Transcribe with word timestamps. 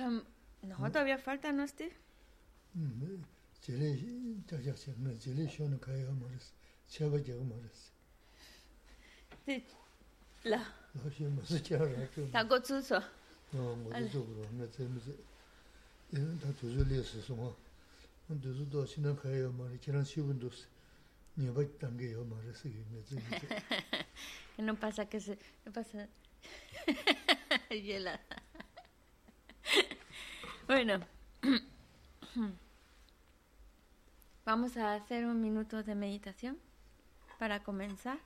Cam 0.00 0.24
no, 0.62 0.90
todavía 0.90 1.18
falta, 1.18 1.52
¿no, 1.52 1.68
Steve? 1.68 1.92
La. 10.44 10.64
No, 24.58 24.76
pasa 24.76 25.06
que 25.06 25.20
se 25.20 25.38
no 25.64 25.72
pasa. 25.72 26.06
bueno. 30.70 31.00
Vamos 34.44 34.76
a 34.76 34.94
hacer 34.94 35.26
un 35.26 35.40
minuto 35.42 35.82
de 35.82 35.96
meditación 35.96 36.58
para 37.40 37.64
comenzar. 37.64 38.18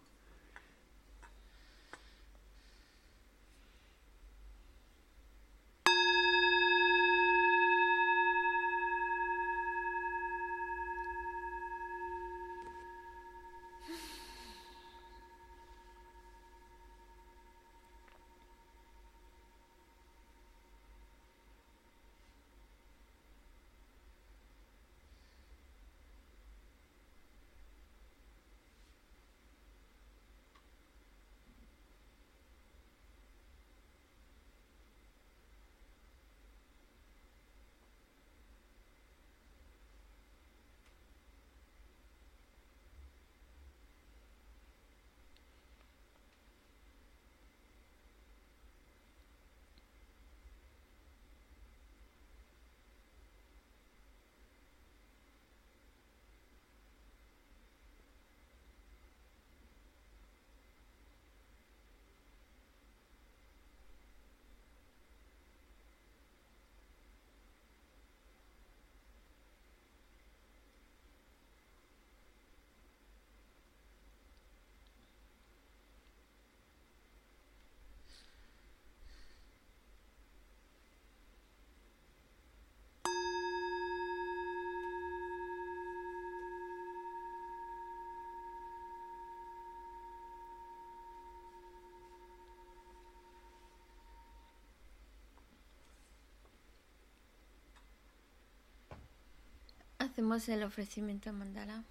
Hacemos 100.15 100.49
el 100.49 100.63
ofrecimiento 100.63 101.33
mandala. 101.33 101.83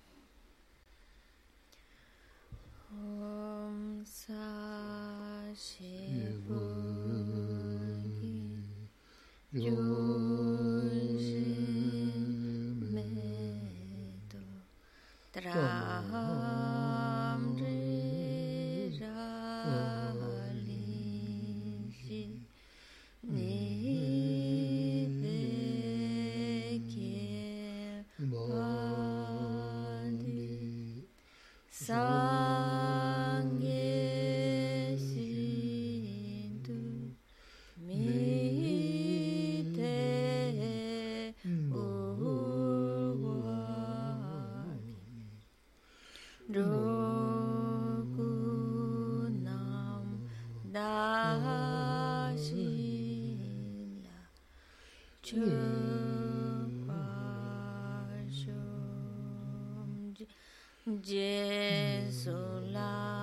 Jesus. 60.85 62.27
Mm 62.27 62.75
-hmm. 62.75 63.22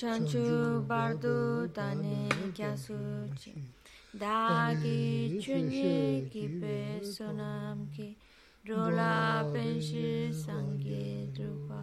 Chanchu 0.00 0.86
bardu 0.88 1.70
tani 1.74 2.26
kyasu 2.56 2.98
chi. 3.38 3.52
Dagi 4.18 5.38
chunyi 5.44 6.24
kipe 6.32 7.04
sonam 7.04 7.78
ki. 7.94 8.16
Rola 8.66 9.44
penshi 9.52 10.32
sangi 10.32 11.28
drupa. 11.36 11.82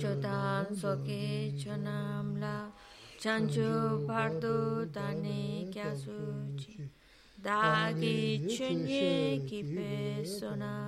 Chotan 0.00 0.66
soki 0.80 1.26
chonam 1.60 2.26
la. 2.40 2.56
Chanchu 3.22 4.06
bardu 4.06 4.56
tani 4.94 5.68
kyasu 5.74 6.20
chi. 6.60 6.76
Dagi 7.42 8.46
chunyi 8.54 9.42
kipe 9.48 10.22
sonam 10.38 10.87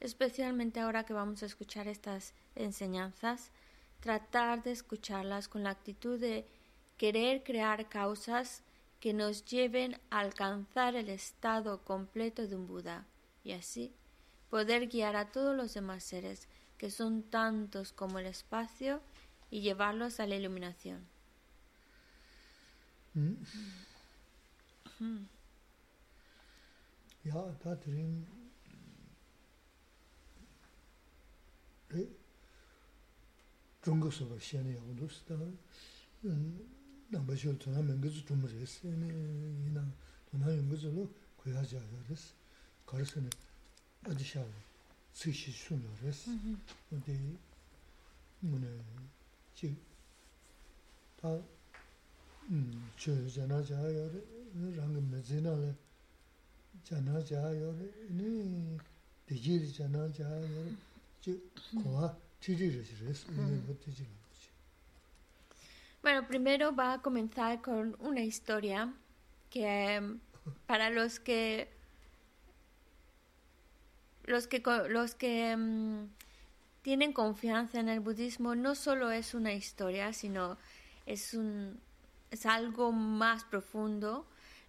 especialmente 0.00 0.80
ahora 0.80 1.04
que 1.04 1.12
vamos 1.12 1.42
a 1.42 1.46
escuchar 1.46 1.86
estas 1.88 2.34
enseñanzas, 2.54 3.50
tratar 4.00 4.62
de 4.62 4.72
escucharlas 4.72 5.48
con 5.48 5.62
la 5.62 5.70
actitud 5.70 6.18
de 6.18 6.46
querer 6.96 7.42
crear 7.42 7.88
causas 7.88 8.62
que 8.98 9.12
nos 9.12 9.44
lleven 9.44 9.98
a 10.10 10.20
alcanzar 10.20 10.96
el 10.96 11.08
estado 11.08 11.82
completo 11.84 12.46
de 12.46 12.56
un 12.56 12.66
Buda 12.66 13.06
y 13.44 13.52
así 13.52 13.94
poder 14.50 14.88
guiar 14.88 15.16
a 15.16 15.30
todos 15.30 15.56
los 15.56 15.72
demás 15.74 16.02
seres, 16.02 16.48
que 16.76 16.90
son 16.90 17.22
tantos 17.22 17.92
como 17.92 18.18
el 18.18 18.26
espacio, 18.26 19.00
y 19.50 19.62
llevarlos 19.62 20.20
a 20.20 20.26
la 20.26 20.36
iluminación. 20.36 21.04
rē, 31.94 32.04
nāmbā 37.10 37.34
shio 37.34 37.52
tōnā 37.58 37.82
mēnggā 37.82 38.10
zō 38.14 38.22
tōma 38.28 38.48
rēs, 38.52 38.76
yīnā 38.86 39.82
tōnā 40.30 40.52
yōnggā 40.54 40.76
zō 40.78 40.90
lō 40.94 41.06
kuyā 41.40 41.62
jā 41.66 41.80
yā 41.82 42.02
rēs, 42.06 42.26
kārā 42.86 43.06
sā 43.10 43.22
nē 43.24 43.30
ādi 44.12 44.26
xiā 44.28 44.42
wā, 44.44 44.60
cik 45.18 45.34
shī 45.34 45.54
shūn 45.58 45.80
yā 45.82 45.94
rēs, 46.04 46.20
wā 46.90 47.00
tē 47.06 47.16
mū 48.46 48.60
nē 48.62 48.70
jī, 49.58 49.72
tā 51.18 51.34
chō 53.02 53.16
jā 53.34 53.48
nā 53.50 53.58
jā 53.66 53.80
yā 53.96 54.06
rē, 54.14 54.22
rānggā 54.78 55.02
mē 55.10 55.24
zē 55.26 55.42
nā 55.42 55.56
lē, 55.64 55.72
jā 56.86 57.02
nā 57.08 57.24
jā 57.26 57.42
yā 57.42 57.74
rē, 57.80 57.90
nē, 58.20 58.30
dē 59.26 59.42
jī 59.48 59.58
rī 59.64 59.74
jā 59.80 59.90
nā 59.90 60.06
jā 60.14 60.30
yā 60.30 60.46
rē, 60.46 60.78
Bueno, 66.02 66.26
primero 66.26 66.74
va 66.74 66.94
a 66.94 67.02
comenzar 67.02 67.60
con 67.60 67.96
una 68.00 68.20
historia 68.20 68.92
que 69.50 69.94
em, 69.96 70.20
para 70.66 70.88
los 70.88 71.20
que 71.20 71.68
los 74.24 74.46
que 74.46 74.62
los 74.88 75.14
que 75.14 75.50
em, 75.50 76.08
tienen 76.82 77.12
confianza 77.12 77.80
en 77.80 77.88
el 77.88 78.00
budismo 78.00 78.54
no 78.54 78.74
solo 78.74 79.10
es 79.10 79.34
una 79.34 79.52
historia, 79.52 80.12
sino 80.12 80.56
es 81.04 81.34
un 81.34 81.78
es 82.30 82.46
algo 82.46 82.92
más 82.92 83.44
profundo, 83.44 84.24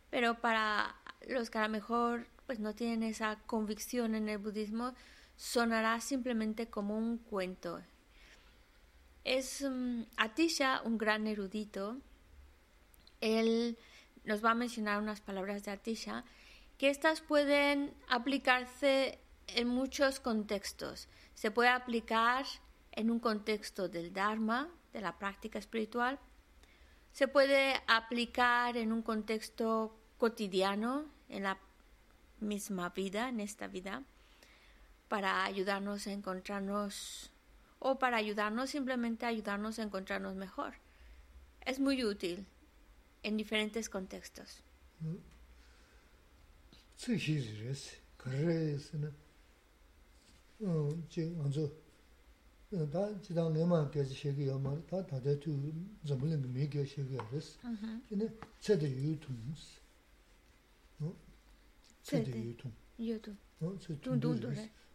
pero 0.10 0.40
para 0.42 0.96
los 1.30 1.50
que 1.50 1.60
a 1.60 1.64
lo 1.64 1.70
mejor 1.70 2.26
pues 2.46 2.60
no 2.60 2.74
tienen 2.74 3.04
esa 3.04 3.38
convicción 3.46 4.16
en 4.16 4.28
el 4.28 4.40
budismo 4.40 4.94
sonará 5.36 6.00
simplemente 6.02 6.70
como 6.70 6.98
un 6.98 7.18
cuento, 7.18 7.82
es 9.24 9.62
um, 9.62 10.06
Atisha, 10.18 10.82
un 10.84 10.98
gran 10.98 11.28
erudito. 11.28 11.98
Él 13.20 13.78
nos 14.24 14.44
va 14.44 14.52
a 14.52 14.56
mencionar 14.56 15.00
unas 15.02 15.22
palabras 15.22 15.64
de 15.64 15.72
Atisha 15.72 16.24
que 16.78 16.90
estas 16.90 17.22
pueden 17.22 17.94
aplicarse 18.10 19.20
en 19.48 19.68
muchos 19.68 20.20
contextos. 20.20 21.08
Se 21.36 21.52
puede 21.52 21.70
aplicar 21.70 22.46
en 22.92 23.12
un 23.12 23.20
contexto 23.20 23.88
del 23.88 24.12
Dharma, 24.12 24.70
de 24.92 25.02
la 25.02 25.18
práctica 25.20 25.60
espiritual. 25.60 26.20
Se 27.12 27.28
puede 27.28 27.76
aplicar 27.88 28.78
en 28.78 28.92
un 28.92 29.04
contexto 29.04 29.96
cotidiano, 30.18 31.06
en 31.30 31.44
la 31.44 31.60
misma 32.40 32.90
vida, 32.90 33.30
en 33.30 33.40
esta 33.40 33.68
vida, 33.68 34.04
para 35.12 35.44
ayudarnos 35.44 36.08
a 36.08 36.14
encontrarnos 36.14 37.32
o 37.80 38.00
para 38.00 38.16
ayudarnos 38.16 38.70
simplemente 38.70 39.26
a 39.26 39.28
ayudarnos 39.28 39.78
a 39.78 39.84
encontrarnos 39.84 40.36
mejor. 40.36 40.76
Es 41.66 41.82
muy 41.82 42.06
útil 42.06 42.46
en 43.22 43.36
diferentes 43.36 43.90
contextos. 43.90 44.64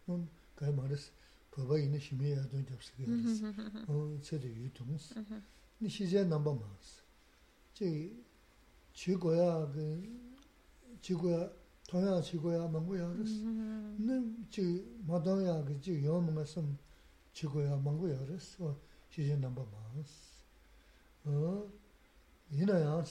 음 0.09 0.29
가이 0.55 0.71
말스 0.73 1.11
거봐 1.51 1.77
있는 1.79 1.99
힘이 1.99 2.31
야도 2.31 2.63
접스게 2.65 3.03
어 3.87 4.17
체도 4.21 4.47
유통스 4.47 5.15
니 5.81 5.89
시제 5.89 6.23
넘버 6.23 6.53
마스 6.55 7.01
제 7.73 8.11
지고야 8.93 9.67
그 9.71 10.01
지고야 11.01 11.49
동양 11.87 12.21
지고야 12.21 12.67
망고야 12.67 13.07
그랬어 13.13 13.43
근데 13.97 14.45
마동야 15.05 15.63
그지 15.63 16.03
요 16.05 16.19
뭔가 16.21 16.43
좀 16.43 16.77
지고야 17.33 17.75
망고야 17.77 18.17
그랬어 18.25 18.77
시제 19.09 19.35
넘버 19.35 19.65
마스 19.65 20.37
어 21.25 21.69
이나야. 22.49 23.03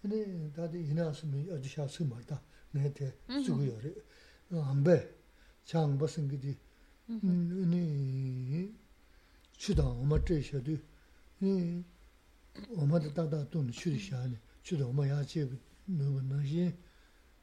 근데 0.00 0.50
다들 0.52 0.80
이나스미 0.80 1.50
어디샤스 1.50 2.04
말다. 2.04 2.40
내한테 2.72 3.14
쓰고요 3.44 3.78
안배. 4.50 5.14
chāngba 5.64 6.06
sīngi 6.08 6.38
dī, 6.40 6.52
nī 7.08 8.64
chūdā 9.58 9.84
oma 9.84 10.18
chē 10.20 10.40
shā 10.44 10.60
dī, 10.60 10.76
nī 11.40 11.82
oma 12.76 13.00
dā 13.00 13.12
dā 13.16 13.24
dā 13.32 13.40
tōn 13.52 13.70
chūdī 13.72 14.00
shā 14.00 14.20
dī, 14.28 14.36
chūdā 14.64 14.84
oma 14.88 15.06
yā 15.08 15.20
chē 15.24 15.48
nō 15.88 16.10
bā 16.16 16.22
nā 16.28 16.40
shī, 16.44 16.68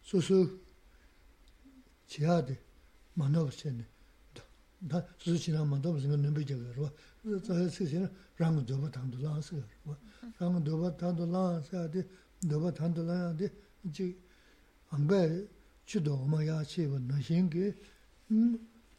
sū 0.05 0.21
sū 0.21 0.37
chī 2.09 2.25
yā 2.25 2.41
dī, 2.45 2.57
mā 3.17 3.29
nā 3.29 3.41
bā 3.45 3.53
chē 3.53 3.73
nī, 3.73 3.85
dā 4.85 5.01
sū 5.21 5.33
sū 5.33 5.37
chī 5.41 5.53
nā 5.55 5.65
mā 5.65 5.81
dā 5.81 5.93
bā 5.93 6.01
sīngi 6.01 6.17
nō 6.21 6.33
bā 6.37 6.45
chē 6.45 6.57
gā 6.57 6.73
rwa, 6.77 6.89
dā 7.25 7.57
yā 7.61 7.69
sī 7.69 7.89
shī 7.89 8.01
rāng 8.37 8.61
dō 8.65 8.77
bā 8.81 8.89
tāng 8.93 9.09
dō 9.13 9.21
lā 9.21 9.37
sī 9.41 9.57
gā 9.57 9.65
rwa, 9.85 9.97
rāng 10.37 10.61
dō 10.65 10.77
bā 10.81 10.89
tāng 10.97 11.17
dō 11.17 11.25
lā 11.25 11.45
sī 11.65 11.77
yā 11.77 11.87
dī, 11.93 12.05
dō 12.49 12.61
bā 12.61 12.69
tāng 12.73 12.93
dō 12.97 13.05
lā 13.05 13.17
yā 13.23 13.31
dī, 13.39 13.49
chī 13.93 14.13
āng 14.93 15.09
bā 15.09 15.21
chūdā 15.85 16.13
oma 16.13 16.41
yā 16.45 16.57
chē 16.65 16.85
bā 16.89 16.97
nā 17.01 17.17
shī 17.21 17.41
ngi, 17.45 17.73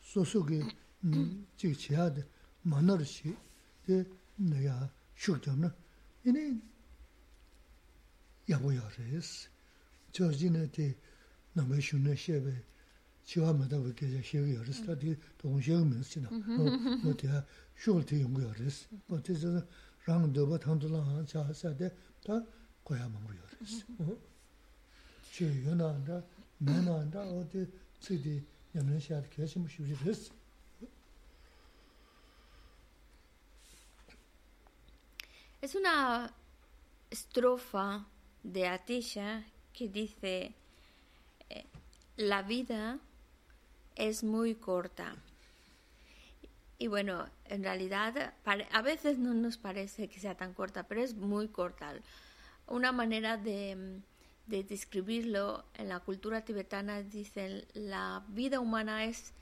소소게 0.02 0.62
지 1.58 1.74
지하데 1.74 2.24
만나르시 2.62 3.36
데 3.86 4.06
내가 4.36 4.92
쇼잖아 5.16 5.74
이네 6.26 6.60
야보야레스 8.50 9.50
저진에데 10.12 10.96
남의 11.54 11.82
슈네 11.82 12.16
셰베 12.16 12.64
지와마다 13.26 13.80
그게 13.82 14.22
셰게 14.22 14.56
여르스타디 14.56 15.18
동시에 15.38 15.76
면스나 15.76 16.30
뭐 17.04 17.14
대야 17.18 17.46
쇼르티 17.76 18.22
용거르스 18.22 18.88
어때서 19.10 19.66
랑도바 20.06 20.58
탄도라 20.60 21.26
자사데 21.26 21.94
다 22.26 22.42
고야만 22.84 23.22
거르스 23.26 23.84
어 24.00 24.18
제연한다 25.34 26.24
내난다 26.60 27.20
어디 27.22 27.68
쓰디 28.00 28.42
Es 35.61 35.75
una 35.75 36.33
estrofa 37.11 38.07
de 38.43 38.67
Atisha 38.67 39.45
que 39.73 39.89
dice, 39.89 40.55
eh, 41.51 41.67
la 42.17 42.43
vida 42.43 42.99
es 43.95 44.25
muy 44.25 44.55
corta. 44.55 45.15
Y 46.79 46.89
bueno, 46.89 47.29
en 47.45 47.63
realidad 47.63 48.35
a 48.45 48.83
veces 48.83 49.19
no 49.19 49.35
nos 49.35 49.57
parece 49.57 50.09
que 50.09 50.19
sea 50.19 50.35
tan 50.35 50.53
corta, 50.53 50.83
pero 50.85 51.03
es 51.03 51.15
muy 51.15 51.49
corta. 51.49 51.95
Una 52.67 52.91
manera 52.91 53.37
de, 53.37 54.01
de 54.53 54.65
describirlo 54.65 55.65
en 55.73 55.89
la 55.89 56.01
cultura 56.01 56.45
tibetana 56.45 57.03
dicen 57.03 57.65
la 57.73 58.23
vida 58.29 58.61
humana 58.61 59.07
es 59.07 59.33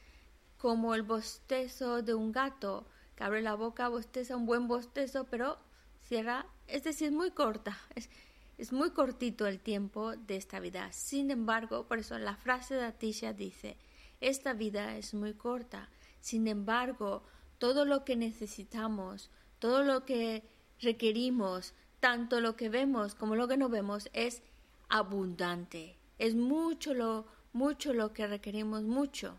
como 0.57 0.95
el 0.95 1.03
bostezo 1.03 2.01
de 2.01 2.15
un 2.15 2.31
gato 2.31 2.87
que 3.17 3.25
abre 3.25 3.43
la 3.43 3.55
boca, 3.55 3.89
bosteza 3.89 4.37
un 4.37 4.47
buen 4.47 4.69
bostezo, 4.69 5.25
pero 5.25 5.59
cierra, 6.07 6.47
es 6.69 6.85
decir, 6.85 7.11
muy 7.11 7.33
corta. 7.33 7.77
Es, 7.97 8.09
es 8.57 8.73
muy 8.73 8.91
cortito 8.91 9.49
el 9.49 9.59
tiempo 9.59 10.15
de 10.15 10.37
esta 10.37 10.61
vida. 10.61 10.93
Sin 10.93 11.33
embargo, 11.33 11.89
por 11.89 11.99
eso 11.99 12.17
la 12.17 12.37
frase 12.37 12.77
de 12.77 12.85
Atisha 12.85 13.33
dice, 13.33 13.79
esta 14.21 14.53
vida 14.53 14.97
es 14.97 15.13
muy 15.13 15.35
corta. 15.35 15.89
Sin 16.21 16.47
embargo, 16.47 17.25
todo 17.59 17.85
lo 17.85 18.05
que 18.05 18.15
necesitamos, 18.15 19.29
todo 19.59 19.83
lo 19.83 20.05
que 20.05 20.45
requerimos, 20.79 21.75
tanto 21.99 22.41
lo 22.41 22.55
que 22.55 22.69
vemos 22.69 23.17
como 23.17 23.35
lo 23.35 23.49
que 23.49 23.57
no 23.57 23.69
vemos, 23.69 24.09
es 24.13 24.43
abundante. 24.91 25.97
Es 26.19 26.35
mucho 26.35 26.93
lo, 26.93 27.25
mucho 27.53 27.95
lo 27.95 28.13
que 28.13 28.27
requerimos, 28.27 28.83
mucho. 28.83 29.39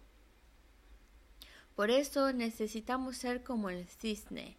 Por 1.76 1.92
eso 1.92 2.34
necesitamos 2.34 3.18
ser 3.18 3.44
como 3.44 3.70
el 3.70 3.86
cisne. 3.88 4.58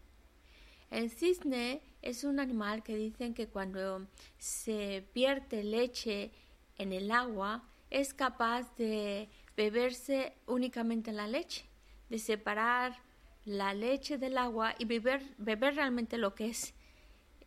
El 0.91 1.11
cisne 1.11 1.81
es 2.03 2.23
un 2.23 2.39
animal 2.39 2.83
que 2.83 2.97
dicen 2.97 3.35
que 3.35 3.49
cuando 3.49 4.07
se 4.39 5.05
vierte 5.15 5.65
leche 5.65 6.31
en 6.79 6.93
el 6.93 7.11
agua 7.11 7.65
es 7.91 8.15
capaz 8.15 8.75
de 8.77 9.29
beberse 9.57 10.35
únicamente 10.47 11.13
la 11.13 11.27
leche, 11.27 11.65
de 12.09 12.19
separar 12.19 12.99
la 13.45 13.75
leche 13.75 14.19
del 14.19 14.39
agua 14.39 14.75
y 14.79 14.85
beber, 14.85 15.23
beber 15.39 15.77
realmente 15.77 16.19
lo 16.19 16.35
que 16.35 16.49
es 16.49 16.75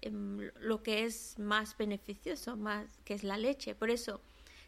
lo 0.02 0.84
que 0.84 1.06
es 1.06 1.38
más 1.40 1.78
beneficioso, 1.78 2.56
más 2.56 2.88
que 3.04 3.14
es 3.14 3.24
la 3.24 3.38
leche. 3.38 3.76
Por 3.76 3.90
eso 3.90 4.22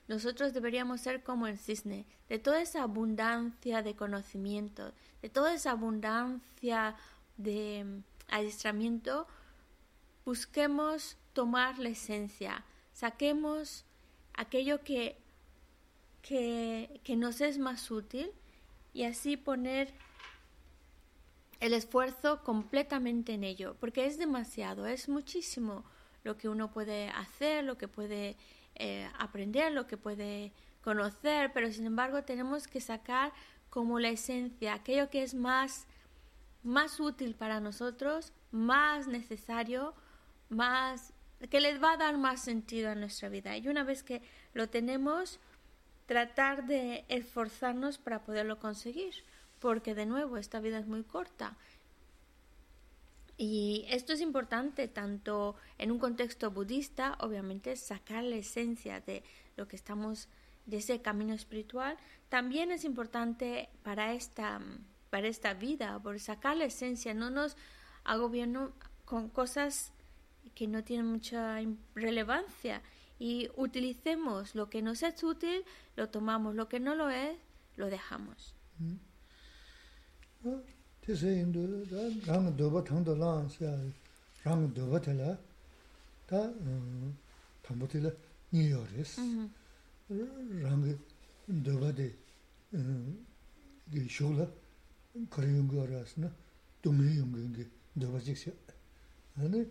nosotros 0.07 0.53
deberíamos 0.53 1.01
ser 1.01 1.21
como 1.21 1.47
el 1.47 1.57
cisne, 1.57 2.05
de 2.29 2.39
toda 2.39 2.61
esa 2.61 2.83
abundancia 2.83 3.81
de 3.81 3.95
conocimiento, 3.95 4.93
de 5.21 5.29
toda 5.29 5.53
esa 5.53 5.71
abundancia 5.71 6.95
de 7.35 8.01
adiestramiento, 8.29 9.27
busquemos 10.25 11.17
tomar 11.33 11.77
la 11.79 11.89
esencia, 11.89 12.63
saquemos 12.93 13.85
aquello 14.33 14.81
que, 14.83 15.17
que, 16.21 17.01
que 17.03 17.15
nos 17.15 17.41
es 17.41 17.57
más 17.57 17.91
útil 17.91 18.31
y 18.93 19.03
así 19.03 19.35
poner 19.35 19.93
el 21.59 21.73
esfuerzo 21.73 22.43
completamente 22.43 23.33
en 23.33 23.43
ello, 23.43 23.75
porque 23.79 24.05
es 24.05 24.17
demasiado, 24.17 24.85
es 24.85 25.09
muchísimo 25.09 25.83
lo 26.23 26.37
que 26.37 26.49
uno 26.49 26.71
puede 26.71 27.09
hacer, 27.09 27.63
lo 27.63 27.77
que 27.77 27.87
puede 27.87 28.35
eh, 28.75 29.09
aprender, 29.17 29.71
lo 29.71 29.87
que 29.87 29.97
puede 29.97 30.51
conocer, 30.83 31.51
pero 31.53 31.71
sin 31.71 31.85
embargo 31.85 32.23
tenemos 32.23 32.67
que 32.67 32.81
sacar 32.81 33.31
como 33.69 33.99
la 33.99 34.09
esencia, 34.09 34.73
aquello 34.73 35.09
que 35.09 35.23
es 35.23 35.33
más 35.33 35.87
más 36.67 36.99
útil 36.99 37.33
para 37.33 37.59
nosotros, 37.59 38.33
más 38.51 39.07
necesario, 39.07 39.93
más 40.49 41.13
que 41.49 41.61
les 41.61 41.81
va 41.81 41.93
a 41.93 41.97
dar 41.97 42.17
más 42.17 42.41
sentido 42.41 42.89
a 42.89 42.95
nuestra 42.95 43.29
vida. 43.29 43.55
Y 43.57 43.67
una 43.67 43.83
vez 43.83 44.03
que 44.03 44.21
lo 44.53 44.67
tenemos, 44.67 45.39
tratar 46.07 46.65
de 46.65 47.05
esforzarnos 47.07 47.97
para 47.97 48.23
poderlo 48.23 48.59
conseguir, 48.59 49.23
porque 49.59 49.95
de 49.95 50.05
nuevo 50.05 50.37
esta 50.37 50.59
vida 50.59 50.79
es 50.79 50.87
muy 50.87 51.03
corta. 51.03 51.57
Y 53.37 53.85
esto 53.89 54.13
es 54.13 54.21
importante 54.21 54.87
tanto 54.87 55.55
en 55.77 55.91
un 55.91 55.99
contexto 55.99 56.49
budista, 56.49 57.17
obviamente 57.19 57.75
sacar 57.75 58.23
la 58.23 58.37
esencia 58.37 58.99
de 59.01 59.23
lo 59.55 59.67
que 59.67 59.75
estamos 59.75 60.27
de 60.65 60.77
ese 60.77 61.01
camino 61.01 61.33
espiritual, 61.33 61.97
también 62.29 62.71
es 62.71 62.83
importante 62.83 63.69
para 63.83 64.13
esta 64.13 64.59
para 65.09 65.27
esta 65.27 65.53
vida, 65.53 65.99
por 65.99 66.19
sacar 66.19 66.57
la 66.57 66.65
esencia, 66.65 67.13
no 67.13 67.29
nos 67.29 67.55
agobiemos 68.03 68.71
con 69.05 69.29
cosas 69.29 69.93
que 70.53 70.67
no 70.67 70.83
tienen 70.83 71.05
mucha 71.05 71.59
relevancia 71.95 72.81
y 73.19 73.49
utilicemos 73.55 74.55
lo 74.55 74.69
que 74.69 74.81
nos 74.81 75.03
es 75.03 75.23
útil, 75.23 75.63
lo 75.95 76.09
tomamos, 76.09 76.55
lo 76.55 76.67
que 76.67 76.79
no 76.79 76.95
lo 76.95 77.09
es, 77.09 77.37
lo 77.75 77.89
dejamos. 77.89 78.53
tēsē 81.05 81.31
yīndu, 81.37 81.63
tā 81.87 82.03
rāngu 82.27 82.51
dōba 82.59 82.81
tāngdō 82.87 83.13
lāng 83.15 83.47
siyā, 83.53 83.71
rāngu 84.43 84.67
dōba 84.75 84.99
tēlā, 85.05 85.29
tā 86.27 86.41
mm, 86.51 87.13
tāmbu 87.63 87.87
tēlā 87.93 88.11
nīyō 88.51 88.81
rēs. 88.91 89.13
Mm-hmm. 89.23 90.63
Rāngu 90.65 90.97
dōba 91.67 91.93
tē 91.95 92.09
mm, 92.75 94.03
shōla 94.17 94.49
kari 95.31 95.53
yungu 95.55 95.87
rās 95.87 96.17
na, 96.19 96.31
dōngi 96.83 97.15
yungu 97.21 97.45
yungu 97.45 97.69
dōba 97.95 98.21
chik 98.27 98.37
siyā. 98.43 98.53
Hāni 99.39 99.63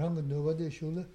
rāngu 0.00 0.26
dōba 0.26 0.56
tē 0.58 0.70
shōla 0.80 1.06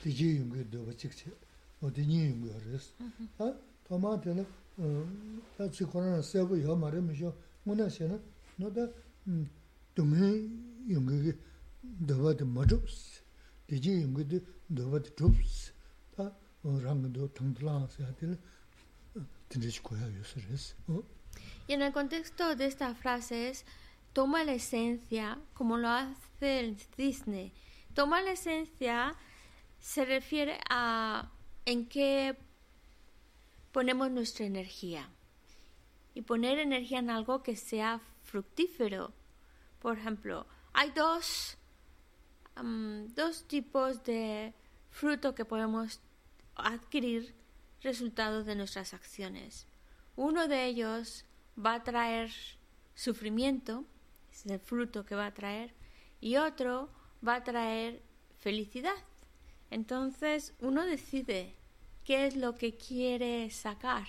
tījī 0.00 0.32
mm, 0.32 0.40
yungu 0.40 0.66
dōba 0.72 0.96
chik 0.96 1.12
siyā, 1.12 1.36
o 1.82 1.92
tē 1.92 2.08
nī 2.08 2.24
yungu 2.30 2.56
rēs. 2.70 2.92
Tā 3.36 3.98
mā 4.00 4.16
tēlā, 4.24 4.44
tā 5.58 5.68
chī 5.68 5.84
kōrā 5.92 6.22
sēbu 6.24 6.56
yō 6.64 6.76
mā 6.80 6.88
rē 6.92 7.00
mī 7.04 7.16
shō, 7.18 7.32
se 7.90 8.08
na. 8.08 8.18
Y 21.66 21.74
en 21.74 21.82
el 21.82 21.92
contexto 21.92 22.56
de 22.56 22.66
esta 22.66 22.94
frase 22.94 23.48
es, 23.48 23.64
toma 24.12 24.44
la 24.44 24.52
esencia 24.52 25.38
como 25.54 25.78
lo 25.78 25.88
hace 25.88 26.60
el. 26.60 26.76
Toma 27.94 28.22
la 28.22 28.32
esencia 28.32 29.14
se 29.78 30.04
refiere 30.04 30.58
a 30.70 31.30
en 31.64 31.88
qué 31.88 32.36
ponemos 33.72 34.10
nuestra 34.10 34.46
energía. 34.46 35.08
Y 36.14 36.22
poner 36.22 36.58
energía 36.58 36.98
en 36.98 37.10
algo 37.10 37.42
que 37.42 37.56
sea 37.56 38.00
fructífero. 38.22 39.12
Por 39.80 39.98
ejemplo, 39.98 40.46
hay 40.72 40.90
dos, 40.90 41.56
dos 43.14 43.48
tipos 43.48 44.02
de 44.04 44.54
fruto 44.90 45.34
que 45.34 45.44
podemos 45.44 46.00
adquirir 46.54 47.34
resultado 47.82 48.44
de 48.44 48.54
nuestras 48.54 48.94
acciones. 48.94 49.66
Uno 50.16 50.48
de 50.48 50.66
ellos 50.66 51.24
va 51.58 51.74
a 51.74 51.82
traer 51.82 52.30
sufrimiento, 52.94 53.84
es 54.30 54.46
el 54.46 54.60
fruto 54.60 55.04
que 55.04 55.14
va 55.14 55.26
a 55.26 55.34
traer, 55.34 55.74
y 56.20 56.36
otro 56.36 56.90
va 57.26 57.36
a 57.36 57.44
traer 57.44 58.02
felicidad. 58.38 58.94
Entonces 59.70 60.54
uno 60.60 60.84
decide 60.84 61.56
qué 62.04 62.26
es 62.26 62.36
lo 62.36 62.54
que 62.54 62.76
quiere 62.76 63.50
sacar, 63.50 64.06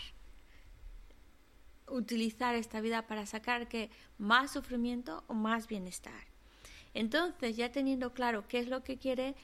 utilizar 1.87 2.55
esta 2.55 2.81
vida 2.81 3.07
para 3.07 3.25
sacar 3.25 3.67
que 3.67 3.89
más 4.17 4.51
sufrimiento 4.51 5.23
o 5.27 5.33
más 5.33 5.67
bienestar. 5.67 6.27
Entonces, 6.93 7.55
ya 7.57 7.71
teniendo 7.71 8.13
claro 8.13 8.47
qué 8.47 8.59
es 8.59 8.67
lo 8.67 8.83
que 8.83 8.97
quiere, 8.97 9.35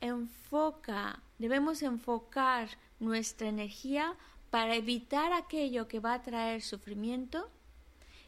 enfoca, 0.00 1.22
debemos 1.38 1.82
enfocar 1.82 2.68
nuestra 2.98 3.48
energía 3.48 4.16
para 4.50 4.74
evitar 4.74 5.32
aquello 5.32 5.86
que 5.86 6.00
va 6.00 6.14
a 6.14 6.22
traer 6.22 6.62
sufrimiento 6.62 7.48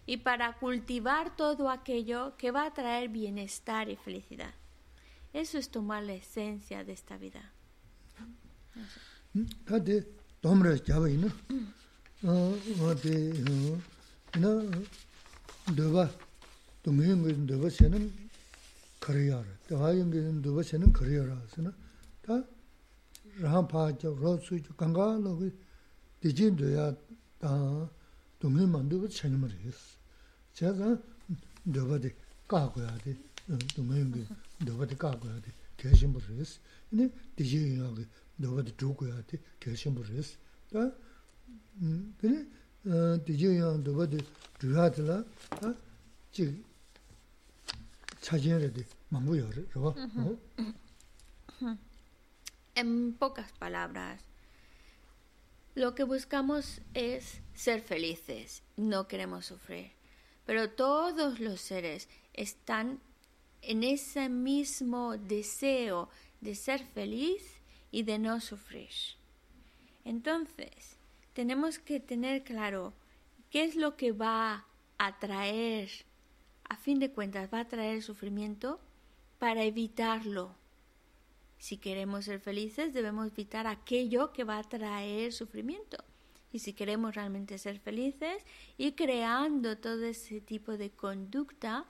y 0.07 0.19
para 0.19 0.55
cultivar 0.55 1.37
todo 1.37 1.71
aquello 1.71 2.37
que 2.37 2.51
va 2.51 2.67
a 2.67 2.75
traer 2.75 3.09
bienestar 3.09 3.89
y 3.89 3.97
felicidad. 3.97 4.55
Eso 5.33 5.59
es 5.59 5.71
tomar 5.71 6.03
la 6.03 6.15
esencia 6.15 6.85
de 6.85 6.93
esta 6.93 7.17
vida. 7.17 7.53
dijin 26.22 26.56
duya 26.58 26.96
dāng 27.40 27.90
dōngi 28.42 28.66
māndu 28.66 29.02
bāt 29.02 29.14
chañi 29.14 29.38
mara 29.38 29.54
yis. 29.64 29.78
Chā 30.56 30.74
zāng 30.74 30.98
dōba 31.66 32.00
di 32.02 32.10
kā 32.48 32.66
guyā 32.74 32.98
di, 33.04 33.14
dōngi 33.46 34.02
yungi 34.02 34.26
dōba 34.66 34.88
di 34.90 34.96
kā 34.96 35.14
guyā 35.14 35.38
di, 35.44 35.54
개심부 35.78 36.20
그랬어. 36.20 36.60
근데 36.90 37.10
디제이하고 37.36 38.04
너가 38.38 38.64
두고야 38.64 39.22
돼. 39.28 39.40
개심부 39.60 40.04
그랬어. 40.04 40.36
다 40.72 40.80
음, 40.80 40.92
근데 40.92 40.92
어 40.92 40.92
디제이하고 40.92 40.92
너가 40.92 40.96
두야 40.98 41.11
들라. 44.60 45.24
아, 45.62 45.76
지 46.32 46.64
차지해야 48.22 48.72
돼. 48.72 48.86
망고요. 49.10 49.50
그거. 49.70 49.96
어? 49.98 51.78
En 52.76 53.14
pocas 53.18 53.52
palabras, 53.54 54.22
lo 55.76 55.96
que 55.96 56.04
buscamos 56.04 56.82
es 56.94 57.42
ser 57.54 57.82
felices, 57.82 58.62
no 58.76 59.08
queremos 59.08 59.46
sufrir. 59.48 59.92
Pero 60.46 60.70
todos 60.70 61.40
los 61.40 61.60
seres 61.60 62.08
están 62.34 63.00
en 63.62 63.84
ese 63.84 64.30
mismo 64.30 65.18
deseo 65.18 66.10
de 66.42 66.56
ser 66.56 66.86
feliz 66.86 67.44
y 67.92 68.04
de 68.04 68.20
no 68.20 68.40
sufrir. 68.40 68.92
Entonces, 70.06 70.98
tenemos 71.33 71.79
que 71.79 72.01
tener 72.01 72.45
claro 72.45 72.93
qué 73.51 73.65
es 73.65 73.77
lo 73.77 73.97
que 73.97 74.13
va 74.13 74.67
a 74.99 75.19
traer, 75.19 75.91
a 76.69 76.77
fin 76.77 76.99
de 76.99 77.11
cuentas, 77.11 77.53
va 77.53 77.61
a 77.61 77.69
traer 77.69 78.03
sufrimiento 78.03 78.81
para 79.39 79.65
evitarlo. 79.65 80.55
Si 81.59 81.77
queremos 81.77 82.25
ser 82.25 82.41
felices, 82.41 82.93
debemos 82.93 83.29
evitar 83.29 83.67
aquello 83.67 84.33
que 84.33 84.45
va 84.45 84.59
a 84.59 84.65
traer 84.65 85.33
sufrimiento. 85.33 86.03
Y 86.53 86.59
si 86.59 86.73
queremos 86.73 87.15
realmente 87.15 87.57
ser 87.59 87.79
felices, 87.79 88.45
ir 88.79 88.95
creando 88.95 89.79
todo 89.79 90.05
ese 90.05 90.41
tipo 90.41 90.77
de 90.77 90.91
conducta 90.91 91.87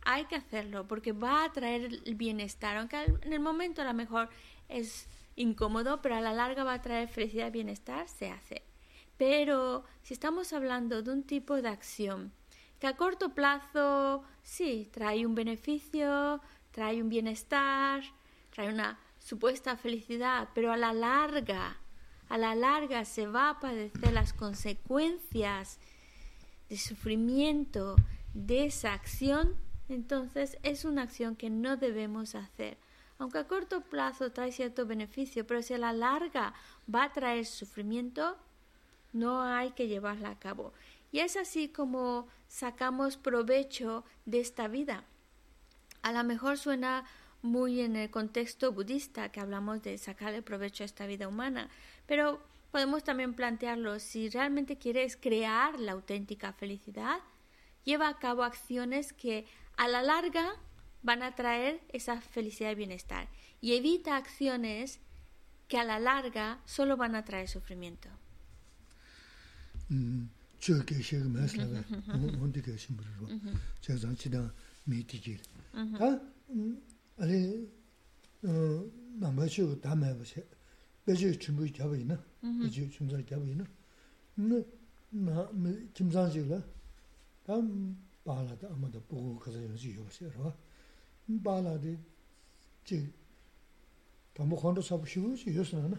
hay 0.09 0.23
que 0.23 0.37
hacerlo 0.37 0.87
porque 0.87 1.11
va 1.11 1.43
a 1.43 1.51
traer 1.51 1.99
el 2.05 2.15
bienestar, 2.15 2.77
aunque 2.77 3.03
en 3.03 3.33
el 3.33 3.41
momento 3.41 3.81
a 3.81 3.85
lo 3.85 3.93
mejor 3.93 4.29
es 4.69 5.09
incómodo, 5.35 6.01
pero 6.01 6.15
a 6.15 6.21
la 6.21 6.33
larga 6.33 6.63
va 6.63 6.75
a 6.75 6.81
traer 6.81 7.09
felicidad 7.09 7.47
y 7.47 7.51
bienestar, 7.51 8.07
se 8.07 8.31
hace. 8.31 8.63
Pero 9.17 9.83
si 10.03 10.13
estamos 10.13 10.53
hablando 10.53 11.01
de 11.01 11.11
un 11.11 11.23
tipo 11.23 11.61
de 11.61 11.67
acción 11.67 12.31
que 12.79 12.87
a 12.87 12.95
corto 12.95 13.35
plazo 13.35 14.23
sí 14.43 14.89
trae 14.93 15.25
un 15.25 15.35
beneficio, 15.35 16.39
trae 16.71 17.01
un 17.01 17.09
bienestar, 17.09 18.01
trae 18.51 18.69
una 18.69 18.97
supuesta 19.19 19.75
felicidad, 19.75 20.47
pero 20.55 20.71
a 20.71 20.77
la 20.77 20.93
larga, 20.93 21.75
a 22.29 22.37
la 22.37 22.55
larga 22.55 23.03
se 23.03 23.27
va 23.27 23.49
a 23.49 23.59
padecer 23.59 24.13
las 24.13 24.31
consecuencias 24.31 25.79
de 26.69 26.77
sufrimiento 26.77 27.97
de 28.33 28.67
esa 28.67 28.93
acción, 28.93 29.66
entonces 29.89 30.57
es 30.63 30.85
una 30.85 31.03
acción 31.03 31.35
que 31.35 31.49
no 31.49 31.77
debemos 31.77 32.35
hacer. 32.35 32.77
Aunque 33.19 33.39
a 33.39 33.47
corto 33.47 33.81
plazo 33.81 34.31
trae 34.31 34.51
cierto 34.51 34.85
beneficio, 34.85 35.47
pero 35.47 35.61
si 35.61 35.73
a 35.73 35.77
la 35.77 35.93
larga 35.93 36.53
va 36.93 37.05
a 37.05 37.13
traer 37.13 37.45
sufrimiento, 37.45 38.37
no 39.13 39.41
hay 39.41 39.71
que 39.71 39.87
llevarla 39.87 40.29
a 40.29 40.39
cabo. 40.39 40.73
Y 41.11 41.19
es 41.19 41.35
así 41.37 41.69
como 41.69 42.27
sacamos 42.47 43.17
provecho 43.17 44.03
de 44.25 44.39
esta 44.39 44.67
vida. 44.67 45.03
A 46.01 46.11
lo 46.11 46.23
mejor 46.23 46.57
suena 46.57 47.05
muy 47.41 47.81
en 47.81 47.95
el 47.95 48.11
contexto 48.11 48.71
budista 48.71 49.31
que 49.31 49.39
hablamos 49.39 49.81
de 49.81 49.97
sacarle 49.97 50.41
provecho 50.41 50.83
a 50.83 50.85
esta 50.85 51.07
vida 51.07 51.27
humana, 51.27 51.69
pero 52.05 52.41
podemos 52.71 53.03
también 53.03 53.33
plantearlo 53.33 53.99
si 53.99 54.29
realmente 54.29 54.77
quieres 54.77 55.17
crear 55.17 55.79
la 55.79 55.93
auténtica 55.93 56.53
felicidad, 56.53 57.19
lleva 57.83 58.09
a 58.09 58.19
cabo 58.19 58.43
acciones 58.43 59.13
que 59.13 59.45
a 59.77 59.87
la 59.87 60.01
larga 60.01 60.53
van 61.03 61.23
a 61.23 61.35
traer 61.35 61.81
esa 61.89 62.19
felicidad 62.21 62.71
y 62.71 62.75
bienestar. 62.75 63.29
Y 63.61 63.73
evita 63.73 64.17
acciones 64.17 64.99
que 65.67 65.77
a 65.77 65.83
la 65.83 65.99
larga 65.99 66.59
solo 66.65 66.97
van 66.97 67.15
a 67.15 67.23
traer 67.23 67.47
sufrimiento. 67.47 68.09
Mm. 69.89 70.25
바라다 88.27 88.67
아마도 88.67 89.01
보고 89.03 89.39
가서 89.39 89.63
연습 89.63 89.95
요보세요. 89.95 90.53
바라데 91.45 91.97
지 92.83 93.09
담보 94.33 94.53
건도 94.57 94.81
잡으시고 94.81 95.31
요스나나. 95.55 95.95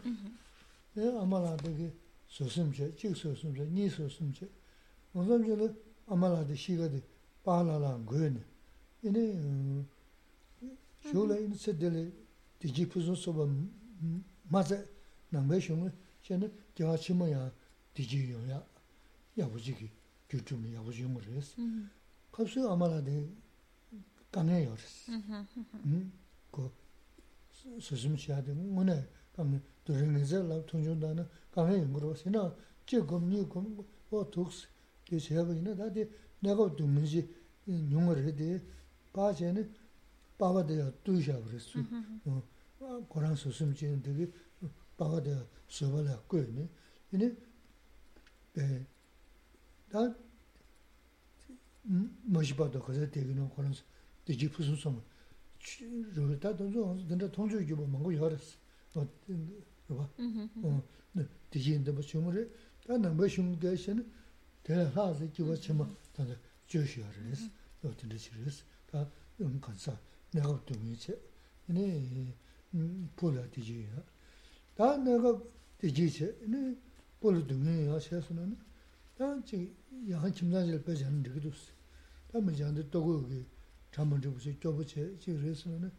예 0.99 1.09
아마라데 1.17 1.75
그 1.75 1.99
소심제 2.29 2.97
지 2.97 3.15
소심제 3.15 3.65
니 3.69 3.89
소심제 3.89 4.47
먼저는 5.13 5.75
아마라데 6.07 6.55
시가데 6.55 7.01
바라라 7.43 7.97
고네. 8.05 8.45
이네 9.05 9.85
쇼레 11.01 11.45
인세델레 11.45 12.13
디지 12.59 12.89
푸존 12.91 13.15
소바 13.15 13.47
맞아 14.51 14.85
남배숑은 15.33 15.91
쟤는 16.21 16.53
제가 16.75 16.97
치모야 16.99 17.51
디지요야 17.95 18.63
야부지기 19.39 19.89
규tum이 20.29 20.75
야부지용을 20.75 21.23
했어. 21.37 21.63
갑수 22.39 22.71
아마라데 22.71 23.29
담에 24.31 24.65
요르스 24.67 25.11
음고 25.85 26.71
스스미시아데 27.81 28.53
뭐네? 28.53 29.09
담에 29.35 29.61
드르네제 29.85 30.43
라 30.47 30.65
통준다나 30.65 31.29
감에 31.51 31.85
그러시나 31.93 32.55
제금니 32.87 33.49
금 33.49 33.77
오톡스 34.11 34.69
제세비나? 35.05 35.75
다데 35.75 36.09
내가 36.39 36.77
두문지 36.77 37.29
용어르데 37.67 38.63
바제는 39.13 39.75
바바데요 40.39 40.93
두셔 41.03 41.43
그랬어. 41.43 41.81
어 42.79 43.05
고랑 43.09 43.35
스스미지는 43.35 44.01
되게 44.01 44.31
바바데요 44.97 45.45
서발아 45.69 46.21
꾸네. 46.29 46.69
이네 47.13 47.35
에 48.59 48.87
다, 49.91 50.15
rī 51.88 52.46
sū, 52.48 52.56
Qurāng 52.56 52.64
sū 52.64 52.64
sūm 52.64 52.64
chī 52.64 52.64
nī, 52.64 52.64
dī 52.64 52.64
bā 52.64 52.68
bā 52.68 52.68
dā 52.74 52.74
yā 52.74 52.74
sū 52.74 52.74
bā 52.74 52.74
lā 52.74 52.74
gō 52.74 52.74
yinā, 52.74 52.74
yinā, 52.74 52.74
bē, 52.74 52.74
dā 52.74 52.74
마시바도 52.74 52.80
가서 52.80 53.10
되기는 53.12 53.50
그런 53.56 53.74
되지 54.26 54.48
무슨 54.48 54.76
좀 54.76 55.04
저다 56.16 56.56
돈도 56.56 57.06
근데 57.08 57.32
통주 57.32 57.66
주고 57.66 57.88
먹고 57.88 58.14
열었어. 58.16 58.58
어 58.96 59.08
봐. 59.88 60.10
어. 60.64 60.84
네. 61.14 61.26
되지인데 61.50 61.92
뭐 61.92 62.02
shum을 62.02 62.54
다는 62.86 63.16
뭐 63.16 63.28
shum게 63.28 63.68
하시는 63.68 64.10
대하서 64.64 65.32
주고 65.32 65.56
참 65.56 65.84
다들 66.14 66.38
주시어res. 66.68 67.52
또 67.82 67.96
들으시res. 67.96 68.64
다 68.90 69.10
응간사. 69.40 69.98
내가 70.32 70.64
동의체. 70.66 71.20
네. 71.68 72.34
음 72.74 73.10
보라 73.16 73.50
되지야. 73.52 74.04
다 74.76 74.98
내가 74.98 75.42
되지체. 75.80 76.38
네. 76.48 76.76
보라 77.20 77.46
동의야 77.46 77.94
하셔서는 77.94 78.58
다 79.18 79.44
지금 79.44 79.76
야한 80.10 80.34
침단을 80.34 80.84
빼자는 80.84 81.24
데도 81.24 81.50
없어. 81.50 81.77
다 82.32 82.40
뭐지한테 82.40 82.90
또 82.90 83.06
거기 83.06 83.46
잠을 83.92 84.20
좀 84.22 84.34
보지 84.34 84.58
좀 84.60 84.76
보지 84.76 85.18
지그래서는 85.20 85.92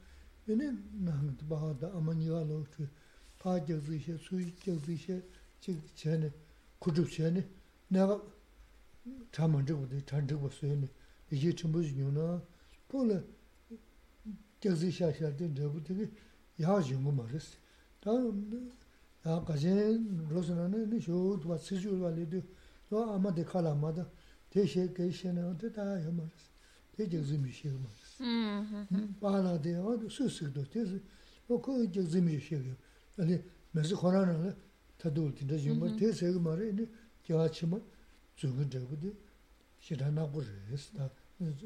얘네 0.49 0.73
나한테 0.93 1.47
봐다 1.47 1.89
아마니가 1.95 2.45
놓고 2.45 2.87
파져서 3.39 3.93
이제 3.93 4.17
수익져서 4.17 4.93
이제 4.93 5.23
지금 5.61 5.83
전에 5.95 6.33
구축 6.79 7.11
전에 7.11 7.47
내가 7.89 8.21
잠을 9.33 9.65
좀 9.65 9.81
보지 9.81 10.05
잔적 10.05 10.41
봤어요. 10.43 10.83
이게 11.31 11.55
전부 11.55 11.83
중요나 11.83 12.43
볼래 12.89 13.23
저기 14.61 14.91
샤샤 14.91 15.37
된 15.37 15.55
저거 15.55 15.83
되게 15.83 16.11
야지 16.61 16.95
뭐 16.95 17.13
말했어. 17.13 17.57
다음 18.01 18.71
아 19.23 19.43
가진 19.45 20.27
로스나는 20.29 21.01
쇼도 21.01 21.49
봤어 21.49 21.77
줄 21.79 21.99
말이도 21.99 22.41
또 22.89 23.13
아마 23.13 23.33
데칼아마다 23.35 24.09
대시 24.51 24.93
계시는 24.95 25.45
어디다 25.51 25.97
해 25.97 26.11
말았어. 26.11 26.55
대적 26.97 27.25
즈미시 27.25 27.69
말았어. 27.69 28.25
음. 28.25 29.17
바나데 29.21 29.77
수수도 30.09 30.65
대서 30.65 30.97
그 31.49 31.91
즈미시 31.91 32.75
아니 33.19 33.43
매스 33.73 33.95
코나는 33.95 34.55
다도 34.97 35.35
진짜 35.35 35.59
좀 35.59 35.97
대세 35.97 36.31
그 36.33 36.39
말에 36.39 36.73
네 36.73 36.87
겨치마 37.25 37.79
죽은 38.37 38.71
저거도 38.71 39.13
시라나 39.81 40.27
보르스다. 40.31 41.11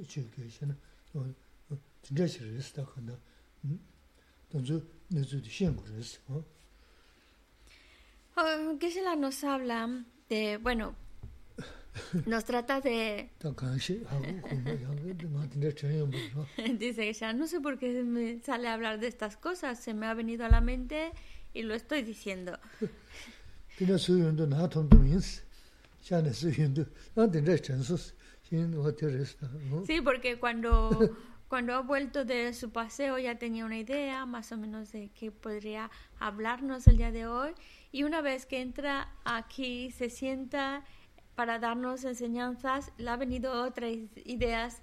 저 0.09 0.23
계시는 0.31 0.77
어 1.15 1.79
진짜 2.03 2.27
싫었다 2.27 2.85
근데 2.87 3.13
음. 3.65 3.79
entonces 4.51 4.83
necesito 5.11 5.49
siempre 5.51 5.85
¿no? 6.29 6.45
Oh, 8.37 8.79
Geshe-la 8.79 9.17
nos 9.17 9.43
habla 9.45 10.05
de, 10.29 10.59
bueno, 10.59 10.95
nos 12.26 12.46
trata 12.46 12.82
de... 12.82 13.30
Dice 16.80 17.06
que 17.06 17.14
ya 17.14 17.34
no 17.34 17.48
sé 17.48 17.62
por 17.62 17.78
qué 17.78 18.04
me 18.04 18.40
sale 18.40 18.68
a 18.68 18.74
hablar 18.74 19.00
de 19.00 19.08
estas 19.08 19.38
cosas, 19.38 19.80
se 19.80 19.94
me 19.94 20.08
ha 20.08 20.14
venido 20.14 20.46
a 20.46 20.50
la 20.50 20.62
mente 20.62 21.12
y 21.54 21.64
lo 21.64 21.74
estoy 21.74 22.02
diciendo. 22.04 22.58
Sí, 29.88 30.00
porque 30.02 30.38
cuando, 30.38 31.16
cuando 31.48 31.74
ha 31.74 31.80
vuelto 31.80 32.24
de 32.24 32.54
su 32.54 32.70
paseo 32.70 33.18
ya 33.18 33.40
tenía 33.40 33.66
una 33.66 33.80
idea 33.80 34.26
más 34.28 34.52
o 34.52 34.58
menos 34.58 34.92
de 34.92 35.10
qué 35.16 35.32
podría 35.32 35.90
hablarnos 36.20 36.88
el 36.88 36.98
día 36.98 37.12
de 37.12 37.26
hoy. 37.26 37.54
Y 37.92 38.04
una 38.04 38.22
vez 38.22 38.46
que 38.46 38.62
entra 38.62 39.10
aquí 39.24 39.90
se 39.92 40.10
sienta 40.12 40.84
para 41.36 41.60
darnos 41.60 42.04
enseñanzas, 42.04 42.92
le 42.98 43.10
ha 43.10 43.16
venido 43.16 43.64
otras 43.64 43.92
ideas 44.26 44.82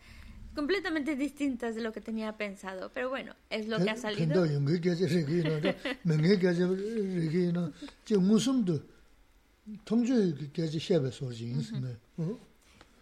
completamente 0.55 1.17
distintas 1.17 1.75
de 1.75 1.81
lo 1.81 1.93
que 1.93 2.01
tenía 2.01 2.37
pensado. 2.37 2.91
Pero 2.93 3.09
bueno, 3.09 3.35
es 3.51 3.69
lo 3.69 3.79
que 3.79 3.91
ha 3.91 3.97
salido. 3.97 4.45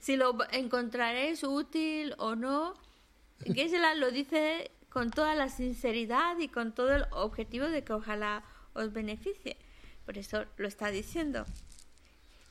Si 0.00 0.16
lo 0.16 0.37
encontraréis 0.52 1.42
útil 1.42 2.14
o 2.18 2.37
no, 2.37 2.74
lo 3.46 4.11
dice 4.11 4.70
con 4.88 5.11
toda 5.11 5.34
la 5.34 5.48
sinceridad 5.48 6.38
y 6.38 6.48
con 6.48 6.72
todo 6.72 6.94
el 6.94 7.04
objetivo 7.12 7.66
de 7.66 7.82
que 7.82 7.92
ojalá 7.92 8.44
os 8.74 8.92
beneficie. 8.92 9.56
Por 10.04 10.18
eso 10.18 10.44
lo 10.56 10.68
está 10.68 10.90
diciendo. 10.90 11.44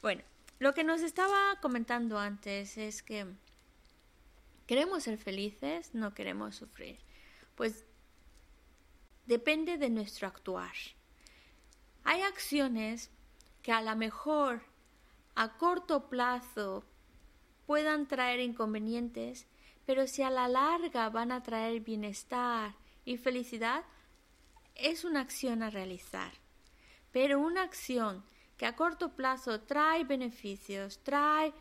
Bueno, 0.02 0.22
lo 0.60 0.74
que 0.74 0.84
nos 0.84 1.02
estaba 1.02 1.60
comentando 1.62 2.18
antes 2.18 2.78
es 2.78 3.04
que 3.04 3.28
queremos 4.66 5.04
ser 5.04 5.18
felices, 5.18 5.94
no 5.94 6.14
queremos 6.14 6.56
sufrir. 6.56 7.00
Pues 7.56 7.86
depende 9.26 9.78
de 9.78 9.90
nuestro 9.90 10.28
actuar. 10.28 10.74
Hay 12.04 12.22
acciones 12.22 13.12
que 13.62 13.72
a 13.72 13.82
lo 13.82 13.96
mejor 13.96 14.62
a 15.36 15.58
corto 15.58 16.10
plazo 16.10 16.84
puedan 17.68 18.08
traer 18.08 18.40
inconvenientes, 18.40 19.46
pero 19.86 20.08
si 20.08 20.24
a 20.24 20.30
la 20.30 20.48
larga 20.48 21.10
van 21.10 21.32
a 21.32 21.44
traer 21.44 21.82
bienestar 21.82 22.74
y 23.06 23.18
felicidad, 23.18 23.84
es 24.74 25.04
una 25.04 25.22
acción 25.22 25.62
a 25.62 25.70
realizar. 25.70 26.32
Pero 27.12 27.40
una 27.40 27.64
acción 27.64 28.24
que 28.58 28.66
a 28.66 28.76
corto 28.76 29.10
plazo 29.10 29.62
trae 29.62 30.04
beneficios, 30.04 31.00
trae 31.04 31.54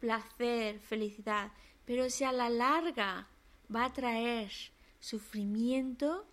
placer, 0.00 0.80
felicidad, 0.80 1.52
pero 1.84 2.10
si 2.10 2.24
a 2.24 2.32
la 2.32 2.50
larga 2.50 3.28
va 3.74 3.84
a 3.84 3.92
traer 3.92 4.50
sufrimiento, 4.98 6.26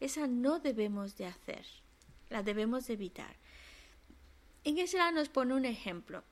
esa 0.00 0.26
no 0.26 0.58
debemos 0.58 1.16
de 1.16 1.26
hacer, 1.26 1.64
la 2.28 2.42
debemos 2.42 2.90
evitar. 2.90 3.36
En 4.64 4.78
ese 4.78 4.98
nos 5.12 5.28
pone 5.28 5.54
un 5.54 5.64
ejemplo. 5.64 6.22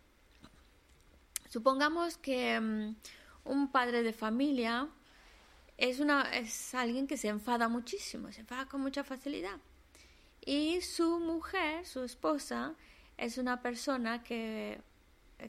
Supongamos 1.49 2.19
que 2.19 2.61
mm, 2.61 2.97
un 3.45 3.73
padre 3.73 4.03
de 4.03 4.13
familia 4.13 4.89
es, 5.79 6.01
una, 6.01 6.23
es 6.35 6.75
alguien 6.75 7.07
que 7.07 7.17
se 7.17 7.29
enfada 7.29 7.69
muchísimo, 7.69 8.31
se 8.33 8.41
enfada 8.41 8.67
con 8.67 8.81
mucha 8.81 9.05
facilidad. 9.05 9.59
Y 10.45 10.81
su 10.81 11.19
mujer, 11.19 11.87
su 11.87 12.03
esposa, 12.03 12.75
es 13.17 13.39
una 13.39 13.63
persona 13.63 14.23
que, 14.23 14.81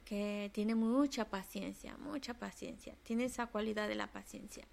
que 0.06 0.50
tiene 0.54 0.76
mucha 0.76 1.26
paciencia, 1.26 1.98
mucha 1.98 2.34
paciencia, 2.34 2.96
tiene 3.04 3.26
esa 3.26 3.48
cualidad 3.48 3.88
de 3.88 3.96
la 3.96 4.08
paciencia. 4.08 4.66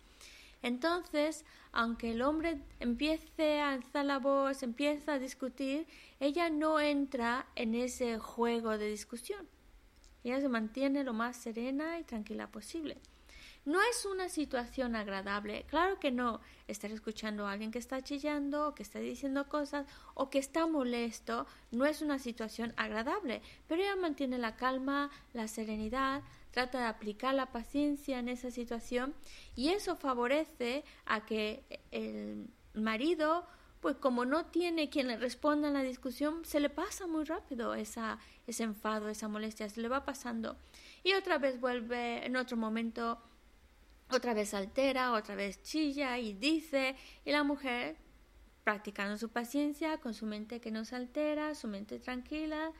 Entonces, 0.62 1.44
aunque 1.72 2.12
el 2.12 2.22
hombre 2.22 2.58
empiece 2.80 3.60
a 3.60 3.72
alzar 3.72 4.06
la 4.06 4.18
voz, 4.18 4.62
empieza 4.62 5.12
a 5.12 5.18
discutir, 5.18 5.86
ella 6.20 6.48
no 6.48 6.80
entra 6.80 7.46
en 7.54 7.74
ese 7.74 8.18
juego 8.18 8.78
de 8.78 8.88
discusión. 8.88 9.46
Ella 10.22 10.40
se 10.40 10.48
mantiene 10.48 11.04
lo 11.04 11.12
más 11.12 11.36
serena 11.36 11.98
y 11.98 12.04
tranquila 12.04 12.46
posible. 12.46 12.96
No 13.64 13.80
es 13.80 14.04
una 14.04 14.28
situación 14.28 14.94
agradable, 14.94 15.64
claro 15.68 15.98
que 15.98 16.10
no. 16.10 16.40
Estar 16.68 16.90
escuchando 16.90 17.46
a 17.46 17.52
alguien 17.52 17.72
que 17.72 17.78
está 17.78 18.02
chillando, 18.02 18.74
que 18.74 18.82
está 18.82 18.98
diciendo 18.98 19.48
cosas 19.48 19.86
o 20.12 20.28
que 20.28 20.38
está 20.38 20.66
molesto 20.66 21.46
no 21.70 21.86
es 21.86 22.02
una 22.02 22.18
situación 22.18 22.74
agradable, 22.76 23.40
pero 23.66 23.82
ella 23.82 23.96
mantiene 23.96 24.36
la 24.36 24.56
calma, 24.56 25.10
la 25.32 25.48
serenidad, 25.48 26.22
trata 26.50 26.80
de 26.80 26.86
aplicar 26.86 27.34
la 27.34 27.52
paciencia 27.52 28.18
en 28.18 28.28
esa 28.28 28.50
situación 28.50 29.14
y 29.56 29.70
eso 29.70 29.96
favorece 29.96 30.84
a 31.06 31.24
que 31.24 31.64
el 31.90 32.48
marido 32.74 33.46
pues 33.80 33.96
como 33.96 34.24
no 34.24 34.46
tiene 34.46 34.88
quien 34.88 35.08
le 35.08 35.18
responda 35.18 35.68
en 35.68 35.74
la 35.74 35.82
discusión, 35.82 36.42
se 36.46 36.58
le 36.58 36.70
pasa 36.70 37.06
muy 37.06 37.24
rápido 37.24 37.74
esa, 37.74 38.18
ese 38.46 38.62
enfado, 38.62 39.10
esa 39.10 39.28
molestia, 39.28 39.68
se 39.68 39.82
le 39.82 39.88
va 39.88 40.06
pasando. 40.06 40.56
Y 41.02 41.12
otra 41.12 41.36
vez 41.36 41.60
vuelve 41.60 42.24
en 42.24 42.36
otro 42.36 42.56
momento 42.56 43.20
otra 44.14 44.34
vez 44.34 44.54
altera, 44.54 45.12
otra 45.12 45.34
vez 45.34 45.62
chilla 45.62 46.18
y 46.18 46.32
dice, 46.32 46.96
y 47.24 47.32
la 47.32 47.42
mujer 47.42 47.96
practicando 48.64 49.18
su 49.18 49.28
paciencia 49.28 49.98
con 49.98 50.14
su 50.14 50.26
mente 50.26 50.60
que 50.60 50.70
no 50.70 50.84
se 50.84 50.96
altera, 50.96 51.54
su 51.54 51.68
mente 51.68 51.98
tranquila. 51.98 52.72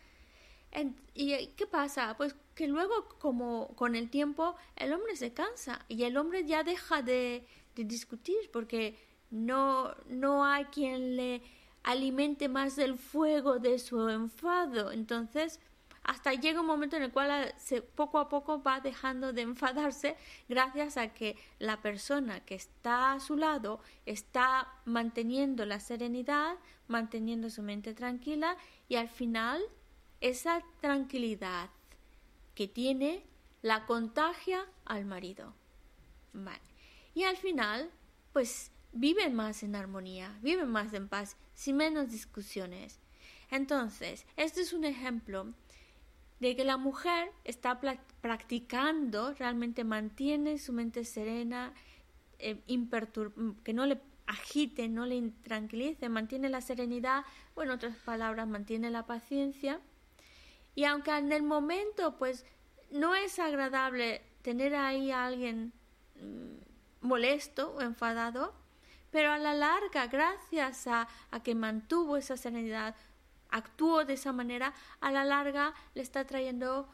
¿Y 1.15 1.47
qué 1.57 1.67
pasa? 1.67 2.17
Pues 2.17 2.35
que 2.55 2.67
luego, 2.67 3.09
como 3.21 3.69
con 3.77 3.95
el 3.95 4.11
tiempo, 4.11 4.57
el 4.77 4.93
hombre 4.93 5.15
se 5.15 5.33
cansa 5.33 5.85
y 5.89 6.03
el 6.05 6.17
hombre 6.17 6.45
ya 6.45 6.65
deja 6.65 7.03
de, 7.03 7.47
de 7.77 7.85
discutir 7.85 8.51
porque 8.53 8.97
no, 9.31 9.95
no 10.09 10.45
hay 10.45 10.65
quien 10.67 11.17
le 11.17 11.43
alimente 11.85 12.49
más 12.49 12.77
del 12.77 12.97
fuego 12.97 13.59
de 13.59 13.79
su 13.79 14.09
enfado. 14.09 14.91
Entonces, 14.91 15.61
hasta 16.05 16.35
llega 16.35 16.61
un 16.61 16.67
momento 16.67 16.97
en 16.97 17.03
el 17.03 17.13
cual 17.13 17.55
poco 17.95 18.19
a 18.19 18.29
poco 18.29 18.63
va 18.63 18.81
dejando 18.81 19.33
de 19.33 19.43
enfadarse 19.43 20.17
gracias 20.49 20.97
a 20.97 21.15
que 21.15 21.37
la 21.59 21.81
persona 21.81 22.41
que 22.45 22.55
está 22.55 23.13
a 23.13 23.21
su 23.21 23.37
lado 23.37 23.81
está 24.05 24.69
manteniendo 24.85 25.65
la 25.65 25.81
serenidad, 25.81 26.57
manteniendo 26.89 27.49
su 27.49 27.63
mente 27.63 27.95
tranquila 27.95 28.57
y 28.89 28.97
al 28.97 29.09
final 29.09 29.63
esa 30.21 30.63
tranquilidad 30.81 31.71
que 32.55 32.69
tiene 32.69 33.25
la 33.63 33.87
contagia 33.87 34.67
al 34.85 35.07
marido. 35.07 35.55
Y 37.15 37.25
al 37.25 37.37
final, 37.37 37.91
pues 38.33 38.71
viven 38.93 39.35
más 39.35 39.63
en 39.63 39.75
armonía, 39.75 40.39
viven 40.43 40.69
más 40.69 40.93
en 40.93 41.09
paz, 41.09 41.37
sin 41.55 41.77
menos 41.77 42.11
discusiones. 42.11 43.01
Entonces, 43.51 44.27
este 44.37 44.61
es 44.61 44.73
un 44.73 44.85
ejemplo 44.85 45.55
de 46.45 46.57
que 46.57 46.65
la 46.65 46.77
mujer 46.77 47.31
está 47.45 47.81
practicando, 48.21 49.33
realmente 49.35 49.83
mantiene 49.83 50.59
su 50.59 50.73
mente 50.75 51.05
serena, 51.05 51.73
eh, 52.39 52.61
que 53.65 53.73
no 53.73 53.87
le 53.87 53.99
agite, 54.27 54.89
no 54.89 55.07
le 55.07 55.15
intranquilice, 55.15 56.09
mantiene 56.11 56.51
la 56.51 56.61
serenidad, 56.61 57.25
o 57.55 57.63
en 57.63 57.71
otras 57.71 57.97
palabras, 57.97 58.47
mantiene 58.47 58.91
la 58.91 59.07
paciencia. 59.07 59.81
Y 60.75 60.85
aunque 60.85 61.17
en 61.17 61.33
el 61.33 61.43
momento, 61.43 62.19
pues, 62.19 62.45
no 62.91 63.15
es 63.15 63.39
agradable 63.39 64.21
tener 64.43 64.75
ahí 64.75 65.11
a 65.11 65.25
alguien 65.25 65.73
mm, 66.21 67.07
molesto 67.07 67.71
o 67.71 67.81
enfadado, 67.81 68.53
pero 69.11 69.31
a 69.31 69.39
la 69.39 69.55
larga, 69.55 70.09
gracias 70.09 70.87
a, 70.89 71.09
a 71.31 71.43
que 71.43 71.55
mantuvo 71.55 72.19
esa 72.19 72.37
serenidad, 72.37 72.97
actuó 73.55 74.05
de 74.05 74.15
esa 74.15 74.33
manera, 74.33 74.75
a 75.01 75.13
la 75.13 75.25
larga 75.25 75.75
le 75.95 76.03
está 76.03 76.27
trayendo 76.27 76.89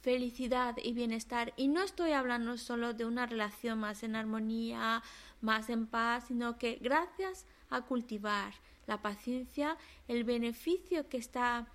felicidad 0.00 0.76
y 0.82 0.92
bienestar. 0.92 1.54
Y 1.56 1.68
no 1.68 1.82
estoy 1.82 2.10
hablando 2.10 2.58
solo 2.58 2.92
de 2.92 3.04
una 3.04 3.24
relación 3.26 3.78
más 3.78 4.02
en 4.02 4.16
armonía, 4.16 5.02
más 5.40 5.70
en 5.70 5.86
paz, 5.86 6.24
sino 6.26 6.58
que 6.58 6.78
gracias 6.82 7.46
a 7.70 7.82
cultivar 7.82 8.52
la 8.88 9.00
paciencia, 9.00 9.76
el 10.08 10.24
beneficio 10.24 11.08
que 11.08 11.18
está 11.18 11.68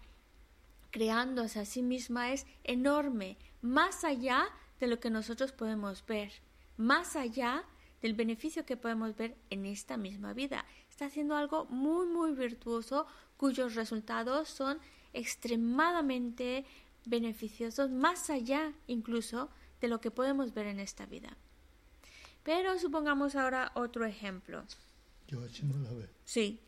creándose 0.92 1.60
a 1.60 1.66
sí 1.66 1.82
misma 1.82 2.32
es 2.34 2.46
enorme, 2.66 3.38
más 3.62 4.04
allá 4.04 4.44
de 4.82 4.88
lo 4.88 5.00
que 5.00 5.10
nosotros 5.10 5.54
podemos 5.54 6.06
ver, 6.06 6.34
más 6.76 7.16
allá 7.16 7.64
del 8.02 8.14
beneficio 8.14 8.66
que 8.66 8.78
podemos 8.78 9.16
ver 9.16 9.38
en 9.50 9.66
esta 9.66 9.96
misma 9.96 10.34
vida. 10.34 10.66
Está 10.90 11.06
haciendo 11.06 11.36
algo 11.36 11.66
muy, 11.66 12.08
muy 12.08 12.34
virtuoso 12.34 13.08
cuyos 13.42 13.74
resultados 13.74 14.50
son 14.50 14.78
extremadamente 15.14 16.64
beneficiosos, 17.08 17.90
más 17.90 18.30
allá 18.30 18.72
incluso 18.86 19.50
de 19.82 19.88
lo 19.88 20.00
que 20.00 20.12
podemos 20.12 20.54
ver 20.54 20.68
en 20.68 20.80
esta 20.80 21.08
vida. 21.08 21.36
Pero 22.44 22.78
supongamos 22.78 23.36
ahora 23.36 23.72
otro 23.74 24.06
ejemplo. 24.06 24.64
Sí, 26.24 26.60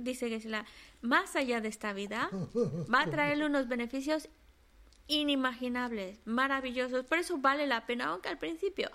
dice 0.00 0.30
que 0.30 0.48
la, 0.48 0.64
más 1.02 1.36
allá 1.36 1.60
de 1.60 1.68
esta 1.68 1.92
vida 1.92 2.30
va 2.90 3.02
a 3.02 3.10
traerle 3.10 3.44
unos 3.52 3.68
beneficios 3.68 4.30
inimaginables, 5.06 6.18
maravillosos. 6.24 7.04
Por 7.04 7.18
eso 7.18 7.36
vale 7.36 7.66
la 7.66 7.84
pena, 7.84 8.06
aunque 8.06 8.30
al 8.30 8.38
principio 8.38 8.90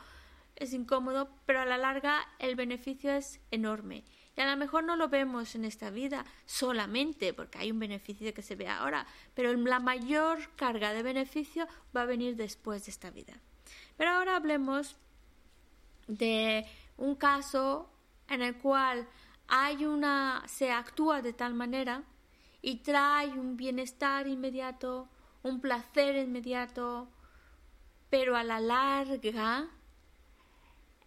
es 0.56 0.74
incómodo, 0.74 1.30
pero 1.46 1.60
a 1.60 1.65
la 1.65 1.78
larga 1.78 2.28
el 2.39 2.56
beneficio 2.56 3.12
es 3.12 3.41
enorme. 3.52 4.04
Y 4.38 4.41
a 4.41 4.52
lo 4.52 4.56
mejor 4.56 4.84
no 4.84 4.95
lo 4.95 5.10
vemos 5.10 5.56
en 5.56 5.65
esta 5.65 5.89
vida 5.89 6.23
solamente 6.45 7.34
porque 7.34 7.58
hay 7.58 7.71
un 7.71 7.80
beneficio 7.80 8.32
que 8.36 8.43
se 8.43 8.56
ve 8.56 8.67
ahora, 8.67 9.08
pero 9.34 9.52
la 9.54 9.80
mayor 9.80 10.38
carga 10.56 10.93
de 10.93 11.02
beneficio 11.02 11.67
va 11.95 12.04
a 12.04 12.06
venir 12.06 12.36
después 12.36 12.86
de 12.86 12.91
esta 12.91 13.10
vida. 13.10 13.34
Pero 13.97 14.12
ahora 14.12 14.36
hablemos 14.36 14.95
de 16.08 16.67
un 16.97 17.15
caso 17.15 17.89
en 18.30 18.43
el 18.43 18.58
cual 18.58 19.08
hay 19.47 19.86
una 19.86 20.43
se 20.47 20.71
actúa 20.71 21.23
de 21.23 21.34
tal 21.34 21.56
manera 21.56 22.04
y 22.62 22.78
trae 22.78 23.30
un 23.30 23.58
bienestar 23.58 24.28
inmediato, 24.28 25.10
un 25.41 25.62
placer 25.62 26.15
inmediato, 26.15 27.08
pero 28.12 28.36
a 28.36 28.43
la 28.43 28.60
larga 28.60 29.67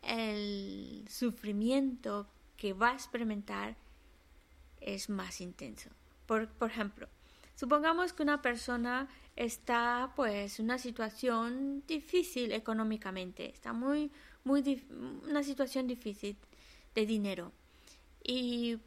el 0.02 1.04
sufrimiento 1.08 2.26
que 2.60 2.74
va 2.74 2.90
a 2.90 2.92
experimentar 2.92 3.74
es 4.82 5.08
más 5.08 5.40
intenso. 5.40 5.88
Por, 6.26 6.46
por 6.46 6.70
ejemplo, 6.70 7.08
supongamos 7.56 8.12
que 8.12 8.22
una 8.22 8.42
persona 8.42 9.08
está 9.34 10.12
pues 10.14 10.58
en 10.58 10.66
una 10.66 10.78
situación 10.78 11.82
difícil 11.88 12.52
económicamente, 12.52 13.50
está 13.50 13.72
muy, 13.72 14.10
muy, 14.44 14.84
una 15.26 15.42
situación 15.42 15.86
difícil 15.86 16.36
de 16.94 17.06
dinero. 17.06 17.50
Y, 18.22 18.78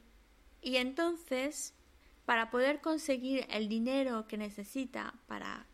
y 0.61 0.75
entonces, 0.75 1.73
para 2.27 2.51
poder 2.51 2.79
conseguir 2.79 3.47
el 3.49 3.67
dinero 3.67 4.27
que 4.27 4.37
necesita 4.37 5.15
para 5.25 5.65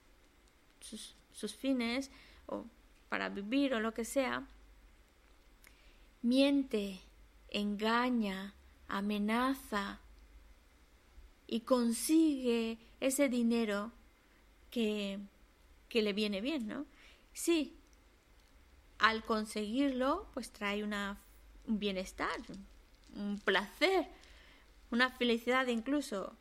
sus, 0.80 1.18
sus 1.34 1.54
fines 1.54 2.12
o 2.46 2.66
para 3.10 3.28
vivir 3.28 3.74
o 3.74 3.82
lo 3.82 3.94
que 3.94 4.06
sea, 4.06 4.48
miente 6.22 7.02
engaña, 7.52 8.54
amenaza 8.88 10.00
y 11.48 11.62
consigue 11.62 12.78
ese 13.00 13.30
dinero 13.30 13.92
que, 14.70 15.20
que 15.88 16.02
le 16.02 16.14
viene 16.14 16.42
bien, 16.42 16.68
¿no? 16.68 16.86
Sí, 17.34 17.76
al 19.00 19.24
conseguirlo, 19.24 20.28
pues 20.34 20.52
trae 20.52 20.84
una, 20.84 21.20
un 21.68 21.80
bienestar, 21.80 22.40
un 23.16 23.40
placer, 23.40 24.08
una 24.92 25.10
felicidad 25.10 25.68
incluso. 25.68 26.36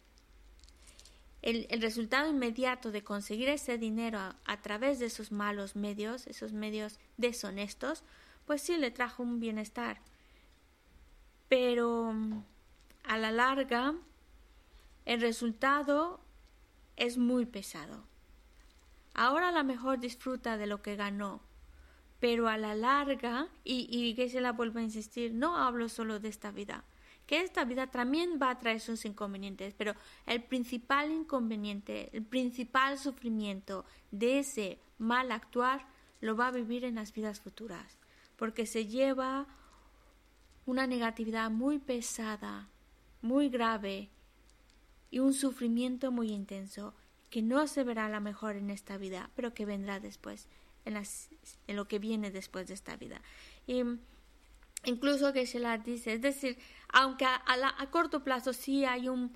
El, 1.40 1.68
el, 1.70 1.80
resultado 1.80 2.28
inmediato 2.28 2.90
de 2.90 3.04
conseguir 3.04 3.48
ese 3.48 3.78
dinero 3.78 4.18
a, 4.18 4.36
a, 4.44 4.60
través 4.60 4.98
de 4.98 5.06
esos 5.06 5.30
malos 5.30 5.76
medios, 5.76 6.26
esos 6.26 6.52
medios 6.52 6.98
deshonestos, 7.16 8.02
pues 8.44 8.60
sí 8.60 8.76
le 8.76 8.90
trajo 8.90 9.22
un 9.22 9.38
bienestar 9.38 10.00
pero 11.48 12.14
a 13.04 13.18
la 13.18 13.30
larga 13.30 13.94
el 15.04 15.20
resultado 15.20 16.20
es 16.96 17.16
muy 17.16 17.46
pesado. 17.46 18.04
Ahora 19.14 19.48
a 19.48 19.52
lo 19.52 19.64
mejor 19.64 19.98
disfruta 19.98 20.56
de 20.56 20.66
lo 20.66 20.82
que 20.82 20.96
ganó, 20.96 21.40
pero 22.20 22.48
a 22.48 22.58
la 22.58 22.74
larga, 22.74 23.48
y, 23.64 23.88
y 23.90 24.14
que 24.14 24.28
se 24.28 24.40
la 24.40 24.52
vuelvo 24.52 24.78
a 24.78 24.82
insistir, 24.82 25.32
no 25.32 25.56
hablo 25.56 25.88
solo 25.88 26.20
de 26.20 26.28
esta 26.28 26.50
vida, 26.50 26.84
que 27.26 27.40
esta 27.40 27.64
vida 27.64 27.88
también 27.88 28.38
va 28.40 28.50
a 28.50 28.58
traer 28.58 28.80
sus 28.80 29.04
inconvenientes, 29.04 29.74
pero 29.76 29.94
el 30.26 30.42
principal 30.42 31.10
inconveniente, 31.10 32.10
el 32.12 32.24
principal 32.24 32.98
sufrimiento 32.98 33.84
de 34.10 34.40
ese 34.40 34.78
mal 34.98 35.30
actuar 35.32 35.86
lo 36.20 36.36
va 36.36 36.48
a 36.48 36.52
vivir 36.52 36.84
en 36.84 36.96
las 36.96 37.12
vidas 37.12 37.40
futuras, 37.40 37.98
porque 38.36 38.66
se 38.66 38.86
lleva 38.86 39.46
una 40.68 40.86
negatividad 40.86 41.50
muy 41.50 41.78
pesada, 41.78 42.68
muy 43.22 43.48
grave 43.48 44.10
y 45.10 45.18
un 45.18 45.32
sufrimiento 45.32 46.12
muy 46.12 46.30
intenso 46.30 46.92
que 47.30 47.40
no 47.40 47.66
se 47.66 47.84
verá 47.84 48.04
a 48.04 48.10
lo 48.10 48.20
mejor 48.20 48.54
en 48.54 48.68
esta 48.68 48.98
vida, 48.98 49.30
pero 49.34 49.54
que 49.54 49.64
vendrá 49.64 49.98
después, 49.98 50.46
en, 50.84 51.02
lo 51.74 51.88
que 51.88 51.98
viene 51.98 52.30
después 52.30 52.68
de 52.68 52.74
esta 52.74 52.96
vida. 52.96 53.22
Y 53.66 53.82
incluso 54.84 55.32
que 55.32 55.46
se 55.46 55.58
la 55.58 55.78
dice, 55.78 56.12
es 56.12 56.20
decir, 56.20 56.58
aunque 56.92 57.24
a, 57.24 57.40
a 57.46 57.90
corto 57.90 58.22
plazo 58.22 58.52
sí 58.52 58.84
hay 58.84 59.08
un 59.08 59.32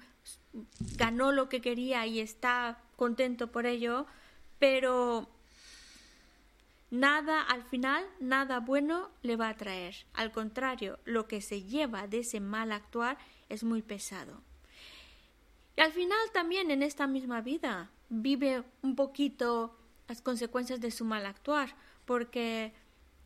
ganó 0.98 1.32
lo 1.32 1.48
que 1.48 1.62
quería 1.62 2.06
y 2.06 2.20
está 2.20 2.78
contento 2.96 3.50
por 3.50 3.64
ello, 3.64 4.04
pero 4.58 5.30
Nada, 6.92 7.40
al 7.40 7.62
final, 7.62 8.04
nada 8.20 8.60
bueno 8.60 9.08
le 9.22 9.36
va 9.36 9.48
a 9.48 9.56
traer. 9.56 9.94
Al 10.12 10.30
contrario, 10.30 10.98
lo 11.06 11.26
que 11.26 11.40
se 11.40 11.62
lleva 11.62 12.06
de 12.06 12.18
ese 12.18 12.38
mal 12.38 12.70
actuar 12.70 13.16
es 13.48 13.64
muy 13.64 13.80
pesado. 13.80 14.42
Y 15.74 15.80
al 15.80 15.90
final 15.92 16.18
también 16.34 16.70
en 16.70 16.82
esta 16.82 17.06
misma 17.06 17.40
vida 17.40 17.90
vive 18.10 18.62
un 18.82 18.94
poquito 18.94 19.74
las 20.06 20.20
consecuencias 20.20 20.82
de 20.82 20.90
su 20.90 21.06
mal 21.06 21.24
actuar, 21.24 21.74
porque 22.04 22.74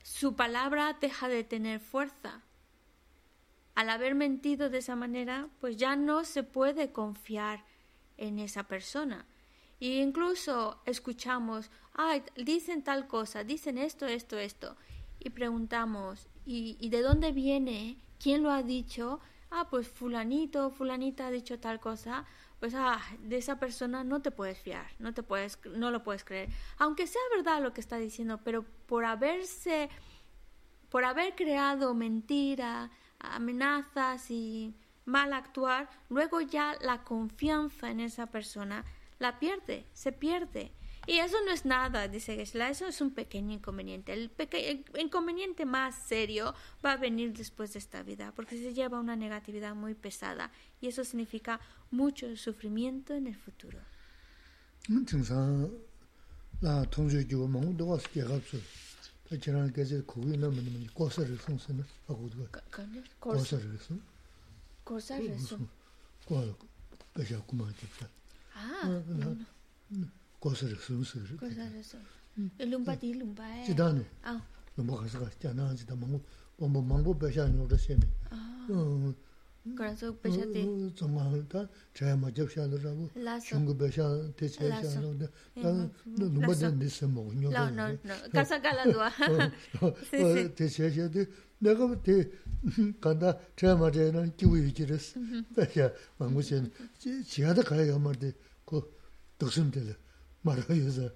su 0.04 0.36
palabra 0.36 0.96
deja 1.00 1.26
de 1.26 1.42
tener 1.42 1.80
fuerza. 1.80 2.42
Al 3.74 3.90
haber 3.90 4.14
mentido 4.14 4.70
de 4.70 4.78
esa 4.78 4.94
manera, 4.94 5.48
pues 5.60 5.76
ya 5.76 5.96
no 5.96 6.22
se 6.22 6.44
puede 6.44 6.92
confiar 6.92 7.64
en 8.16 8.38
esa 8.38 8.68
persona. 8.68 9.26
Y 9.78 10.00
incluso 10.00 10.80
escuchamos, 10.86 11.70
ay, 11.94 12.22
dicen 12.36 12.82
tal 12.82 13.06
cosa, 13.06 13.44
dicen 13.44 13.78
esto, 13.78 14.06
esto, 14.06 14.38
esto. 14.38 14.76
Y 15.18 15.30
preguntamos, 15.30 16.28
¿y, 16.46 16.76
¿y 16.80 16.88
de 16.88 17.02
dónde 17.02 17.32
viene? 17.32 17.98
¿Quién 18.18 18.42
lo 18.42 18.50
ha 18.50 18.62
dicho? 18.62 19.20
Ah, 19.50 19.68
pues 19.70 19.88
fulanito, 19.88 20.70
fulanita 20.70 21.26
ha 21.26 21.30
dicho 21.30 21.58
tal 21.60 21.78
cosa. 21.80 22.24
Pues 22.60 22.74
ah, 22.74 23.00
de 23.20 23.36
esa 23.36 23.58
persona 23.58 24.02
no 24.02 24.22
te 24.22 24.30
puedes 24.30 24.58
fiar, 24.58 24.86
no 24.98 25.12
te 25.12 25.22
puedes, 25.22 25.58
no 25.66 25.90
lo 25.90 26.02
puedes 26.02 26.24
creer. 26.24 26.48
Aunque 26.78 27.06
sea 27.06 27.20
verdad 27.34 27.62
lo 27.62 27.72
que 27.74 27.80
está 27.82 27.98
diciendo, 27.98 28.40
pero 28.42 28.64
por 28.86 29.04
haberse, 29.04 29.90
por 30.88 31.04
haber 31.04 31.34
creado 31.34 31.94
mentira, 31.94 32.90
amenazas 33.18 34.30
y 34.30 34.74
mal 35.04 35.34
actuar, 35.34 35.88
luego 36.08 36.40
ya 36.40 36.76
la 36.80 37.04
confianza 37.04 37.90
en 37.90 38.00
esa 38.00 38.26
persona 38.26 38.84
la 39.18 39.38
pierde, 39.38 39.84
se 39.92 40.12
pierde. 40.12 40.72
Y 41.06 41.18
eso 41.18 41.36
no 41.44 41.52
es 41.52 41.64
nada, 41.64 42.08
dice 42.08 42.34
Gesla, 42.34 42.68
eso 42.68 42.86
es 42.86 43.00
un 43.00 43.12
pequeño 43.12 43.52
inconveniente. 43.52 44.12
El, 44.12 44.28
peque 44.28 44.70
el 44.70 45.00
inconveniente 45.00 45.64
más 45.64 45.94
serio 45.94 46.52
va 46.84 46.92
a 46.92 46.96
venir 46.96 47.32
después 47.32 47.72
de 47.72 47.78
esta 47.78 48.02
vida, 48.02 48.32
porque 48.34 48.58
se 48.58 48.74
lleva 48.74 48.98
una 48.98 49.14
negatividad 49.14 49.76
muy 49.76 49.94
pesada 49.94 50.50
y 50.80 50.88
eso 50.88 51.04
significa 51.04 51.60
mucho 51.92 52.36
sufrimiento 52.36 53.14
en 53.14 53.28
el 53.28 53.36
futuro. 53.36 53.78
la 68.55 69.01
tongzhe 69.01 69.05
jiwa 69.05 69.29
mungu 69.29 69.35
duwa 69.35 69.35
si 69.35 69.85
kiagab 69.85 69.91
su 69.91 69.91
ta 69.91 69.91
jirang 69.91 69.91
gazi 69.91 69.91
kuwi 69.91 69.91
nama 69.91 69.91
nama 69.91 69.93
ni 69.93 69.95
kosa 69.95 69.95
risung 69.95 69.95
sana 69.95 69.95
agu 69.95 69.95
duwa 69.95 69.95
kosa 69.95 69.95
risung 69.95 69.95
kosa 69.95 69.95
risung 69.95 69.95
kwa 69.95 69.95
gasha 69.95 69.95
kuma 69.95 69.95
jibsa 69.95 69.95
kosa 69.95 69.95
risung 69.95 70.15
su 71.11 71.37
kosa 71.37 71.63
risung 71.69 72.05
lumba 72.69 72.95
di 72.95 73.13
lumba 73.13 73.43
e 73.43 73.65
jidani 73.65 74.05
lumba 74.77 74.97
khasa 74.97 75.19
ka 75.19 75.29
jana 75.39 75.75
jida 75.75 75.95
mungu 75.95 76.21
bombo 76.57 76.81
mungu 76.81 77.13
basha 77.13 77.47
nyurda 77.47 77.77
sene 77.77 78.07
그래서 79.77 80.11
배셔대 80.17 80.65
정말다 80.95 81.69
제가 81.93 82.31
접샤도 82.33 82.77
라고 82.81 83.09
중국 83.45 83.77
배셔 83.77 84.33
대체샤도 84.33 85.19
나 85.19 85.89
누구든 86.17 86.79
됐어 86.79 87.07
뭐 87.07 87.31
no 87.33 87.69
no 87.69 87.93
no 87.93 88.15
casa 88.33 88.57
calado 88.59 88.97
sí 90.09 90.49
대체샤도 90.55 91.25
내가 91.59 92.01
대 92.01 92.27
간다 92.99 93.37
제가 93.55 93.75
맞아는 93.75 94.35
기분이 94.35 94.73
지렸어 94.73 95.19
배셔 95.55 95.93
망고신 96.17 96.71
지하다 97.23 97.61
가야 97.61 97.99
말데 97.99 98.31
그 98.31 98.44
독순들 99.37 99.95
말아요서 100.41 101.09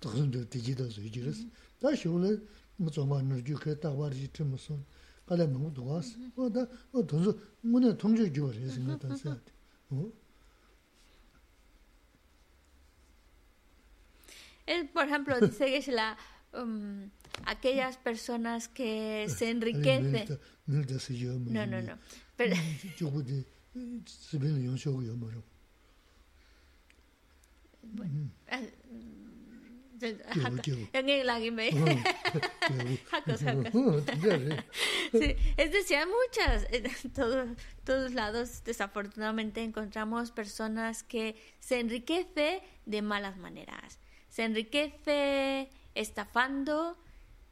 독순들 0.00 0.50
뒤지도 0.50 0.88
지렸어 0.88 1.44
다시 1.80 2.08
오늘 2.08 2.46
뭐 2.76 2.90
정말 2.90 3.24
누구 3.24 3.54
그 3.54 3.78
따와지 3.78 4.28
좀 4.32 4.50
무슨 4.50 4.84
kala 5.30 5.46
mungu 5.46 5.70
duwaas. 5.70 6.18
O 6.36 6.50
da, 6.50 6.66
o 6.92 7.06
tonsu, 7.06 7.38
mune 7.62 7.94
tongchoo 7.96 8.28
jiwa 8.34 8.50
resi 8.52 8.80
nga 8.80 8.98
tansi 8.98 9.28
ati. 9.28 9.52
Por 14.92 15.04
ejemplo, 15.06 15.40
dice 15.40 15.66
que 15.66 15.76
es 15.78 15.88
la, 15.88 16.16
um, 16.52 17.10
aquellas 17.46 17.96
personas 17.96 18.68
que 18.68 19.26
se 19.28 19.50
enriquecen... 19.50 20.38
No, 20.66 21.66
no, 21.66 21.80
no. 21.82 21.98
Pero... 22.36 22.56
Bueno, 27.93 28.29
es 35.57 35.71
decir, 35.71 35.97
hay 35.97 36.05
muchas, 36.05 36.67
en 36.71 37.11
todos, 37.13 37.49
todos 37.83 38.13
lados 38.13 38.63
desafortunadamente 38.63 39.63
encontramos 39.63 40.31
personas 40.31 41.03
que 41.03 41.35
se 41.59 41.79
enriquece 41.79 42.61
de 42.85 43.01
malas 43.01 43.37
maneras. 43.37 43.99
Se 44.29 44.43
enriquece 44.43 45.69
estafando, 45.93 46.97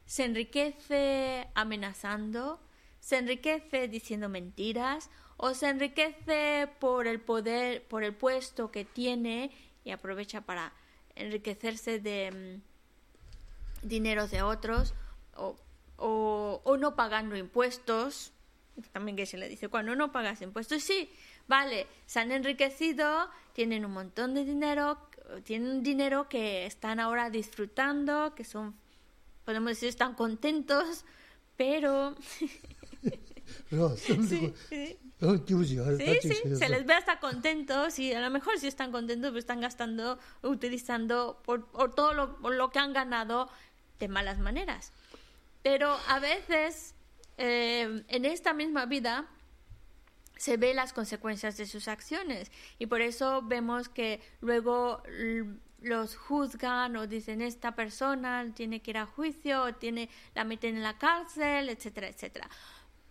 se 0.04 0.24
enriquece 0.24 1.48
amenazando, 1.54 2.60
se 3.00 3.18
enriquece 3.18 3.88
diciendo 3.88 4.28
mentiras 4.28 5.10
o 5.36 5.54
se 5.54 5.68
enriquece 5.68 6.68
por 6.78 7.06
el 7.06 7.20
poder, 7.20 7.86
por 7.88 8.04
el 8.04 8.14
puesto 8.14 8.70
que 8.70 8.84
tiene 8.84 9.50
y 9.84 9.90
aprovecha 9.90 10.40
para 10.40 10.72
enriquecerse 11.14 12.00
de 12.00 12.60
mm, 13.82 13.88
dinero 13.88 14.26
de 14.26 14.42
otros 14.42 14.94
o, 15.36 15.56
o, 15.96 16.76
no 16.76 16.96
pagando 16.96 17.36
impuestos. 17.36 18.32
También 18.92 19.16
que 19.16 19.26
se 19.26 19.38
le 19.38 19.48
dice, 19.48 19.68
cuando 19.68 19.94
no 19.94 20.10
pagas 20.10 20.42
impuestos, 20.42 20.82
sí, 20.82 21.08
vale, 21.46 21.86
se 22.06 22.18
han 22.18 22.32
enriquecido, 22.32 23.30
tienen 23.52 23.84
un 23.84 23.92
montón 23.92 24.34
de 24.34 24.44
dinero, 24.44 24.98
tienen 25.44 25.84
dinero 25.84 26.28
que 26.28 26.66
están 26.66 26.98
ahora 26.98 27.30
disfrutando, 27.30 28.34
que 28.34 28.42
son, 28.42 28.74
podemos 29.44 29.70
decir, 29.70 29.88
están 29.88 30.14
contentos, 30.14 31.04
pero... 31.56 32.16
Sí, 33.96 34.52
sí, 34.68 34.98
se 36.58 36.68
les 36.68 36.86
ve 36.86 36.94
hasta 36.94 37.18
contentos 37.20 37.98
y 37.98 38.12
a 38.12 38.20
lo 38.20 38.30
mejor 38.30 38.58
si 38.58 38.66
están 38.66 38.92
contentos, 38.92 39.30
pero 39.30 39.38
están 39.38 39.60
gastando, 39.60 40.18
utilizando 40.42 41.40
por, 41.44 41.70
todo 41.94 42.12
lo, 42.12 42.70
que 42.70 42.78
han 42.78 42.92
ganado 42.92 43.48
de 43.98 44.08
malas 44.08 44.38
maneras. 44.38 44.92
Pero 45.62 45.96
a 46.08 46.18
veces 46.18 46.94
eh, 47.38 48.04
en 48.08 48.24
esta 48.24 48.52
misma 48.52 48.86
vida 48.86 49.26
se 50.36 50.56
ve 50.56 50.74
las 50.74 50.92
consecuencias 50.92 51.56
de 51.56 51.66
sus 51.66 51.88
acciones 51.88 52.50
y 52.78 52.86
por 52.86 53.00
eso 53.00 53.42
vemos 53.42 53.88
que 53.88 54.20
luego 54.40 55.02
los 55.80 56.16
juzgan 56.16 56.96
o 56.96 57.06
dicen 57.06 57.40
esta 57.40 57.74
persona 57.74 58.52
tiene 58.54 58.80
que 58.80 58.90
ir 58.90 58.98
a 58.98 59.06
juicio 59.06 59.62
o 59.62 59.74
tiene 59.74 60.08
la 60.34 60.44
meten 60.44 60.76
en 60.76 60.82
la 60.82 60.98
cárcel, 60.98 61.68
etcétera, 61.68 62.08
etcétera. 62.08 62.48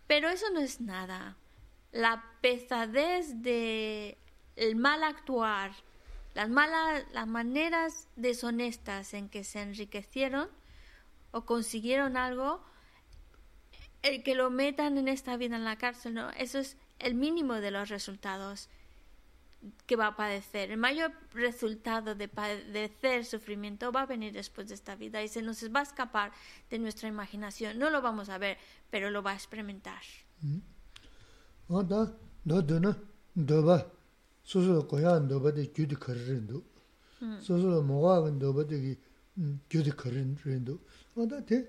Pero 0.06 0.28
eso 0.28 0.50
no 0.50 0.60
es 0.60 0.80
nada 0.80 1.36
la 1.94 2.24
pesadez 2.40 3.40
de 3.40 4.18
el 4.56 4.74
mal 4.74 5.04
actuar, 5.04 5.72
las 6.34 6.50
malas, 6.50 7.04
las 7.12 7.28
maneras 7.28 8.08
deshonestas 8.16 9.14
en 9.14 9.28
que 9.28 9.44
se 9.44 9.62
enriquecieron 9.62 10.48
o 11.30 11.46
consiguieron 11.46 12.16
algo, 12.16 12.64
el 14.02 14.24
que 14.24 14.34
lo 14.34 14.50
metan 14.50 14.98
en 14.98 15.06
esta 15.06 15.36
vida 15.36 15.54
en 15.54 15.64
la 15.64 15.78
cárcel, 15.78 16.14
¿no? 16.14 16.30
Eso 16.30 16.58
es 16.58 16.76
el 16.98 17.14
mínimo 17.14 17.54
de 17.54 17.70
los 17.70 17.88
resultados 17.88 18.68
que 19.86 19.94
va 19.94 20.08
a 20.08 20.16
padecer. 20.16 20.72
El 20.72 20.78
mayor 20.78 21.12
resultado 21.32 22.16
de 22.16 22.26
padecer 22.26 23.24
sufrimiento 23.24 23.92
va 23.92 24.02
a 24.02 24.06
venir 24.06 24.32
después 24.32 24.68
de 24.68 24.74
esta 24.74 24.96
vida 24.96 25.22
y 25.22 25.28
se 25.28 25.42
nos 25.42 25.62
va 25.72 25.80
a 25.80 25.84
escapar 25.84 26.32
de 26.70 26.80
nuestra 26.80 27.08
imaginación. 27.08 27.78
No 27.78 27.88
lo 27.88 28.02
vamos 28.02 28.30
a 28.30 28.38
ver, 28.38 28.58
pero 28.90 29.10
lo 29.10 29.22
va 29.22 29.30
a 29.30 29.34
experimentar. 29.34 30.02
어다 31.68 32.14
너드는 32.42 32.92
너바 33.34 33.90
소소 34.42 34.86
고야 34.86 35.20
너바데 35.20 35.72
규디 35.72 35.94
거르는도 35.94 36.62
소소 37.40 37.82
뭐가 37.82 38.30
너바데 38.30 38.96
규디 39.70 39.90
거르는도 39.90 40.78
어다 41.14 41.44
대 41.44 41.66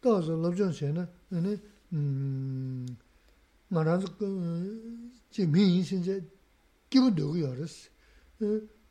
떠서 0.00 0.36
럽전 0.36 0.72
전에 0.72 1.06
너네 1.30 1.56
음 1.94 2.86
말아서 3.68 4.06
제 5.30 5.46
미인 5.46 5.82
신제 5.82 6.22
기분 6.90 7.14
되고요 7.14 7.50
알았어 7.50 7.90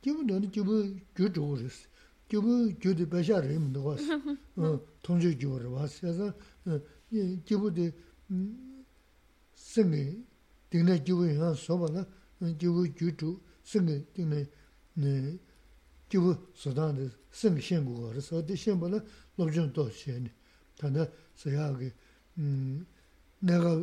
기분 0.02 0.28
되는 0.28 0.50
기분 0.52 1.00
규도 1.16 1.50
그랬어 1.50 1.88
기부 2.28 2.74
규디 2.82 3.08
배샤를 3.08 3.54
힘도 3.54 3.86
왔어 3.86 4.04
어 4.58 4.82
통제 5.02 5.38
규를 5.38 5.68
왔어 5.68 6.02
그래서 6.02 6.34
기부디 7.46 7.94
생이 9.56 10.26
딩내 10.70 11.04
기부 11.04 11.28
현 11.28 11.54
소바나 11.54 12.06
기부 12.58 12.94
주주 12.96 13.40
승게 13.64 14.06
딩내 14.14 14.46
네 14.96 15.40
기부 16.10 16.36
소단데 16.54 17.10
승 17.32 17.60
신고 17.60 18.10
그래서 18.10 18.46
대신 18.46 18.80
벌어 18.80 19.00
로전 19.38 19.72
또 19.74 19.90
신이 19.90 20.30
다나 20.78 21.08
서야게 21.36 21.94
음 22.40 22.86
내가 23.40 23.76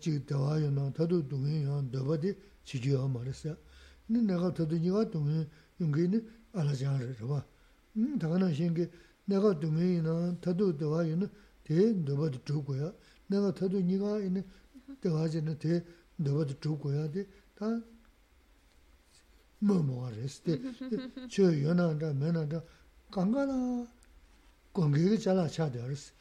지금 0.00 0.24
대화요나 0.26 0.92
다도 0.92 1.26
동해요 1.28 1.82
너버디 1.90 2.36
지지요 2.64 3.08
말했어 3.08 3.56
근데 4.06 4.32
내가 4.34 4.52
다도 4.52 4.76
니가 4.76 5.10
동해 5.10 5.46
용기는 5.80 6.28
알아자를 6.52 7.16
봐. 7.16 7.44
음 7.96 8.18
다가나 8.18 8.52
신게 8.52 8.90
내가 9.24 9.58
동해이나 9.58 10.38
다도 10.40 10.76
대화요는 10.76 11.28
대 11.64 11.92
너버디 11.92 12.40
주고야 12.44 12.92
내가 13.26 13.54
다도 13.54 13.80
니가 13.80 14.18
있는 14.20 14.44
대화지는 15.00 15.58
대 15.58 15.84
너버도 16.16 16.60
주고 16.60 16.92
해야 16.92 17.10
돼. 17.10 17.26
다 17.54 17.80
뭐뭐 19.58 20.10
그랬을 20.10 20.60
저 21.30 21.62
연한다 21.62 22.12
면한다 22.12 22.62
강가나 23.10 23.86
공격이 24.72 25.18
잘라 25.18 25.48
차더스 25.48 26.12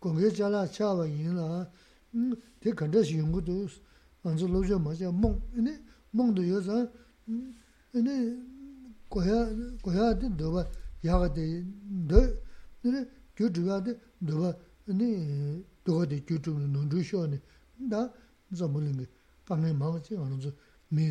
공격이 0.00 0.36
잘라 0.36 0.66
차와 0.66 1.06
인라 1.06 1.70
음 2.14 2.34
대간다시 2.60 3.18
연구도 3.18 3.68
먼저 4.22 4.46
로저 4.46 4.78
맞아 4.78 5.10
몽 5.10 5.40
근데 5.54 5.80
몽도 6.10 6.48
여자. 6.48 6.90
근데 7.92 8.36
고야 9.08 9.48
고야 9.82 10.18
돼 10.18 10.28
너가 10.30 10.68
야가 11.04 11.32
돼.너 11.32 12.16
근데 12.82 13.08
교주가 13.36 13.82
돼. 13.82 13.98
너가 14.18 14.56
근데 14.84 15.62
너가 15.84 16.06
돼. 16.06 16.20
교주는 16.24 16.72
논주셔네. 16.72 17.40
나 17.76 18.12
저물은 18.56 19.06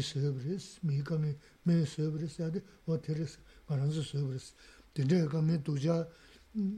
sēbrīs, 0.04 0.80
mī 0.84 1.04
kāngi 1.08 1.36
mī 1.66 1.86
sēbrīs 1.88 2.40
yādi 2.40 2.62
wā 2.88 2.98
tērīs 3.00 3.38
ngā 3.68 3.78
rānsu 3.80 4.04
sēbrīs. 4.04 4.54
dendaya 4.96 5.28
kame 5.30 5.58
duja 5.58 6.08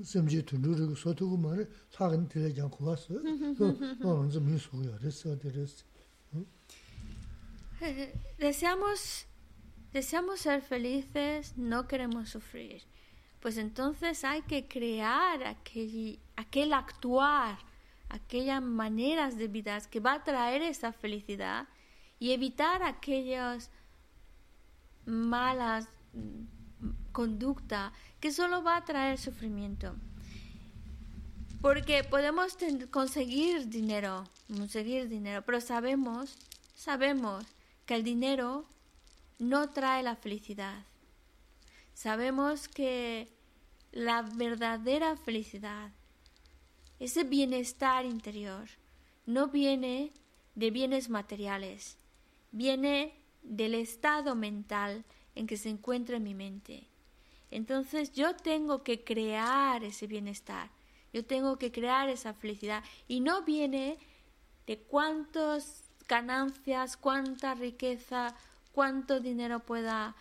semje 0.04 0.42
tunru 0.46 0.74
rigo 0.76 0.96
sotogu 0.96 1.38
mara, 1.38 1.66
tsagan 1.92 2.28
tila 2.30 2.50
jan 2.50 2.70
kuwa 2.70 2.98
se, 2.98 3.14
anzi 4.04 4.40
mi 4.40 4.60
suya 4.60 4.98
resa 5.02 5.36
de 5.36 5.50
resa. 5.50 5.86
Deseamos, 8.38 9.26
deseamos 9.94 10.42
ser 10.42 10.62
felices, 10.62 11.58
no 11.58 11.88
queremos 11.88 12.30
sufrir. 12.30 12.84
Pues 13.40 13.58
entonces 13.58 14.24
hay 14.24 14.44
que 14.44 14.68
crear 14.68 15.44
aquel, 15.44 16.20
aquel 16.36 16.74
actuar, 16.74 17.58
aquellas 18.12 18.62
maneras 18.62 19.38
de 19.38 19.48
vida 19.48 19.80
que 19.90 20.00
va 20.00 20.14
a 20.14 20.24
traer 20.24 20.62
esa 20.62 20.92
felicidad 20.92 21.68
y 22.20 22.32
evitar 22.32 22.84
aquellas 22.84 23.72
malas 25.06 25.88
conducta 27.12 27.94
que 28.20 28.32
solo 28.32 28.64
va 28.64 28.78
a 28.78 28.86
traer 28.86 29.18
sufrimiento. 29.18 29.96
Porque 31.62 32.04
podemos 32.04 32.58
conseguir 32.90 33.70
dinero, 33.70 34.24
conseguir 34.48 35.08
dinero, 35.08 35.44
pero 35.46 35.62
sabemos, 35.62 36.36
sabemos 36.76 37.46
que 37.86 37.96
el 37.96 38.04
dinero 38.04 38.66
no 39.40 39.70
trae 39.70 40.04
la 40.04 40.16
felicidad. 40.16 40.84
Sabemos 41.94 42.68
que 42.68 43.28
la 43.92 44.24
verdadera 44.24 45.16
felicidad, 45.18 45.92
ese 47.02 47.24
bienestar 47.24 48.06
interior, 48.06 48.70
no 49.26 49.48
viene 49.48 50.12
de 50.54 50.70
bienes 50.70 51.10
materiales, 51.10 51.98
viene 52.52 53.16
del 53.42 53.74
estado 53.74 54.36
mental 54.36 55.04
en 55.34 55.48
que 55.48 55.58
se 55.58 55.70
encuentra 55.70 56.20
mi 56.20 56.36
mente. 56.36 56.84
Entonces 57.50 58.14
yo 58.14 58.36
tengo 58.36 58.84
que 58.84 59.04
crear 59.04 59.84
ese 59.84 60.06
bienestar, 60.06 60.70
yo 61.12 61.26
tengo 61.26 61.58
que 61.58 61.72
crear 61.72 62.08
esa 62.08 62.36
felicidad 62.36 62.84
y 63.08 63.20
no 63.20 63.42
viene 63.42 63.98
de 64.68 64.78
cuántas 64.78 65.84
ganancias, 66.08 66.98
cuánta 66.98 67.56
riqueza, 67.56 68.36
cuánto 68.74 69.20
dinero 69.20 69.60
pueda 69.60 70.16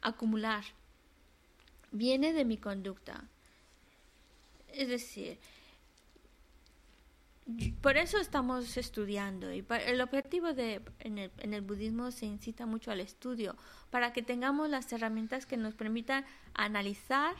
acumular. 0.00 0.62
Viene 1.90 2.32
de 2.32 2.44
mi 2.44 2.56
conducta. 2.56 3.24
Es 4.72 4.88
decir, 4.88 5.38
por 7.82 7.98
eso 7.98 8.18
estamos 8.18 8.76
estudiando 8.78 9.52
y 9.52 9.64
el 9.86 10.00
objetivo 10.00 10.48
en 10.48 11.18
el, 11.18 11.60
budismo 11.60 12.10
se 12.10 12.24
incita 12.24 12.64
mucho 12.64 12.90
al 12.90 13.00
estudio 13.00 13.54
para 13.90 14.14
que 14.14 14.22
tengamos 14.22 14.70
las 14.70 14.90
herramientas 14.92 15.44
que 15.44 15.58
nos 15.58 15.74
permitan 15.74 16.24
analizar, 16.54 17.34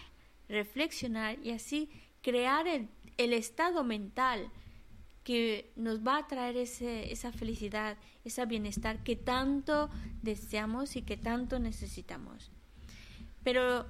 reflexionar 0.47 1.39
y 1.43 1.53
así 1.53 1.89
crear 2.21 2.67
el, 2.67 2.89
estado 3.33 3.83
mental 3.83 4.51
que 5.23 5.73
nos 5.75 6.07
va 6.07 6.19
a 6.19 6.27
traer 6.27 6.59
esa 6.59 7.33
felicidad, 7.33 7.97
ese 8.27 8.45
bienestar 8.45 9.03
que 9.03 9.17
tanto 9.17 9.89
deseamos 10.21 10.97
y 10.97 11.03
que 11.03 11.17
tanto 11.17 11.59
necesitamos. 11.59 12.51
Pero 13.43 13.87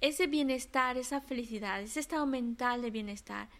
ese 0.00 0.26
bienestar, 0.26 0.96
esa 0.96 1.20
felicidad, 1.20 1.82
ese 1.82 2.00
estado 2.00 2.24
mental 2.24 2.80
de 2.80 2.90
bienestar, 2.90 3.50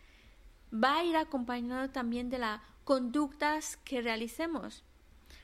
va 0.73 0.99
a 0.99 1.05
ir 1.05 1.17
acompañado 1.17 1.91
también 1.91 2.31
de 2.31 2.39
las 2.39 2.61
conductas 2.85 3.77
que 3.79 4.01
realicemos. 4.01 4.85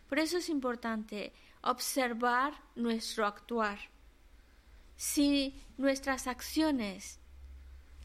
Por 0.09 0.19
eso 0.19 0.39
es 0.39 0.49
importante 0.49 1.33
observar 1.63 2.55
nuestro 2.75 3.27
actuar. 3.27 3.79
Si 4.97 5.55
nuestras 5.77 6.27
acciones 6.27 7.19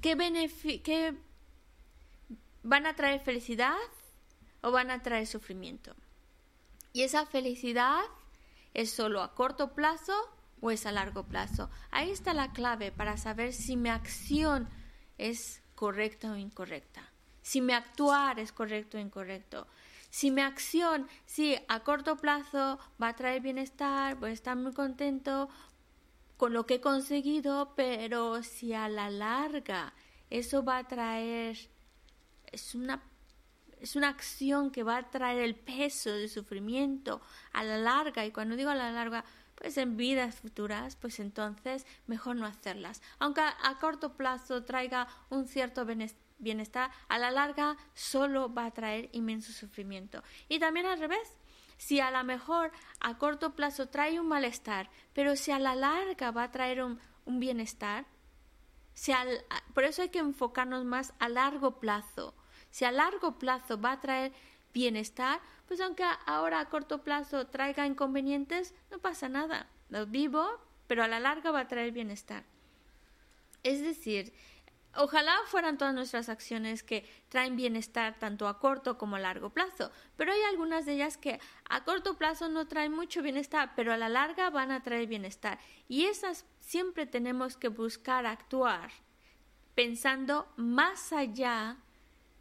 ¿qué, 0.02 1.16
van 2.64 2.86
a 2.86 2.96
traer 2.96 3.22
felicidad 3.22 3.78
o 4.62 4.72
van 4.72 4.92
a 4.92 5.02
traer 5.02 5.28
sufrimiento. 5.28 5.96
Y 6.94 7.04
esa 7.04 7.26
felicidad 7.26 8.02
es 8.74 8.92
solo 8.92 9.22
a 9.22 9.34
corto 9.34 9.74
plazo 9.74 10.14
o 10.60 10.72
es 10.72 10.86
a 10.86 10.92
largo 10.92 11.24
plazo. 11.24 11.70
Ahí 11.92 12.12
está 12.12 12.34
la 12.34 12.52
clave 12.52 12.92
para 12.92 13.18
saber 13.18 13.54
si 13.54 13.78
mi 13.78 13.90
acción 13.90 14.68
es 15.18 15.62
correcta 15.76 16.32
o 16.32 16.36
incorrecta 16.36 17.11
si 17.42 17.62
mi 17.62 17.74
actuar 17.74 18.40
es 18.40 18.52
correcto 18.52 18.98
o 18.98 19.02
incorrecto. 19.02 19.68
Si 20.10 20.30
mi 20.30 20.42
acción, 20.42 21.08
sí, 21.26 21.58
a 21.70 21.82
corto 21.82 22.18
plazo 22.18 22.80
va 23.02 23.10
a 23.10 23.16
traer 23.16 23.42
bienestar, 23.42 24.16
voy 24.16 24.32
a 24.32 24.34
estar 24.34 24.58
muy 24.58 24.74
contento 24.74 25.50
con 26.36 26.54
lo 26.54 26.66
que 26.66 26.76
he 26.76 26.82
conseguido, 26.82 27.74
pero 27.76 28.44
si 28.44 28.74
a 28.74 28.90
la 28.90 29.10
larga 29.10 29.94
eso 30.30 30.64
va 30.64 30.80
a 30.80 30.88
traer, 30.88 31.58
es 32.52 32.76
una, 32.76 33.02
es 33.80 33.96
una 33.96 34.10
acción 34.10 34.72
que 34.72 34.84
va 34.84 34.98
a 34.98 35.10
traer 35.10 35.44
el 35.44 35.56
peso 35.56 36.10
de 36.10 36.28
sufrimiento 36.28 37.22
a 37.54 37.64
la 37.64 37.78
larga, 37.78 38.26
y 38.26 38.32
cuando 38.32 38.56
digo 38.56 38.70
a 38.70 38.76
la 38.76 38.92
larga, 38.92 39.24
pues 39.56 39.78
en 39.78 39.96
vidas 39.96 40.36
futuras, 40.36 40.96
pues 40.96 41.20
entonces 41.20 41.86
mejor 42.08 42.36
no 42.36 42.48
hacerlas. 42.48 43.02
Aunque 43.20 43.42
a 43.42 43.78
corto 43.80 44.18
plazo 44.18 44.64
traiga 44.64 45.08
un 45.30 45.48
cierto 45.48 45.86
bienestar 45.86 46.31
bienestar, 46.42 46.92
a 47.08 47.18
la 47.18 47.32
larga 47.32 47.78
solo 47.94 48.54
va 48.54 48.66
a 48.66 48.72
traer 48.72 49.10
inmenso 49.14 49.54
sufrimiento. 49.54 50.24
Y 50.50 50.60
también 50.60 50.86
al 50.86 51.00
revés, 51.00 51.38
si 51.78 52.00
a 52.00 52.12
lo 52.12 52.24
mejor 52.24 52.72
a 53.00 53.18
corto 53.18 53.56
plazo 53.56 53.90
trae 53.90 54.20
un 54.20 54.28
malestar, 54.28 54.90
pero 55.14 55.36
si 55.36 55.52
a 55.52 55.60
la 55.60 55.76
larga 55.76 56.32
va 56.32 56.44
a 56.44 56.52
traer 56.52 56.84
un, 56.84 57.00
bienestar, 57.26 58.06
si 58.94 59.14
por 59.74 59.86
eso 59.86 60.02
hay 60.02 60.10
que 60.10 60.20
enfocarnos 60.20 60.86
más 60.86 61.14
a 61.18 61.30
largo 61.30 61.80
plazo. 61.80 62.36
Si 62.70 62.86
a 62.86 62.92
largo 62.92 63.40
plazo 63.40 63.80
va 63.80 63.94
a 63.94 64.00
traer 64.00 64.32
bienestar, 64.74 65.40
pues 65.68 65.82
aunque 65.82 66.04
ahora 66.26 66.60
a 66.60 66.70
corto 66.70 67.04
plazo 67.04 67.48
traiga 67.48 67.88
inconvenientes, 67.88 68.74
no 68.92 69.00
pasa 69.00 69.30
nada. 69.30 69.68
Lo 69.90 70.06
vivo, 70.06 70.48
pero 70.88 71.04
a 71.04 71.08
la 71.08 71.20
larga 71.20 71.52
va 71.52 71.62
a 71.62 71.68
traer 71.68 71.92
bienestar. 71.92 72.44
Es 73.64 73.82
decir, 73.82 74.34
Ojalá 74.96 75.38
fueran 75.48 75.78
todas 75.78 75.94
nuestras 75.94 76.28
acciones 76.28 76.84
que 76.84 77.06
traen 77.30 77.56
bienestar 77.56 78.20
tanto 78.20 78.48
a 78.48 78.60
corto 78.60 78.98
como 78.98 79.16
a 79.16 79.20
largo 79.20 79.50
plazo, 79.50 79.90
pero 80.18 80.34
hay 80.34 80.42
algunas 80.50 80.86
de 80.86 80.94
ellas 80.94 81.18
que 81.18 81.40
a 81.70 81.86
corto 81.86 82.18
plazo 82.18 82.50
no 82.50 82.68
traen 82.68 82.92
mucho 82.92 83.22
bienestar, 83.22 83.72
pero 83.76 83.94
a 83.94 83.98
la 83.98 84.10
larga 84.10 84.50
van 84.50 84.72
a 84.72 84.84
traer 84.84 85.08
bienestar. 85.08 85.60
Y 85.88 86.06
esas 86.06 86.46
siempre 86.60 87.06
tenemos 87.06 87.56
que 87.56 87.70
buscar 87.70 88.26
actuar 88.26 88.92
pensando 89.76 90.48
más 90.58 91.14
allá 91.14 91.78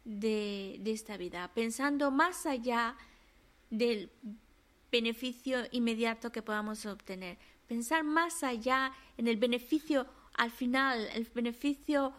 de, 0.03 0.81
esta 0.85 1.17
vida, 1.17 1.51
pensando 1.53 2.11
más 2.11 2.45
allá 2.45 2.95
del 3.69 4.11
beneficio 4.91 5.63
inmediato 5.71 6.31
que 6.31 6.41
podamos 6.41 6.85
obtener, 6.85 7.37
pensar 7.67 8.03
más 8.03 8.43
allá 8.43 8.91
en 9.17 9.27
el 9.27 9.37
beneficio 9.37 10.05
al 10.33 10.51
final, 10.51 11.07
el 11.13 11.25
beneficio 11.33 12.13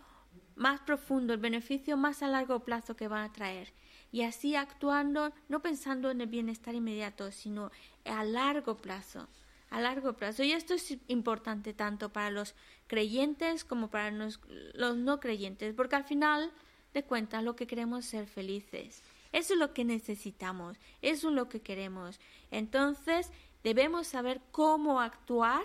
más 0.57 0.81
profundo, 0.81 1.33
el 1.33 1.41
beneficio 1.41 1.97
más 1.97 2.23
a 2.23 2.29
largo 2.29 2.61
plazo 2.61 2.97
que 2.97 3.09
van 3.09 3.25
a 3.25 3.33
traer. 3.33 3.73
Y 4.13 4.23
así 4.23 4.55
actuando, 4.57 5.33
no 5.49 5.61
pensando 5.63 6.11
en 6.11 6.21
el 6.21 6.29
bienestar 6.29 6.75
inmediato, 6.75 7.33
sino 7.33 7.71
a 8.05 8.25
largo 8.25 8.77
plazo. 8.77 9.27
A 9.71 9.81
largo 9.81 10.13
plazo. 10.13 10.43
Y 10.43 10.53
esto 10.53 10.75
es 10.75 10.99
importante 11.09 11.73
tanto 11.73 12.13
para 12.13 12.31
los 12.31 12.55
creyentes 12.87 13.65
como 13.65 13.89
para 13.89 14.11
los, 14.11 14.39
no 14.75 15.19
creyentes, 15.19 15.75
porque 15.75 15.97
al 15.97 16.05
final 16.05 16.53
de 16.93 17.05
cuentas 17.05 17.43
lo 17.43 17.57
que 17.57 17.67
queremos 17.67 18.05
es 18.05 18.11
ser 18.11 18.27
felices. 18.27 19.03
Eso 19.33 19.55
es 19.55 19.59
lo 19.59 19.73
que 19.73 19.87
necesitamos, 19.87 20.77
eso 21.01 21.31
es 21.31 21.35
lo 21.35 21.49
que 21.49 21.63
queremos. 21.63 22.21
Entonces 22.51 23.31
debemos 23.65 24.09
saber 24.09 24.43
cómo 24.51 25.01
actuar 25.01 25.65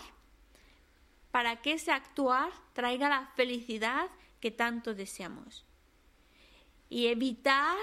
para 1.32 1.62
que 1.62 1.74
ese 1.74 1.92
actuar 1.92 2.50
traiga 2.72 3.10
la 3.10 3.28
felicidad 3.36 4.08
que 4.40 4.52
tanto 4.52 4.94
deseamos. 4.94 5.66
Y 6.90 7.08
evitar 7.08 7.78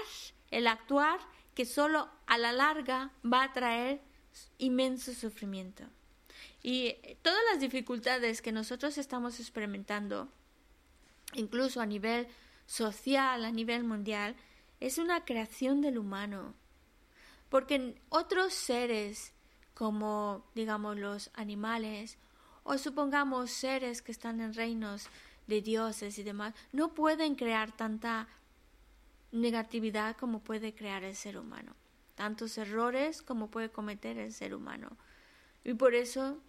el 0.51 0.67
actuar 0.67 1.19
que 1.53 1.65
solo 1.65 2.09
a 2.27 2.37
la 2.37 2.51
larga 2.51 3.11
va 3.23 3.43
a 3.43 3.53
traer 3.53 4.01
inmenso 4.57 5.13
sufrimiento. 5.13 5.83
Y 6.61 6.95
todas 7.21 7.39
las 7.51 7.61
dificultades 7.61 8.41
que 8.41 8.51
nosotros 8.51 8.97
estamos 8.97 9.39
experimentando, 9.39 10.29
incluso 11.33 11.79
a 11.79 11.85
nivel 11.85 12.27
social, 12.65 13.45
a 13.45 13.51
nivel 13.51 13.83
mundial, 13.83 14.35
es 14.79 14.97
una 14.97 15.23
creación 15.25 15.81
del 15.81 15.97
humano. 15.97 16.55
Porque 17.49 18.01
otros 18.09 18.53
seres, 18.53 19.33
como 19.73 20.45
digamos 20.55 20.97
los 20.97 21.29
animales, 21.35 22.17
o 22.63 22.77
supongamos 22.79 23.51
seres 23.51 24.01
que 24.01 24.11
están 24.11 24.41
en 24.41 24.53
reinos 24.53 25.07
de 25.47 25.61
dioses 25.61 26.17
y 26.17 26.23
demás, 26.23 26.53
no 26.71 26.93
pueden 26.93 27.35
crear 27.35 27.71
tanta 27.75 28.27
negatividad 29.31 30.15
como 30.15 30.39
puede 30.39 30.73
crear 30.73 31.03
el 31.03 31.15
ser 31.15 31.37
humano, 31.37 31.75
tantos 32.15 32.57
errores 32.57 33.21
como 33.21 33.51
puede 33.51 33.69
cometer 33.69 34.17
el 34.17 34.33
ser 34.33 34.55
humano. 34.55 34.97
Y 35.63 35.73
por 35.73 35.95
eso 35.95 36.39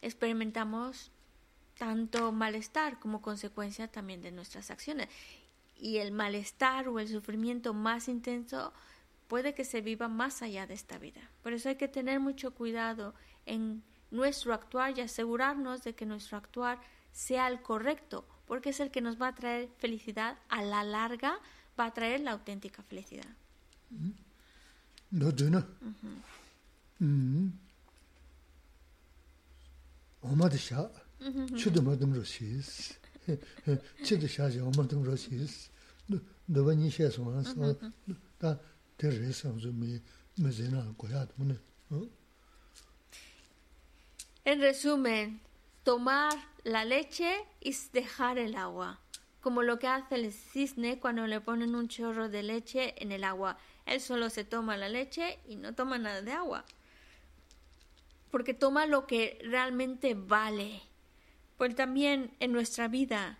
experimentamos 0.00 1.10
tanto 1.78 2.32
malestar 2.32 2.98
como 2.98 3.22
consecuencia 3.22 3.88
también 3.88 4.22
de 4.22 4.32
nuestras 4.32 4.70
acciones. 4.70 5.08
Y 5.76 5.98
el 5.98 6.12
malestar 6.12 6.88
o 6.88 6.98
el 6.98 7.08
sufrimiento 7.08 7.74
más 7.74 8.08
intenso 8.08 8.72
puede 9.28 9.54
que 9.54 9.64
se 9.64 9.80
viva 9.80 10.08
más 10.08 10.42
allá 10.42 10.66
de 10.66 10.74
esta 10.74 10.98
vida. 10.98 11.20
Por 11.42 11.52
eso 11.52 11.68
hay 11.68 11.76
que 11.76 11.88
tener 11.88 12.20
mucho 12.20 12.54
cuidado 12.54 13.14
en 13.46 13.82
nuestro 14.10 14.52
actuar 14.52 14.96
y 14.96 15.00
asegurarnos 15.00 15.82
de 15.82 15.94
que 15.94 16.06
nuestro 16.06 16.36
actuar 16.36 16.78
sea 17.12 17.48
el 17.48 17.62
correcto, 17.62 18.26
porque 18.52 18.68
es 18.68 18.80
el 18.80 18.90
que 18.90 19.00
nos 19.00 19.16
va 19.18 19.28
a 19.28 19.34
traer 19.34 19.70
felicidad 19.78 20.36
a 20.50 20.60
la 20.60 20.84
larga, 20.84 21.38
va 21.80 21.86
a 21.86 21.94
traer 21.94 22.20
la 22.20 22.32
auténtica 22.32 22.82
felicidad. 22.82 23.24
No, 25.10 25.32
no. 25.32 25.64
Oma 30.20 30.50
de 30.50 30.58
sha, 30.58 30.90
chudu 31.56 31.80
ma 31.80 31.96
dum 31.96 32.12
ro 32.12 32.22
shis. 32.22 32.92
Chudu 34.04 34.28
sha 34.28 34.50
ja 34.50 34.62
oma 34.64 34.82
dum 34.82 35.02
ro 35.02 35.16
shis. 35.16 35.70
Do 36.46 36.62
ba 36.62 36.74
ni 36.74 36.90
she 36.90 37.10
so 37.10 37.24
na 37.24 37.42
so. 37.42 37.74
Da 38.38 38.60
de 38.98 39.10
re 39.10 39.32
sa 39.32 39.48
zo 39.58 39.72
me 39.72 39.98
me 40.36 40.50
zena 40.52 40.94
ko 40.98 41.08
ya. 41.08 41.26
En 44.44 44.60
resumen, 44.60 45.40
tomar 45.84 46.32
la 46.64 46.84
leche 46.84 47.44
y 47.60 47.74
dejar 47.92 48.38
el 48.38 48.56
agua, 48.56 49.00
como 49.40 49.62
lo 49.62 49.78
que 49.78 49.88
hace 49.88 50.14
el 50.14 50.32
cisne 50.32 51.00
cuando 51.00 51.26
le 51.26 51.40
ponen 51.40 51.74
un 51.74 51.88
chorro 51.88 52.28
de 52.28 52.42
leche 52.42 52.94
en 53.02 53.12
el 53.12 53.24
agua. 53.24 53.58
Él 53.86 54.00
solo 54.00 54.30
se 54.30 54.44
toma 54.44 54.76
la 54.76 54.88
leche 54.88 55.38
y 55.48 55.56
no 55.56 55.74
toma 55.74 55.98
nada 55.98 56.22
de 56.22 56.32
agua, 56.32 56.64
porque 58.30 58.54
toma 58.54 58.86
lo 58.86 59.06
que 59.06 59.38
realmente 59.44 60.14
vale. 60.14 60.82
Pues 61.58 61.74
también 61.74 62.34
en 62.40 62.52
nuestra 62.52 62.88
vida 62.88 63.38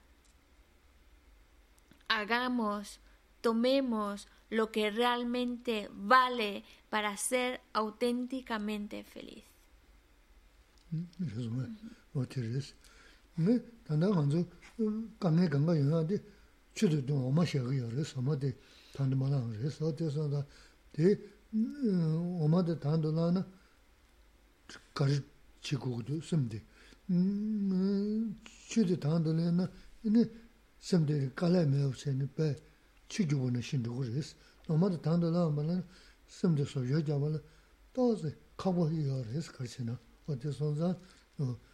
hagamos, 2.09 3.01
tomemos 3.41 4.29
lo 4.51 4.71
que 4.71 4.91
realmente 4.91 5.89
vale 5.93 6.65
para 6.91 7.17
ser 7.17 7.61
auténticamente 7.73 9.03
feliz. 9.03 9.45
로티르스. 12.15 12.75
네 13.37 13.59
단다 13.85 14.11
간주 14.11 14.45
강에 15.19 15.49
간가 15.49 15.79
연하데 15.79 16.19
추도 16.75 17.05
좀 17.07 17.25
엄마 17.25 17.45
셔요 17.45 17.89
그래서 17.89 18.21
엄마데 18.21 18.55
단도만 18.93 19.53
그래서 19.53 19.87
어때서다 19.87 20.47
데 20.93 21.17
엄마데 22.41 22.79
단도나나 22.79 23.47
가지 24.95 25.23
지고도 25.63 26.21
슴데 26.21 26.63
음 27.11 28.39
추도 28.69 29.01
단도는 29.01 29.67
이네 30.05 30.25
슴데 30.79 31.33
깔아매 31.35 31.85
없으니 31.85 32.29
배 32.35 32.55
치기보는 33.09 33.63
신도 33.63 33.95
그래서 33.97 34.37
엄마데 34.69 35.01
단도나만 35.01 35.87
슴데 36.27 36.65
소여 36.65 37.03
잡을 37.05 37.43
또제 37.95 38.37
카보히요 38.59 39.25
그래서 39.25 39.53
그렇잖아 39.53 39.99
어때서다 40.27 40.99
어 41.39 41.72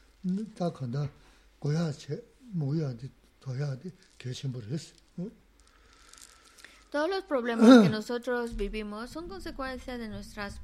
Todos 6.91 7.09
los 7.09 7.25
problemas 7.25 7.83
que 7.83 7.89
nosotros 7.91 8.57
vivimos 8.57 9.11
son 9.11 9.29
consecuencia 9.29 9.99
de 9.99 10.09
nuestras, 10.09 10.61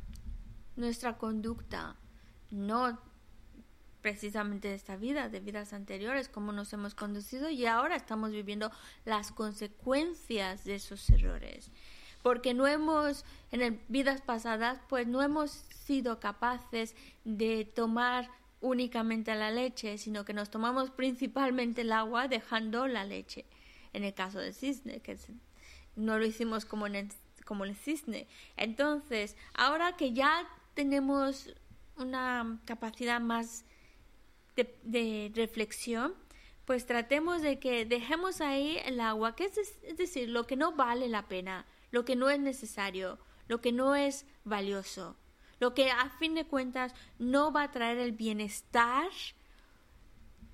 nuestra 0.77 1.19
conducta, 1.19 1.97
no 2.51 2.99
precisamente 4.01 4.69
de 4.69 4.75
esta 4.75 4.97
vida, 4.97 5.31
de 5.31 5.41
vidas 5.41 5.73
anteriores, 5.73 6.29
cómo 6.29 6.53
nos 6.53 6.73
hemos 6.75 6.95
conducido 6.95 7.49
y 7.49 7.65
ahora 7.65 7.97
estamos 7.97 8.33
viviendo 8.33 8.71
las 9.07 9.33
consecuencias 9.33 10.65
de 10.65 10.75
esos 10.75 11.09
errores. 11.09 11.71
Porque 12.23 12.53
no 12.53 12.67
hemos, 12.67 13.25
en 13.51 13.83
vidas 13.89 14.21
pasadas, 14.21 14.79
pues 14.91 15.07
no 15.07 15.23
hemos 15.23 15.51
sido 15.87 16.21
capaces 16.21 16.95
de 17.25 17.65
tomar 17.65 18.31
únicamente 18.65 19.35
la 19.35 19.51
leche, 19.51 19.99
sino 19.99 20.25
que 20.25 20.33
nos 20.33 20.51
tomamos 20.51 20.91
principalmente 20.91 21.83
el 21.83 21.93
agua 21.93 22.29
dejando 22.29 22.89
la 22.89 23.05
leche. 23.05 23.45
En 23.93 24.05
el 24.05 24.15
caso 24.15 24.39
del 24.39 24.55
cisne, 24.55 25.01
que 25.01 25.17
no 25.97 26.19
lo 26.19 26.25
hicimos 26.25 26.65
como, 26.65 26.87
en 26.87 26.97
el, 26.97 27.09
como 27.45 27.67
cisne. 27.75 28.27
Entonces, 28.57 29.37
ahora 29.53 29.97
que 29.97 30.13
ya 30.13 30.49
tenemos 30.73 31.55
una 31.97 32.59
capacidad 32.65 33.21
más 33.21 33.67
de, 34.57 35.31
reflexión, 35.35 36.15
pues 36.65 36.87
tratemos 36.87 37.43
de 37.43 37.59
que 37.59 37.85
dejemos 37.85 38.41
ahí 38.41 38.79
el 38.87 38.99
agua, 38.99 39.37
que 39.37 39.45
es 39.45 39.97
decir, 39.97 40.31
lo 40.31 40.47
que 40.47 40.57
no 40.57 40.73
vale 40.73 41.09
la 41.09 41.29
pena, 41.29 41.67
lo 41.91 42.07
que 42.07 42.17
no 42.17 42.31
es 42.31 42.41
necesario, 42.41 43.19
lo 43.47 43.61
que 43.61 43.73
no 43.73 43.95
es 43.95 44.25
valioso 44.45 45.17
lo 45.61 45.75
que 45.75 45.91
a 45.91 46.11
fin 46.19 46.35
de 46.35 46.45
cuentas 46.45 46.95
no 47.19 47.53
va 47.53 47.65
a 47.65 47.71
traer 47.71 47.99
el 47.99 48.13
bienestar 48.13 49.09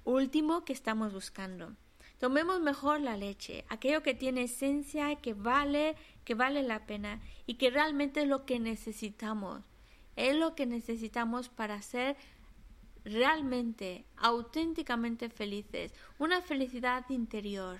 último 0.04 0.64
que 0.64 0.72
estamos 0.72 1.12
buscando. 1.12 1.74
Tomemos 2.18 2.60
mejor 2.60 3.00
la 3.00 3.16
leche, 3.16 3.64
aquello 3.68 4.02
que 4.02 4.14
tiene 4.14 4.42
esencia, 4.42 5.16
que 5.16 5.32
vale, 5.32 5.96
que 6.24 6.34
vale 6.34 6.62
la 6.62 6.84
pena 6.84 7.20
y 7.46 7.54
que 7.54 7.70
realmente 7.70 8.22
es 8.22 8.28
lo 8.28 8.44
que 8.44 8.60
necesitamos. 8.60 9.62
Es 10.16 10.36
lo 10.36 10.54
que 10.54 10.66
necesitamos 10.66 11.48
para 11.48 11.80
ser 11.80 12.16
realmente, 13.04 14.04
auténticamente 14.18 15.30
felices. 15.30 15.94
Una 16.18 16.42
felicidad 16.42 17.08
interior. 17.08 17.78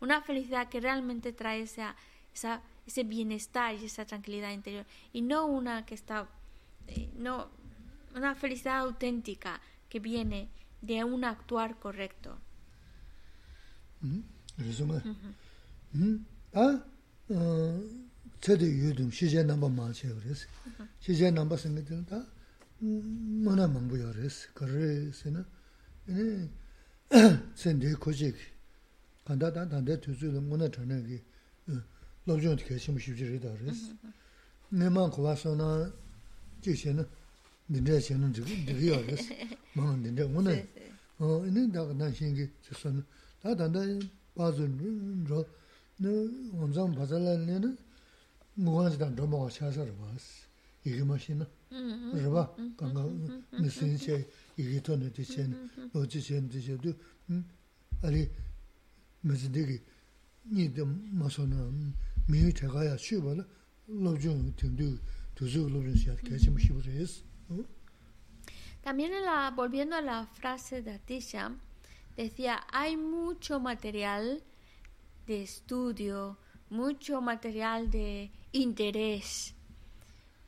Una 0.00 0.22
felicidad 0.22 0.68
que 0.68 0.80
realmente 0.80 1.32
trae 1.32 1.62
esa, 1.62 1.96
esa 2.32 2.62
ese 2.90 3.04
bienestar 3.04 3.74
y 3.74 3.84
esa 3.84 4.04
tranquilidad 4.04 4.52
interior 4.52 4.84
y 5.12 5.22
no 5.22 5.46
una 5.46 5.86
que 5.86 5.94
está 5.94 6.28
eh, 6.88 7.08
no 7.16 7.48
una 8.14 8.34
felicidad 8.34 8.78
auténtica 8.78 9.60
que 9.88 10.00
viene 10.00 10.48
de 10.82 11.04
un 11.04 11.24
actuar 11.24 11.78
correcto. 11.78 12.38
Mm, 14.00 14.20
lobzhōng 32.26 32.56
tika 32.58 32.78
shimu 32.78 32.98
shibzhi 33.00 33.26
rida 33.32 33.50
rīs. 33.62 33.80
Nīmāng 34.72 35.10
kuwa 35.10 35.34
sōna 35.34 35.68
jī 36.62 36.74
shēna 36.76 37.04
dindrā 37.70 37.96
shēna 37.98 38.28
dhīgī 38.36 38.90
yā 38.90 38.98
rīs, 39.06 39.24
māng 39.74 40.02
dindrā 40.04 40.26
wunā. 40.28 40.54
Nī 41.20 41.66
dāga 41.72 41.96
dā 41.96 42.10
shēngi 42.12 42.44
jī 42.66 42.76
sōna, 42.76 43.02
dā 43.42 43.54
dāndā 43.56 43.86
bāzu 44.36 44.68
rō, 45.30 45.40
nī 46.04 46.12
wānzāng 46.60 46.94
bāzālā 46.98 47.38
nī 47.40 47.56
nī 47.64 47.72
ngūgān 48.60 48.92
jī 48.92 49.00
dā 49.00 49.08
dhō 49.16 49.26
māgā 49.32 49.48
shāsā 49.56 49.86
rā 49.88 49.94
bās, 49.96 50.28
yīgī 50.84 51.06
mā 51.08 51.16
shēna, 51.24 51.48
rā 52.20 52.30
bā, 52.36 52.44
kāngā 52.78 53.06
mī 53.56 53.72
sīn 53.72 53.96
shē, 53.96 54.20
yīgī 54.60 54.82
tō 54.84 55.00
nī 55.00 55.08
dī 55.16 55.24
shēna, 55.24 55.56
lō 55.94 56.04
jī 56.04 56.20
shēna 56.28 56.52
dī 56.52 56.62
shē, 56.66 56.76
dū, 56.84 56.94
alī 58.04 58.26
mī 59.24 59.40
zindīgi, 59.40 59.80
nī 60.52 60.68
dā 60.76 60.86
mā 60.86 61.28
sōna, 61.32 61.66
También 68.82 69.12
en 69.12 69.24
la, 69.24 69.50
volviendo 69.50 69.96
a 69.96 70.00
la 70.00 70.26
frase 70.26 70.82
de 70.82 70.92
Atisha, 70.92 71.52
decía, 72.16 72.64
hay 72.72 72.96
mucho 72.96 73.60
material 73.60 74.42
de 75.26 75.42
estudio, 75.42 76.38
mucho 76.70 77.20
material 77.20 77.90
de 77.90 78.30
interés, 78.52 79.54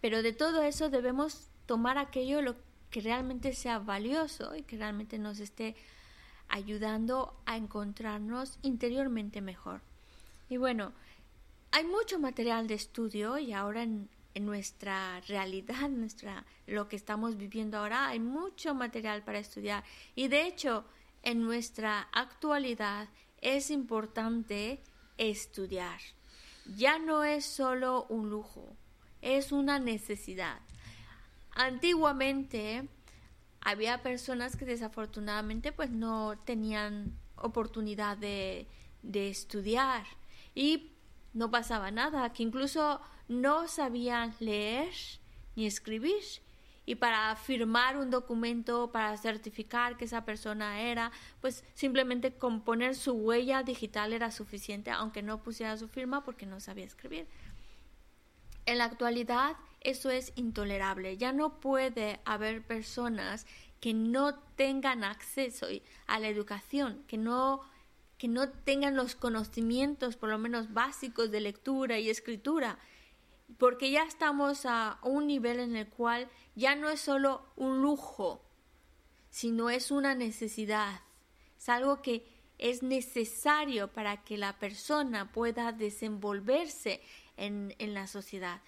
pero 0.01 0.23
de 0.23 0.33
todo 0.33 0.63
eso 0.63 0.89
debemos 0.89 1.49
tomar 1.67 1.99
aquello 1.99 2.43
lo 2.43 2.57
que 2.91 3.01
realmente 3.01 3.55
sea 3.55 3.79
valioso 3.79 4.55
y 4.57 4.63
que 4.63 4.77
realmente 4.77 5.19
nos 5.19 5.41
esté 5.41 5.75
ayudando 6.49 7.35
a 7.47 7.57
encontrarnos 7.57 8.59
interiormente 8.63 9.41
mejor. 9.41 9.81
Y 10.49 10.59
bueno, 10.59 10.93
hay 11.73 11.85
mucho 11.85 12.19
material 12.19 12.67
de 12.67 12.75
estudio 12.75 13.39
y 13.39 13.55
ahora 13.55 13.83
en, 13.83 14.09
nuestra 14.35 15.21
realidad, 15.23 15.89
nuestra, 15.89 16.45
lo 16.67 16.89
que 16.89 16.97
estamos 16.97 17.37
viviendo 17.37 17.79
ahora, 17.79 18.09
hay 18.09 18.21
mucho 18.21 18.75
material 18.75 19.23
para 19.23 19.39
estudiar. 19.39 19.83
Y 20.15 20.29
de 20.29 20.47
hecho, 20.47 20.85
en 21.23 21.43
nuestra 21.43 22.09
actualidad 22.13 23.09
es 23.41 23.71
importante 23.71 24.83
estudiar. 25.19 25.99
Ya 26.77 26.99
no 26.99 27.25
es 27.25 27.45
solo 27.45 28.07
un 28.09 28.31
lujo, 28.31 28.77
es 29.23 29.51
una 29.51 29.79
necesidad. 29.79 30.61
Antiguamente 31.53 32.89
había 33.61 34.03
personas 34.03 34.57
que 34.57 34.65
desafortunadamente 34.65 35.73
pues 35.73 35.91
no 35.91 36.39
tenían 36.45 37.19
oportunidad 37.37 38.17
de, 38.17 38.67
de 39.03 39.29
estudiar 39.29 40.05
y 40.55 40.92
no 41.35 41.51
pasaba 41.51 41.91
nada, 41.91 42.33
que 42.33 42.43
incluso 42.43 43.01
no 43.29 43.69
sabían 43.69 44.35
leer 44.41 44.93
ni 45.57 45.67
escribir 45.67 46.23
y 46.85 46.97
para 46.97 47.35
firmar 47.37 47.97
un 47.97 48.11
documento, 48.11 48.91
para 48.91 49.17
certificar 49.17 49.97
que 49.97 50.05
esa 50.07 50.25
persona 50.25 50.81
era, 50.81 51.13
pues 51.41 51.65
simplemente 51.75 52.33
con 52.33 52.63
poner 52.63 52.97
su 52.97 53.13
huella 53.13 53.63
digital 53.63 54.13
era 54.13 54.31
suficiente, 54.31 54.91
aunque 54.91 55.23
no 55.23 55.43
pusiera 55.43 55.77
su 55.77 55.89
firma 55.89 56.25
porque 56.25 56.45
no 56.45 56.59
sabía 56.59 56.85
escribir. 56.85 57.27
En 58.67 58.79
la 58.79 58.85
actualidad 58.85 59.57
eso 59.81 60.11
es 60.11 60.33
intolerable. 60.37 61.17
Ya 61.17 61.33
no 61.33 61.61
puede 61.61 62.21
haber 62.25 62.63
personas 62.63 63.47
que 63.81 63.95
no 63.95 64.35
tengan 64.57 65.03
acceso 65.03 65.67
a 66.07 66.21
la 66.21 66.29
educación, 66.29 67.03
que 67.09 67.17
no 67.19 67.63
que 68.23 68.29
no 68.29 68.49
tengan 68.51 68.95
los 68.95 69.17
conocimientos 69.17 70.15
por 70.15 70.29
lo 70.29 70.39
menos 70.39 70.73
básicos 70.73 71.33
de 71.33 71.41
lectura 71.41 71.99
y 71.99 72.09
escritura, 72.09 72.79
porque 73.59 73.91
ya 73.91 74.05
estamos 74.05 74.65
a 74.65 75.01
un 75.03 75.27
nivel 75.27 75.59
en 75.59 75.75
el 75.75 75.89
cual 75.89 76.29
ya 76.55 76.77
no 76.77 76.89
es 76.89 77.01
solo 77.01 77.45
un 77.57 77.83
lujo, 77.83 78.41
sino 79.31 79.71
es 79.71 79.91
una 79.91 80.15
necesidad, 80.15 81.01
es 81.59 81.69
algo 81.69 82.01
que 82.01 82.25
es 82.59 82.85
necesario 82.85 83.89
para 83.89 84.23
que 84.23 84.39
la 84.39 84.57
persona 84.57 85.33
pueda 85.33 85.73
desenvolverse 85.73 87.03
en, 87.37 87.75
en 87.81 87.93
la 87.93 88.07
sociedad. 88.07 88.61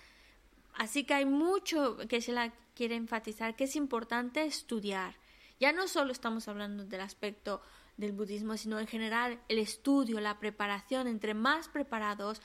Así 0.74 1.04
que 1.04 1.14
hay 1.14 1.26
mucho 1.26 1.96
que 2.08 2.20
se 2.20 2.32
la 2.32 2.52
quiere 2.74 2.96
enfatizar, 2.96 3.54
que 3.54 3.64
es 3.64 3.76
importante 3.76 4.42
estudiar. 4.42 5.14
Ya 5.60 5.70
no 5.72 5.86
solo 5.86 6.10
estamos 6.10 6.48
hablando 6.48 6.84
del 6.84 7.02
aspecto 7.02 7.62
del 7.96 8.12
budismo, 8.12 8.56
sino 8.56 8.78
en 8.78 8.86
general 8.86 9.40
el 9.48 9.58
estudio, 9.58 10.20
la 10.20 10.38
preparación. 10.38 11.06
Entre 11.06 11.34
más 11.34 11.68
preparados, 11.68 12.40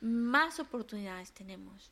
más 0.00 0.60
oportunidades 0.60 1.32
tenemos. 1.32 1.90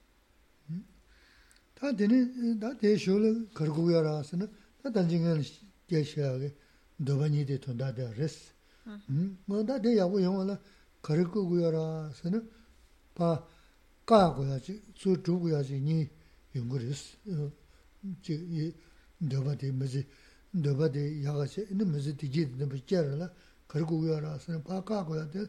dōba 20.52 20.88
dē 20.92 21.00
yāgā 21.24 21.46
shē, 21.48 21.64
inā 21.72 21.86
mēsī 21.88 22.12
tī 22.20 22.28
jī 22.28 22.44
dē 22.58 22.66
bā 22.68 22.76
jē 22.84 23.00
rā 23.00 23.14
lā, 23.16 23.28
kār 23.68 23.86
gu 23.88 24.02
yā 24.04 24.18
rā 24.20 24.36
sā, 24.36 24.58
pā 24.60 24.82
kā 24.84 25.00
gu 25.08 25.16
yā 25.16 25.24
dē 25.32 25.46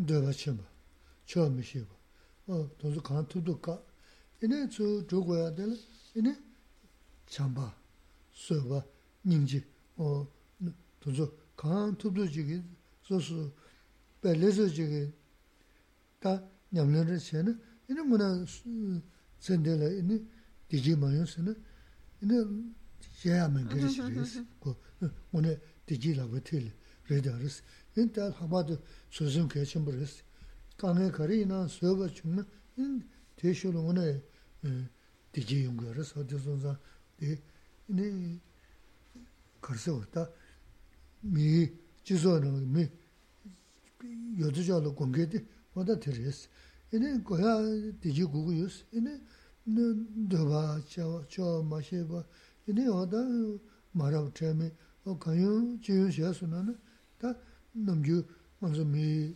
dōba 0.00 0.32
shē 0.32 0.54
bā, 0.56 0.64
chō 1.28 1.44
mē 1.52 1.62
shē 1.62 1.84
bā, 1.84 2.56
tō 2.80 2.92
sū 2.94 3.02
kāna 3.04 3.26
tū 3.28 3.42
tū 3.44 3.54
kā, 3.60 3.76
inā 4.40 4.64
tsū 4.72 5.04
chō 5.04 5.20
gu 5.26 5.36
yā 5.36 5.50
dē 5.52 5.66
lā, 5.68 5.76
inā 6.16 6.32
chāng 7.28 7.52
bā, 7.52 7.68
sō 8.32 8.56
bā, 8.70 8.80
nīng 9.28 9.44
jī, 9.44 9.60
tō 10.00 11.12
sū 11.12 11.28
kāna 11.60 11.92
tū 12.00 12.08
tū 12.08 12.24
jī 12.32 12.48
kī, 12.48 12.58
sō 13.04 13.20
sū, 13.28 13.44
bā 14.24 14.32
lē 14.32 14.48
sō 14.56 14.72
jī 14.72 14.88
kī, 14.88 15.04
tā 16.24 16.38
ñam 16.72 16.96
lē 16.96 17.04
rā 17.12 17.20
shē 17.20 17.44
nā, 17.44 17.52
inā 17.92 18.08
mū 18.08 18.16
nā 18.16 18.32
sēn 19.44 19.60
dē 19.68 19.76
lā, 19.76 19.92
inā 20.00 20.16
tī 20.64 20.80
jī 20.80 20.96
mā 20.96 21.12
yō 21.12 21.28
sē 21.28 21.44
nā, 21.44 21.52
inā 22.24 22.40
xiayamen 23.20 23.68
giri 23.68 23.88
shiris, 23.88 24.36
mm-hmm, 24.36 24.70
mm-hmm. 24.70 25.08
ku 25.08 25.10
mune 25.32 25.60
digi 25.86 26.14
lagu 26.14 26.40
tili 26.40 26.72
rida 27.08 27.36
ris. 27.38 27.62
In 27.96 28.10
tal 28.12 28.32
hamadu 28.32 28.78
suzun 29.10 29.48
kachinbu 29.48 29.92
ris. 29.92 30.22
Kange 30.76 31.10
kari 31.10 31.42
inan 31.42 31.68
soba 31.68 32.08
chumna, 32.08 32.46
in 32.76 33.04
teshulu 33.36 33.82
mune 33.82 34.22
digi 35.32 35.56
eh, 35.56 35.64
yungu 35.64 35.92
ris. 35.94 36.14
Adi 36.16 36.36
zonza, 36.36 36.78
ini 37.88 38.40
karsi 39.60 39.90
wata, 39.90 40.30
mi 41.22 41.70
jizo 42.04 42.38
nangu, 42.38 42.66
mi 42.66 42.88
yodu 44.36 44.62
jalo 44.62 44.92
gongge 44.92 45.26
di, 45.26 45.44
wada 45.74 45.96
tiri 45.96 46.24
ris. 46.24 46.48
Ini 46.92 47.22
goya 47.22 47.60
digi 48.00 48.24
gugu 48.24 48.52
yus, 48.52 48.84
ini 48.92 49.20
doba, 49.66 50.80
chawa, 50.88 51.24
chawa, 51.28 51.62
masheba, 51.62 52.24
이네 52.68 52.86
어다 52.86 53.16
말아 53.92 54.30
처음에 54.34 54.70
어 55.04 55.18
가요 55.18 55.80
지요 55.80 56.10
셔서는 56.10 56.76
다 57.18 57.34
넘주 57.72 58.22
먼저 58.58 58.84
미 58.84 59.34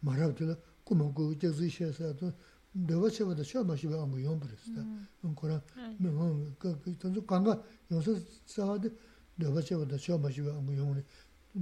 말아 0.00 0.34
들어 0.34 0.56
고모고 0.82 1.38
제지 1.38 1.70
셔서도 1.70 2.32
내가 2.72 3.08
쳐봐도 3.08 3.44
처음에 3.44 3.76
시바 3.76 4.02
안 4.02 4.10
고용 4.10 4.40
버렸다. 4.40 4.82
그럼 5.22 5.62
뭐 5.98 6.54
그그 6.58 6.98
던도 6.98 7.24
간가 7.24 7.62
요새 7.92 8.20
사와도 8.46 8.90
내가 9.36 9.60
쳐봐도 9.62 9.96
처음에 9.96 10.32
시바 10.32 10.50
안 10.50 10.66
고용 10.66 11.00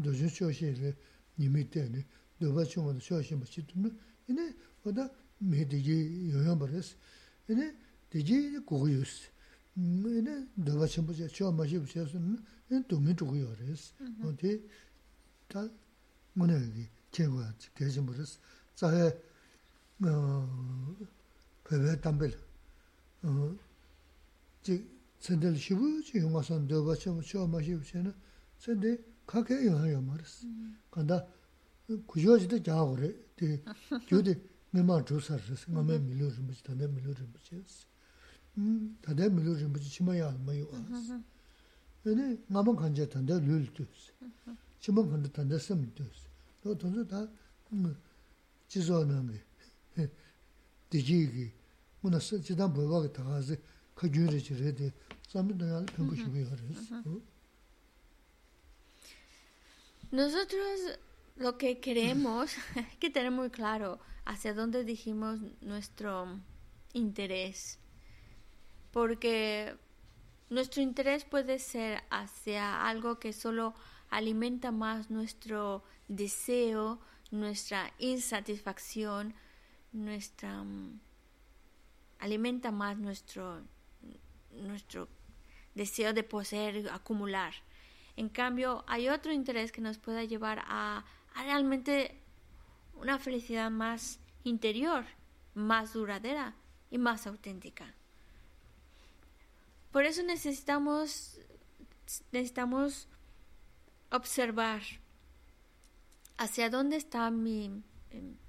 도저 0.02 0.26
쇼시를 0.28 0.96
님이 1.38 1.68
때문에 1.68 2.06
내가 2.38 2.64
쳐봐도 2.64 2.98
쇼시 3.00 3.34
뭐 3.34 3.44
치든 3.44 3.92
이네 4.28 4.54
어다 4.84 5.10
메디지 5.38 6.30
요용 6.32 6.58
버렸어. 6.58 6.96
이네 7.50 7.76
되지 8.08 8.58
고고였어. 8.64 9.31
이네 9.76 10.48
너가 10.54 10.86
전부 10.86 11.14
제 11.14 11.24
쇼 11.28 11.50
마시 11.52 11.78
부셔서는 11.78 12.38
도미 12.88 13.14
두고요 13.16 13.54
그래서 13.56 13.94
근데 14.20 14.60
다 15.48 15.66
뭐냐 16.34 16.56
이게 16.58 16.88
제가 17.10 17.54
계신 17.74 18.04
버릇 18.06 18.26
자해 18.74 19.14
어 20.04 20.96
배배 21.64 22.00
담벨 22.00 22.32
어지 23.22 24.88
선들 25.20 25.56
쉬부 25.56 26.02
지 26.02 26.18
용화선 26.18 26.66
너가 26.68 26.94
전부 26.96 27.22
쇼 27.22 27.46
마시 27.46 27.74
부셔는 27.74 28.12
선데 28.58 28.98
가게 29.26 29.66
영하여 29.66 30.00
말았어. 30.02 30.46
간다 30.90 31.26
구조지도 32.06 32.62
자고 32.62 32.94
그래. 32.96 33.14
그 33.36 33.62
교대 34.08 34.38
메마 34.70 35.04
조사를 35.04 35.42
했어 35.50 35.70
메마 35.72 35.98
밀려 35.98 36.30
좀 36.30 36.46
붙다 36.46 36.74
밀려 36.74 37.14
좀 37.14 37.32
붙였어 37.32 37.86
Nosotros 60.10 60.98
lo 61.36 61.56
que 61.56 61.80
queremos 61.80 62.52
que 63.00 63.10
tener 63.10 63.30
muy 63.30 63.50
claro 63.50 64.00
hacia 64.24 64.52
dónde 64.52 64.84
dijimos 64.84 65.40
nuestro 65.60 66.40
interés. 66.92 67.78
Porque 68.92 69.74
nuestro 70.50 70.82
interés 70.82 71.24
puede 71.24 71.58
ser 71.58 72.02
hacia 72.10 72.86
algo 72.86 73.18
que 73.18 73.32
solo 73.32 73.74
alimenta 74.10 74.70
más 74.70 75.10
nuestro 75.10 75.82
deseo, 76.08 77.00
nuestra 77.30 77.92
insatisfacción, 77.98 79.34
nuestra 79.92 80.60
um, 80.60 81.00
alimenta 82.18 82.70
más 82.70 82.98
nuestro 82.98 83.62
nuestro 84.52 85.08
deseo 85.74 86.12
de 86.12 86.22
poseer, 86.22 86.90
acumular. 86.90 87.54
En 88.16 88.28
cambio, 88.28 88.84
hay 88.86 89.08
otro 89.08 89.32
interés 89.32 89.72
que 89.72 89.80
nos 89.80 89.96
puede 89.96 90.28
llevar 90.28 90.62
a 90.66 91.04
realmente 91.34 92.20
una 92.94 93.18
felicidad 93.18 93.70
más 93.70 94.20
interior, 94.44 95.06
más 95.54 95.94
duradera 95.94 96.54
y 96.90 96.98
más 96.98 97.26
auténtica. 97.26 97.94
Por 99.92 100.06
eso 100.06 100.22
necesitamos, 100.22 101.38
necesitamos 102.32 103.08
observar 104.10 104.82
hacia 106.38 106.70
dónde 106.70 106.96
está 106.96 107.30
mi, 107.30 107.82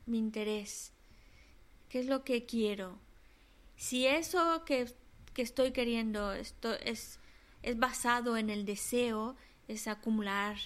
mi 0.05 0.17
interés, 0.17 0.93
qué 1.89 1.99
es 1.99 2.07
lo 2.07 2.23
que 2.23 2.45
quiero. 2.45 2.97
Si 3.75 4.07
eso 4.07 4.63
que, 4.65 4.89
que 5.33 5.41
estoy 5.41 5.73
queriendo 5.73 6.31
esto 6.31 6.73
es, 6.73 7.19
es 7.61 7.77
basado 7.77 8.37
en 8.37 8.49
el 8.49 8.65
deseo, 8.65 9.35
es 9.67 9.87
acumular, 9.87 10.57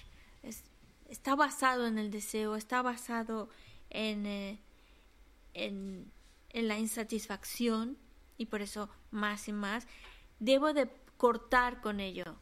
es, 0.44 0.62
está 1.08 1.34
basado 1.34 1.88
en 1.88 1.98
el 1.98 2.12
deseo, 2.12 2.54
está 2.54 2.82
basado 2.82 3.48
en, 3.90 4.26
eh, 4.26 4.58
en, 5.54 6.10
en 6.50 6.68
la 6.68 6.78
insatisfacción 6.78 7.98
y 8.36 8.46
por 8.46 8.62
eso 8.62 8.88
más 9.10 9.48
y 9.48 9.52
más, 9.52 9.86
debo 10.38 10.72
de 10.72 10.88
cortar 11.16 11.80
con 11.80 12.00
ello. 12.00 12.36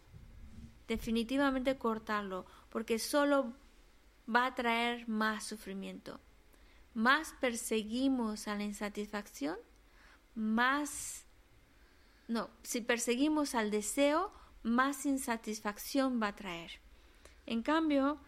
definitivamente 0.89 1.79
cortarlo, 1.79 2.47
porque 2.69 2.99
solo 2.99 3.53
va 4.33 4.47
a 4.47 4.55
traer 4.55 5.09
más 5.09 5.45
sufrimiento. 5.45 6.21
Más 6.95 7.35
perseguimos 7.41 8.49
a 8.49 8.55
la 8.55 8.65
insatisfacción, 8.65 9.59
más... 10.35 11.25
No, 12.29 12.51
si 12.63 12.81
perseguimos 12.81 13.55
al 13.55 13.71
deseo, 13.71 14.33
más 14.63 15.07
insatisfacción 15.07 16.21
va 16.21 16.29
a 16.29 16.37
traer. 16.37 16.73
En 17.47 17.63
cambio, 17.63 18.19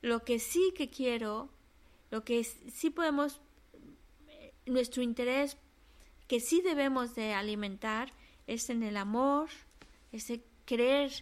lo 0.00 0.24
que 0.24 0.38
sí 0.38 0.72
que 0.76 0.90
quiero, 0.90 1.50
lo 2.10 2.24
que 2.24 2.44
sí 2.44 2.90
podemos, 2.90 3.40
nuestro 4.66 5.02
interés 5.02 5.56
que 6.28 6.38
sí 6.38 6.60
debemos 6.62 7.14
de 7.16 7.34
alimentar 7.34 8.12
es 8.52 8.70
en 8.70 8.82
el 8.82 8.96
amor, 8.96 9.48
ese 10.12 10.44
querer, 10.64 11.12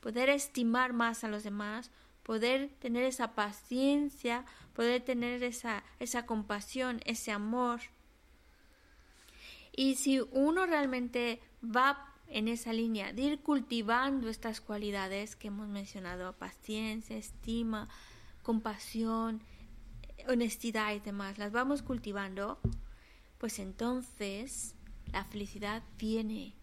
poder 0.00 0.28
estimar 0.28 0.92
más 0.92 1.24
a 1.24 1.28
los 1.28 1.44
demás, 1.44 1.90
poder 2.22 2.70
tener 2.78 3.04
esa 3.04 3.34
paciencia, 3.34 4.44
poder 4.74 5.02
tener 5.02 5.42
esa, 5.42 5.82
esa 5.98 6.26
compasión, 6.26 7.00
ese 7.04 7.32
amor. 7.32 7.80
Y 9.72 9.94
si 9.94 10.20
uno 10.32 10.66
realmente 10.66 11.40
va 11.64 12.14
en 12.28 12.48
esa 12.48 12.72
línea 12.72 13.12
de 13.12 13.22
ir 13.22 13.40
cultivando 13.40 14.28
estas 14.28 14.60
cualidades 14.60 15.36
que 15.36 15.48
hemos 15.48 15.68
mencionado, 15.68 16.34
paciencia, 16.34 17.16
estima, 17.16 17.88
compasión, 18.42 19.42
honestidad 20.28 20.94
y 20.94 21.00
demás, 21.00 21.38
las 21.38 21.52
vamos 21.52 21.82
cultivando, 21.82 22.58
pues 23.38 23.58
entonces 23.58 24.74
la 25.12 25.24
felicidad 25.24 25.82
viene 25.98 26.54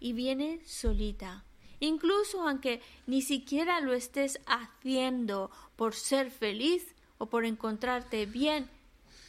y 0.00 0.12
viene 0.12 0.60
solita. 0.66 1.44
Incluso 1.80 2.48
aunque 2.48 2.80
ni 3.06 3.22
siquiera 3.22 3.80
lo 3.80 3.92
estés 3.92 4.40
haciendo 4.46 5.50
por 5.76 5.94
ser 5.94 6.30
feliz 6.30 6.94
o 7.18 7.26
por 7.26 7.44
encontrarte 7.44 8.26
bien, 8.26 8.68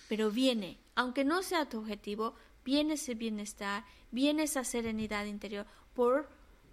pero 0.08 0.30
viene, 0.30 0.78
aunque 0.96 1.24
no 1.24 1.42
sea 1.42 1.68
tu 1.68 1.80
objetivo, 1.80 2.36
viene 2.64 2.94
ese 2.94 3.16
bienestar, 3.16 3.86
viene 4.12 4.44
esa 4.44 4.64
serenidad 4.64 5.26
interior 5.26 5.66
por 5.96 6.30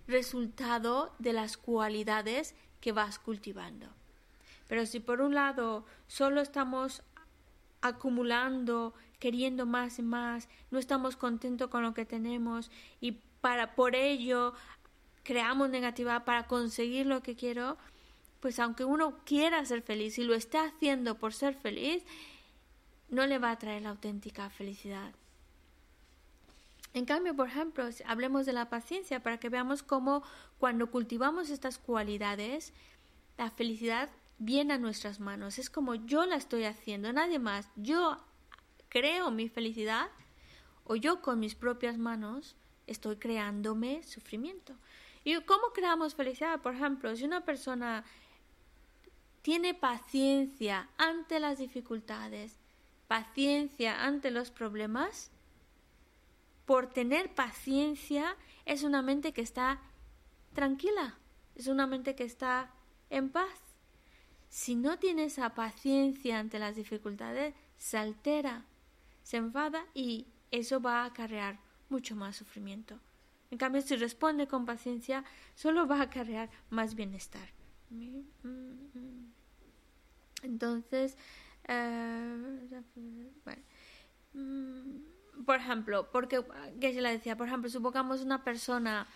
resultado 0.06 1.14
de 1.18 1.32
las 1.32 1.56
cualidades 1.56 2.54
que 2.80 2.92
vas 2.92 3.18
cultivando. 3.18 3.86
Pero 4.68 4.86
si 4.86 5.00
por 5.00 5.20
un 5.20 5.34
lado 5.34 5.84
solo 6.06 6.40
estamos 6.40 7.02
acumulando, 7.80 8.94
queriendo 9.20 9.66
más 9.66 10.00
y 10.00 10.02
más, 10.02 10.48
no 10.72 10.80
estamos 10.80 11.16
contentos 11.16 11.68
con 11.68 11.84
lo 11.84 11.94
que 11.94 12.04
tenemos 12.04 12.70
y 13.00 13.12
para 13.40 13.76
por 13.76 13.94
ello 13.94 14.54
creamos 15.22 15.70
negativa 15.70 16.24
para 16.24 16.48
conseguir 16.48 17.06
lo 17.06 17.22
que 17.22 17.36
quiero, 17.36 17.76
pues 18.40 18.58
aunque 18.58 18.84
uno 18.84 19.18
quiera 19.24 19.64
ser 19.64 19.82
feliz 19.82 20.18
y 20.18 20.24
lo 20.24 20.34
está 20.34 20.64
haciendo 20.64 21.16
por 21.16 21.32
ser 21.32 21.54
feliz, 21.54 22.02
no 23.10 23.26
le 23.26 23.38
va 23.38 23.50
a 23.50 23.58
traer 23.58 23.82
la 23.82 23.90
auténtica 23.90 24.50
felicidad. 24.50 25.12
En 26.92 27.04
cambio, 27.04 27.36
por 27.36 27.46
ejemplo, 27.46 27.88
hablemos 28.06 28.46
de 28.46 28.52
la 28.52 28.68
paciencia 28.68 29.22
para 29.22 29.38
que 29.38 29.48
veamos 29.48 29.82
cómo 29.82 30.24
cuando 30.58 30.90
cultivamos 30.90 31.50
estas 31.50 31.78
cualidades, 31.78 32.72
la 33.38 33.50
felicidad 33.50 34.10
viene 34.38 34.74
a 34.74 34.78
nuestras 34.78 35.20
manos. 35.20 35.58
Es 35.58 35.70
como 35.70 35.94
yo 35.94 36.26
la 36.26 36.36
estoy 36.36 36.64
haciendo, 36.64 37.12
nadie 37.12 37.38
más. 37.38 37.68
Yo 37.76 38.18
creo 38.90 39.30
mi 39.30 39.48
felicidad 39.48 40.08
o 40.84 40.96
yo 40.96 41.22
con 41.22 41.40
mis 41.40 41.54
propias 41.54 41.96
manos 41.96 42.56
estoy 42.86 43.16
creándome 43.16 44.02
sufrimiento. 44.02 44.74
¿Y 45.24 45.40
cómo 45.42 45.68
creamos 45.72 46.14
felicidad? 46.14 46.60
Por 46.60 46.74
ejemplo, 46.74 47.14
si 47.16 47.24
una 47.24 47.44
persona 47.44 48.04
tiene 49.42 49.72
paciencia 49.72 50.88
ante 50.98 51.40
las 51.40 51.58
dificultades, 51.58 52.56
paciencia 53.08 54.04
ante 54.04 54.30
los 54.30 54.50
problemas, 54.50 55.30
por 56.66 56.88
tener 56.88 57.34
paciencia 57.34 58.36
es 58.64 58.82
una 58.82 59.02
mente 59.02 59.32
que 59.32 59.40
está 59.40 59.80
tranquila, 60.52 61.18
es 61.54 61.66
una 61.66 61.86
mente 61.86 62.14
que 62.14 62.24
está 62.24 62.70
en 63.08 63.30
paz. 63.30 63.60
Si 64.48 64.74
no 64.74 64.98
tiene 64.98 65.24
esa 65.24 65.54
paciencia 65.54 66.38
ante 66.38 66.58
las 66.58 66.76
dificultades, 66.76 67.54
se 67.76 67.98
altera, 67.98 68.64
se 69.30 69.36
enfada 69.36 69.86
y 69.94 70.26
eso 70.50 70.80
va 70.80 71.02
a 71.02 71.04
acarrear 71.04 71.60
mucho 71.88 72.16
más 72.16 72.34
sufrimiento. 72.34 72.98
En 73.52 73.58
cambio, 73.58 73.80
si 73.80 73.94
responde 73.94 74.48
con 74.48 74.66
paciencia, 74.66 75.22
solo 75.54 75.86
va 75.86 75.98
a 76.00 76.02
acarrear 76.02 76.50
más 76.68 76.96
bienestar. 76.96 77.48
Entonces, 80.42 81.16
eh, 81.68 82.82
bueno, 83.44 83.62
mm, 84.32 85.44
por 85.44 85.56
ejemplo, 85.56 86.10
porque 86.10 86.44
que 86.80 86.92
se 86.92 87.00
le 87.00 87.10
decía, 87.12 87.36
por 87.36 87.46
ejemplo, 87.46 87.70
supongamos 87.70 88.22
una 88.22 88.42
persona 88.42 89.06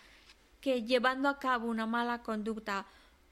que 0.60 0.84
llevando 0.84 1.28
a 1.28 1.40
cabo 1.40 1.66
una 1.66 1.86
mala 1.86 2.22
conducta 2.22 2.86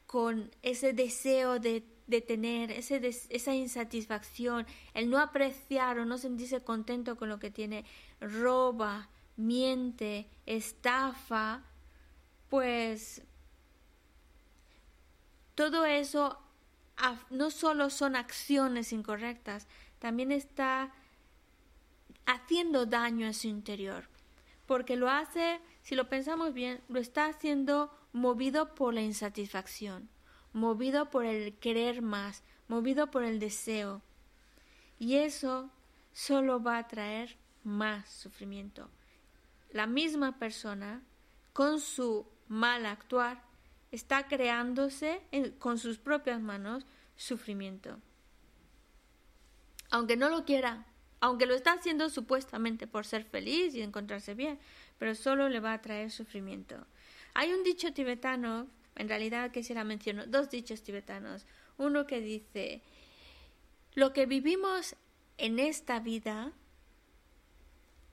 con 0.08 0.50
ese 0.62 0.92
deseo 0.92 1.60
de, 1.60 1.84
de 2.06 2.20
tener 2.20 2.70
ese 2.70 3.00
esa 3.30 3.54
insatisfacción, 3.54 4.66
el 4.94 5.08
no 5.08 5.18
apreciar 5.18 5.98
o 5.98 6.04
no 6.04 6.18
sentirse 6.18 6.60
contento 6.60 7.16
con 7.16 7.28
lo 7.28 7.38
que 7.38 7.50
tiene, 7.50 7.84
roba, 8.20 9.08
miente, 9.36 10.28
estafa, 10.46 11.62
pues 12.48 13.22
todo 15.54 15.84
eso 15.84 16.38
no 17.30 17.50
solo 17.50 17.90
son 17.90 18.16
acciones 18.16 18.92
incorrectas, 18.92 19.66
también 19.98 20.32
está 20.32 20.92
haciendo 22.26 22.86
daño 22.86 23.26
a 23.26 23.32
su 23.32 23.48
interior, 23.48 24.08
porque 24.66 24.96
lo 24.96 25.08
hace, 25.08 25.60
si 25.82 25.94
lo 25.94 26.08
pensamos 26.08 26.54
bien, 26.54 26.80
lo 26.88 27.00
está 27.00 27.26
haciendo 27.26 27.90
movido 28.12 28.74
por 28.74 28.94
la 28.94 29.02
insatisfacción, 29.02 30.08
movido 30.52 31.10
por 31.10 31.24
el 31.24 31.54
querer 31.54 32.02
más, 32.02 32.42
movido 32.68 33.10
por 33.10 33.24
el 33.24 33.38
deseo. 33.38 34.02
Y 34.98 35.16
eso 35.16 35.70
solo 36.12 36.62
va 36.62 36.78
a 36.78 36.88
traer 36.88 37.36
más 37.64 38.08
sufrimiento. 38.08 38.88
La 39.72 39.86
misma 39.86 40.38
persona, 40.38 41.02
con 41.52 41.80
su 41.80 42.26
mal 42.48 42.86
actuar, 42.86 43.42
está 43.90 44.26
creándose 44.26 45.22
con 45.58 45.78
sus 45.78 45.98
propias 45.98 46.40
manos 46.40 46.86
sufrimiento. 47.16 47.98
Aunque 49.90 50.16
no 50.16 50.28
lo 50.30 50.44
quiera, 50.44 50.86
aunque 51.20 51.46
lo 51.46 51.54
está 51.54 51.74
haciendo 51.74 52.08
supuestamente 52.08 52.86
por 52.86 53.06
ser 53.06 53.24
feliz 53.24 53.74
y 53.74 53.82
encontrarse 53.82 54.34
bien, 54.34 54.58
pero 54.98 55.14
solo 55.14 55.48
le 55.48 55.60
va 55.60 55.72
a 55.72 55.82
traer 55.82 56.10
sufrimiento. 56.10 56.86
Hay 57.34 57.52
un 57.52 57.62
dicho 57.62 57.92
tibetano, 57.92 58.66
en 58.96 59.08
realidad 59.08 59.52
la 59.70 59.84
menciono, 59.84 60.26
dos 60.26 60.50
dichos 60.50 60.82
tibetanos. 60.82 61.46
Uno 61.78 62.06
que 62.06 62.20
dice, 62.20 62.82
lo 63.94 64.12
que 64.12 64.26
vivimos 64.26 64.96
en 65.38 65.58
esta 65.58 66.00
vida 66.00 66.52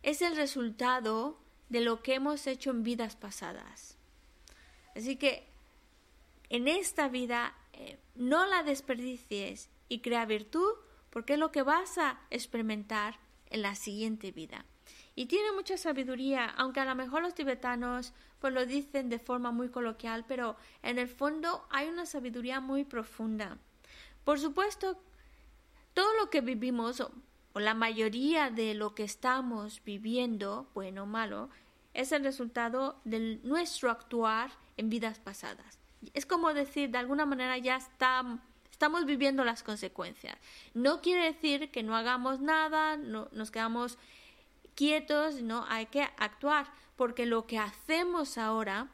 es 0.03 0.21
el 0.21 0.35
resultado 0.35 1.37
de 1.69 1.81
lo 1.81 2.01
que 2.01 2.15
hemos 2.15 2.47
hecho 2.47 2.71
en 2.71 2.83
vidas 2.83 3.15
pasadas. 3.15 3.97
Así 4.95 5.17
que 5.17 5.47
en 6.49 6.67
esta 6.67 7.07
vida 7.07 7.55
eh, 7.73 7.97
no 8.15 8.45
la 8.45 8.63
desperdicies 8.63 9.69
y 9.87 9.99
crea 9.99 10.25
virtud 10.25 10.73
porque 11.09 11.33
es 11.33 11.39
lo 11.39 11.51
que 11.51 11.63
vas 11.63 11.97
a 11.97 12.19
experimentar 12.29 13.19
en 13.49 13.61
la 13.61 13.75
siguiente 13.75 14.31
vida. 14.31 14.65
Y 15.15 15.25
tiene 15.25 15.51
mucha 15.51 15.77
sabiduría, 15.77 16.45
aunque 16.45 16.79
a 16.79 16.85
lo 16.85 16.95
mejor 16.95 17.21
los 17.21 17.33
tibetanos 17.33 18.13
pues 18.39 18.53
lo 18.53 18.65
dicen 18.65 19.09
de 19.09 19.19
forma 19.19 19.51
muy 19.51 19.69
coloquial, 19.69 20.23
pero 20.27 20.55
en 20.81 20.97
el 20.97 21.07
fondo 21.07 21.67
hay 21.69 21.89
una 21.89 22.05
sabiduría 22.05 22.61
muy 22.61 22.85
profunda. 22.85 23.57
Por 24.23 24.39
supuesto, 24.39 24.97
todo 25.93 26.13
lo 26.19 26.29
que 26.29 26.41
vivimos, 26.41 27.01
o, 27.01 27.11
la 27.55 27.73
mayoría 27.73 28.49
de 28.49 28.73
lo 28.75 28.95
que 28.95 29.03
estamos 29.03 29.81
viviendo, 29.83 30.69
bueno 30.73 31.03
o 31.03 31.05
malo, 31.05 31.49
es 31.93 32.11
el 32.11 32.23
resultado 32.23 33.01
de 33.03 33.39
nuestro 33.43 33.91
actuar 33.91 34.51
en 34.77 34.89
vidas 34.89 35.19
pasadas. 35.19 35.79
Es 36.13 36.25
como 36.25 36.53
decir, 36.53 36.91
de 36.91 36.97
alguna 36.97 37.25
manera 37.25 37.57
ya 37.57 37.75
está 37.75 38.39
estamos 38.79 39.05
viviendo 39.05 39.43
las 39.43 39.61
consecuencias. 39.61 40.37
No 40.73 41.01
quiere 41.01 41.25
decir 41.25 41.69
que 41.69 41.83
no 41.83 41.97
hagamos 41.97 42.39
nada, 42.39 42.95
no, 42.95 43.27
nos 43.33 43.51
quedamos 43.51 43.97
quietos, 44.79 45.41
no, 45.41 45.65
hay 45.67 45.87
que 45.87 46.03
actuar, 46.03 46.71
porque 46.95 47.25
lo 47.25 47.45
que 47.45 47.59
hacemos 47.59 48.37
ahora, 48.37 48.87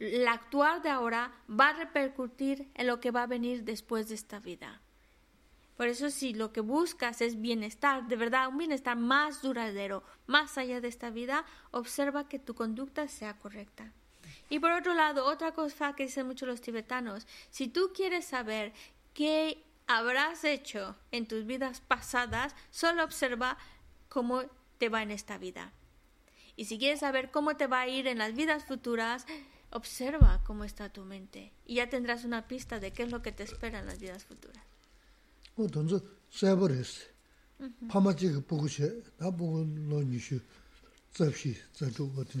el 0.00 0.26
actuar 0.26 0.82
de 0.82 0.90
ahora 0.90 1.30
va 1.48 1.68
a 1.68 1.72
repercutir 1.74 2.68
en 2.74 2.88
lo 2.88 2.98
que 2.98 3.12
va 3.12 3.22
a 3.22 3.28
venir 3.28 3.62
después 3.62 4.08
de 4.08 4.16
esta 4.16 4.40
vida. 4.40 4.80
Por 5.76 5.86
eso 5.86 6.10
si 6.10 6.34
lo 6.34 6.52
que 6.52 6.62
buscas 6.62 7.20
es 7.20 7.40
bienestar, 7.40 8.08
de 8.08 8.16
verdad, 8.16 8.48
un 8.48 8.58
bienestar 8.58 8.96
más 8.96 9.40
duradero, 9.40 10.02
más 10.26 10.58
allá 10.58 10.80
de 10.80 10.88
esta 10.88 11.10
vida, 11.10 11.44
observa 11.70 12.28
que 12.28 12.40
tu 12.40 12.56
conducta 12.56 13.06
sea 13.06 13.38
correcta. 13.38 13.92
Y 14.50 14.58
por 14.58 14.72
otro 14.72 14.94
lado, 14.94 15.26
otra 15.26 15.52
cosa 15.52 15.92
que 15.92 16.06
dicen 16.06 16.26
mucho 16.26 16.44
los 16.44 16.60
tibetanos, 16.60 17.24
si 17.50 17.68
tú 17.68 17.92
quieres 17.94 18.24
saber 18.24 18.72
qué 19.14 19.62
habrás 19.86 20.42
hecho 20.42 20.96
en 21.12 21.26
tus 21.28 21.46
vidas 21.46 21.80
pasadas, 21.80 22.56
solo 22.70 23.04
observa 23.04 23.56
cómo 24.16 24.40
te 24.78 24.88
va 24.88 25.02
en 25.02 25.10
esta 25.10 25.36
vida. 25.36 25.74
Y 26.56 26.64
si 26.64 26.78
quieres 26.78 27.00
saber 27.00 27.30
cómo 27.30 27.58
te 27.58 27.66
va 27.66 27.82
a 27.82 27.88
ir 27.88 28.06
en 28.06 28.16
las 28.16 28.34
vidas 28.34 28.64
futuras, 28.64 29.26
observa 29.70 30.42
cómo 30.46 30.64
está 30.64 30.88
tu 30.88 31.04
mente 31.04 31.52
y 31.66 31.74
ya 31.74 31.90
tendrás 31.90 32.24
una 32.24 32.48
pista 32.48 32.80
de 32.80 32.94
qué 32.94 33.02
es 33.02 33.10
lo 33.10 33.20
que 33.20 33.32
te 33.32 33.42
espera 33.42 33.80
en 33.80 33.84
las 33.84 33.98
vidas 33.98 34.24
futuras. 34.24 34.64
lo 35.58 35.74
ji 38.14 38.28
ga 38.28 38.40
go 38.40 38.56
ma 38.56 39.46
re 39.46 39.52
lo 39.52 39.60
ti 42.24 42.40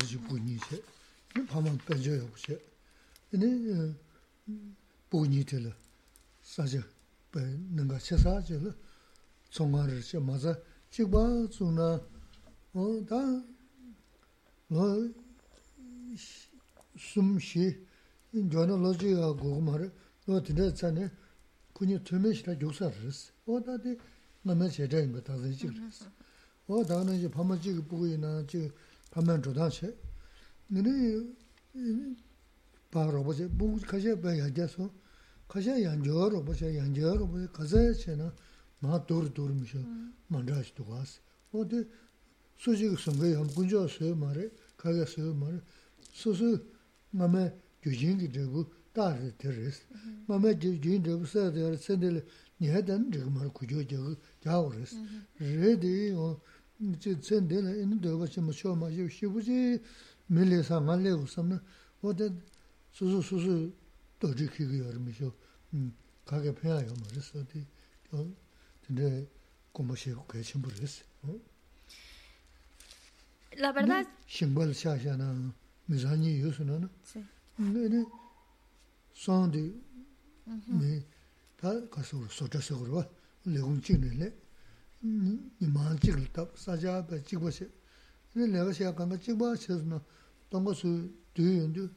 de 1.92 2.00
cha 2.42 2.54
ne 3.32 3.94
ku 5.10 5.26
ni 5.26 5.44
tu 5.44 5.58
me 9.66 10.00
shi 10.00 10.16
chikpa 10.96 11.46
tsuna, 11.50 12.00
o 12.72 13.04
ta 13.04 13.44
nga 14.68 15.12
sum 16.96 17.38
shi, 17.38 17.86
jwana 18.32 18.76
loji 18.76 19.10
ya 19.12 19.30
gogo 19.32 19.60
mara, 19.60 19.92
o 20.26 20.40
tinda 20.40 20.72
tsane 20.72 21.10
kunyi 21.74 22.02
tume 22.02 22.32
shira 22.32 22.54
gyuksa 22.54 22.90
res, 23.02 23.30
o 23.44 23.60
ta 23.60 23.76
di 23.76 23.94
nga 24.40 24.54
me 24.54 24.70
sheda 24.70 24.98
inba 25.00 25.20
tangzai 25.20 25.54
chik 25.54 25.76
res. 25.76 26.08
O 26.66 26.82
ta 26.82 27.02
nga 27.02 27.12
ji 27.12 27.28
pama 27.28 27.58
chik 27.58 27.76
bukuyi 27.86 28.16
na 28.16 28.42
chik 28.46 28.72
pama 29.10 29.38
chodan 29.38 29.70
she, 29.70 29.94
nini 30.68 31.36
pa 32.88 33.04
robo 33.04 33.34
she, 33.34 33.46
buku 33.46 33.84
kasha 33.84 34.16
pa 34.16 34.32
yangja 34.32 34.66
so, 34.66 34.90
kasha 35.46 35.76
yangja 35.76 36.30
robo 36.30 36.54
she, 36.54 36.72
yangja 36.72 37.18
robo 37.18 37.36
she, 37.38 37.48
kasaya 37.52 37.94
she 37.94 38.14
na, 38.16 38.32
maa 38.82 38.98
dōru 39.08 39.30
dōru 39.32 39.54
mishō 39.56 39.80
mandrāshi 40.30 40.72
tōgās. 40.76 41.18
O 41.52 41.64
dē 41.64 41.84
sōshī 42.60 42.90
kī 42.92 42.98
sōnggā 43.04 43.30
yāma 43.32 43.52
guñchō 43.56 43.84
sōyō 43.96 44.16
mā 44.20 44.32
rē, 44.36 44.50
kāyā 44.80 45.06
sōyō 45.12 45.32
mā 45.40 45.48
rē, 45.52 45.60
sōsō 46.20 46.50
mā 47.16 47.28
mē 47.32 47.44
gyōjīn 47.84 48.20
kī 48.20 48.28
dēgu 48.36 48.66
tā 48.92 49.08
rē 49.16 49.30
tē 49.40 49.54
rēs. 49.56 49.80
Mā 50.28 50.36
mē 50.42 50.52
gyōjīn 50.60 51.06
dēgu 51.08 51.24
sā 51.32 51.48
rē 51.56 51.72
rē 51.72 51.80
sēndē 51.80 52.12
rē 52.16 52.22
nihā 52.60 52.84
dān 52.84 53.08
rē 53.12 53.24
mā 53.32 53.46
rē 53.46 53.50
kuñchō 53.56 53.86
dēgu 53.92 54.12
jāu 54.44 54.68
rēs. 54.76 54.92
Rē 55.40 55.72
dē 55.80 55.92
yō 56.12 56.28
sēndē 57.24 57.64
rē 57.64 57.72
inā 57.80 57.96
dēgu 58.04 58.28
chī 58.28 58.44
mā 58.44 58.52
shō 58.52 58.76
mā 58.76 58.92
shī 58.92 59.08
shī 59.08 59.32
bū 59.32 59.40
chī 59.40 59.80
mē 60.28 60.48
lē 60.52 60.60
sā 60.68 60.82
ngā 60.84 61.00
lē 61.00 61.16
gu 61.16 61.24
sā 61.32 61.40
mē, 61.48 61.56
o 62.04 62.12
dē 62.12 62.28
sōsō 62.92 63.20
sōsō 63.30 63.54
dōjī 64.20 64.48
kī 64.52 64.68
kī 64.68 64.82
yō 64.84 64.88
rē 64.92 65.00
mishō 65.06 65.28
kāyā 66.28 66.52
pēyā 66.60 66.82
yō 66.88 66.98
mā 67.00 67.14
rē 67.16 67.22
sō 67.24 67.46
dē. 67.52 67.64
근데 68.86 69.28
고모시 69.72 70.14
그 70.26 70.42
심부르스. 70.42 71.04
La 73.58 73.72
verdad, 73.72 74.06
심벌 74.26 74.74
샤샤나 74.74 75.52
미자니 75.86 76.38
유스나나. 76.40 76.88
근데 77.56 78.04
산디 79.14 79.82
네. 80.68 81.04
가서 81.90 82.28
소저서 82.28 82.78
그러고 82.78 83.04
레군 83.44 83.80
찍는데. 83.80 84.46
이만 85.60 85.98
찍을 86.00 86.32
때 86.32 86.46
사자 86.56 87.06
찍고시 87.24 87.70
근데 88.32 88.58
내가 88.58 88.72
시작한 88.72 89.08
거 89.08 89.16
찍고 89.16 89.54
싶으면 89.54 90.02
동거수 90.50 91.12
뒤윤도 91.32 91.88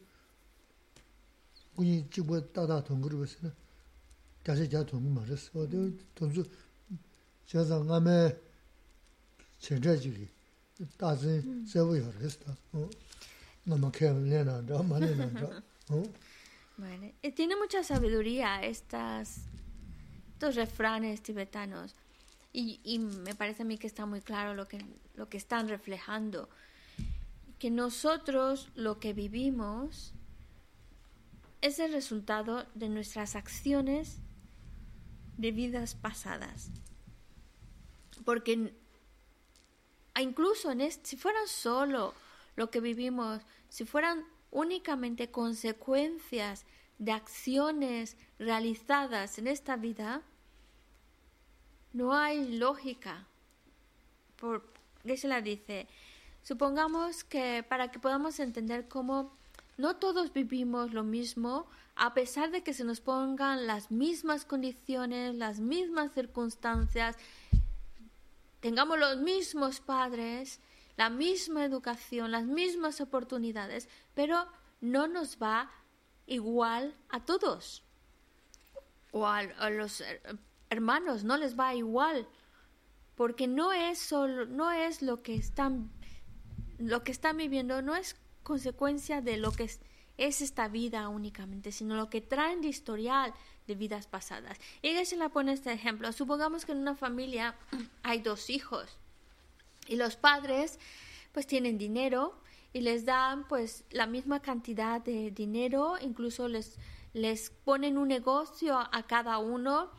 군이 1.76 2.08
찍고 2.12 2.52
따다 2.54 2.84
동거를 2.84 3.24
했으나 3.24 3.52
다시 4.44 4.70
자 4.70 4.86
동거 4.86 5.10
말했어. 5.10 5.60
어디 5.60 5.98
동수 6.14 6.44
rā 7.58 7.66
sā 7.66 7.80
tā, 10.98 11.16
Tiene 17.36 17.56
mucha 17.56 17.84
sabiduría 17.84 18.62
estas, 18.64 19.42
estos 20.34 20.56
refranes 20.56 21.22
tibetanos. 21.22 21.96
Y, 22.54 22.80
y, 22.84 23.00
me 23.00 23.36
parece 23.36 23.64
a 23.64 23.66
mí 23.66 23.78
que 23.78 23.88
está 23.88 24.06
muy 24.06 24.22
claro 24.22 24.54
lo 24.54 24.68
que, 24.68 24.86
lo 25.16 25.28
que 25.28 25.38
están 25.38 25.68
reflejando. 25.70 26.50
Que 27.60 27.70
nosotros 27.70 28.70
lo 28.76 29.00
que 29.00 29.14
vivimos 29.14 30.14
es 31.62 31.80
el 31.80 31.92
resultado 31.92 32.66
de 32.76 32.90
nuestras 32.90 33.36
acciones 33.36 34.20
de 35.38 35.52
vidas 35.52 35.96
pasadas. 35.96 36.72
Porque 38.26 38.74
incluso 40.20 40.72
en 40.72 40.82
este, 40.82 41.10
si 41.10 41.18
fueran 41.18 41.48
solo 41.48 42.14
lo 42.56 42.70
que 42.70 42.80
vivimos, 42.80 43.42
si 43.70 43.86
fueran 43.86 44.26
únicamente 44.52 45.32
consecuencias 45.32 46.66
de 46.98 47.12
acciones 47.12 48.18
realizadas 48.38 49.38
en 49.40 49.48
esta 49.48 49.78
vida, 49.78 50.22
no 51.94 52.14
hay 52.14 52.58
lógica. 52.58 53.26
Por, 54.36 54.64
la 55.04 55.42
dice, 55.42 55.88
supongamos 56.44 57.24
que 57.24 57.64
para 57.68 57.90
que 57.90 58.00
podamos 58.00 58.40
entender 58.40 58.88
cómo 58.88 59.34
no 59.78 59.96
todos 59.96 60.34
vivimos 60.34 60.94
lo 60.94 61.04
mismo, 61.04 61.68
a 61.96 62.14
pesar 62.14 62.52
de 62.52 62.64
que 62.64 62.74
se 62.74 62.84
nos 62.84 63.00
pongan 63.02 63.66
las 63.66 63.92
mismas 63.92 64.46
condiciones, 64.46 65.36
las 65.36 65.60
mismas 65.60 66.14
circunstancias, 66.14 67.18
tengamos 68.60 69.00
los 69.00 69.18
mismos 69.18 69.80
padres, 69.80 70.60
la 70.98 71.10
misma 71.10 71.64
educación, 71.64 72.32
las 72.32 72.46
mismas 72.46 73.00
oportunidades, 73.02 73.88
pero 74.14 74.46
no 74.82 75.08
nos 75.08 75.38
va 75.38 75.72
igual 76.26 76.96
a 77.10 77.24
todos. 77.24 77.84
O 79.12 79.26
a, 79.26 79.44
los 79.70 80.04
hermanos 80.70 81.24
no 81.24 81.38
les 81.38 81.58
va 81.58 81.74
igual, 81.74 82.28
porque 83.16 83.48
no 83.48 83.72
es 83.72 83.98
solo, 83.98 84.46
no 84.46 84.72
es 84.72 85.02
lo 85.02 85.24
que 85.24 85.36
están, 85.36 85.92
lo 86.78 87.04
que 87.04 87.12
están 87.12 87.38
viviendo, 87.38 87.82
no 87.82 87.96
es 87.96 88.16
consecuencia 88.44 89.22
de 89.22 89.38
lo 89.38 89.52
que 89.52 89.64
es, 89.64 89.80
es 90.20 90.42
esta 90.42 90.68
vida 90.68 91.08
únicamente, 91.08 91.72
sino 91.72 91.96
lo 91.96 92.10
que 92.10 92.22
traen 92.22 92.62
de 92.62 92.68
historial 92.68 93.34
de 93.68 93.76
vidas 93.76 94.06
pasadas. 94.06 94.58
Y 94.82 94.90
ella 94.90 95.06
se 95.06 95.16
la 95.16 95.30
pone 95.30 95.54
este 95.54 95.72
ejemplo. 95.72 96.12
Supongamos 96.12 96.66
que 96.66 96.74
en 96.74 96.80
una 96.80 96.96
familia 96.96 97.56
hay 98.04 98.20
dos 98.20 98.50
hijos 98.50 98.98
y 99.88 99.96
los 99.96 100.18
padres 100.18 100.78
pues 101.32 101.48
tienen 101.48 101.78
dinero 101.78 102.40
y 102.74 102.82
les 102.82 103.06
dan 103.06 103.48
pues 103.48 103.86
la 103.92 104.08
misma 104.08 104.42
cantidad 104.42 105.02
de 105.02 105.32
dinero, 105.32 105.96
incluso 106.02 106.48
les, 106.48 106.78
les 107.14 107.50
ponen 107.50 107.98
un 107.98 108.10
negocio 108.10 108.78
a 108.78 109.04
cada 109.08 109.38
uno 109.38 109.90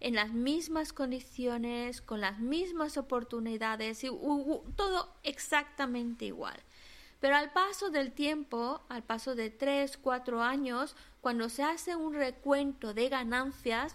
en 0.00 0.14
las 0.14 0.32
mismas 0.32 0.92
condiciones, 0.92 2.02
con 2.02 2.20
las 2.20 2.38
mismas 2.38 2.96
oportunidades, 2.96 4.04
y 4.04 4.08
todo 4.76 5.14
exactamente 5.22 6.26
igual. 6.26 6.60
Pero 7.20 7.36
al 7.36 7.52
paso 7.52 7.90
del 7.90 8.12
tiempo, 8.12 8.82
al 8.88 9.02
paso 9.02 9.34
de 9.34 9.50
tres, 9.50 9.96
cuatro 9.96 10.42
años, 10.42 10.94
cuando 11.20 11.48
se 11.48 11.64
hace 11.64 11.96
un 11.96 12.14
recuento 12.14 12.94
de 12.94 13.08
ganancias, 13.08 13.94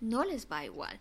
no 0.00 0.24
les 0.24 0.50
va 0.50 0.64
igual. 0.64 1.00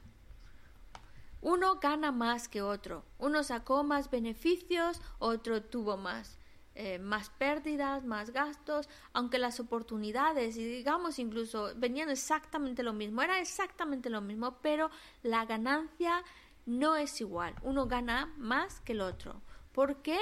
Uno 1.41 1.79
gana 1.79 2.11
más 2.11 2.47
que 2.47 2.61
otro. 2.61 3.03
Uno 3.17 3.43
sacó 3.43 3.83
más 3.83 4.09
beneficios, 4.11 5.01
otro 5.17 5.63
tuvo 5.63 5.97
más, 5.97 6.37
eh, 6.75 6.99
más 6.99 7.31
pérdidas, 7.31 8.05
más 8.05 8.29
gastos, 8.29 8.87
aunque 9.11 9.39
las 9.39 9.59
oportunidades, 9.59 10.55
y 10.55 10.63
digamos 10.63 11.19
incluso, 11.19 11.71
venían 11.75 12.09
exactamente 12.09 12.83
lo 12.83 12.93
mismo. 12.93 13.23
Era 13.23 13.39
exactamente 13.39 14.09
lo 14.09 14.21
mismo, 14.21 14.59
pero 14.61 14.91
la 15.23 15.45
ganancia 15.45 16.23
no 16.65 16.95
es 16.95 17.19
igual. 17.19 17.55
Uno 17.63 17.87
gana 17.87 18.31
más 18.37 18.79
que 18.81 18.93
el 18.93 19.01
otro. 19.01 19.41
¿Por 19.73 20.03
qué? 20.03 20.19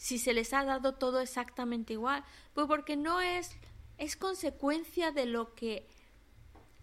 Si 0.00 0.18
se 0.18 0.32
les 0.32 0.54
ha 0.54 0.64
dado 0.64 0.94
todo 0.94 1.20
exactamente 1.20 1.92
igual. 1.92 2.24
Pues 2.54 2.66
porque 2.66 2.96
no 2.96 3.20
es, 3.20 3.56
es 3.98 4.16
consecuencia 4.16 5.10
de 5.10 5.26
lo 5.26 5.54
que 5.54 5.86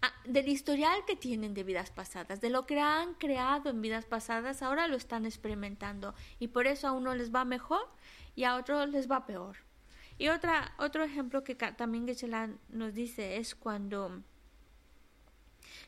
Ah, 0.00 0.12
del 0.24 0.48
historial 0.48 1.04
que 1.06 1.16
tienen 1.16 1.54
de 1.54 1.64
vidas 1.64 1.90
pasadas, 1.90 2.40
de 2.40 2.50
lo 2.50 2.66
que 2.66 2.78
han 2.78 3.14
creado 3.14 3.70
en 3.70 3.82
vidas 3.82 4.04
pasadas, 4.04 4.62
ahora 4.62 4.86
lo 4.86 4.96
están 4.96 5.26
experimentando 5.26 6.14
y 6.38 6.48
por 6.48 6.68
eso 6.68 6.86
a 6.86 6.92
uno 6.92 7.16
les 7.16 7.34
va 7.34 7.44
mejor 7.44 7.80
y 8.36 8.44
a 8.44 8.54
otros 8.54 8.88
les 8.90 9.10
va 9.10 9.26
peor. 9.26 9.56
Y 10.16 10.28
otra, 10.28 10.72
otro 10.78 11.02
ejemplo 11.02 11.42
que 11.42 11.56
también 11.56 12.06
geshe 12.06 12.28
nos 12.68 12.94
dice 12.94 13.38
es 13.38 13.56
cuando 13.56 14.22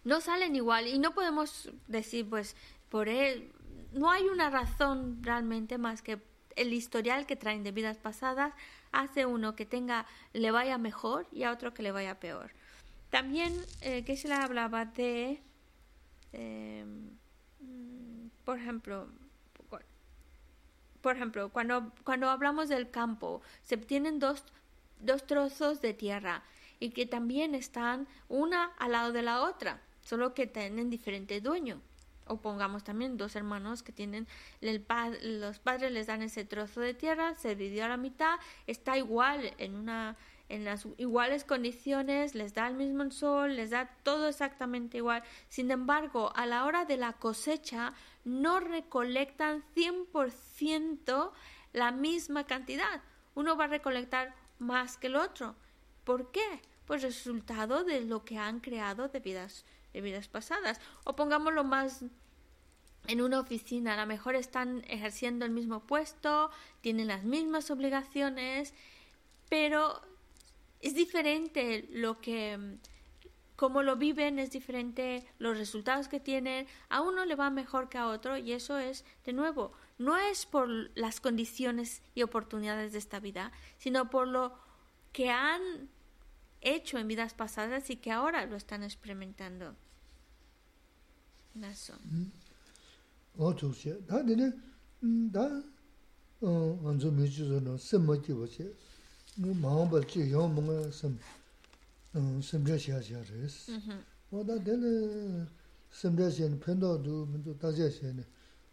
no 0.03 0.21
salen 0.21 0.57
igual 0.57 0.89
y 0.89 0.99
no 0.99 1.15
podemos 1.15 1.71
decir 1.87 2.29
pues 2.29 2.57
por 2.89 3.09
él, 3.09 3.53
no 3.93 4.11
hay 4.11 4.25
una 4.25 4.51
razón 4.51 5.23
realmente 5.23 5.79
más 5.79 6.03
que 6.03 6.21
el 6.61 6.73
historial 6.75 7.27
que 7.27 7.37
traen 7.37 7.65
de 7.65 7.73
vidas 7.73 7.97
pasadas 7.97 8.53
hace 8.93 9.25
uno 9.25 9.57
que 9.57 9.65
tenga 9.65 10.07
le 10.33 10.51
vaya 10.51 10.77
mejor 10.77 11.27
y 11.33 11.45
a 11.45 11.53
otro 11.53 11.73
que 11.73 11.83
le 11.83 11.91
vaya 11.91 12.21
peor. 12.21 12.53
También 13.09 13.55
eh, 13.81 14.05
que 14.05 14.17
se 14.17 14.29
le 14.29 14.35
hablaba 14.35 14.85
de, 14.85 15.43
eh, 16.33 16.85
por 18.45 18.59
ejemplo, 18.59 19.09
por 21.01 21.17
ejemplo, 21.17 21.49
cuando, 21.49 21.93
cuando 22.05 22.29
hablamos 22.29 22.69
del 22.69 22.91
campo, 22.91 23.41
se 23.63 23.77
obtienen 23.77 24.19
dos, 24.19 24.45
dos 25.01 25.27
trozos 25.27 25.81
de 25.81 25.95
tierra 25.95 26.43
y 26.79 26.91
que 26.91 27.07
también 27.07 27.55
están 27.55 28.07
una 28.29 28.67
al 28.79 28.93
lado 28.93 29.13
de 29.13 29.23
la 29.23 29.41
otra, 29.41 29.81
solo 30.03 30.35
que 30.35 30.47
tienen 30.47 30.91
diferente 30.91 31.41
dueño. 31.41 31.81
O 32.27 32.41
pongamos 32.41 32.85
también 32.85 33.17
dos 33.17 33.35
hermanos 33.35 33.83
que 33.83 33.93
tienen, 33.93 34.29
el 34.61 34.85
los 35.41 35.59
padres 35.59 35.91
les 35.91 36.07
dan 36.07 36.23
ese 36.23 36.45
trozo 36.45 36.81
de 36.81 36.95
tierra, 36.95 37.35
se 37.35 37.57
dividió 37.57 37.85
a 37.85 37.89
la 37.89 37.97
mitad, 37.97 38.39
está 38.67 38.97
igual 38.97 39.53
en 39.59 39.75
una 39.75 40.17
en 40.51 40.65
las 40.65 40.87
iguales 40.99 41.45
condiciones, 41.45 42.35
les 42.35 42.55
da 42.55 42.67
el 42.67 42.75
mismo 42.75 43.09
sol, 43.13 43.55
les 43.55 43.71
da 43.71 43.89
todo 44.03 44.27
exactamente 44.29 44.97
igual. 44.97 45.23
Sin 45.49 45.71
embargo, 45.71 46.33
a 46.35 46.45
la 46.45 46.65
hora 46.65 46.85
de 46.85 46.97
la 46.97 47.13
cosecha 47.13 47.95
no 48.25 48.59
recolectan 48.59 49.63
100% 49.77 51.31
la 51.73 51.93
misma 51.93 52.45
cantidad. 52.45 53.01
Uno 53.37 53.57
va 53.57 53.65
a 53.65 53.69
recolectar 53.69 54.35
más 54.59 54.97
que 54.97 55.07
el 55.07 55.17
otro. 55.17 55.55
¿Por 56.03 56.33
qué? 56.33 56.61
Pues 56.85 57.03
resultado 57.03 57.85
de 57.85 58.01
lo 58.01 58.25
que 58.25 58.37
han 58.37 58.59
creado 58.59 59.07
de 59.09 59.21
vidas, 59.21 59.65
de 59.93 60.01
vidas 60.01 60.29
pasadas. 60.29 60.81
O 61.05 61.17
pongámoslo 61.17 61.65
más 61.65 62.05
en 63.07 63.21
una 63.21 63.41
oficina, 63.41 63.95
a 63.95 64.01
lo 64.01 64.07
mejor 64.07 64.35
están 64.35 64.85
ejerciendo 64.89 65.45
el 65.45 65.51
mismo 65.51 65.81
puesto, 65.87 66.51
tienen 66.81 67.09
las 67.09 67.25
mismas 67.25 67.71
obligaciones, 67.71 68.75
pero 69.49 70.01
es 70.81 70.95
diferente 70.95 71.89
lo 71.91 72.21
que 72.21 72.79
cómo 73.61 73.83
lo 73.83 73.97
viven, 73.97 74.39
es 74.39 74.53
diferente 74.53 75.27
los 75.39 75.59
resultados 75.59 76.09
que 76.09 76.19
tienen, 76.19 76.67
a 76.89 77.03
uno 77.03 77.27
le 77.27 77.35
va 77.35 77.51
mejor 77.51 77.91
que 77.91 77.99
a 77.99 78.07
otro 78.07 78.39
y 78.39 78.53
eso 78.53 78.79
es, 78.79 79.05
de 79.27 79.35
nuevo, 79.35 79.75
no 79.99 80.17
es 80.17 80.47
por 80.47 80.67
las 80.97 81.21
condiciones 81.21 82.01
y 82.15 82.23
oportunidades 82.23 82.93
de 82.93 82.99
esta 82.99 83.21
vida, 83.21 83.53
sino 83.77 84.09
por 84.09 84.29
lo 84.29 84.55
que 85.13 85.29
han 85.29 85.91
hecho 86.61 86.99
en 86.99 87.09
vidas 87.09 87.35
pasadas 87.35 87.91
y 87.91 87.97
que 87.97 88.11
ahora 88.11 88.47
lo 88.47 88.57
están 88.57 88.83
experimentando. 88.83 89.75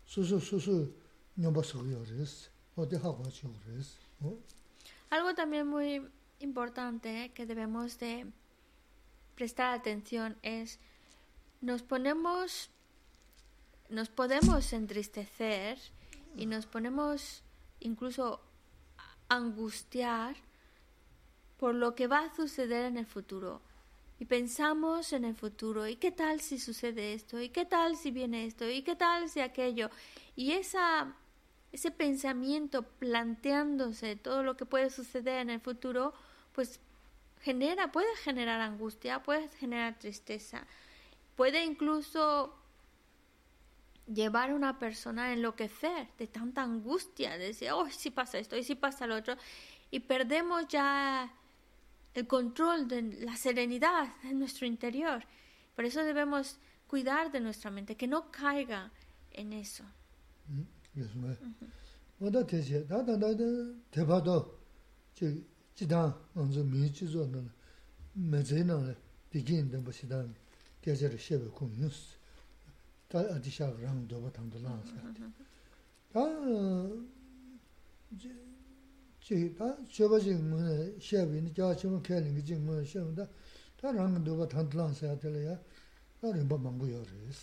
Sū 0.07 0.23
sū 0.23 0.39
sū 0.63 0.73
nyōmbā 1.43 1.61
sō 1.67 1.81
yō 1.83 2.01
rēs. 2.07 2.33
Wā 2.77 2.85
tē 2.87 2.99
hā 3.03 3.11
kwa 3.11 3.27
chī 3.27 3.43
yō 3.43 3.57
rēs. 3.67 3.89
Algo 5.11 5.33
también 5.35 5.67
muy 5.67 5.99
importante 6.39 7.31
que 7.33 7.45
debemos 7.45 7.99
de 7.99 8.27
prestar 9.35 9.73
atención 9.73 10.37
es 10.41 10.79
nos 11.61 11.83
ponemos 11.83 12.69
nos 13.89 14.09
podemos 14.09 14.73
entristecer 14.73 15.77
y 16.35 16.45
nos 16.45 16.65
ponemos 16.65 17.43
incluso 17.79 18.41
angustiar 19.29 20.35
por 21.57 21.73
lo 21.73 21.95
que 21.95 22.07
va 22.07 22.25
a 22.25 22.35
suceder 22.35 22.85
en 22.85 22.97
el 22.97 23.05
futuro. 23.05 23.61
Y 24.19 24.25
pensamos 24.25 25.13
en 25.13 25.25
el 25.25 25.35
futuro, 25.35 25.87
¿y 25.87 25.95
qué 25.95 26.11
tal 26.11 26.41
si 26.41 26.59
sucede 26.59 27.13
esto? 27.13 27.39
¿Y 27.39 27.49
qué 27.49 27.65
tal 27.65 27.95
si 27.95 28.11
viene 28.11 28.45
esto? 28.45 28.69
¿Y 28.69 28.81
qué 28.81 28.95
tal 28.95 29.29
si 29.29 29.41
aquello? 29.41 29.89
Y 30.35 30.53
esa, 30.53 31.13
ese 31.71 31.91
pensamiento 31.91 32.83
planteándose 32.83 34.15
todo 34.15 34.41
lo 34.43 34.57
que 34.57 34.65
puede 34.65 34.89
suceder 34.89 35.39
en 35.39 35.51
el 35.51 35.59
futuro, 35.59 36.13
pues 36.57 36.79
genera, 37.41 37.91
puede 37.91 38.15
generar 38.15 38.61
angustia, 38.61 39.21
puede 39.21 39.47
generar 39.59 39.99
tristeza, 39.99 40.65
puede 41.35 41.63
incluso 41.63 42.51
llevar 44.11 44.49
a 44.49 44.55
una 44.55 44.79
persona 44.79 45.25
a 45.25 45.33
enloquecer 45.33 46.07
de 46.17 46.25
tanta 46.25 46.63
angustia, 46.63 47.37
de 47.37 47.45
decir, 47.49 47.69
oh, 47.71 47.87
si 47.91 48.09
pasa 48.09 48.39
esto 48.39 48.57
y 48.57 48.63
si 48.63 48.73
pasa 48.73 49.05
lo 49.05 49.15
otro, 49.17 49.35
y 49.91 49.99
perdemos 49.99 50.67
ya 50.67 51.31
el 52.15 52.25
control 52.25 52.87
de 52.87 53.03
la 53.03 53.35
serenidad 53.35 54.07
en 54.23 54.39
nuestro 54.39 54.65
interior. 54.65 55.23
Por 55.75 55.85
eso 55.85 56.03
debemos 56.03 56.57
cuidar 56.87 57.31
de 57.31 57.39
nuestra 57.39 57.69
mente, 57.69 57.95
que 57.95 58.07
no 58.07 58.31
caiga 58.31 58.91
en 59.29 59.53
eso. 59.53 59.83
시당 65.77 66.19
먼저 66.33 66.63
미치죠 66.63 67.27
너는 67.27 67.51
매제는 68.13 68.95
비긴 69.29 69.69
된거 69.69 69.91
시당 69.91 70.33
계절을 70.81 71.19
쉐베 71.19 71.49
공뉴스. 71.49 72.17
다 73.07 73.19
아디샤랑 73.19 74.07
도바 74.07 74.31
담들라 74.31 74.83
다 76.11 76.19
제가 79.21 79.77
저버지 79.93 80.33
뭐네 80.33 80.97
쉐베니 80.99 81.53
자치면 81.53 82.01
캐는 82.01 82.33
게 82.33 82.43
지금 82.43 82.83
쉐는다 82.83 83.27
다랑 83.79 84.23
도바 84.23 84.47
담들라 84.47 84.87
해야 84.87 85.19
되려 85.19 85.59
다른 86.19 86.47
법 86.47 86.63
망고요 86.63 87.03
그래서 87.03 87.39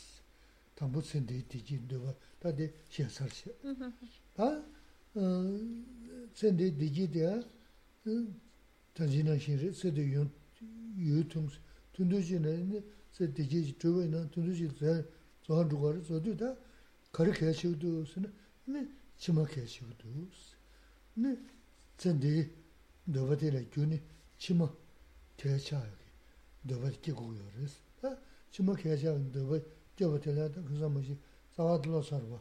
담보 0.75 1.01
센데 1.01 1.45
디긴 1.47 1.87
도바 1.87 2.13
다데 2.41 2.75
쉐서시 2.89 3.55
다 4.35 4.61
센데 6.35 6.77
디기디야 6.77 7.54
tanjina 8.95 9.39
shinri, 9.39 9.73
sete 9.73 10.01
yun, 10.01 10.31
yu 10.97 11.27
tungs, 11.27 11.59
tundushi 11.93 12.39
nani, 12.39 12.83
sete 13.11 13.33
diji 13.35 13.75
chubay 13.79 14.09
na, 14.09 14.29
tundushi 14.29 14.69
zayan, 14.79 15.05
zohan 15.47 15.69
dhugari, 15.69 16.01
zodu 16.03 16.35
da, 16.35 16.57
kari 17.11 17.33
kashi 17.33 17.69
wudu 17.69 18.05
sina, 18.07 18.31
ne, 18.67 18.87
chima 19.17 19.45
kashi 19.45 19.85
wudu 19.85 20.29
sina. 20.31 20.59
Ne, 21.17 21.39
zandi, 21.97 22.51
dabate 23.05 23.51
la 23.51 23.61
gyuni, 23.61 24.01
chima 24.37 24.69
kashi 25.37 25.75
ayagi, 25.75 26.09
dabate 26.63 27.01
ki 27.01 27.13
guyo 27.13 27.45
res. 27.57 27.81
Ha, 28.03 28.17
chima 28.51 28.75
kashi 28.75 29.07
ayagi, 29.07 29.31
dabate, 29.31 29.67
dabate 29.97 30.33
la, 30.35 30.49
kizan 30.49 30.93
mashi, 30.93 31.17
zawad 31.57 31.87
lo 31.87 32.03
sarwa, 32.03 32.41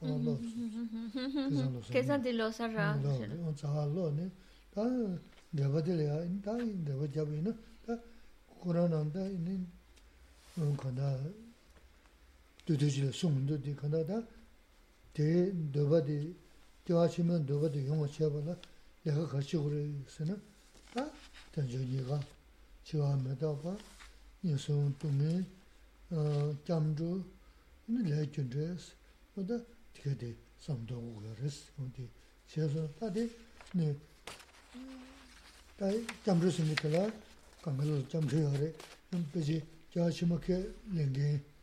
zawad 0.00 0.22
lo 0.22 0.38
sarwa. 0.38 1.80
Kizan 1.90 2.20
di 2.22 2.32
lo 2.32 2.50
sarwa. 2.50 2.96
Lo, 3.02 3.10
on 3.46 3.56
zawad 3.56 3.92
lo, 3.92 4.10
ne, 4.10 4.30
tsāwā 4.73 4.87
lō 4.89 5.05
sī. 5.05 5.55
Kīsā 5.55 5.79
tī 5.85 5.93
lō 5.95 6.05
sā 6.05 6.05
rā? 6.05 6.05
Tsāwā 6.05 6.05
lō 6.05 6.05
nī, 6.05 6.05
tā 6.05 6.05
dōba 6.05 6.05
tī 6.05 6.05
rā 6.05 6.05
yā, 6.09 6.17
tā 6.43 6.53
dōba 6.87 7.05
jāba 7.15 7.31
yī 7.31 7.41
nā, 7.45 7.51
tā 7.85 7.93
kūrā 8.61 8.83
nā 8.89 8.99
두두지 12.65 13.11
송도 13.11 13.61
디 13.61 13.75
카나다 13.75 14.21
데 15.13 15.53
도바디 15.71 16.35
교하시면 16.85 17.45
도바디 17.45 17.85
용어 17.85 18.07
쳐봐라 18.07 18.57
내가 19.03 19.27
같이 19.27 19.55
그래서는 19.55 20.41
아 20.95 21.11
단조니가 21.53 22.19
지와면도 22.83 23.61
봐 23.61 23.77
예송 24.43 24.97
동에 24.97 25.45
어 26.09 26.55
잠주 26.65 27.23
이 27.87 28.01
레전드스 28.01 28.93
뭐다 29.35 29.61
되게 29.93 30.33
섬도 30.57 31.21
그랬어 31.37 31.69
어디 31.77 32.09
제가 32.49 32.89
다들 32.97 33.29
네 33.73 33.95
다이 35.77 36.05
잠주스니까 36.23 37.11
강가로 37.61 38.07
잠주요래 38.07 38.73
좀 39.11 39.29
그지 39.33 39.61
교하시면 39.91 40.41
랭게 40.93 41.55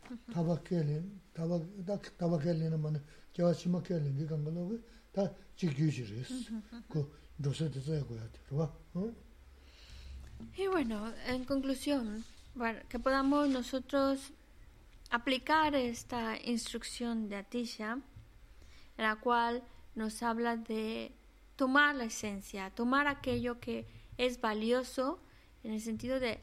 Y 10.57 10.66
bueno, 10.66 11.12
en 11.26 11.44
conclusión, 11.44 12.24
que 12.88 12.98
podamos 12.98 13.48
nosotros 13.48 14.32
aplicar 15.11 15.74
esta 15.74 16.36
instrucción 16.44 17.28
de 17.28 17.36
Atisha, 17.36 17.98
en 18.98 19.05
la 19.05 19.16
cual 19.16 19.62
nos 19.94 20.22
habla 20.22 20.57
de 20.57 21.12
tomar 21.58 21.95
la 21.95 22.05
esencia, 22.05 22.70
tomar 22.70 23.08
aquello 23.08 23.60
que 23.60 23.86
es 24.18 24.39
valioso 24.39 25.20
en 25.64 25.74
el 25.74 25.82
sentido 25.82 26.22
de 26.22 26.39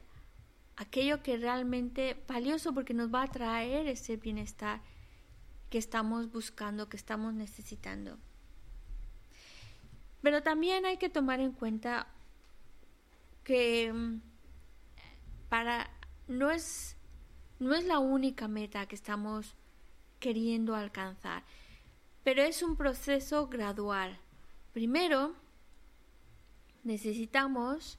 aquello 0.77 1.23
que 1.23 1.39
realmente 1.39 2.23
valioso 2.29 2.75
porque 2.75 2.93
nos 2.93 3.15
va 3.15 3.23
a 3.23 3.31
traer 3.31 3.87
ese 3.87 4.17
bienestar 4.17 4.81
que 5.71 5.79
estamos 5.79 6.31
buscando, 6.31 6.89
que 6.89 6.97
estamos 6.97 7.33
necesitando. 7.33 8.19
Pero 10.21 10.43
también 10.43 10.85
hay 10.85 10.97
que 10.99 11.09
tomar 11.09 11.41
en 11.41 11.53
cuenta 11.53 12.07
que 13.45 13.93
mm, 13.93 14.21
para 15.49 15.91
no 16.27 16.51
es 16.51 16.97
no 17.61 17.75
es 17.75 17.85
la 17.85 17.99
única 17.99 18.49
meta 18.49 18.87
que 18.87 18.97
estamos 18.97 19.55
queriendo 20.19 20.75
alcanzar, 20.75 21.45
pero 22.25 22.43
es 22.43 22.63
un 22.63 22.77
proceso 22.77 23.47
gradual. 23.47 24.19
Primero 24.75 25.37
necesitamos 26.83 27.97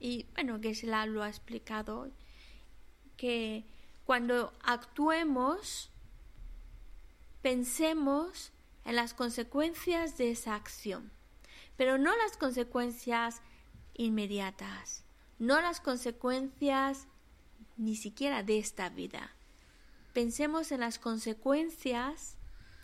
y 0.00 0.26
bueno, 0.34 0.60
que 0.60 0.74
se 0.74 0.88
lo 0.88 1.22
ha 1.22 1.28
explicado 1.28 2.10
que 3.16 3.64
cuando 4.04 4.52
actuemos 4.60 5.92
pensemos 7.42 8.50
en 8.84 8.96
las 8.96 9.14
consecuencias 9.14 10.18
de 10.18 10.32
esa 10.32 10.56
acción, 10.56 11.12
pero 11.76 11.96
no 11.96 12.16
las 12.16 12.36
consecuencias 12.36 13.40
inmediatas, 13.94 15.04
no 15.38 15.60
las 15.60 15.80
consecuencias 15.80 17.06
ni 17.76 17.94
siquiera 17.94 18.42
de 18.42 18.58
esta 18.58 18.88
vida. 18.88 19.36
Pensemos 20.12 20.72
en 20.72 20.80
las 20.80 20.98
consecuencias 20.98 22.36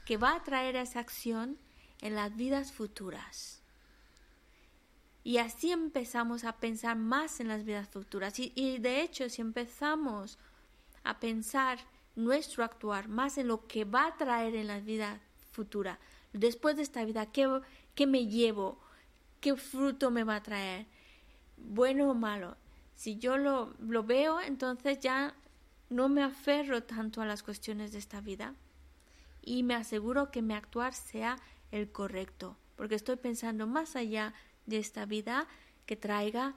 que 0.04 0.16
va 0.16 0.36
a 0.36 0.44
traer 0.44 0.76
esa 0.76 1.00
acción 1.00 1.58
en 2.00 2.14
las 2.14 2.36
vidas 2.36 2.72
futuras. 2.72 3.62
Y 5.24 5.38
así 5.38 5.72
empezamos 5.72 6.44
a 6.44 6.52
pensar 6.56 6.96
más 6.96 7.40
en 7.40 7.48
las 7.48 7.64
vidas 7.64 7.88
futuras. 7.88 8.38
Y, 8.38 8.78
de 8.78 9.02
hecho, 9.02 9.28
si 9.28 9.42
empezamos 9.42 10.38
a 11.02 11.18
pensar 11.18 11.78
nuestro 12.14 12.62
actuar 12.62 13.08
más 13.08 13.36
en 13.36 13.48
lo 13.48 13.66
que 13.66 13.84
va 13.84 14.06
a 14.06 14.16
traer 14.16 14.54
en 14.54 14.68
la 14.68 14.78
vida 14.78 15.20
futura, 15.50 15.98
después 16.32 16.76
de 16.76 16.82
esta 16.82 17.04
vida, 17.04 17.26
¿qué, 17.26 17.60
qué 17.94 18.06
me 18.06 18.26
llevo? 18.26 18.78
¿Qué 19.40 19.56
fruto 19.56 20.10
me 20.10 20.22
va 20.22 20.36
a 20.36 20.42
traer? 20.42 20.86
Bueno 21.56 22.10
o 22.10 22.14
malo. 22.14 22.56
Si 22.94 23.18
yo 23.18 23.36
lo, 23.36 23.74
lo 23.80 24.04
veo, 24.04 24.40
entonces 24.40 25.00
ya 25.00 25.34
no 25.90 26.08
me 26.08 26.22
aferro 26.22 26.82
tanto 26.84 27.20
a 27.20 27.26
las 27.26 27.42
cuestiones 27.42 27.92
de 27.92 27.98
esta 27.98 28.20
vida 28.20 28.54
y 29.42 29.62
me 29.62 29.74
aseguro 29.74 30.30
que 30.30 30.42
mi 30.42 30.54
actuar 30.54 30.92
sea 30.92 31.38
el 31.70 31.90
correcto, 31.90 32.56
porque 32.76 32.94
estoy 32.94 33.16
pensando 33.16 33.66
más 33.66 33.96
allá 33.96 34.34
de 34.66 34.78
esta 34.78 35.06
vida 35.06 35.46
que 35.86 35.96
traiga 35.96 36.54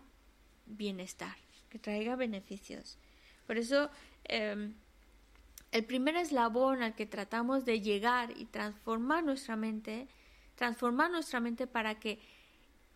bienestar, 0.66 1.36
que 1.70 1.80
traiga 1.80 2.16
beneficios. 2.16 2.97
Por 3.47 3.57
eso, 3.57 3.89
eh, 4.26 4.72
el 5.72 5.86
primer 5.86 6.16
eslabón 6.16 6.82
al 6.82 6.95
que 6.95 7.05
tratamos 7.05 7.66
de 7.66 7.82
llegar 7.82 8.34
y 8.38 8.45
transformar 8.45 9.24
nuestra 9.24 9.55
mente, 9.55 10.07
transformar 10.55 11.12
nuestra 11.12 11.39
mente 11.39 11.68
para 11.68 11.99
que 11.99 12.20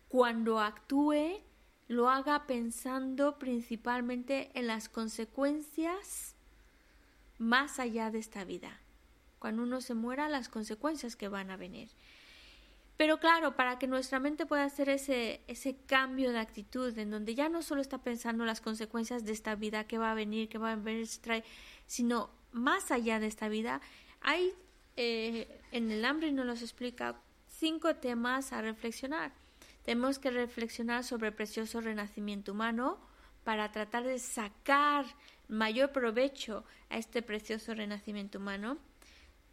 cuando 0.08 0.60
actúe 0.60 1.40
lo 1.88 2.08
haga 2.08 2.46
pensando 2.46 3.38
principalmente 3.38 4.50
en 4.54 4.66
las 4.66 4.88
consecuencias 4.88 6.34
más 7.38 7.78
allá 7.78 8.10
de 8.10 8.18
esta 8.18 8.44
vida. 8.44 8.80
Cuando 9.44 9.62
uno 9.62 9.82
se 9.82 9.92
muera, 9.92 10.30
las 10.30 10.48
consecuencias 10.48 11.16
que 11.16 11.28
van 11.28 11.50
a 11.50 11.58
venir. 11.58 11.90
Pero 12.96 13.20
claro, 13.20 13.56
para 13.56 13.78
que 13.78 13.86
nuestra 13.86 14.18
mente 14.18 14.46
pueda 14.46 14.64
hacer 14.64 14.88
ese, 14.88 15.42
ese 15.48 15.76
cambio 15.84 16.32
de 16.32 16.38
actitud, 16.38 16.96
en 16.96 17.10
donde 17.10 17.34
ya 17.34 17.50
no 17.50 17.60
solo 17.60 17.82
está 17.82 17.98
pensando 17.98 18.46
las 18.46 18.62
consecuencias 18.62 19.26
de 19.26 19.32
esta 19.32 19.54
vida, 19.54 19.84
que 19.84 19.98
va 19.98 20.12
a 20.12 20.14
venir, 20.14 20.48
que 20.48 20.56
va 20.56 20.72
a 20.72 20.76
venir, 20.76 21.06
sino 21.86 22.30
más 22.52 22.90
allá 22.90 23.20
de 23.20 23.26
esta 23.26 23.50
vida, 23.50 23.82
hay 24.22 24.54
eh, 24.96 25.60
en 25.72 25.90
el 25.90 26.06
hambre 26.06 26.32
nos 26.32 26.46
los 26.46 26.62
explica 26.62 27.14
cinco 27.46 27.96
temas 27.96 28.50
a 28.54 28.62
reflexionar. 28.62 29.30
Tenemos 29.84 30.18
que 30.18 30.30
reflexionar 30.30 31.04
sobre 31.04 31.28
el 31.28 31.34
precioso 31.34 31.82
renacimiento 31.82 32.52
humano 32.52 32.96
para 33.44 33.70
tratar 33.72 34.04
de 34.04 34.18
sacar 34.18 35.04
mayor 35.48 35.92
provecho 35.92 36.64
a 36.88 36.96
este 36.96 37.20
precioso 37.20 37.74
renacimiento 37.74 38.38
humano. 38.38 38.78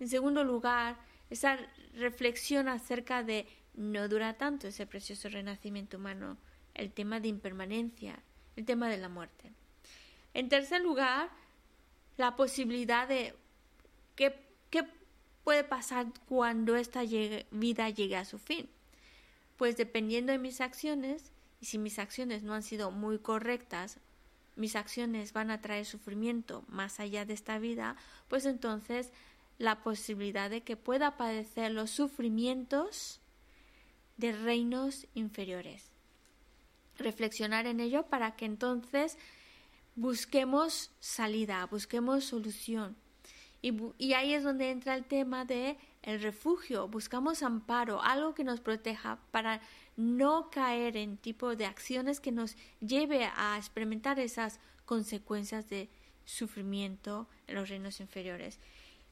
En 0.02 0.10
segundo 0.10 0.44
lugar, 0.44 0.98
esa 1.30 1.60
reflexión 1.94 2.68
acerca 2.68 3.22
de 3.22 3.46
no 3.76 4.08
dura 4.08 4.34
tanto 4.34 4.68
ese 4.68 4.88
precioso 4.88 5.30
renacimiento 5.30 5.98
humano, 5.98 6.40
el 6.74 6.92
tema 6.92 7.20
de 7.20 7.28
impermanencia, 7.28 8.18
el 8.56 8.66
tema 8.66 8.90
de 8.90 8.98
la 8.98 9.10
muerte. 9.10 9.52
En 10.34 10.50
tercer 10.50 10.82
lugar, 10.82 11.30
la 12.18 12.36
posibilidad 12.36 13.08
de 13.08 13.36
qué, 14.16 14.34
puede 15.44 15.64
pasar 15.64 16.08
cuando 16.28 16.76
esta 16.78 17.04
vida 17.04 17.90
llegue 17.92 18.18
a 18.18 18.26
su 18.26 18.40
fin. 18.40 18.72
Pues 19.56 19.78
dependiendo 19.78 20.32
de 20.32 20.40
mis 20.40 20.62
acciones, 20.62 21.32
y 21.60 21.68
si 21.68 21.78
mis 21.78 22.00
acciones 22.00 22.42
no 22.42 22.56
han 22.56 22.64
sido 22.64 22.90
muy 22.90 23.20
correctas, 23.20 24.00
mis 24.56 24.76
acciones 24.76 25.32
van 25.32 25.52
a 25.52 25.62
traer 25.62 25.86
sufrimiento 25.86 26.64
más 26.68 27.00
allá 27.00 27.24
de 27.24 27.34
esta 27.34 27.60
vida, 27.60 27.96
pues 28.30 28.46
entonces 28.48 29.12
la 29.62 29.84
posibilidad 29.84 30.50
de 30.50 30.64
que 30.64 30.76
pueda 30.76 31.18
padecer 31.18 31.72
los 31.72 31.92
sufrimientos 31.92 33.20
de 34.18 34.32
reinos 34.32 35.06
inferiores. 35.14 35.92
Reflexionar 36.98 37.68
en 37.68 37.80
ello 37.80 38.08
para 38.08 38.36
que 38.36 38.46
entonces 38.46 39.20
busquemos 39.96 40.90
salida, 41.00 41.68
busquemos 41.68 42.26
solución. 42.26 42.96
Y, 43.62 44.14
ahí 44.14 44.34
es 44.34 44.44
donde 44.44 44.72
entra 44.72 44.96
el 44.96 45.06
tema 45.06 45.46
de 45.46 45.78
el 46.02 46.20
refugio, 46.20 46.88
buscamos 46.88 47.44
amparo, 47.44 48.02
algo 48.02 48.34
que 48.34 48.44
nos 48.44 48.62
proteja 48.62 49.20
para 49.30 49.62
no 49.96 50.50
caer 50.50 50.98
en 50.98 51.18
tipo 51.18 51.56
de 51.56 51.68
acciones 51.68 52.20
que 52.20 52.32
nos 52.32 52.58
lleve 52.80 53.30
a 53.36 53.58
experimentar 53.58 54.20
esas 54.20 54.60
consecuencias 54.86 55.70
de 55.70 55.88
sufrimiento 56.26 57.28
en 57.46 57.54
los 57.54 57.70
reinos 57.70 58.00
inferiores. 58.00 58.60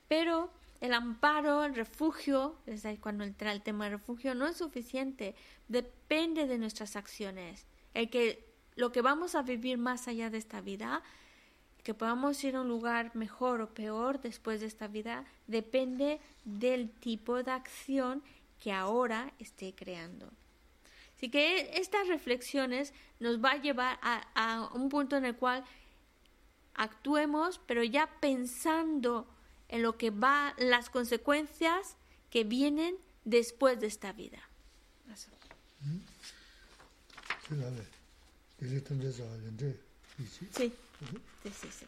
Pero 0.09 0.51
el 0.81 0.93
amparo, 0.93 1.63
el 1.63 1.75
refugio, 1.75 2.57
desde 2.65 2.89
ahí 2.89 2.97
cuando 2.97 3.23
entra 3.23 3.53
el 3.53 3.61
tema 3.61 3.85
del 3.85 3.93
refugio, 3.93 4.35
no 4.35 4.47
es 4.47 4.57
suficiente, 4.57 5.35
depende 5.69 6.47
de 6.47 6.57
nuestras 6.57 6.97
acciones. 6.97 7.65
El 7.93 8.09
que 8.09 8.49
lo 8.75 8.91
que 8.91 9.01
vamos 9.01 9.35
a 9.35 9.41
vivir 9.41 9.77
más 9.77 10.07
allá 10.07 10.29
de 10.29 10.37
esta 10.37 10.61
vida, 10.61 11.03
que 11.83 11.93
podamos 11.93 12.43
ir 12.43 12.55
a 12.55 12.61
un 12.61 12.69
lugar 12.69 13.15
mejor 13.15 13.61
o 13.61 13.73
peor 13.73 14.21
después 14.21 14.61
de 14.61 14.67
esta 14.67 14.87
vida, 14.87 15.25
depende 15.47 16.19
del 16.45 16.89
tipo 16.89 17.43
de 17.43 17.51
acción 17.51 18.23
que 18.61 18.71
ahora 18.71 19.31
esté 19.37 19.73
creando. 19.75 20.29
Así 21.17 21.29
que 21.29 21.71
estas 21.73 22.07
reflexiones 22.07 22.93
nos 23.19 23.43
va 23.43 23.51
a 23.51 23.61
llevar 23.61 23.99
a, 24.01 24.23
a 24.33 24.69
un 24.73 24.87
punto 24.87 25.17
en 25.17 25.25
el 25.25 25.35
cual 25.35 25.65
actuemos, 26.73 27.59
pero 27.65 27.83
ya 27.83 28.09
pensando 28.21 29.27
en 29.69 29.81
lo 29.81 29.97
que 29.97 30.09
va, 30.09 30.53
las 30.57 30.89
consecuencias 30.89 31.95
que 32.29 32.43
vienen 32.43 32.95
después 33.23 33.79
de 33.79 33.87
esta 33.87 34.11
vida. 34.11 34.39
Eso. 35.11 35.29
Sí. 40.55 40.73
Sí, 41.43 41.51
sí, 41.61 41.67
sí, 41.71 41.85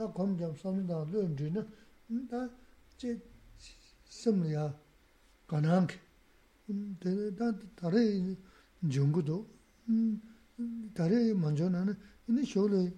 다 0.00 0.10
검점 0.14 0.56
섬다. 0.56 1.04
런지는 1.12 1.68
다 2.30 2.48
심리야 4.08 4.74
가능 5.46 5.86
근데 6.66 7.36
다른 7.76 8.34
중국도 8.90 9.46
다른 10.94 11.38
먼저는 11.38 11.94
이제 12.30 12.44
쇼를 12.44 12.96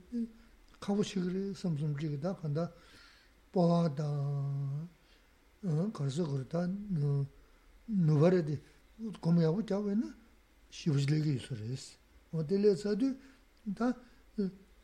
가보시기를 0.78 1.56
섬섬지기다 1.56 2.36
간다. 2.36 2.72
보다 3.50 4.04
어 5.64 5.90
그래서 5.92 6.24
그렇다. 6.30 6.68
노바르디 7.86 8.60
고모야고 9.20 9.66
자외나? 9.66 10.14
시부질이 10.70 11.34
있어요 11.34 11.58
어.딜에서도 12.30 13.12
다 13.74 13.92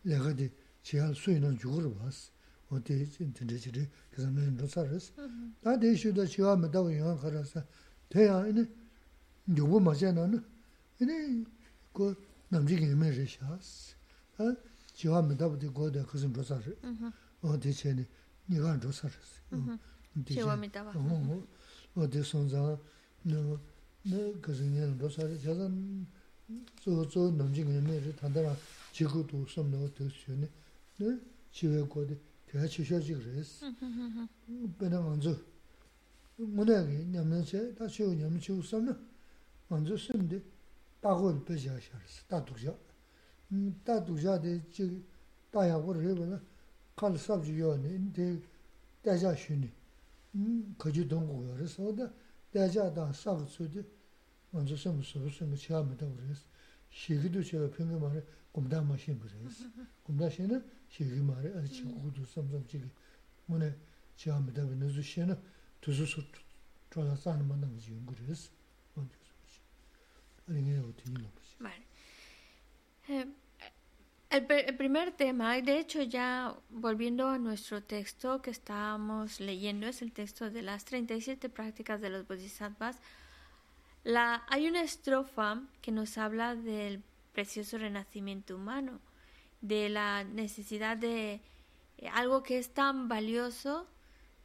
레가디 0.03 0.51
제가 0.84 1.14
수행은 1.14 1.58
죽으러 1.58 1.94
봤어 1.96 2.32
어디 2.70 3.08
진짜지리 3.10 3.88
그래서 4.12 4.30
내가 4.32 4.50
놓사르스 4.52 5.14
다 5.62 5.80
대슈도 5.80 6.26
지와 6.26 6.56
메다고 6.58 6.96
영화 6.98 7.16
가라서 7.16 7.64
돼야 8.10 8.48
이제 8.48 8.68
누구 9.46 9.80
맞잖아는 9.80 10.54
ene 11.02 11.46
ko 11.92 12.16
namji 12.52 12.76
ge 12.78 12.96
me 12.96 13.10
re 13.10 13.26
shas 13.26 13.96
ha 14.38 14.56
jiwa 14.96 15.22
me 15.22 15.36
da 15.36 15.48
bu 15.50 15.58
de 15.58 15.68
go 15.68 15.90
de 15.90 16.04
khazin 16.04 16.34
ro 16.34 16.44
sa 16.44 16.58
re 16.58 16.78
o 17.42 17.58
de 17.58 17.72
che 17.72 17.94
ne 17.94 18.08
ni 18.46 18.58
ga 18.58 18.78
ro 18.82 18.92
sa 18.92 19.08
re 19.08 19.80
jiwa 20.24 20.56
me 20.56 20.70
da 20.70 20.84
ba 20.84 20.92
o 21.96 22.08
de 22.08 22.24
son 22.24 22.48
za 22.48 22.60
no 23.24 23.60
no 24.04 24.40
que 24.40 24.54
se 24.54 24.64
ni 24.64 24.80
lo 24.98 25.10
sabe 25.10 25.36
ya 25.42 25.54
dan 25.54 26.06
so 26.82 27.08
so 27.10 27.30
no 27.32 27.48
jing 27.50 27.70
ni 27.70 27.80
me 27.82 28.14
tan 28.16 28.32
da 28.32 28.56
ji 28.92 29.06
gu 29.06 29.24
du 29.24 29.46
som 29.48 29.70
no 29.70 29.88
de 29.98 30.08
xue 30.10 30.36
ne 30.36 30.50
ne 31.00 31.20
chi 31.52 31.68
we 31.68 31.82
guo 31.88 32.04
de 32.06 32.20
de 32.52 32.68
chi 32.68 32.84
xue 32.84 33.00
ji 33.00 33.14
re 33.14 33.40
es 33.40 33.64
be 34.78 34.90
na 34.90 35.02
man 35.02 35.22
zu 35.22 35.36
mo 36.38 36.64
ne 36.64 36.86
ge 36.88 37.04
ni 37.04 37.20
men 37.24 37.44
che 37.44 37.74
da 37.74 37.86
chi 37.88 38.04
u 38.04 38.14
ni 38.14 38.24
men 38.24 38.40
chi 38.40 38.52
u 38.52 38.62
som 38.62 38.84
ne 38.86 38.96
man 39.68 39.86
zu 39.86 39.98
sim 39.98 40.28
de 40.28 40.42
da 41.00 41.14
guo 41.14 41.32
de 41.32 41.40
be 41.40 41.56
xia 41.56 41.78
xia 41.78 42.00
es 42.06 42.24
da 42.28 42.40
du 42.40 42.54
xia 42.54 42.76
mm 43.48 43.70
da 43.84 44.00
du 44.00 44.16
xia 44.16 44.38
de 44.38 44.62
ji 44.70 45.06
da 45.50 45.66
ya 45.66 45.78
wo 45.78 45.92
re 45.94 46.14
be 46.14 46.26
na 46.26 46.42
kan 46.96 47.18
sab 47.18 47.44
ji 47.44 47.54
yo 47.54 47.76
ne 47.76 48.12
de 48.12 48.42
da 49.02 49.16
xia 49.16 49.34
xu 49.36 49.56
ni 49.56 49.72
음 50.36 50.74
거기 50.78 51.08
동고 51.08 51.54
그래서 51.54 51.94
대자다 52.52 53.14
사고수지 53.14 53.84
먼저 54.50 54.76
좀 54.76 55.02
소소좀 55.02 55.56
치아면다 55.56 56.08
그래서 56.16 56.42
시기도 56.90 57.44
제가 57.44 57.70
평균 57.72 58.00
말에 58.00 58.24
공다 58.52 58.82
마신 58.82 59.20
그래서 59.20 59.66
공다시는 60.04 60.64
시기 60.90 61.22
말에 61.22 61.54
아주 61.58 61.68
친구도 61.68 62.24
섬섬 62.26 62.68
지기 62.68 62.86
뭐네 63.48 63.76
치아면다 64.16 64.66
그래서 64.68 65.02
시는 65.02 65.38
두수수 65.82 66.24
좋아 66.92 67.16
사는 67.16 67.48
만난 67.48 67.74
거지 67.74 67.98
그래서 68.06 68.50
먼저 68.94 69.16
아니 70.48 70.62
이게 70.62 70.78
어떻게 70.78 71.12
이런 71.12 71.24
거지 71.34 71.58
vale 71.60 71.94
El, 74.34 74.48
primer 74.78 75.12
tema, 75.12 75.50
y 75.50 75.62
de 75.62 75.78
hecho 75.78 76.02
ya 76.02 76.56
volviendo 76.72 77.30
a 77.30 77.38
nuestro 77.38 77.84
texto 77.84 78.42
que 78.42 78.50
estábamos 78.50 79.40
leyendo, 79.40 79.86
es 79.86 80.02
el 80.02 80.12
texto 80.12 80.50
de 80.50 80.64
las 80.64 80.86
37 80.86 81.50
prácticas 81.50 82.02
de 82.02 82.10
los 82.10 82.28
bodhisattvas. 82.28 82.98
la, 84.05 84.45
hay 84.49 84.69
una 84.69 84.83
estrofa 84.83 85.63
que 85.83 85.93
nos 85.93 86.19
habla 86.19 86.55
del 86.55 87.03
precioso 87.33 87.79
renacimiento 87.79 88.57
humano, 88.57 89.01
de 89.61 89.89
la 89.89 90.25
necesidad 90.25 90.97
de 90.97 91.41
eh, 91.99 92.09
algo 92.13 92.43
que 92.43 92.59
es 92.59 92.73
tan 92.73 93.09
valioso, 93.09 93.87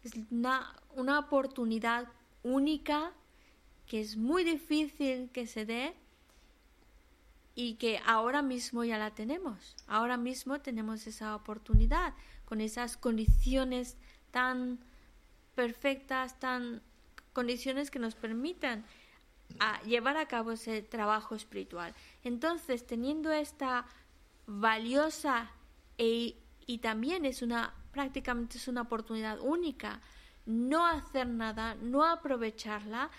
es 0.03 0.13
una, 0.31 0.75
una 0.95 1.19
oportunidad 1.19 2.07
única 2.43 3.13
que 3.87 4.01
es 4.01 4.17
muy 4.17 4.43
difícil 4.43 5.29
que 5.31 5.47
se 5.47 5.65
dé 5.65 5.93
y 7.55 7.75
que 7.75 7.99
ahora 8.05 8.41
mismo 8.41 8.83
ya 8.83 8.97
la 8.97 9.11
tenemos. 9.11 9.75
Ahora 9.87 10.17
mismo 10.17 10.59
tenemos 10.61 11.05
esa 11.07 11.35
oportunidad 11.35 12.13
con 12.45 12.61
esas 12.61 12.97
condiciones 12.97 13.97
tan 14.31 14.79
perfectas, 15.55 16.39
tan 16.39 16.81
condiciones 17.33 17.91
que 17.91 17.99
nos 17.99 18.15
permitan 18.15 18.83
a 19.59 19.81
llevar 19.83 20.17
a 20.17 20.27
cabo 20.27 20.51
ese 20.51 20.81
trabajo 20.81 21.35
espiritual. 21.35 21.93
Entonces, 22.23 22.85
teniendo 22.85 23.31
esta 23.31 23.85
valiosa 24.45 25.51
e, 25.97 26.37
y 26.65 26.77
también 26.79 27.25
es 27.25 27.41
una 27.41 27.73
prácticamente 27.91 28.57
es 28.57 28.67
una 28.67 28.81
oportunidad 28.81 29.39
única, 29.39 30.01
no 30.47 30.85
hacer 30.87 31.27
nada, 31.27 31.75
no 31.75 32.03
aprovecharla 32.03 33.11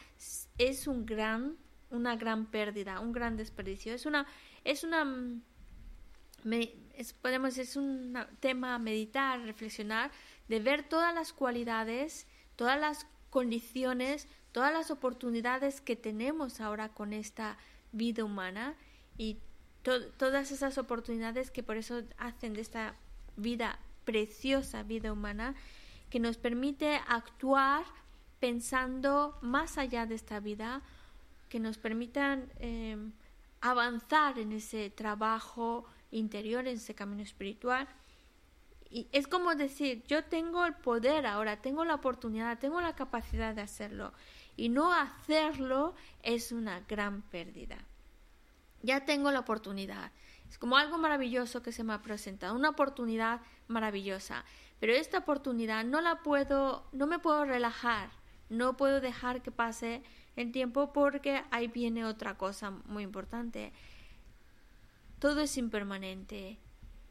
es 0.58 0.86
un 0.88 1.06
gran 1.06 1.56
una 1.94 2.16
gran 2.16 2.46
pérdida, 2.46 3.00
un 3.00 3.12
gran 3.12 3.36
desperdicio. 3.36 3.94
Es 3.94 4.04
una, 4.06 4.26
es 4.64 4.84
una, 4.84 5.06
podemos 7.22 7.56
es 7.56 7.76
un 7.76 8.18
tema 8.40 8.74
a 8.74 8.78
meditar, 8.78 9.40
reflexionar, 9.40 10.10
de 10.48 10.60
ver 10.60 10.82
todas 10.88 11.14
las 11.14 11.32
cualidades, 11.32 12.26
todas 12.56 12.78
las 12.78 13.06
condiciones, 13.30 14.28
todas 14.54 14.72
las 14.72 14.92
oportunidades 14.92 15.80
que 15.80 15.96
tenemos 15.96 16.60
ahora 16.60 16.88
con 16.88 17.12
esta 17.12 17.58
vida 17.90 18.22
humana 18.22 18.76
y 19.18 19.38
todas 20.16 20.52
esas 20.52 20.78
oportunidades 20.78 21.50
que 21.50 21.64
por 21.64 21.76
eso 21.76 22.04
hacen 22.18 22.54
de 22.54 22.60
esta 22.60 22.94
vida 23.36 23.80
preciosa, 24.04 24.84
vida 24.84 25.12
humana, 25.12 25.56
que 26.08 26.20
nos 26.20 26.36
permite 26.36 27.00
actuar 27.08 27.84
pensando 28.38 29.36
más 29.42 29.76
allá 29.76 30.06
de 30.06 30.14
esta 30.14 30.38
vida, 30.38 30.82
que 31.48 31.58
nos 31.58 31.76
permitan 31.76 32.48
em, 32.60 33.10
avanzar 33.60 34.38
en 34.38 34.52
ese 34.52 34.88
trabajo 34.88 35.84
interior, 36.12 36.68
en 36.68 36.76
ese 36.76 36.94
camino 36.94 37.24
espiritual. 37.24 37.88
Y 38.88 39.08
es 39.10 39.26
como 39.26 39.56
decir, 39.56 40.04
yo 40.06 40.22
tengo 40.22 40.64
el 40.64 40.74
poder 40.74 41.26
ahora, 41.26 41.60
tengo 41.60 41.84
la 41.84 41.96
oportunidad, 41.96 42.60
tengo 42.60 42.80
la 42.80 42.94
capacidad 42.94 43.52
de 43.52 43.62
hacerlo. 43.62 44.12
Y 44.56 44.68
no 44.68 44.92
hacerlo 44.92 45.94
es 46.22 46.52
una 46.52 46.80
gran 46.80 47.22
pérdida. 47.22 47.78
Ya 48.82 49.04
tengo 49.04 49.30
la 49.30 49.40
oportunidad. 49.40 50.12
Es 50.48 50.58
como 50.58 50.76
algo 50.76 50.98
maravilloso 50.98 51.62
que 51.62 51.72
se 51.72 51.84
me 51.84 51.92
ha 51.92 52.02
presentado, 52.02 52.54
una 52.54 52.70
oportunidad 52.70 53.40
maravillosa. 53.66 54.44
Pero 54.78 54.92
esta 54.92 55.18
oportunidad 55.18 55.84
no 55.84 56.00
la 56.00 56.22
puedo, 56.22 56.84
no 56.92 57.06
me 57.06 57.18
puedo 57.18 57.44
relajar, 57.44 58.10
no 58.50 58.76
puedo 58.76 59.00
dejar 59.00 59.42
que 59.42 59.50
pase 59.50 60.02
el 60.36 60.52
tiempo 60.52 60.92
porque 60.92 61.42
ahí 61.50 61.68
viene 61.68 62.04
otra 62.04 62.36
cosa 62.36 62.70
muy 62.70 63.02
importante. 63.02 63.72
Todo 65.18 65.40
es 65.40 65.56
impermanente 65.56 66.58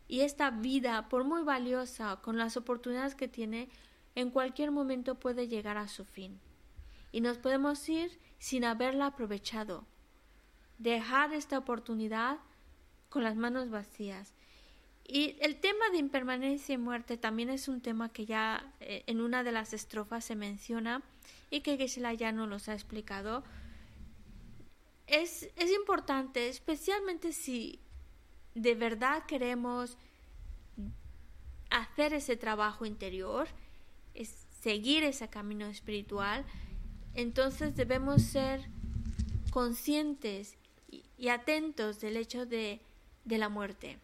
y 0.07 0.21
esta 0.21 0.51
vida, 0.51 1.09
por 1.09 1.23
muy 1.23 1.41
valiosa, 1.41 2.17
con 2.17 2.37
las 2.37 2.57
oportunidades 2.57 3.15
que 3.15 3.27
tiene, 3.27 3.69
en 4.15 4.29
cualquier 4.29 4.71
momento 4.71 5.15
puede 5.15 5.47
llegar 5.47 5.77
a 5.77 5.87
su 5.87 6.05
fin. 6.05 6.39
Y 7.13 7.21
nos 7.21 7.37
podemos 7.37 7.87
ir 7.87 8.19
sin 8.39 8.65
haberla 8.65 9.05
aprovechado. 9.05 9.85
Dejar 10.79 11.31
esta 11.31 11.57
oportunidad 11.57 12.39
con 13.07 13.23
las 13.23 13.37
manos 13.37 13.69
vacías. 13.69 14.33
Y 15.05 15.37
el 15.39 15.57
tema 15.61 15.89
de 15.91 15.97
impermanencia 15.97 16.73
y 16.73 16.77
muerte 16.77 17.15
también 17.17 17.49
es 17.49 17.67
un 17.67 17.81
tema 17.81 18.11
que 18.11 18.25
ya 18.25 18.73
eh, 18.79 19.03
en 19.07 19.21
una 19.21 19.43
de 19.43 19.51
las 19.51 19.73
estrofas 19.73 20.25
se 20.25 20.35
menciona 20.35 21.03
y 21.49 21.61
que 21.61 21.77
Geshe-la 21.77 22.13
ya 22.13 22.31
nos 22.31 22.67
ha 22.67 22.73
explicado. 22.73 23.43
Es, 25.05 25.49
es 25.55 25.71
importante, 25.71 26.49
especialmente 26.49 27.31
si 27.31 27.79
de 28.55 28.75
verdad 28.75 29.25
queremos 29.27 29.97
hacer 31.69 32.13
ese 32.13 32.37
trabajo 32.37 32.85
interior, 32.85 33.47
es 34.13 34.47
seguir 34.61 35.03
ese 35.03 35.27
camino 35.27 35.65
espiritual, 35.65 36.45
entonces 37.15 37.75
debemos 37.75 38.21
ser 38.21 38.61
conscientes 39.51 40.57
y, 40.89 41.29
atentos 41.29 42.01
del 42.01 42.17
hecho 42.17 42.45
de, 42.45 42.81
de 43.23 43.37
la 43.37 43.49
muerte 43.49 43.97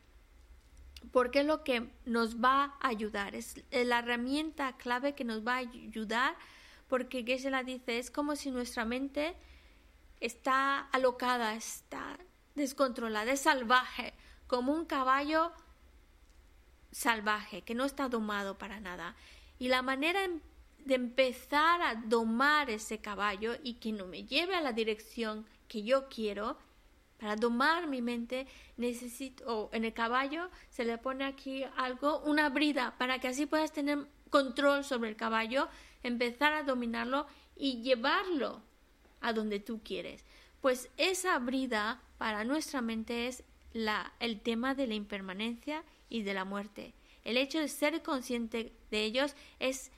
porque 1.12 1.40
es 1.40 1.46
lo 1.46 1.64
que 1.64 1.90
nos 2.06 2.44
va 2.44 2.76
a 2.80 2.88
ayudar, 2.88 3.36
es 3.36 3.64
la 3.72 4.00
herramienta 4.00 4.78
clave 4.78 5.16
que 5.16 5.24
nos 5.24 5.46
va 5.46 5.56
a 5.56 5.58
ayudar, 5.58 6.36
porque 6.88 7.24
Geshe 7.24 7.50
la 7.50 7.64
dice, 7.64 8.00
es 8.00 8.12
como 8.12 8.36
si 8.36 8.52
nuestra 8.52 8.86
mente 8.86 9.36
está 10.20 10.80
alocada, 10.92 11.56
está 11.56 12.18
descontrolada, 12.56 13.32
es 13.32 13.42
salvaje, 13.42 14.14
como 14.48 14.74
un 14.74 14.86
caballo 14.86 15.52
salvaje, 16.92 17.62
que 17.62 17.76
no 17.76 17.86
está 17.86 18.10
domado 18.10 18.58
para 18.58 18.80
nada. 18.80 19.16
Y 19.60 19.68
la 19.68 19.82
manera 19.82 20.24
de 20.90 20.96
empezar 20.96 21.84
a 21.84 21.94
domar 21.94 22.72
ese 22.72 22.98
caballo 22.98 23.54
y 23.64 23.76
que 23.76 23.92
no 23.92 24.08
me 24.08 24.24
lleve 24.24 24.56
a 24.56 24.62
la 24.62 24.74
dirección 24.74 25.46
que 25.68 25.84
yo 25.84 26.10
quiero, 26.10 26.58
para 27.20 27.36
domar 27.36 27.86
mi 27.86 28.02
mente 28.02 28.48
necesito, 28.76 29.46
o 29.46 29.70
en 29.72 29.86
el 29.86 29.94
caballo 29.94 30.50
se 30.72 30.86
le 30.86 30.98
pone 30.98 31.26
aquí 31.26 31.64
algo, 31.78 32.22
una 32.22 32.50
brida, 32.50 32.96
para 32.98 33.20
que 33.20 33.28
así 33.28 33.46
puedas 33.46 33.72
tener 33.72 34.08
control 34.32 34.84
sobre 34.84 35.10
el 35.10 35.16
caballo, 35.16 35.68
empezar 36.02 36.54
a 36.54 36.64
dominarlo 36.64 37.28
y 37.56 37.84
llevarlo 37.84 38.64
a 39.22 39.32
donde 39.32 39.60
tú 39.60 39.82
quieres. 39.84 40.26
Pues 40.60 40.90
esa 40.98 41.38
brida 41.38 42.02
para 42.18 42.46
nuestra 42.46 42.82
mente 42.82 43.28
es 43.28 43.44
la, 43.74 44.12
el 44.20 44.42
tema 44.42 44.74
de 44.74 44.88
la 44.88 44.96
impermanencia 44.96 45.84
y 46.10 46.24
de 46.24 46.34
la 46.34 46.46
muerte. 46.46 46.96
El 47.24 47.38
hecho 47.38 47.60
de 47.60 47.68
ser 47.68 48.02
consciente 48.02 48.74
de 48.90 49.04
ellos 49.04 49.36
es 49.60 49.92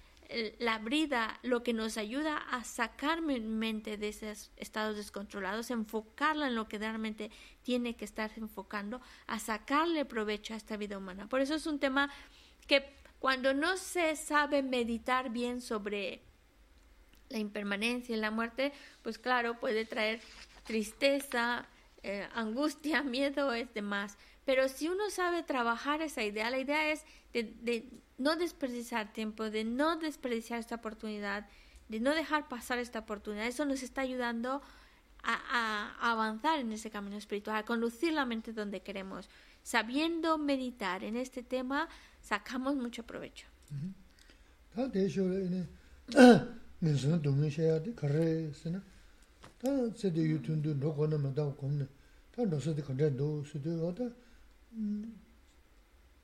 la 0.59 0.77
brida 0.77 1.39
lo 1.43 1.63
que 1.63 1.73
nos 1.73 1.97
ayuda 1.97 2.37
a 2.37 2.63
sacar 2.63 3.21
mi 3.21 3.39
mente 3.39 3.97
de 3.97 4.09
esos 4.09 4.51
estados 4.55 4.95
descontrolados, 4.95 5.71
enfocarla 5.71 6.47
en 6.47 6.55
lo 6.55 6.67
que 6.67 6.77
realmente 6.77 7.31
tiene 7.63 7.95
que 7.95 8.05
estar 8.05 8.31
enfocando, 8.37 9.01
a 9.27 9.39
sacarle 9.39 10.05
provecho 10.05 10.53
a 10.53 10.57
esta 10.57 10.77
vida 10.77 10.97
humana. 10.97 11.27
Por 11.27 11.41
eso 11.41 11.55
es 11.55 11.67
un 11.67 11.79
tema 11.79 12.09
que 12.67 12.85
cuando 13.19 13.53
no 13.53 13.77
se 13.77 14.15
sabe 14.15 14.63
meditar 14.63 15.29
bien 15.29 15.61
sobre 15.61 16.21
la 17.29 17.37
impermanencia 17.37 18.15
y 18.15 18.19
la 18.19 18.31
muerte, 18.31 18.73
pues 19.01 19.17
claro, 19.17 19.59
puede 19.59 19.85
traer 19.85 20.21
tristeza, 20.63 21.67
eh, 22.03 22.27
angustia, 22.33 23.03
miedo, 23.03 23.53
es 23.53 23.73
demás. 23.73 24.17
Pero 24.45 24.67
si 24.69 24.89
uno 24.89 25.09
sabe 25.09 25.43
trabajar 25.43 26.01
esa 26.01 26.23
idea, 26.23 26.49
la 26.49 26.59
idea 26.59 26.91
es 26.91 27.05
de, 27.33 27.87
no 28.21 28.35
desperdiciar 28.35 29.13
tiempo, 29.13 29.49
de 29.49 29.63
no 29.63 29.97
desperdiciar 29.97 30.59
esta 30.59 30.75
oportunidad, 30.75 31.47
de 31.89 31.99
no 31.99 32.11
dejar 32.13 32.47
pasar 32.47 32.77
esta 32.79 32.99
oportunidad. 32.99 33.47
Eso 33.47 33.65
nos 33.65 33.83
está 33.83 34.01
ayudando 34.01 34.61
a, 35.23 35.35
a 35.99 36.11
avanzar 36.11 36.59
en 36.59 36.71
ese 36.71 36.89
camino 36.89 37.17
espiritual, 37.17 37.57
a 37.57 37.65
conducir 37.65 38.13
la 38.13 38.25
mente 38.25 38.53
donde 38.53 38.81
queremos. 38.81 39.29
Sabiendo 39.63 40.37
meditar 40.37 41.03
en 41.03 41.15
este 41.15 41.43
tema, 41.43 41.87
sacamos 42.21 42.75
mucho 42.75 43.03
provecho. 43.03 43.47
Tā 44.71 44.87
tē 44.87 45.05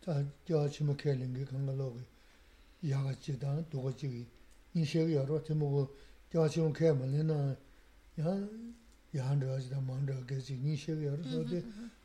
gyā 0.07 0.59
chīma 0.71 0.95
kē 0.95 1.17
līngi 1.19 1.43
kāngā 1.49 1.73
lōgī 1.75 2.03
yā 2.87 2.99
gā 3.03 3.13
chī 3.19 3.35
tāna 3.41 3.63
dōgā 3.71 3.91
chī 3.99 4.07
gī 4.07 4.23
nī 4.75 4.85
shē 4.87 5.03
gī 5.03 5.17
yā 5.17 5.23
rō 5.27 5.39
tī 5.43 5.53
mō 5.59 5.67
gō 5.73 5.83
gyā 6.31 6.45
chīma 6.47 6.71
kē 6.71 6.93
mā 6.95 7.05
lī 7.11 7.23
na 7.27 7.35
yā 8.15 8.31
yā 9.11 9.27
rā 9.35 9.57
chī 9.59 9.67
tā 9.67 9.79
mā 9.83 9.99
rā 10.07 10.15
kē 10.29 10.39
chī 10.39 10.55
nī 10.63 10.77
shē 10.79 10.95
gī 10.95 11.09
yā 11.09 11.13
rō 11.19 11.23
tō 11.27 11.43
tī 11.51 11.59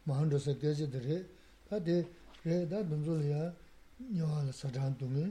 mā 0.06 0.18
rā 0.18 0.38
sā 0.42 0.52
kē 0.58 0.74
chī 0.74 0.86
tā 0.90 0.98
rē 1.06 1.18
tā 1.68 1.78
tī 1.86 1.96
rē 2.42 2.58
tā 2.66 2.82
dōnzō 2.90 3.14
lī 3.22 3.30
yā 3.30 3.44
nyā 4.10 4.26
wā 4.26 4.42
lā 4.50 4.52
sā 4.60 4.72
tān 4.74 4.98
tōngi 4.98 5.26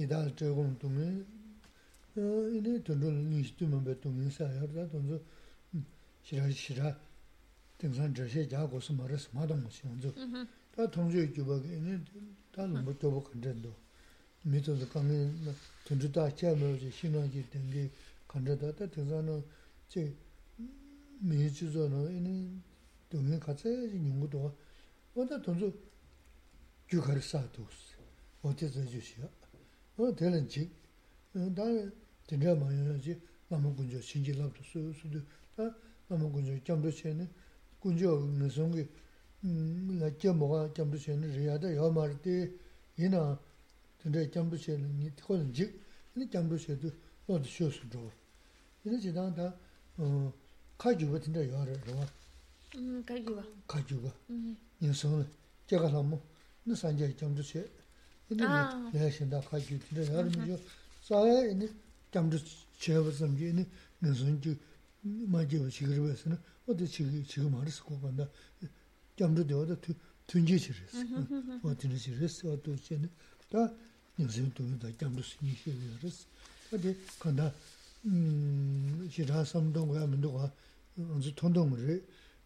yī 0.00 0.08
tā 0.08 0.16
lā 0.24 0.32
chē 0.32 0.48
gōng 0.48 0.72
tōngi 0.80 1.08
yī 2.16 2.60
nī 2.64 2.72
tōndō 2.88 3.08
lī 3.12 3.22
nī 3.28 3.44
shī 3.44 3.52
tū 3.60 3.68
mā 3.68 3.84
bē 3.84 3.98
tōngi 4.00 4.32
sā 4.32 4.48
yā 4.48 4.64
rā 4.64 4.88
tā 4.88 4.96
dōnzō 4.96 5.20
shirā 6.24 6.48
shirā 6.48 6.96
tīng 7.76 7.92
sān 7.92 8.16
chā 8.16 8.24
shē 8.32 8.48
jā 8.48 8.64
gō 8.64 8.80
sū 8.80 8.96
mā 8.96 9.04
rā 9.12 9.20
sā 9.20 9.28
mā 9.36 9.44
tōng 9.44 10.48
다 10.75 10.89
통제 10.89 11.31
주박에 11.33 11.77
이네 11.77 11.99
다는 12.51 12.83
뭐 12.83 12.93
도보 12.97 13.23
컨텐도 13.23 13.73
미도도 14.43 14.87
강에 14.89 15.31
돈도 15.85 16.11
다 16.11 16.33
채면서 16.33 16.89
신앙이 16.89 17.49
된게 17.49 17.89
컨텐도 18.27 18.75
다 18.75 18.85
등산은 18.87 19.43
제 19.89 20.13
미주저는 21.19 22.15
이네 22.17 22.29
동에 23.09 23.39
같이 23.39 23.67
연구도 23.67 24.55
뭐다 25.13 25.41
돈도 25.41 25.73
주가를 26.87 27.21
쌓아뒀어 27.21 27.67
어디서 28.43 28.85
주시오 28.85 29.27
어 29.97 30.13
tēlēn 30.13 30.45
chīk, 30.45 30.69
tā 31.57 31.65
tēnrā 32.29 32.51
māyā 32.53 32.97
chī, 33.01 33.15
nāma 33.49 33.71
guñjō 33.73 33.97
shīnjī 33.97 34.35
labdō 34.37 34.61
sū 34.69 34.93
sū 34.93 35.09
tū, 35.09 35.21
tā 35.57 35.65
nāma 36.11 36.29
guñjō 36.29 36.61
kiamdō 36.61 36.91
chēni, 36.93 37.25
guñjō 37.81 38.11
ngā 38.37 38.45
sōngi, 38.53 38.83
nā 38.85 38.85
kia 38.85 38.85
mōgā 38.85 38.85
kiamdō 38.85 38.85
chēni 38.85 38.85
rīyā 38.85 38.85
tā 38.85 38.85
yā 38.85 38.85
mā 38.85 38.85
rī 38.85 38.85
tē, 38.85 38.93
yinā 38.93 39.00
la 39.42 40.10
kya 40.16 40.32
moga 40.32 40.70
kyamdu 40.72 40.98
shenu 40.98 41.26
riyada 41.26 41.68
yaa 41.70 41.90
mara 41.90 42.14
di 42.22 42.48
yina 42.96 43.38
tanda 43.98 44.24
kyamdu 44.28 44.56
shenu 44.56 44.86
ni 44.98 45.10
tikhola 45.14 45.42
jik 45.52 45.74
yina 46.14 46.28
kyamdu 46.30 46.56
shedu 46.58 46.92
lodo 47.26 47.44
shio 47.44 47.70
su 47.70 47.86
dhruwa. 47.88 48.12
Yina 48.84 48.98
chidang 49.00 49.34
da 49.34 49.52
kajuba 50.76 51.18
tanda 51.18 51.40
yaa 51.42 51.64
ra 51.64 51.72
rwa. 51.86 52.06
Kajuba? 53.04 53.44
Kajuba. 53.66 54.12
Yin 54.78 54.92
songla, 54.94 55.26
jaga 55.66 55.90
lamu, 55.90 56.20
na 56.64 56.74
sanja 56.76 57.08
kyamdu 57.08 57.42
she. 57.42 57.68
Yina 58.28 58.90
laya 58.92 59.10
shinda 59.10 59.40
kajuba 59.40 59.84
tanda 59.86 60.02
yaa 60.12 60.22
ra 60.22 60.30
miyo. 60.38 60.58
Saya 61.02 61.48
yina 61.48 61.66
kyamdu 62.10 62.38
sheba 62.78 63.10
samji 63.12 63.44
yina 63.46 63.66
ngan 64.02 64.14
sonji 64.14 64.56
ma 65.02 65.44
jeba 65.44 65.68
chigirba 65.68 66.08
yasana, 66.08 66.38
oda 66.66 66.86
chigi, 66.86 67.24
chigi 67.26 67.48
marisi 67.48 67.82
kubanda. 67.82 68.30
jamru 69.16 69.44
dewa 69.44 69.66
da 69.66 69.76
tunji 70.26 70.58
shiris, 70.58 70.94
wa 71.62 71.74
tini 71.74 71.98
shiris, 71.98 72.44
wa 72.44 72.56
tu 72.56 72.76
shini, 72.76 73.08
da 73.50 73.72
nyasin 74.18 74.50
tuyo 74.52 74.76
da 74.78 74.90
jamru 74.92 75.22
sinyi 75.22 75.54
shiris. 75.56 76.26
Adi 76.72 76.96
kanda 77.18 77.52
mm, 78.04 79.08
shira 79.10 79.44
samdong 79.44 79.90
waya 79.90 80.06
mendo 80.06 80.30
kwa 80.30 80.50
anzi 81.14 81.32
tondong 81.34 81.74
ri, 81.76 82.02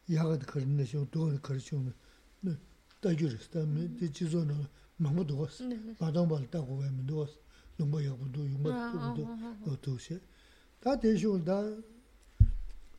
yaga 0.09 0.36
da 0.38 0.44
karin 0.47 0.76
nishiyo, 0.76 1.06
doga 1.12 1.32
da 1.32 1.38
karin 1.38 1.60
shiyo, 1.60 1.80
mm-hmm. 1.80 2.56
da 3.01 3.10
yuris, 3.10 3.48
da 3.52 3.64
di 3.64 4.09
jizo 4.09 4.44
na 4.44 4.55
mamu 4.98 5.24
doga, 5.24 5.48
badang 6.01 6.26
bala 6.28 6.47
da 6.51 6.60
kuwaya 6.60 6.90
mendo 6.90 7.14
kwa, 7.24 7.28
yungba 7.78 8.01
yagbu 8.02 8.24
ah, 8.24 8.93
ah, 8.93 9.10
ah, 9.10 9.14
do, 9.14 9.22
yungba 9.22 9.56
do, 9.64 9.70
wa 9.70 9.76
tu 9.76 9.98
shi. 9.98 10.18
Da 10.82 10.97
desho 10.97 11.38
da, 11.38 11.62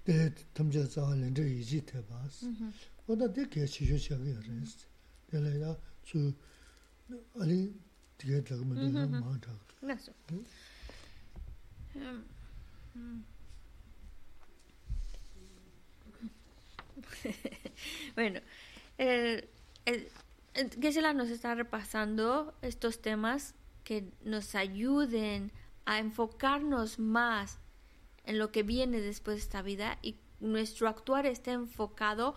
de 0.05 0.33
tamja 0.53 0.85
zaha 0.85 1.15
lindra 1.15 1.43
yiji 1.45 1.81
te 1.83 1.97
baas. 2.09 2.43
Mm-hmm. 2.43 2.71
Oda 3.07 3.27
de 3.27 3.45
ke 3.49 3.65
chi 3.67 3.85
res 3.91 4.07
de 5.31 5.39
le 5.41 5.57
da 5.59 5.77
su 6.03 6.33
ali 7.39 7.73
de 8.19 8.41
de 8.41 8.55
de 8.75 9.07
ma 9.07 9.39
ta. 9.39 9.51
Em, 11.95 12.23
mm. 12.95 13.23
bueno, 18.15 18.39
el, 18.97 19.47
el, 19.85 20.07
el- 20.53 20.69
Geshe-la 20.81 21.13
nos 21.13 21.29
está 21.29 21.53
repasando 21.55 22.53
estos 22.61 23.01
temas 23.01 23.53
que 23.83 24.11
nos 24.23 24.55
ayuden 24.55 25.51
a 25.85 25.99
enfocarnos 25.99 26.99
más 26.99 27.59
en 28.25 28.37
lo 28.39 28.51
que 28.51 28.63
viene 28.63 28.99
después 28.99 29.37
de 29.37 29.41
esta 29.43 29.61
vida 29.61 29.97
y 30.01 30.17
nuestro 30.39 30.89
actuar 30.89 31.25
esté 31.25 31.51
enfocado 31.51 32.35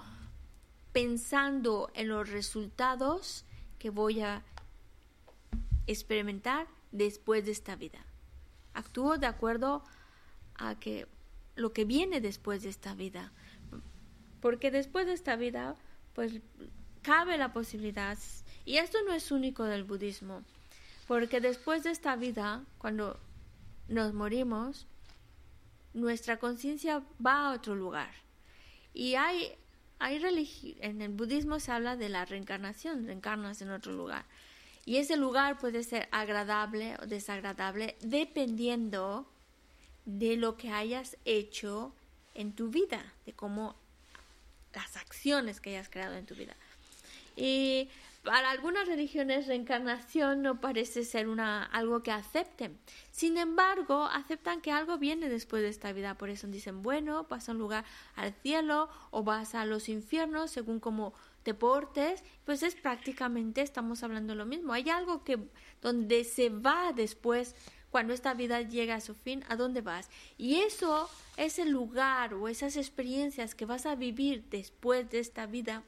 pensando 0.92 1.90
en 1.94 2.08
los 2.08 2.28
resultados 2.28 3.44
que 3.78 3.90
voy 3.90 4.20
a 4.20 4.42
experimentar 5.86 6.66
después 6.92 7.44
de 7.44 7.52
esta 7.52 7.76
vida. 7.76 8.04
Actúo 8.74 9.18
de 9.18 9.26
acuerdo 9.26 9.84
a 10.56 10.78
que 10.78 11.06
lo 11.56 11.72
que 11.72 11.84
viene 11.84 12.20
después 12.20 12.62
de 12.62 12.68
esta 12.68 12.94
vida. 12.94 13.32
Porque 14.40 14.70
después 14.70 15.06
de 15.06 15.12
esta 15.12 15.36
vida, 15.36 15.76
pues 16.14 16.40
cabe 17.02 17.38
la 17.38 17.52
posibilidad, 17.52 18.18
y 18.64 18.76
esto 18.76 18.98
no 19.06 19.14
es 19.14 19.30
único 19.32 19.64
del 19.64 19.84
budismo, 19.84 20.42
porque 21.06 21.40
después 21.40 21.82
de 21.82 21.90
esta 21.90 22.16
vida, 22.16 22.64
cuando 22.78 23.18
nos 23.88 24.14
morimos, 24.14 24.86
nuestra 25.92 26.38
conciencia 26.38 27.02
va 27.24 27.48
a 27.48 27.52
otro 27.54 27.74
lugar. 27.74 28.10
Y 28.94 29.14
hay, 29.14 29.56
hay 30.00 30.76
en 30.80 31.02
el 31.02 31.10
budismo 31.10 31.60
se 31.60 31.72
habla 31.72 31.94
de 31.94 32.08
la 32.08 32.24
reencarnación, 32.24 33.06
reencarnas 33.06 33.60
en 33.60 33.70
otro 33.70 33.92
lugar. 33.92 34.24
Y 34.86 34.96
ese 34.96 35.18
lugar 35.18 35.58
puede 35.58 35.84
ser 35.84 36.08
agradable 36.10 36.96
o 37.02 37.06
desagradable 37.06 37.96
dependiendo 38.00 39.26
de 40.06 40.36
lo 40.36 40.56
que 40.56 40.70
hayas 40.70 41.18
hecho 41.26 41.92
en 42.34 42.52
tu 42.52 42.70
vida, 42.70 43.04
de 43.26 43.34
cómo 43.34 43.76
las 44.74 44.96
acciones 44.96 45.60
que 45.60 45.70
hayas 45.70 45.90
creado 45.90 46.16
en 46.16 46.24
tu 46.24 46.34
vida. 46.34 46.56
Y 47.36 47.88
para 48.22 48.50
algunas 48.50 48.86
religiones 48.86 49.46
reencarnación 49.46 50.42
no 50.42 50.60
parece 50.60 51.04
ser 51.04 51.28
una 51.28 51.64
algo 51.64 52.02
que 52.02 52.12
acepten. 52.12 52.78
Sin 53.10 53.38
embargo, 53.38 54.04
aceptan 54.04 54.60
que 54.60 54.72
algo 54.72 54.98
viene 54.98 55.30
después 55.30 55.62
de 55.62 55.70
esta 55.70 55.92
vida. 55.92 56.18
Por 56.18 56.28
eso 56.28 56.46
dicen, 56.46 56.82
bueno, 56.82 57.26
vas 57.30 57.48
a 57.48 57.52
un 57.52 57.58
lugar 57.58 57.84
al 58.16 58.34
cielo 58.34 58.90
o 59.10 59.22
vas 59.22 59.54
a 59.54 59.64
los 59.64 59.88
infiernos 59.88 60.50
según 60.50 60.80
cómo 60.80 61.14
te 61.44 61.54
portes. 61.54 62.22
Pues 62.44 62.62
es 62.62 62.74
prácticamente, 62.74 63.62
estamos 63.62 64.02
hablando 64.02 64.34
lo 64.34 64.44
mismo. 64.44 64.74
Hay 64.74 64.90
algo 64.90 65.24
que 65.24 65.38
donde 65.80 66.24
se 66.24 66.50
va 66.50 66.92
después 66.92 67.54
cuando 67.90 68.12
esta 68.12 68.34
vida 68.34 68.60
llega 68.60 68.96
a 68.96 69.00
su 69.00 69.14
fin, 69.14 69.44
¿a 69.48 69.56
dónde 69.56 69.80
vas? 69.80 70.10
Y 70.36 70.56
eso, 70.56 71.08
ese 71.38 71.64
lugar 71.64 72.34
o 72.34 72.48
esas 72.48 72.76
experiencias 72.76 73.54
que 73.54 73.64
vas 73.64 73.86
a 73.86 73.94
vivir 73.94 74.44
después 74.50 75.10
de 75.10 75.18
esta 75.20 75.46
vida, 75.46 75.82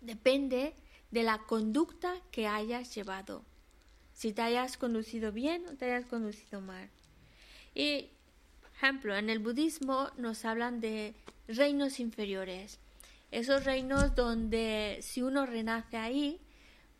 depende 0.00 0.74
de 1.10 1.22
la 1.22 1.38
conducta 1.38 2.14
que 2.30 2.46
hayas 2.46 2.94
llevado. 2.94 3.44
Si 4.12 4.32
te 4.32 4.42
hayas 4.42 4.76
conducido 4.76 5.32
bien 5.32 5.66
o 5.66 5.76
te 5.76 5.86
hayas 5.86 6.06
conducido 6.06 6.60
mal. 6.60 6.90
Y, 7.74 8.10
ejemplo, 8.74 9.16
en 9.16 9.30
el 9.30 9.38
budismo 9.38 10.10
nos 10.16 10.44
hablan 10.44 10.80
de 10.80 11.14
reinos 11.48 12.00
inferiores. 12.00 12.78
Esos 13.30 13.64
reinos 13.64 14.14
donde 14.14 14.98
si 15.02 15.22
uno 15.22 15.46
renace 15.46 15.96
ahí, 15.96 16.40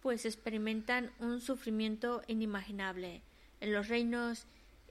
pues 0.01 0.24
experimentan 0.24 1.11
un 1.19 1.41
sufrimiento 1.41 2.23
inimaginable. 2.27 3.23
En 3.61 3.73
los 3.73 3.89
reinos 3.89 4.47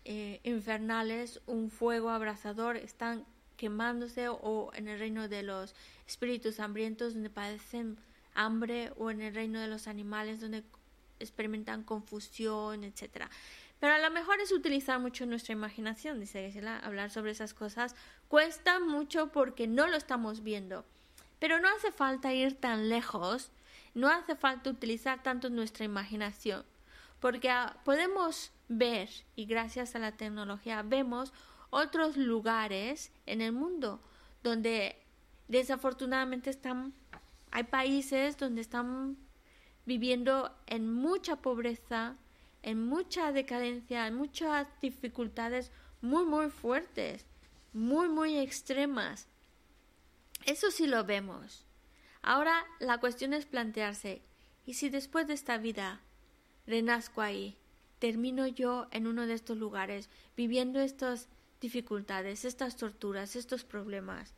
eh, 0.06 0.40
infernales, 0.44 1.42
un 1.48 1.72
fuego 1.72 2.10
abrasador 2.10 2.78
están 2.78 3.26
quemándose 3.58 4.30
o 4.30 4.72
en 4.74 4.88
el 4.88 5.00
reino 5.00 5.28
de 5.28 5.44
los 5.44 5.76
espíritus 6.08 6.60
hambrientos 6.60 7.14
donde 7.14 7.30
padecen 7.30 7.98
hambre 8.34 8.92
o 8.98 9.12
en 9.12 9.22
el 9.22 9.36
reino 9.36 9.60
de 9.60 9.68
los 9.68 9.88
animales 9.88 10.40
donde 10.40 10.64
experimentan 11.20 11.84
confusión, 11.84 12.84
etcétera. 12.84 13.30
Pero 13.80 13.94
a 13.94 14.00
lo 14.00 14.12
mejor 14.12 14.40
es 14.42 14.52
utilizar 14.52 15.00
mucho 15.00 15.26
nuestra 15.26 15.54
imaginación, 15.54 16.20
dice 16.20 16.42
Geshe-la, 16.42 16.80
hablar 16.80 17.10
sobre 17.12 17.32
esas 17.32 17.54
cosas 17.54 17.96
cuesta 18.28 18.80
mucho 18.80 19.32
porque 19.32 19.68
no 19.68 19.88
lo 19.88 19.98
estamos 19.98 20.44
viendo. 20.44 20.86
Pero 21.40 21.60
no 21.60 21.70
hace 21.70 21.92
falta 21.92 22.34
ir 22.34 22.56
tan 22.56 22.90
lejos, 22.90 23.52
no 23.94 24.10
hace 24.10 24.36
falta 24.36 24.70
utilizar 24.70 25.24
tanto 25.24 25.50
nuestra 25.50 25.86
imaginación, 25.86 26.66
porque 27.20 27.50
ah, 27.50 27.78
podemos 27.86 28.52
ver, 28.68 29.10
y 29.36 29.46
gracias 29.46 29.96
a 29.96 30.00
la 30.00 30.12
tecnología 30.12 30.82
vemos 30.84 31.34
otros 31.70 32.18
lugares 32.18 33.12
en 33.26 33.42
el 33.42 33.52
mundo 33.54 34.02
donde 34.44 34.98
desafortunadamente 35.48 36.50
están, 36.50 36.94
hay 37.52 37.64
países 37.64 38.38
donde 38.38 38.62
están 38.62 39.18
viviendo 39.86 40.56
en 40.68 40.92
mucha 40.92 41.38
pobreza, 41.38 42.16
en 42.62 42.86
mucha 42.86 43.32
decadencia, 43.32 44.08
en 44.08 44.16
muchas 44.16 44.68
dificultades 44.82 45.72
muy, 46.02 46.26
muy 46.26 46.50
fuertes, 46.50 47.26
muy, 47.74 48.08
muy 48.08 48.38
extremas. 48.38 49.28
Eso 50.46 50.72
sí 50.72 50.88
lo 50.88 51.04
vemos. 51.04 51.66
Ahora 52.22 52.66
la 52.80 53.00
cuestión 53.00 53.34
es 53.34 53.46
plantearse, 53.46 54.22
¿y 54.66 54.76
si 54.76 54.90
después 54.90 55.28
de 55.28 55.34
esta 55.34 55.58
vida 55.58 56.02
renazco 56.68 57.22
ahí? 57.22 57.58
¿Termino 58.00 58.48
yo 58.48 58.88
en 58.92 59.08
uno 59.08 59.26
de 59.26 59.34
estos 59.34 59.58
lugares 59.58 60.10
viviendo 60.38 60.80
estas 60.80 61.28
dificultades, 61.60 62.46
estas 62.46 62.78
torturas, 62.78 63.36
estos 63.36 63.64
problemas? 63.64 64.34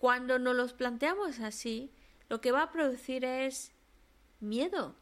Cuando 0.00 0.38
nos 0.38 0.56
los 0.56 0.72
planteamos 0.72 1.40
así, 1.40 1.90
lo 2.30 2.40
que 2.40 2.52
va 2.52 2.62
a 2.62 2.72
producir 2.72 3.22
es 3.22 3.70
miedo, 4.40 4.94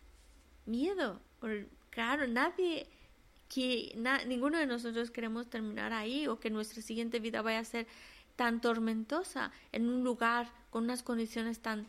miedo. 0.67 1.21
Claro, 1.91 2.27
nadie, 2.27 2.89
que 3.49 3.97
ninguno 4.27 4.59
de 4.59 4.67
nosotros 4.67 5.13
queremos 5.13 5.49
terminar 5.49 5.93
ahí 5.93 6.27
o 6.27 6.41
que 6.41 6.51
nuestra 6.51 6.83
siguiente 6.83 7.21
vida 7.21 7.43
vaya 7.43 7.61
a 7.61 7.65
ser 7.65 7.87
tan 8.35 8.61
tormentosa 8.61 9.53
en 9.71 9.89
un 9.89 10.03
lugar 10.03 10.51
con 10.71 10.83
unas 10.83 11.05
condiciones 11.05 11.61
tan, 11.61 11.87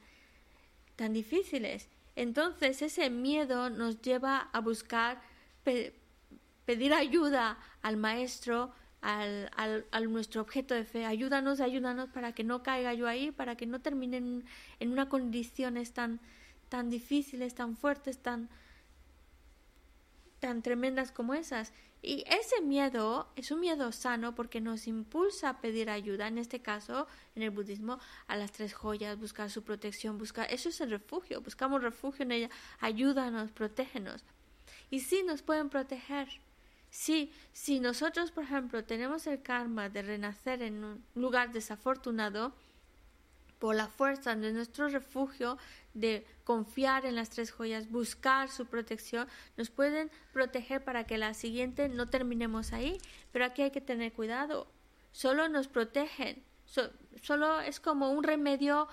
tan 0.96 1.12
difíciles. 1.12 1.90
Entonces 2.16 2.84
ese 2.84 3.10
miedo 3.10 3.72
nos 3.72 4.04
lleva 4.04 4.50
a 4.54 4.60
buscar 4.60 5.20
pedir 5.64 6.94
ayuda 6.94 7.58
al 7.82 7.98
maestro, 7.98 8.72
al, 9.02 9.50
al, 9.92 10.12
nuestro 10.12 10.42
objeto 10.42 10.74
de 10.74 10.84
fe. 10.84 11.06
Ayúdanos, 11.06 11.62
ayúdanos 11.62 12.10
para 12.10 12.34
que 12.34 12.44
no 12.44 12.64
caiga 12.64 12.94
yo 12.94 13.08
ahí, 13.08 13.32
para 13.32 13.56
que 13.56 13.66
no 13.66 13.80
termine 13.82 14.18
en, 14.18 14.92
unas 14.92 15.08
condiciones 15.08 15.94
tan, 15.94 16.20
tan 16.70 16.90
difíciles, 16.90 17.56
tan 17.56 17.78
fuertes, 17.78 18.20
tan, 18.20 18.50
tan 20.40 20.62
tremendas 20.62 21.12
como 21.12 21.34
esas. 21.34 21.72
Y 22.02 22.24
ese 22.28 22.62
miedo 22.62 23.28
es 23.36 23.52
un 23.52 23.60
miedo 23.60 23.92
sano 23.92 24.34
porque 24.34 24.62
nos 24.62 24.88
impulsa 24.88 25.50
a 25.50 25.62
pedir 25.62 25.90
ayuda, 25.90 26.28
en 26.28 26.38
este 26.38 26.62
caso, 26.62 27.08
en 27.36 27.44
el 27.44 27.50
budismo, 27.50 28.00
a 28.28 28.38
las 28.38 28.54
tres 28.54 28.74
joyas, 28.74 29.20
buscar 29.20 29.50
su 29.50 29.64
protección, 29.64 30.18
buscar, 30.18 30.48
eso 30.50 30.70
es 30.70 30.80
el 30.80 30.92
refugio, 30.92 31.42
buscamos 31.42 31.82
refugio 31.82 32.24
en 32.24 32.32
ella, 32.32 32.50
ayúdanos, 32.80 33.52
protégenos. 33.52 34.24
Y 34.90 35.02
sí 35.02 35.24
nos 35.26 35.42
pueden 35.42 35.70
proteger. 35.70 36.30
Sí, 36.90 37.32
si 37.54 37.80
nosotros, 37.80 38.32
por 38.32 38.44
ejemplo, 38.44 38.84
tenemos 38.84 39.28
el 39.28 39.42
karma 39.42 39.90
de 39.90 40.02
renacer 40.02 40.62
en 40.62 40.84
un 40.84 41.04
lugar 41.16 41.52
desafortunado, 41.52 42.54
por 43.60 43.76
la 43.76 43.88
fuerza 43.88 44.36
de 44.36 44.54
nuestro 44.54 44.88
refugio, 44.88 45.58
de 45.94 46.26
confiar 46.46 47.06
en 47.06 47.16
las 47.16 47.30
tres 47.30 47.52
joyas, 47.52 47.92
buscar 47.92 48.50
su 48.50 48.66
protección, 48.66 49.28
nos 49.58 49.70
pueden 49.70 50.10
proteger 50.32 50.84
para 50.84 51.04
que 51.04 51.18
la 51.18 51.34
siguiente 51.34 51.90
no 51.90 52.10
terminemos 52.10 52.72
ahí. 52.72 52.98
Pero 53.32 53.46
aquí 53.46 53.62
hay 53.62 53.72
que 53.72 53.82
tener 53.82 54.14
cuidado. 54.14 54.68
Solo 55.12 55.50
nos 55.50 55.68
protegen. 55.68 56.42
solo 57.22 57.60
es 57.60 57.80
como 57.80 58.12
un 58.12 58.24
remedio 58.24 58.88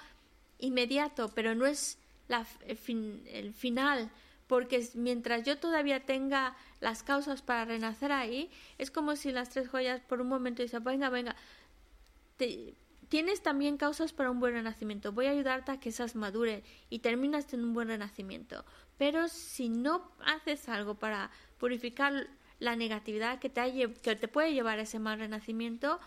inmediato, 0.58 1.30
pero 1.34 1.54
no 1.54 1.64
es 1.66 1.98
la, 2.28 2.44
el 2.66 3.54
final 3.54 4.10
porque 4.46 4.88
mientras 4.94 5.44
yo 5.44 5.58
todavía 5.58 6.04
tenga 6.04 6.56
las 6.80 7.02
causas 7.02 7.42
para 7.42 7.64
renacer 7.64 8.12
ahí, 8.12 8.50
es 8.78 8.90
como 8.90 9.16
si 9.16 9.32
las 9.32 9.50
tres 9.50 9.68
joyas 9.68 10.00
por 10.00 10.20
un 10.20 10.28
momento 10.28 10.62
dicen, 10.62 10.84
venga, 10.84 11.08
venga, 11.08 11.36
tienes 13.08 13.42
también 13.42 13.76
causas 13.76 14.12
para 14.12 14.30
un 14.30 14.40
buen 14.40 14.54
renacimiento, 14.54 15.12
voy 15.12 15.26
a 15.26 15.30
ayudarte 15.30 15.72
a 15.72 15.80
que 15.80 15.88
esas 15.88 16.14
maduren 16.14 16.62
y 16.90 17.00
terminas 17.00 17.52
en 17.52 17.64
un 17.64 17.74
buen 17.74 17.88
renacimiento. 17.88 18.64
Pero 18.98 19.28
si 19.28 19.68
no 19.68 20.10
haces 20.24 20.68
algo 20.68 20.94
para 20.94 21.30
purificar 21.58 22.28
la 22.58 22.76
negatividad 22.76 23.38
que 23.38 23.50
te, 23.50 23.92
que 24.02 24.16
te 24.16 24.28
puede 24.28 24.54
llevar 24.54 24.78
a 24.78 24.82
ese 24.82 24.98
mal 24.98 25.18
renacimiento, 25.18 26.00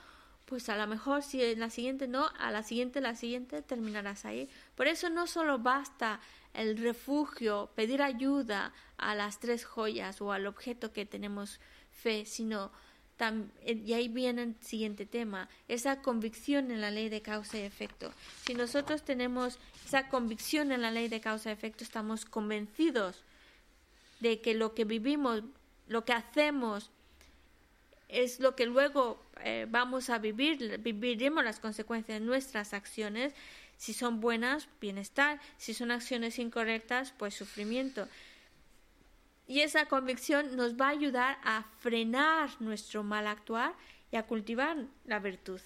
pues 0.46 0.68
a 0.68 0.76
lo 0.76 0.88
mejor 0.88 1.22
si 1.22 1.44
en 1.44 1.60
la 1.60 1.70
siguiente 1.70 2.08
no, 2.08 2.28
a 2.40 2.50
la 2.50 2.64
siguiente, 2.64 3.02
la 3.02 3.16
siguiente 3.16 3.62
terminarás 3.62 4.26
ahí. 4.26 4.50
Por 4.76 4.88
eso 4.88 5.10
no 5.12 5.28
solo 5.28 5.60
basta 5.60 6.20
el 6.54 6.78
refugio, 6.78 7.70
pedir 7.76 8.02
ayuda 8.02 8.74
a 8.98 9.16
las 9.16 9.40
tres 9.40 9.66
joyas 9.66 10.22
o 10.22 10.32
al 10.32 10.48
objeto 10.48 10.92
que 10.92 11.06
tenemos 11.06 11.60
fe, 11.92 12.26
sino 12.26 12.72
eh, 13.20 13.82
y 13.86 13.94
ahí 13.94 14.08
viene 14.08 14.44
el 14.44 14.56
siguiente 14.62 15.06
tema, 15.06 15.50
esa 15.68 16.02
convicción 16.02 16.72
en 16.72 16.80
la 16.80 16.90
ley 16.90 17.10
de 17.10 17.22
causa 17.22 17.58
y 17.58 17.62
efecto. 17.62 18.12
Si 18.46 18.54
nosotros 18.54 19.04
tenemos 19.04 19.60
esa 19.86 20.08
convicción 20.08 20.72
en 20.72 20.82
la 20.82 20.92
ley 20.92 21.10
de 21.10 21.20
causa 21.20 21.50
y 21.50 21.54
efecto, 21.54 21.84
estamos 21.84 22.26
convencidos 22.26 23.24
de 24.22 24.40
que 24.40 24.54
lo 24.54 24.74
que 24.74 24.86
vivimos, 24.86 25.44
lo 25.88 26.06
que 26.06 26.14
hacemos, 26.14 26.92
es 28.08 28.40
lo 28.40 28.56
que 28.56 28.66
luego 28.66 29.22
eh, 29.44 29.68
vamos 29.70 30.10
a 30.10 30.18
vivir, 30.18 30.80
viviremos 30.80 31.44
las 31.44 31.60
consecuencias 31.60 32.20
de 32.20 32.26
nuestras 32.26 32.74
acciones, 32.74 33.34
si 33.80 33.94
son 33.94 34.20
buenas, 34.20 34.68
bienestar. 34.82 35.40
Si 35.58 35.74
son 35.74 35.90
acciones 35.90 36.38
incorrectas, 36.38 37.14
pues 37.18 37.34
sufrimiento. 37.34 38.10
Y 39.48 39.62
esa 39.62 39.86
convicción 39.86 40.58
nos 40.58 40.76
va 40.76 40.88
a 40.88 40.92
ayudar 40.92 41.38
a 41.46 41.64
frenar 41.80 42.50
nuestro 42.62 43.04
mal 43.04 43.26
actuar 43.26 43.74
y 44.12 44.18
a 44.18 44.28
cultivar 44.28 44.86
la 45.06 45.20
virtud. 45.20 45.62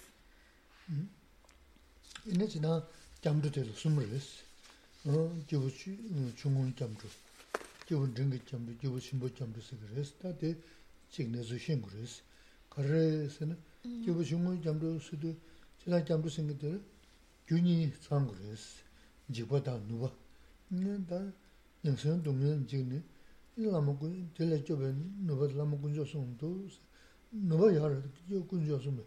gyuni 17.46 17.90
tsang 18.00 18.30
res, 18.40 18.82
jikpa 19.28 19.60
ta 19.60 19.76
nuwa. 19.88 20.10
Nga 20.70 21.04
ta 21.06 21.32
nyangsan 21.82 22.22
dungyan 22.22 22.64
jikni, 22.66 23.02
lama 23.56 23.94
kun, 23.94 24.30
tila 24.32 24.58
chobe 24.62 24.94
nuwa 25.20 25.46
lama 25.52 25.76
kunjo 25.76 26.04
sung 26.04 26.36
tu, 26.38 26.70
nuwa 27.30 27.70
yara 27.70 28.00
kunjo 28.48 28.80
sung, 28.80 29.04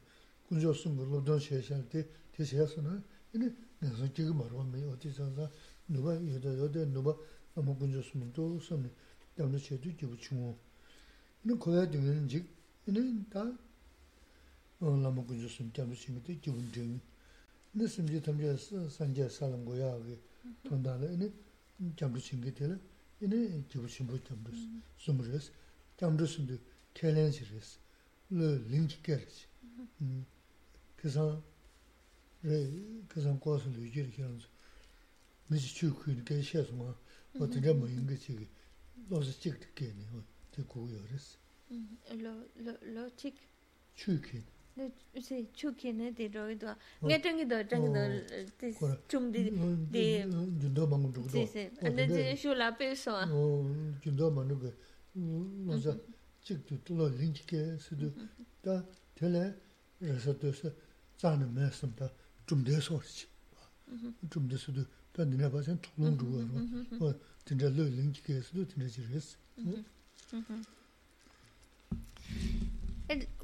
kunjo 0.47 0.73
sung 0.73 0.97
lobdon 1.09 1.39
she 1.39 1.61
shal 1.61 1.83
te, 1.87 2.07
te 2.31 2.45
she 2.45 2.57
yasa 2.57 2.81
na, 2.81 3.01
ini 3.31 3.51
nyangsan 3.81 4.11
jikka 4.13 4.33
marwa 4.33 4.63
me, 4.63 4.85
oti 4.85 5.11
san 5.11 5.33
san, 5.35 5.49
nuwa 5.87 6.13
yoda 6.13 6.51
yoda 6.51 6.85
nuwa 6.85 7.17
lama 7.55 7.73
kunjo 7.73 8.01
sung 8.03 8.31
tu, 8.31 8.59
sami 8.59 8.89
damla 9.33 9.57
che 9.57 9.79
tu 9.79 9.89
jibu 9.95 10.15
chungo. 10.15 10.59
Ini 11.41 11.57
koya 11.57 11.85
dungyan 11.87 12.27
jik, 12.27 12.47
ini 12.85 13.27
ta 13.29 13.43
lama 14.77 15.23
kunjo 15.23 15.47
sung, 15.47 15.71
damla 15.71 15.95
shingi 15.95 16.21
te 16.21 16.39
jibu 16.39 16.61
dungyan. 16.71 17.01
nī 17.77 17.85
sīmjī 17.93 18.19
tamjā 18.25 18.53
sāngyā 18.89 19.27
sālam 19.29 19.61
guyā 19.67 19.89
gī 20.01 20.15
tōndā 20.65 20.95
lā, 21.01 21.09
inī 21.13 21.27
gyamdru 21.99 22.21
chīngi 22.25 22.53
tēla, 22.57 22.77
inī 23.21 23.41
jibu 23.69 23.89
chīmbu 23.93 24.17
gyamdru 24.25 24.61
sūm 25.03 25.21
rēs, 25.27 25.51
gyamdru 25.99 26.29
sīmdī 26.31 26.57
tēlēn 26.97 27.29
chī 27.37 27.45
rēs, 27.51 27.75
lō 28.33 28.49
līngi 28.71 28.97
kē 29.05 29.19
rēs, 29.21 29.37
kēsāng 31.03 31.37
rē, 32.49 32.59
kēsāng 33.13 33.39
guā 33.45 33.59
sūm 33.61 33.77
lū 33.77 33.85
jī 33.85 34.07
rī 34.07 34.15
kērāng 34.17 34.41
sū, 34.41 34.51
mī 35.51 35.61
chī 35.61 35.73
chū 35.77 35.93
kūyī 36.01 36.25
kē 36.31 36.41
shē 36.49 36.65
sū 36.65 36.81
mā, 36.81 36.89
wā 37.37 37.51
tēndā 37.53 37.77
mō 37.77 37.93
yīngi 37.93 38.21
chī 38.25 38.39
gī, 38.41 38.51
lō 39.13 39.21
sī 39.29 39.37
chīk 39.45 39.61
tī 39.61 39.73
kē 39.83 39.93
nī, 39.93 40.25
tē 40.55 40.65
gu 40.73 40.89
yō 40.95 41.05
rēs. 41.13 41.31
Lō 42.97 43.09
chīk? 43.21 43.41
Chū 43.97 44.17
kē 44.25 44.41
nī. 44.41 44.56
세 45.21 45.45
추케네 45.53 46.13
데로이도 46.13 46.67
네팅이도 47.01 47.67
짱이도 47.67 47.97
좀디 49.07 49.89
데 49.91 50.29
준도 50.29 50.89
방금 50.89 51.13
주고 51.13 51.29
세세 51.29 51.71
근데 51.79 52.35
쇼라 52.35 52.77
페소 52.77 53.11
어 53.11 53.97
준도 54.03 54.33
방금 54.33 54.59
그 54.59 54.77
맞아. 55.65 55.97
직도 56.43 56.83
뚫어 56.85 57.09
링치게 57.09 57.77
수도 57.77 58.13
다 58.61 58.85
되네 59.15 59.53
그래서 59.99 60.37
또서 60.37 60.71
자는 61.17 61.53
말씀다. 61.53 62.09
좀 62.45 62.63
대소지. 62.63 63.27
좀 64.29 64.47
대소도 64.47 64.85
다 65.11 65.25
내가 65.25 65.51
봐서 65.51 65.75
통론 65.81 66.17
주고 66.17 67.03
어 67.03 67.13
진짜 67.43 67.67
링치게 67.67 68.41
수도 68.41 68.65
진짜 68.67 68.87
지르스 68.87 69.37
음. 69.59 69.83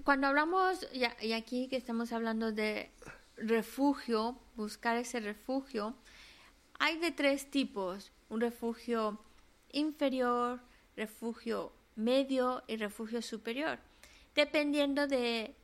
Cuando 0.04 0.28
hablamos, 0.28 0.88
y 0.92 1.32
aquí 1.34 1.68
que 1.70 1.78
estamos 1.78 2.12
hablando 2.12 2.52
de 2.52 2.92
refugio, 3.38 4.38
buscar 4.56 4.98
ese 4.98 5.20
refugio, 5.20 5.96
hay 6.80 6.98
de 7.00 7.12
tres 7.12 7.50
tipos. 7.50 8.12
Un 8.30 8.42
refugio 8.42 9.20
inferior, 9.72 10.60
refugio 10.96 11.72
medio 11.96 12.64
y 12.68 12.78
refugio 12.78 13.22
superior, 13.22 13.80
dependiendo 14.36 15.08
de, 15.08 15.56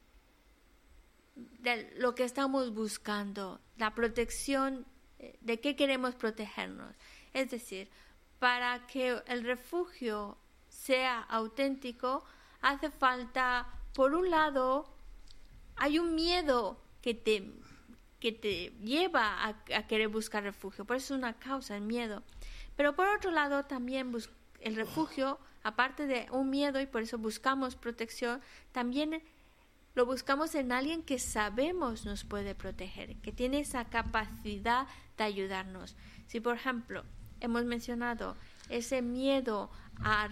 de 1.36 1.94
lo 1.98 2.16
que 2.16 2.24
estamos 2.24 2.74
buscando, 2.74 3.60
la 3.78 3.94
protección, 3.96 4.86
eh, 5.18 5.38
de 5.42 5.60
qué 5.60 5.76
queremos 5.76 6.16
protegernos. 6.16 6.96
Es 7.34 7.52
decir, 7.52 7.90
para 8.40 8.86
que 8.88 9.22
el 9.28 9.44
refugio 9.44 10.38
sea 10.70 11.22
auténtico, 11.22 12.24
hace 12.62 12.90
falta, 12.92 13.68
por 13.94 14.14
un 14.14 14.30
lado, 14.30 14.86
hay 15.76 16.00
un 16.00 16.16
miedo 16.16 16.82
que 17.02 17.14
te, 17.14 17.52
que 18.20 18.32
te 18.32 18.72
lleva 18.84 19.46
a, 19.46 19.88
querer 19.88 20.10
buscar 20.10 20.44
refugio, 20.44 20.86
por 20.86 20.98
eso 20.98 21.14
es 21.14 21.18
una 21.18 21.34
causa, 21.34 21.76
el 21.76 21.84
miedo. 21.84 22.24
Pero 22.76 22.96
por 22.96 23.08
otro 23.08 23.32
lado, 23.32 23.66
también 23.66 24.12
el 24.62 24.76
refugio, 24.76 25.40
aparte 25.64 26.06
de 26.06 26.28
un 26.32 26.50
miedo 26.50 26.80
y 26.80 26.86
por 26.86 27.02
eso 27.02 27.18
buscamos 27.18 27.76
protección, 27.76 28.42
también 28.72 29.22
lo 29.96 30.06
buscamos 30.06 30.56
en 30.56 30.72
alguien 30.72 31.04
que 31.04 31.20
sabemos 31.20 32.06
nos 32.06 32.24
puede 32.24 32.56
proteger, 32.56 33.18
que 33.18 33.32
tiene 33.32 33.60
esa 33.60 33.86
capacidad 33.86 34.88
de 35.18 35.24
ayudarnos. 35.24 35.96
Si, 36.28 36.40
por 36.40 36.56
ejemplo, 36.56 37.04
hemos 37.42 37.66
mencionado 37.66 38.38
ese 38.70 39.02
miedo 39.02 39.70
a 40.02 40.30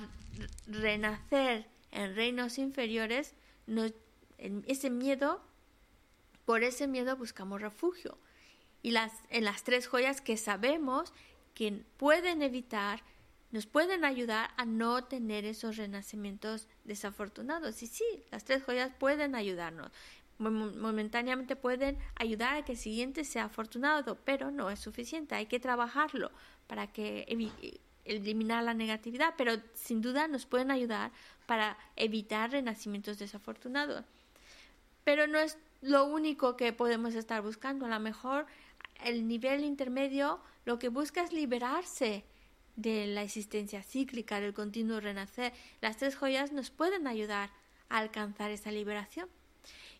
renacer 0.67 1.67
en 1.91 2.15
reinos 2.15 2.57
inferiores, 2.59 3.33
ese 4.37 4.89
miedo, 4.89 5.41
por 6.45 6.63
ese 6.63 6.87
miedo 6.87 7.15
buscamos 7.15 7.61
refugio. 7.61 8.17
Y 8.81 8.91
las, 8.91 9.11
en 9.29 9.43
las 9.43 9.63
tres 9.63 9.87
joyas 9.87 10.21
que 10.21 10.37
sabemos 10.37 11.13
que 11.53 11.83
pueden 11.97 12.41
evitar, 12.41 13.01
nos 13.51 13.65
pueden 13.65 14.05
ayudar 14.05 14.51
a 14.57 14.65
no 14.65 15.05
tener 15.05 15.45
esos 15.45 15.77
renacimientos 15.77 16.67
desafortunados. 16.83 17.81
Y 17.81 17.87
sí, 17.87 18.05
las 18.31 18.43
tres 18.43 18.63
joyas 18.63 18.91
pueden 18.97 19.35
ayudarnos. 19.35 19.91
Momentáneamente 20.37 21.55
pueden 21.55 21.97
ayudar 22.15 22.57
a 22.57 22.65
que 22.65 22.73
el 22.73 22.77
siguiente 22.77 23.23
sea 23.23 23.45
afortunado, 23.45 24.19
pero 24.23 24.51
no 24.51 24.69
es 24.69 24.79
suficiente. 24.79 25.33
Hay 25.33 25.47
que 25.47 25.59
trabajarlo 25.59 26.31
para 26.67 26.87
que 26.87 27.25
eliminar 28.05 28.63
la 28.63 28.75
negatividad, 28.75 29.33
pero 29.35 29.53
sin 29.73 30.01
duda 30.01 30.27
nos 30.27 30.45
pueden 30.45 30.69
ayudar 30.69 31.11
para 31.47 31.77
evitar 31.95 32.51
renacimientos 32.51 33.17
desafortunados. 33.17 34.05
Pero 35.03 35.25
no 35.25 35.39
es 35.39 35.57
lo 35.81 36.05
único 36.05 36.55
que 36.55 36.73
podemos 36.73 37.15
estar 37.15 37.41
buscando. 37.41 37.87
A 37.87 37.89
lo 37.89 37.99
mejor 37.99 38.45
el 39.03 39.27
nivel 39.27 39.63
intermedio 39.63 40.39
lo 40.65 40.77
que 40.77 40.89
busca 40.89 41.23
es 41.23 41.31
liberarse 41.31 42.23
de 42.75 43.07
la 43.07 43.23
existencia 43.23 43.81
cíclica, 43.81 44.39
del 44.39 44.53
continuo 44.53 44.99
renacer. 44.99 45.53
Las 45.81 45.97
tres 45.97 46.15
joyas 46.15 46.51
nos 46.51 46.69
pueden 46.69 47.07
ayudar 47.07 47.49
a 47.89 47.97
alcanzar 47.97 48.51
esa 48.51 48.71
liberación. 48.71 49.29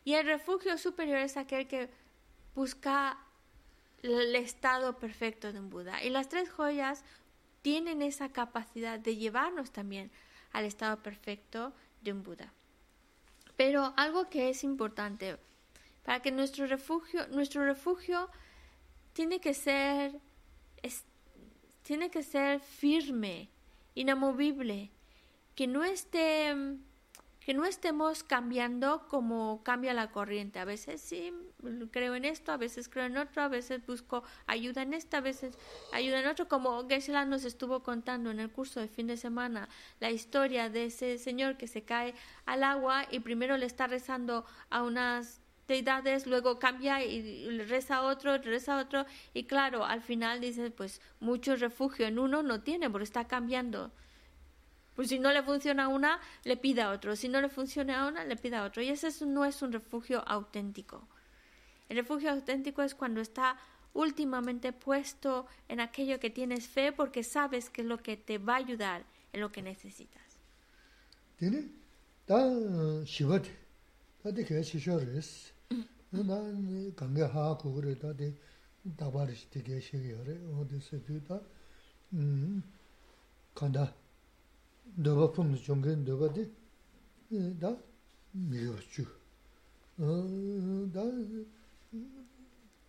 Y 0.04 0.14
el 0.14 0.26
refugio 0.26 0.78
superior 0.78 1.18
es 1.18 1.38
aquel 1.38 1.68
que 1.68 1.90
busca 2.54 3.18
el 4.04 4.36
estado 4.36 4.98
perfecto 4.98 5.54
de 5.54 5.60
un 5.60 5.70
Buda. 5.70 6.04
Y 6.04 6.10
las 6.10 6.30
tres 6.30 6.50
joyas 6.50 7.04
tienen 7.62 8.02
esa 8.02 8.30
capacidad 8.30 9.00
de 9.00 9.16
llevarnos 9.16 9.72
también 9.72 10.12
al 10.58 10.66
estado 10.66 10.98
perfecto 11.04 11.72
de 12.02 12.12
un 12.12 12.24
Buda. 12.24 12.52
Pero 13.56 13.94
algo 13.96 14.30
que 14.30 14.50
es 14.50 14.64
importante 14.64 15.38
para 16.04 16.20
que 16.22 16.32
nuestro 16.32 16.66
refugio, 16.66 17.28
nuestro 17.28 17.64
refugio 17.64 18.30
tiene 19.14 19.40
que 19.40 19.54
ser, 19.54 20.20
tiene 21.84 22.10
que 22.10 22.24
ser 22.24 22.60
firme, 22.60 23.50
inamovible, 23.94 24.90
que 25.54 25.68
no 25.68 25.84
esté 25.84 26.56
que 27.48 27.54
no 27.54 27.64
estemos 27.64 28.26
cambiando 28.26 29.08
como 29.08 29.64
cambia 29.64 29.94
la 29.94 30.12
corriente. 30.12 30.60
A 30.60 30.66
veces 30.66 31.00
sí 31.00 31.32
creo 31.92 32.14
en 32.14 32.26
esto, 32.26 32.52
a 32.52 32.58
veces 32.58 32.90
creo 32.90 33.06
en 33.06 33.16
otro, 33.16 33.42
a 33.42 33.48
veces 33.48 33.86
busco 33.88 34.26
ayuda 34.48 34.82
en 34.82 34.94
esto, 34.94 35.16
a 35.16 35.22
veces 35.22 35.58
ayuda 35.94 36.20
en 36.20 36.28
otro, 36.28 36.50
como 36.50 36.86
Geshe 36.90 37.14
nos 37.26 37.46
estuvo 37.46 37.84
contando 37.84 38.32
en 38.32 38.42
el 38.42 38.52
curso 38.52 38.82
de 38.82 38.90
fin 38.90 39.08
de 39.08 39.16
semana 39.16 39.70
la 40.02 40.12
historia 40.12 40.70
de 40.70 40.88
ese 40.88 41.18
señor 41.18 41.56
que 41.56 41.68
se 41.68 41.84
cae 41.84 42.16
al 42.46 42.66
agua 42.66 43.06
y 43.12 43.22
primero 43.22 43.56
le 43.56 43.66
está 43.66 43.88
rezando 43.88 44.44
a 44.70 44.84
unas 44.84 45.40
deidades, 45.70 46.28
luego 46.28 46.60
cambia 46.60 47.02
y 47.06 47.62
reza 47.62 47.96
a 47.96 48.02
otro, 48.02 48.38
reza 48.40 48.78
a 48.78 48.82
otro. 48.82 49.06
Y 49.34 49.46
claro, 49.46 49.86
al 49.86 50.02
final 50.02 50.42
dice 50.42 50.70
pues 50.70 51.00
mucho 51.22 51.56
refugio 51.56 52.08
en 52.08 52.20
uno 52.20 52.44
no 52.44 52.60
tiene 52.60 52.90
porque 52.90 53.06
está 53.06 53.26
cambiando 53.26 53.94
pues 54.98 55.10
si 55.10 55.20
no 55.20 55.32
le 55.32 55.44
funciona 55.44 55.84
a 55.84 55.88
una, 55.90 56.20
le 56.44 56.58
pide 56.58 56.82
a 56.82 56.90
otro. 56.90 57.16
Si 57.16 57.30
no 57.30 57.40
le 57.40 57.50
funciona 57.50 58.02
a 58.02 58.08
una, 58.08 58.26
le 58.26 58.36
pide 58.36 58.56
a 58.56 58.64
otro. 58.64 58.82
Y 58.82 58.90
ese 58.90 59.10
no 59.28 59.46
es 59.46 59.62
un 59.62 59.72
refugio 59.72 60.28
auténtico. 60.28 61.08
El 61.88 61.98
refugio 61.98 62.32
auténtico 62.32 62.82
es 62.82 62.96
cuando 62.96 63.22
está 63.22 63.60
últimamente 63.94 64.74
puesto 64.74 65.46
en 65.68 65.82
aquello 65.82 66.20
que 66.20 66.32
tienes 66.32 66.68
fe 66.68 66.92
porque 66.92 67.22
sabes 67.24 67.70
que 67.70 67.82
es 67.82 67.88
lo 67.88 68.00
que 68.00 68.18
te 68.18 68.40
va 68.40 68.56
a 68.56 68.58
ayudar 68.58 69.06
en 69.34 69.42
lo 69.42 69.52
que 69.52 69.62
necesitas. 69.62 70.40
Tiene, 71.36 71.70
dōba 84.96 85.28
pōmni 85.34 85.58
chōngi 85.60 85.94
dōba 86.06 86.28
di 86.34 86.44
dā 87.60 87.72
miyō 88.34 88.76
chū. 88.92 89.06
dā 90.94 91.04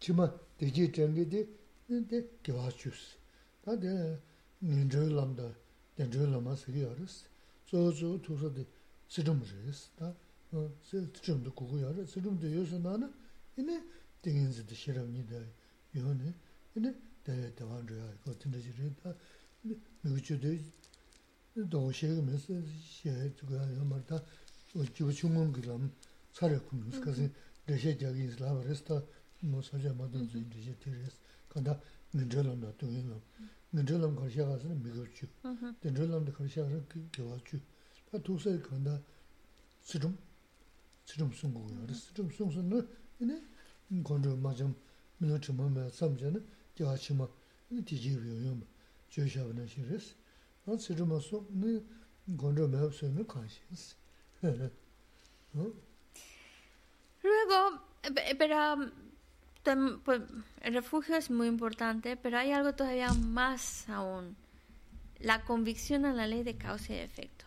chima 0.00 0.28
dējī 0.58 0.88
chōngi 0.94 1.24
di 1.28 1.42
di 1.88 2.18
kiwā 2.42 2.70
chūs. 2.78 3.16
dā 3.64 3.76
di 3.76 3.90
nindrō 4.62 5.10
lamdā, 5.12 5.48
dendrō 5.96 6.30
lamā 6.32 6.54
sīgī 6.56 6.86
yārīs. 6.86 7.24
sō 7.68 7.92
sō 7.98 8.14
tūsā 8.24 8.52
di 8.54 8.64
sīdhūm 9.10 9.42
rīs. 9.42 9.88
dā 9.98 10.14
sīdhūm 10.88 11.44
dā 11.44 11.50
kukū 11.52 11.82
yārī, 11.84 12.06
sīdhūm 12.06 12.38
dā 12.40 12.48
yōsō 12.48 12.80
nāna 12.80 13.10
inī 13.58 13.76
dīngīn 14.22 14.54
dā 14.54 14.74
shirab 14.74 15.08
nī 15.12 15.26
dā 15.28 15.42
yōni 15.98 16.32
inī 16.78 16.94
dā 17.26 17.34
dā 17.58 17.64
wān 17.68 17.84
rī 17.84 18.00
yā 18.00 18.08
kō 18.24 18.36
tīndā 18.40 18.58
jirī 18.64 18.88
dā 19.02 19.12
miyō 19.66 20.20
chū 20.24 20.38
동시에 21.66 22.20
메시지 22.22 23.02
제가 23.02 23.66
말다 23.84 24.22
주중은 24.94 25.52
그럼 25.52 25.90
차려 26.32 26.62
군스 26.64 27.00
가서 27.00 27.22
대시 27.66 27.98
저기 27.98 28.30
슬라브레스타 28.30 29.02
뭐 29.40 29.60
소재 29.62 29.88
모든 29.90 30.28
주제 30.28 30.76
테레스 30.78 31.18
간다. 31.48 31.78
민절람도 32.12 32.76
되는 32.78 33.20
민절람 33.70 34.14
거시아 34.14 34.46
가서 34.46 34.68
미급주 34.68 35.26
민절람도 35.82 36.32
거시아 36.32 36.64
가서 36.64 36.80
교화주. 37.12 37.60
다 38.10 38.18
도서에 38.22 38.60
간다. 38.60 39.00
스름? 39.82 40.16
스름 41.04 41.32
송고.요 41.32 41.86
스름 41.92 42.30
송선은 42.30 42.88
이네 43.20 43.42
건조 44.04 44.36
맞음 44.36 44.74
민어 45.18 45.38
좀 45.40 45.56
삼전에 45.90 46.38
교화치마 46.76 47.26
디지비요 47.84 48.42
좀 48.42 48.66
조샤브는 49.10 49.66
시레스 49.66 50.14
Luego, 57.22 57.82
pero 58.38 58.92
pues, 60.04 60.22
el 60.60 60.74
refugio 60.74 61.16
es 61.16 61.30
muy 61.30 61.48
importante, 61.48 62.16
pero 62.16 62.38
hay 62.38 62.52
algo 62.52 62.74
todavía 62.74 63.12
más 63.12 63.88
aún. 63.88 64.36
La 65.18 65.44
convicción 65.44 66.04
a 66.04 66.12
la 66.12 66.26
ley 66.26 66.42
de 66.42 66.56
causa 66.56 66.94
y 66.94 66.98
efecto. 66.98 67.44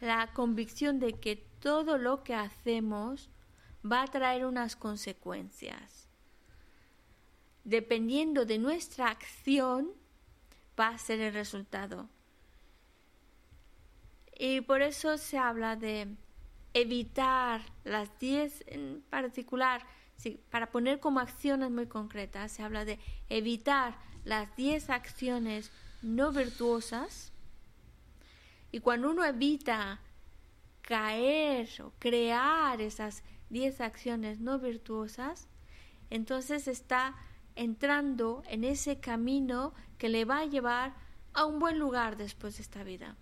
La 0.00 0.32
convicción 0.32 0.98
de 0.98 1.12
que 1.12 1.36
todo 1.60 1.98
lo 1.98 2.24
que 2.24 2.34
hacemos 2.34 3.28
va 3.84 4.02
a 4.02 4.08
traer 4.08 4.46
unas 4.46 4.74
consecuencias. 4.74 6.08
Dependiendo 7.64 8.44
de 8.44 8.58
nuestra 8.58 9.08
acción, 9.08 9.92
va 10.78 10.88
a 10.88 10.98
ser 10.98 11.20
el 11.20 11.34
resultado. 11.34 12.08
Y 14.38 14.60
por 14.62 14.82
eso 14.82 15.18
se 15.18 15.38
habla 15.38 15.76
de 15.76 16.16
evitar 16.74 17.60
las 17.84 18.18
10 18.18 18.64
en 18.66 19.02
particular, 19.10 19.86
para 20.50 20.70
poner 20.70 21.00
como 21.00 21.20
acciones 21.20 21.70
muy 21.70 21.86
concretas, 21.86 22.52
se 22.52 22.62
habla 22.62 22.84
de 22.84 22.98
evitar 23.28 23.98
las 24.24 24.54
10 24.56 24.90
acciones 24.90 25.70
no 26.00 26.32
virtuosas. 26.32 27.32
Y 28.70 28.80
cuando 28.80 29.10
uno 29.10 29.24
evita 29.24 30.00
caer 30.80 31.68
o 31.82 31.92
crear 31.98 32.80
esas 32.80 33.22
10 33.50 33.80
acciones 33.80 34.40
no 34.40 34.58
virtuosas, 34.58 35.48
entonces 36.10 36.68
está 36.68 37.16
entrando 37.54 38.42
en 38.46 38.64
ese 38.64 39.00
camino 39.00 39.74
que 40.02 40.08
le 40.08 40.24
va 40.24 40.40
a 40.40 40.46
llevar 40.46 40.96
a 41.32 41.44
un 41.44 41.60
buen 41.60 41.78
lugar 41.78 42.16
después 42.16 42.56
de 42.56 42.62
esta 42.62 42.82
vida. 42.82 43.16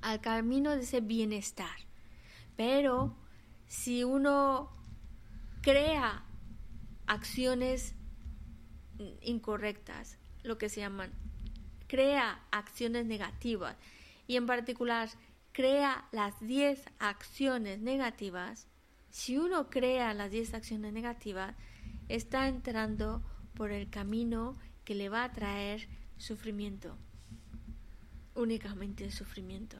al 0.00 0.20
camino 0.20 0.70
de 0.70 0.82
ese 0.82 1.00
bienestar. 1.00 1.76
Pero 2.54 3.16
si 3.66 4.04
uno 4.04 4.70
crea 5.60 6.24
acciones 7.06 7.96
incorrectas, 9.20 10.20
lo 10.44 10.58
que 10.58 10.68
se 10.68 10.78
llaman, 10.78 11.10
crea 11.88 12.46
acciones 12.52 13.06
negativas 13.06 13.76
y 14.28 14.36
en 14.36 14.46
particular 14.46 15.08
crea 15.50 16.06
las 16.12 16.38
10 16.38 16.84
acciones 17.00 17.80
negativas, 17.80 18.68
si 19.10 19.38
uno 19.38 19.70
crea 19.70 20.14
las 20.14 20.30
10 20.30 20.54
acciones 20.54 20.92
negativas, 20.92 21.56
está 22.08 22.46
entrando 22.46 23.24
por 23.54 23.72
el 23.72 23.90
camino 23.90 24.56
que 24.84 24.94
le 24.94 25.08
va 25.08 25.24
a 25.24 25.32
traer 25.32 25.88
sufrimiento, 26.18 26.96
únicamente 28.34 29.10
sufrimiento. 29.10 29.78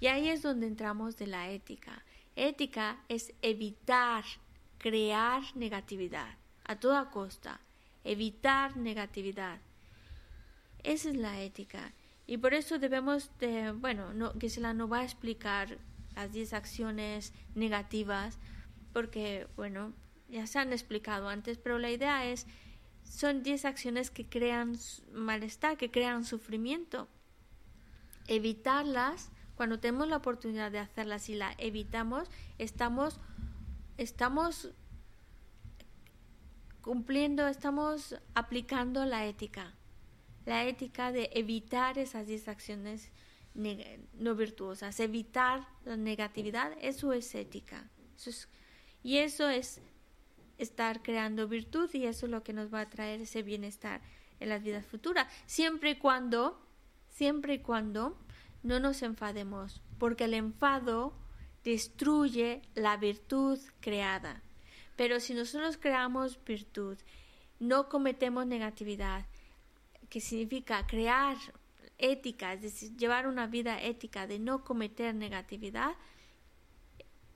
Y 0.00 0.08
ahí 0.08 0.28
es 0.28 0.42
donde 0.42 0.66
entramos 0.66 1.16
de 1.16 1.26
la 1.26 1.50
ética. 1.50 2.04
Ética 2.34 2.98
es 3.08 3.32
evitar 3.42 4.24
crear 4.78 5.42
negatividad 5.54 6.36
a 6.64 6.76
toda 6.76 7.10
costa, 7.10 7.60
evitar 8.04 8.76
negatividad. 8.76 9.60
Esa 10.82 11.10
es 11.10 11.16
la 11.16 11.40
ética. 11.40 11.92
Y 12.26 12.38
por 12.38 12.54
eso 12.54 12.78
debemos 12.78 13.30
de, 13.38 13.72
bueno, 13.72 14.12
no, 14.12 14.32
la 14.58 14.74
no 14.74 14.88
va 14.88 15.00
a 15.00 15.04
explicar 15.04 15.78
las 16.14 16.32
10 16.32 16.52
acciones 16.52 17.32
negativas, 17.54 18.38
porque, 18.92 19.46
bueno, 19.56 19.92
ya 20.28 20.46
se 20.46 20.58
han 20.58 20.72
explicado 20.72 21.28
antes, 21.28 21.58
pero 21.58 21.78
la 21.78 21.90
idea 21.90 22.26
es, 22.26 22.46
son 23.04 23.42
10 23.42 23.64
acciones 23.64 24.10
que 24.10 24.28
crean 24.28 24.76
malestar, 25.12 25.76
que 25.76 25.90
crean 25.90 26.24
sufrimiento. 26.24 27.08
Evitarlas, 28.26 29.30
cuando 29.54 29.78
tenemos 29.78 30.08
la 30.08 30.16
oportunidad 30.16 30.70
de 30.70 30.78
hacerlas 30.78 31.28
y 31.28 31.34
la 31.34 31.54
evitamos, 31.58 32.28
estamos, 32.58 33.20
estamos 33.98 34.70
cumpliendo, 36.80 37.46
estamos 37.46 38.16
aplicando 38.34 39.04
la 39.04 39.26
ética. 39.26 39.74
La 40.44 40.64
ética 40.64 41.12
de 41.12 41.30
evitar 41.34 41.98
esas 41.98 42.26
10 42.26 42.48
acciones 42.48 43.10
no 43.54 44.34
virtuosas, 44.34 44.98
evitar 45.00 45.68
la 45.84 45.96
negatividad, 45.96 46.72
eso 46.80 47.12
es 47.12 47.34
ética. 47.34 47.90
y 49.02 49.18
eso 49.18 49.48
es 49.48 49.80
estar 50.62 51.02
creando 51.02 51.48
virtud 51.48 51.90
y 51.92 52.06
eso 52.06 52.26
es 52.26 52.32
lo 52.32 52.42
que 52.42 52.52
nos 52.52 52.72
va 52.72 52.80
a 52.80 52.90
traer 52.90 53.20
ese 53.20 53.42
bienestar 53.42 54.00
en 54.40 54.48
las 54.48 54.62
vidas 54.62 54.86
futuras, 54.86 55.32
siempre 55.46 55.90
y 55.90 55.96
cuando, 55.96 56.60
siempre 57.08 57.54
y 57.54 57.58
cuando 57.58 58.16
no 58.62 58.80
nos 58.80 59.02
enfademos, 59.02 59.80
porque 59.98 60.24
el 60.24 60.34
enfado 60.34 61.12
destruye 61.64 62.62
la 62.74 62.96
virtud 62.96 63.58
creada. 63.80 64.42
Pero 64.96 65.20
si 65.20 65.34
nosotros 65.34 65.76
creamos 65.76 66.42
virtud, 66.44 66.98
no 67.60 67.88
cometemos 67.88 68.46
negatividad, 68.46 69.26
que 70.08 70.20
significa 70.20 70.86
crear 70.86 71.36
ética, 71.98 72.52
es 72.52 72.62
decir, 72.62 72.96
llevar 72.96 73.26
una 73.26 73.46
vida 73.46 73.80
ética 73.80 74.26
de 74.26 74.38
no 74.38 74.64
cometer 74.64 75.14
negatividad 75.14 75.94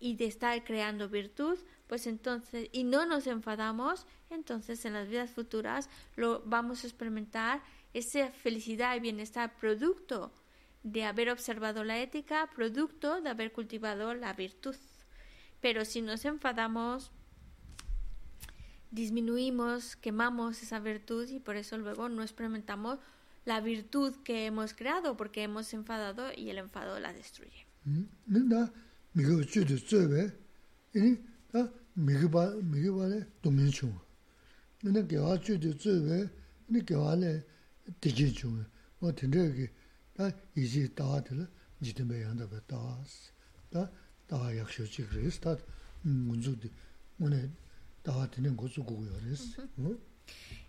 y 0.07 0.15
de 0.15 0.27
estar 0.27 0.63
creando 0.63 1.09
virtud, 1.09 1.59
pues 1.89 2.07
entonces, 2.07 2.69
y 2.71 2.85
no 2.85 3.07
nos 3.07 3.27
enfadamos, 3.27 4.07
entonces 4.31 4.85
en 4.85 4.93
las 4.93 5.09
vidas 5.09 5.31
futuras 5.33 5.91
lo 6.15 6.43
vamos 6.47 6.85
a 6.85 6.87
experimentar 6.87 7.61
esa 7.93 8.31
felicidad 8.31 8.95
y 8.95 9.01
bienestar 9.01 9.59
producto 9.59 10.33
de 10.85 11.05
haber 11.05 11.29
observado 11.31 11.83
la 11.83 11.99
ética, 11.99 12.49
producto 12.55 13.21
de 13.21 13.31
haber 13.31 13.51
cultivado 13.51 14.15
la 14.15 14.33
virtud. 14.33 14.77
Pero 15.61 15.85
si 15.85 16.03
nos 16.03 16.25
enfadamos, 16.25 17.11
disminuimos, 18.93 19.97
quemamos 19.97 20.63
esa 20.63 20.79
virtud 20.79 21.29
y 21.31 21.41
por 21.41 21.57
eso 21.57 21.79
luego 21.79 22.09
no 22.09 22.23
experimentamos 22.23 23.01
la 23.45 23.61
virtud 23.61 24.15
que 24.23 24.47
hemos 24.47 24.73
creado 24.73 25.17
porque 25.17 25.43
hemos 25.43 25.75
enfadado 25.75 26.29
y 26.37 26.51
el 26.51 26.59
enfado 26.59 27.01
la 27.01 27.13
destruye. 27.13 27.67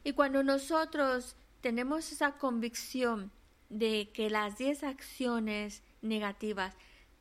Y 0.05 0.13
cuando 0.13 0.41
nosotros 0.41 1.35
tenemos 1.59 2.11
esa 2.13 2.37
convicción 2.37 3.31
de 3.69 4.09
que 4.13 4.29
las 4.29 4.57
10 4.57 4.83
acciones 4.83 5.83
negativas 6.01 6.75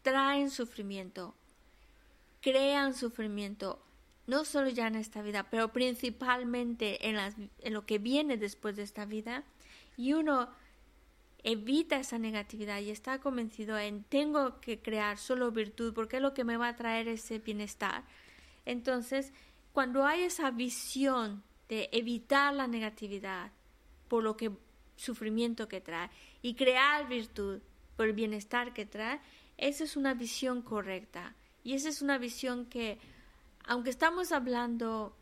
traen 0.06 0.50
sufrimiento, 0.50 1.34
crean 2.40 2.94
sufrimiento, 2.94 3.84
no 4.28 4.44
solo 4.44 4.68
ya 4.68 4.86
en 4.86 4.94
esta 4.94 5.20
vida, 5.20 5.50
pero 5.50 5.72
principalmente 5.72 7.08
en, 7.08 7.72
lo 7.72 7.86
que 7.86 7.98
viene 7.98 8.36
después 8.36 8.76
de 8.76 8.84
esta 8.84 9.04
vida, 9.04 9.42
y 9.96 10.12
uno 10.12 10.48
evita 11.42 11.98
esa 11.98 12.20
negatividad 12.20 12.78
y 12.78 12.90
está 12.90 13.18
convencido 13.18 13.76
en 13.78 14.04
tengo 14.04 14.60
que 14.60 14.80
crear 14.80 15.18
solo 15.18 15.50
virtud 15.50 15.92
porque 15.92 16.16
es 16.16 16.22
lo 16.22 16.34
que 16.34 16.44
me 16.44 16.56
va 16.56 16.68
a 16.68 16.76
traer 16.76 17.08
ese 17.08 17.40
bienestar. 17.40 18.04
Entonces, 18.64 19.32
cuando 19.72 20.04
hay 20.04 20.22
esa 20.22 20.52
visión 20.52 21.42
de 21.68 21.88
evitar 21.90 22.54
la 22.54 22.68
negatividad, 22.68 23.50
por 24.06 24.22
lo 24.22 24.36
que 24.36 24.52
sufrimiento 24.94 25.66
que 25.66 25.80
trae 25.80 26.10
y 26.42 26.54
crear 26.54 27.08
virtud 27.08 27.60
por 27.96 28.06
el 28.06 28.12
bienestar 28.12 28.72
que 28.72 28.86
trae, 28.86 29.20
esa 29.58 29.84
es 29.84 29.96
una 29.96 30.14
visión 30.14 30.62
correcta. 30.62 31.34
Y 31.64 31.74
esa 31.74 31.88
es 31.88 32.02
una 32.02 32.18
visión 32.18 32.66
que, 32.66 32.98
aunque 33.64 33.90
estamos 33.90 34.32
hablando 34.32 35.16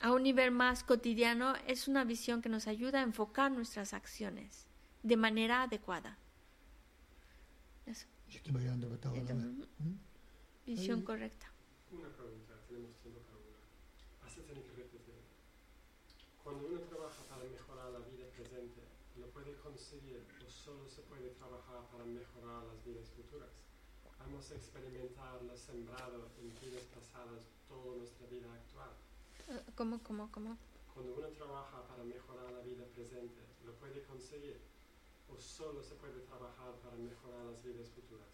a 0.00 0.12
un 0.12 0.22
nivel 0.22 0.50
más 0.50 0.84
cotidiano, 0.84 1.54
es 1.66 1.88
una 1.88 2.04
visión 2.04 2.42
que 2.42 2.48
nos 2.48 2.66
ayuda 2.66 3.00
a 3.00 3.02
enfocar 3.02 3.50
nuestras 3.50 3.94
acciones 3.94 4.66
de 5.02 5.16
manera 5.16 5.62
adecuada. 5.62 6.18
Eso. 7.86 8.06
Visión 10.66 11.02
correcta. 11.02 11.50
Una 11.90 12.08
pregunta, 12.08 12.54
tenemos 12.68 12.96
tiempo 13.00 13.20
para 13.20 13.38
una. 13.38 13.58
Cuando 16.44 16.66
uno 16.68 16.80
trabaja 16.80 17.22
para 17.24 17.44
mejorar 17.44 17.90
la 17.92 17.98
vida 18.00 18.26
presente, 18.36 18.82
¿lo 19.18 19.26
puede 19.30 19.54
conseguir 19.56 20.24
solo 20.70 20.86
se 20.88 21.02
puede 21.02 21.30
trabajar 21.30 21.82
para 21.90 22.04
mejorar 22.04 22.62
las 22.62 22.78
vidas 22.86 23.10
futuras? 23.10 23.50
Vamos 24.20 24.48
a 24.52 24.54
experimentar 24.54 25.42
lo 25.42 25.56
sembrado 25.56 26.30
en 26.38 26.54
vidas 26.62 26.86
pasadas 26.94 27.42
toda 27.66 27.96
nuestra 27.98 28.28
vida 28.30 28.46
actual. 28.54 28.94
Eh, 29.50 29.66
¿Cómo, 29.74 29.98
cómo, 30.06 30.30
cómo? 30.30 30.56
Cuando 30.94 31.14
uno 31.18 31.26
trabaja 31.34 31.82
para 31.88 32.04
mejorar 32.04 32.52
la 32.52 32.62
vida 32.62 32.84
presente, 32.94 33.42
¿lo 33.66 33.74
puede 33.82 34.04
conseguir 34.04 34.60
o 35.26 35.40
solo 35.40 35.82
se 35.82 35.96
puede 35.96 36.20
trabajar 36.30 36.70
para 36.86 36.94
mejorar 36.94 37.46
las 37.50 37.64
vidas 37.64 37.90
futuras? 37.90 38.30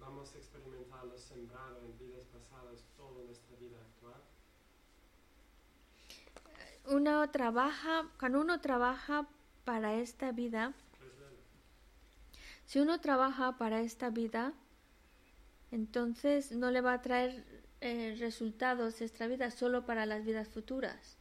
Vamos 0.00 0.34
a 0.34 0.38
experimentar 0.38 1.04
lo 1.04 1.16
sembrado 1.18 1.78
en 1.86 1.96
vidas 1.98 2.26
pasadas 2.34 2.82
toda 2.98 3.22
nuestra 3.22 3.54
vida 3.62 3.78
actual 3.78 4.18
uno 6.88 7.30
trabaja, 7.30 8.08
cuando 8.18 8.40
uno 8.40 8.60
trabaja 8.60 9.28
para 9.64 9.94
esta 9.94 10.32
vida, 10.32 10.72
si 12.70 12.78
uno 12.78 13.00
trabaja 13.00 13.58
para 13.58 13.80
esta 13.80 14.10
vida, 14.10 14.52
entonces 15.72 16.52
no 16.52 16.70
le 16.70 16.80
va 16.80 16.92
a 16.92 17.02
traer 17.02 17.44
eh, 17.80 18.14
resultados 18.20 19.00
esta 19.00 19.26
vida 19.26 19.50
solo 19.50 19.84
para 19.84 20.06
las 20.06 20.24
vidas 20.24 20.48
futuras. 20.48 21.18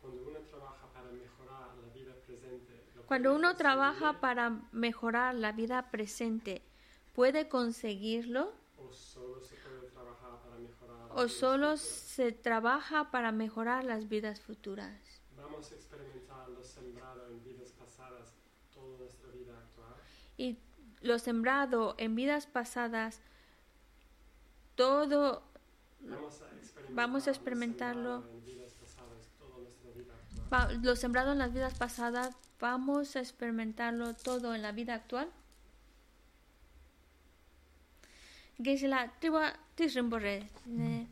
Cuando 0.00 0.22
uno 0.22 0.38
trabaja 0.38 0.86
para 0.92 1.10
mejorar 1.10 1.76
la 1.76 1.92
vida 1.92 2.14
presente, 2.24 2.80
cuando 3.08 3.34
uno 3.34 3.56
trabaja 3.56 4.20
para 4.20 4.50
mejorar 4.70 5.34
la 5.34 5.50
vida 5.50 5.90
presente, 5.90 6.62
¿puede 7.12 7.48
conseguirlo? 7.48 8.52
¿O 8.78 8.92
solo 8.92 9.42
se 9.42 9.56
puede 9.56 9.88
trabajar 9.88 10.38
para 10.44 10.58
mejorar 10.58 11.10
o 11.16 11.28
solo 11.28 11.76
se 11.76 12.30
trabaja 12.30 13.10
para 13.10 13.32
mejorar 13.32 13.82
las 13.82 14.08
vidas 14.08 14.40
futuras. 14.40 14.94
Vamos 15.36 15.72
a 15.72 15.74
experimentar 15.74 16.48
lo 16.50 16.62
sembrado 16.62 17.26
en 17.30 17.42
vidas 17.42 17.72
pasadas 17.72 18.36
toda 18.72 18.96
nuestra 18.98 19.32
vida 19.32 19.58
actual. 19.58 19.94
Y 20.36 20.56
lo 21.04 21.18
sembrado 21.18 21.94
en 21.98 22.14
vidas 22.14 22.46
pasadas, 22.46 23.20
todo 24.74 25.42
vamos 26.88 27.28
a, 27.28 27.30
experimentarlo. 27.30 28.24
Lo 30.82 30.96
sembrado 30.96 31.32
en 31.32 31.38
las 31.38 31.52
vidas 31.52 31.74
pasadas, 31.74 32.34
vamos 32.58 33.16
a 33.16 33.20
experimentarlo 33.20 34.14
todo 34.14 34.54
en 34.54 34.62
la 34.62 34.72
vida 34.72 34.94
actual. 34.94 35.30
la 38.58 39.08
tiwa 39.20 39.52
ne 40.66 41.08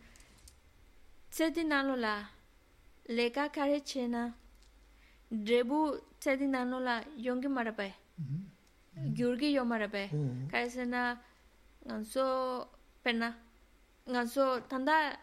leka 3.08 3.48
kare 3.50 3.82
drebu 5.30 6.00
yongi 7.16 7.48
gyurgi 8.96 9.54
yomarabe. 9.54 10.08
Hmm. 10.08 10.48
Kaisa 10.50 10.84
na 10.84 11.16
nganso 11.86 12.66
pena. 13.02 13.34
Nganso 14.08 14.60
tanda 14.68 15.16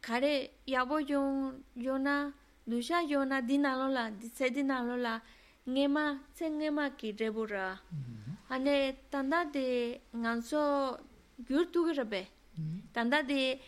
kare 0.00 0.50
yabo 0.66 1.00
yon 1.00 1.62
yona 1.76 2.32
dusha 2.66 3.02
yona 3.02 3.42
dinalo 3.42 3.88
la 3.92 4.10
dise 4.10 4.50
dinalo 4.50 4.96
la 4.96 5.20
ngema 5.68 6.18
tse 6.34 6.50
ngema 6.50 6.90
ki 6.96 7.12
rebu 7.12 7.46
ra 7.46 7.76
hmm. 7.90 8.36
ane 8.50 8.96
tanda 9.10 9.44
de 9.44 10.00
nganso 10.16 10.98
gyur 11.46 11.66
tugi 11.72 11.92
rabe 11.98 12.22
hmm. 12.56 12.80
tanda 12.92 13.22
de 13.22 13.60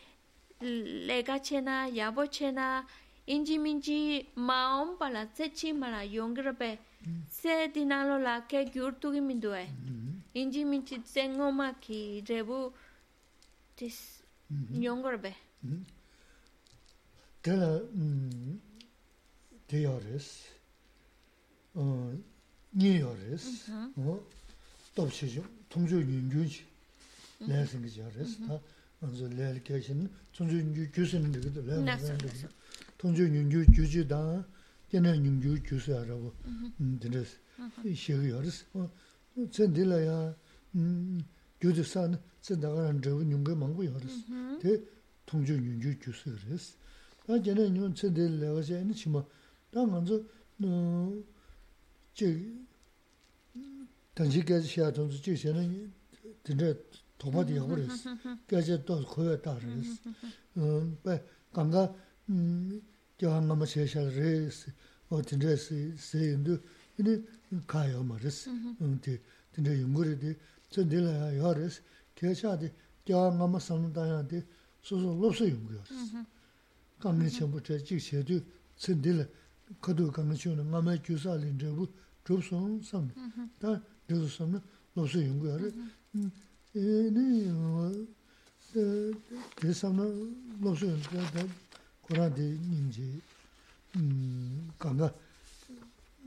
lega 1.08 1.38
chena 1.38 1.88
yabo 1.88 2.26
chena 2.26 2.84
inji 3.26 3.58
minji 3.58 4.26
maom 4.36 4.96
pala 4.98 5.26
tse 5.26 5.48
chi 5.52 5.72
mara 5.72 6.02
yongi 6.04 6.42
rabe 6.42 6.78
se 7.28 7.68
dinalo 7.74 8.18
la 8.18 8.46
ke 8.46 8.64
gyur 8.72 8.92
tu 9.00 9.12
gi 9.12 9.20
mindu 9.20 9.50
e 9.52 9.66
inji 10.34 10.64
min 10.64 10.82
chi 10.84 11.00
se 11.04 11.22
ngoma 11.28 11.74
ki 11.80 12.22
rebu 12.28 12.72
tis 13.76 14.22
nyongor 14.70 15.16
be 15.18 15.32
tela 17.42 17.80
te 19.66 19.76
yores 19.86 20.26
ni 22.72 22.98
yores 22.98 23.70
top 24.94 25.10
shi 25.10 25.26
jo 25.28 25.42
tongjo 25.68 25.98
yun 25.98 26.28
ju 26.30 26.44
ji 26.44 26.64
le 27.48 27.66
sing 27.66 27.84
ji 27.86 28.00
yores 28.00 28.36
ta 28.46 28.60
먼저 29.00 29.26
레일 29.28 29.64
계신 29.64 30.10
존중 30.32 30.74
규수는 30.92 31.32
되거든. 31.32 31.64
레일 31.64 32.18
계신. 32.18 32.48
통주 32.98 33.24
윤규 33.24 33.64
규주다. 33.72 34.44
얘네 34.92 35.18
능주 35.20 35.62
주스하라고 35.62 36.34
드레스 37.00 37.38
시기여스 37.94 38.66
어 38.74 38.90
전딜라야 39.50 40.34
음 40.74 41.20
교주산 41.60 42.20
전다가는 42.40 43.00
저거 43.00 43.22
능거 43.22 43.54
망고 43.54 43.84
여스 43.86 44.06
대 44.60 44.82
통주 45.26 45.54
능주 45.60 45.98
주스 46.00 46.34
그랬어 46.44 46.74
아 47.28 47.38
얘네 47.46 47.70
능 47.70 47.94
전딜라가 47.94 48.62
제는 48.62 48.92
치마 48.92 49.24
당 49.70 49.90
먼저 49.90 50.20
어제 52.12 52.52
단지게 54.14 54.60
시야 54.62 54.92
전주 54.92 55.22
지세는 55.22 55.92
진짜 56.42 56.74
도바디 57.16 57.56
하고 57.58 57.76
그랬어 57.76 58.10
그래서 58.46 58.84
또 58.84 59.04
거의 59.04 59.40
다 59.40 59.54
그랬어 59.54 60.10
음 60.56 60.98
강가 61.52 61.94
음 62.28 62.82
gyā 63.20 63.36
ngā 63.44 63.54
ma 63.56 63.66
xie 63.68 63.84
xia 63.84 64.02
rē 64.08 64.48
sī, 64.48 64.72
o 65.12 65.20
tīn 65.20 65.42
rē 65.44 65.56
sī, 65.60 65.78
sī 66.00 66.30
yin 66.30 66.44
du, 66.44 66.56
yin 66.96 67.06
di 67.06 67.60
kā 67.68 67.84
yā 67.84 68.00
ma 68.06 68.16
rē 68.16 68.30
sī, 68.32 68.52
tīn 68.80 69.66
rē 69.66 69.74
yung 69.76 69.92
gu 69.94 70.06
rē 70.08 70.14
di, 70.22 70.32
tsā 70.72 70.84
di 70.88 71.02
lā 71.04 71.28
yā 71.36 71.52
rē 71.58 71.68
sī, 71.68 71.84
kia 72.16 72.32
xia 72.32 72.56
di 72.56 72.70
gyā 73.04 73.20
ngā 73.36 73.48
ma 73.52 73.60
sāng 73.60 73.90
dā 73.92 74.06
yā 74.08 74.20
di, 74.30 74.40
sū 74.80 74.96
sū 75.02 75.12
lop 75.20 75.36
sū 75.36 75.50
yung 75.50 75.66
gu 75.68 75.76
yā 75.76 75.82
rē 75.84 76.00
sī. 76.10 76.24
Kā 77.00 77.12
ngā 77.12 77.28
chē 77.36 77.48
mū 77.52 77.60
chē 77.60 77.80
jīg 77.84 78.00
xie 78.00 78.22
du, 78.24 78.40
tsā 78.80 78.96
di 78.96 79.12
lā, 79.18 79.26
kā 79.84 79.92
du 79.92 80.08
kā 80.10 80.24
ngā 80.24 80.36
xio 80.40 80.56
na 80.56 80.64
ngā 80.64 80.80
ma 80.86 80.96
gyū 80.96 81.18
sā 81.20 81.36
lin 81.36 81.60
rē 81.60 81.74
bu, 81.76 81.88
chūp 82.24 82.40
sōng 82.48 82.80
sāng, 82.80 83.10
dā 83.60 83.76
rē 84.08 84.16
sū 84.16 84.28
sāng 84.32 84.56
na 84.56 84.62
lop 84.96 85.12
sū 85.12 85.20
yung 85.26 85.40
gu 85.40 85.52
yā 85.52 85.60
rē. 85.60 85.68
Yī 86.72 87.10
nī, 87.12 87.26
dē 89.60 89.74
sāng 89.76 89.98
na 89.98 90.08
lop 90.64 90.78
sū 90.80 90.88
yung 90.88 91.04
gu 91.10 91.20
yā 91.20 91.48
고라데 92.10 92.42
인지 92.42 93.20
음 93.96 94.68
간다 94.78 95.12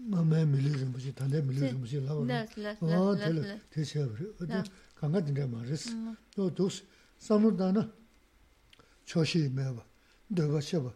마음에 0.07 0.45
밀리는 0.45 0.91
무시 0.91 1.13
단대 1.13 1.41
밀리는 1.41 1.77
무시 1.79 1.99
라고 1.99 2.23
어 2.81 3.15
될 3.15 3.61
되셔 3.69 4.07
그래 4.13 4.29
어디 4.39 4.69
간가 4.95 5.23
된다 5.23 5.45
말했어 5.47 5.91
또 6.35 6.53
도스 6.55 6.83
삼루다나 7.19 7.91
초시 9.05 9.49
매봐 9.49 9.83
너가 10.29 10.59
쳐봐 10.61 10.89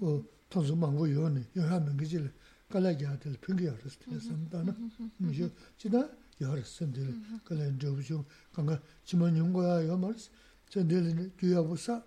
어 0.00 0.24
통수 0.48 0.74
망고 0.74 1.10
요네 1.12 1.44
요하면 1.58 1.96
그질 1.98 2.32
깔아야들 2.70 3.36
평기야 3.42 3.76
그랬어 3.76 3.98
삼다나 4.20 4.74
무시 5.18 5.50
지다 5.76 6.08
열었는데 6.40 7.40
그래 7.44 7.76
저부죠 7.78 8.24
간가 8.54 8.80
지만 9.04 9.36
연구야 9.36 9.86
요 9.86 9.98
말스 9.98 10.30
전들은 10.70 11.32
뒤야 11.36 11.60
보사 11.62 12.02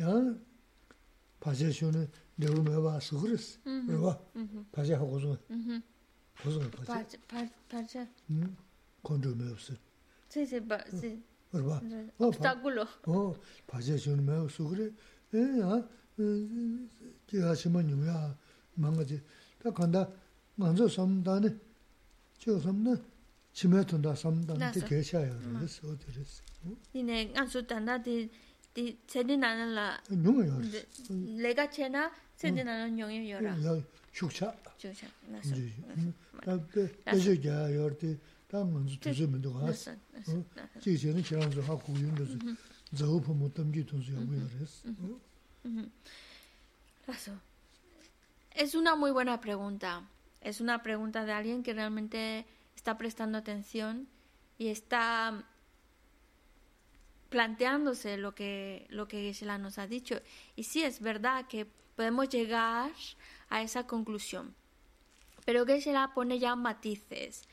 야 0.00 0.06
parche 1.39 1.67
kōndō 9.03 9.35
mē 9.35 9.47
wu 9.51 9.59
sī, 9.59 9.75
sí 10.31 10.45
sí 10.47 10.59
pa 10.63 10.77
sí 10.87 11.11
rīwa, 11.53 11.77
obstáculo 12.17 12.87
어, 13.05 13.35
바제 13.67 13.97
좀 13.97 14.25
매우 14.25 14.49
수그래. 14.49 14.89
에, 15.33 15.61
아, 15.61 15.83
제가 17.27 17.53
심은 17.53 17.89
유야 17.89 18.37
망가지. 18.75 19.21
다 19.61 19.71
간다. 19.71 20.09
먼저 20.55 20.87
섬다네. 20.87 21.55
저 22.39 22.59
섬네. 22.59 22.95
치매 23.51 23.85
든다 23.85 24.15
섬다네. 24.15 24.59
나서. 24.59 24.85
계셔야 24.85 25.37
그래서 25.39 25.87
어디랬어. 25.87 26.41
tiene 26.91 27.33
ansu 27.35 27.67
tanda 28.77 28.77
di 28.77 28.83
di 28.83 28.97
sedina 29.05 29.53
la 29.65 30.01
용어요. 30.09 30.61
lega 31.37 31.67
chena 31.69 32.11
sedina 32.35 32.77
no 32.77 32.87
nyong 32.87 33.25
yora 33.25 33.53
야, 33.53 33.81
축차. 34.11 34.53
chucha 34.77 35.07
naso 35.29 35.55
이제. 35.55 35.73
다 36.41 36.59
배저자 37.05 37.71
열때 37.73 38.17
다 38.47 38.63
먼저 38.63 38.97
두즈면도 38.99 39.53
가서. 39.53 39.91
naso 40.13 40.43
naso 40.55 40.79
지제는 40.79 41.23
지난주 41.23 41.61
하고 41.61 41.93
윤도서 41.93 42.37
저우포 42.95 43.33
못 43.33 43.53
담기 43.53 43.85
돈수 43.85 44.11
하고 44.15 44.27
그랬어. 44.27 44.89
Paso. 47.05 47.39
Es 48.55 48.75
una 48.75 48.95
muy 48.95 49.11
buena 49.11 49.39
pregunta. 49.39 50.03
Es 50.41 50.61
una 50.61 50.83
pregunta 50.83 51.25
de 51.25 51.31
alguien 51.31 51.63
que 51.63 51.73
realmente 51.73 52.45
está 52.75 52.97
prestando 52.97 53.37
atención 53.37 54.07
y 54.57 54.67
está 54.67 55.43
planteándose 57.28 58.16
lo 58.16 58.34
que, 58.34 58.86
lo 58.90 59.08
que 59.08 59.20
Gisela 59.22 59.58
nos 59.58 59.78
ha 59.78 59.86
dicho. 59.86 60.20
Y 60.56 60.64
sí, 60.64 60.82
es 60.82 61.00
verdad 61.00 61.46
que 61.46 61.66
podemos 61.96 62.28
llegar 62.28 62.92
a 63.48 63.62
esa 63.62 63.86
conclusión. 63.86 64.54
Pero 65.44 65.66
Gisela 65.66 66.12
pone 66.14 66.38
ya 66.38 66.56
matices. 66.56 67.48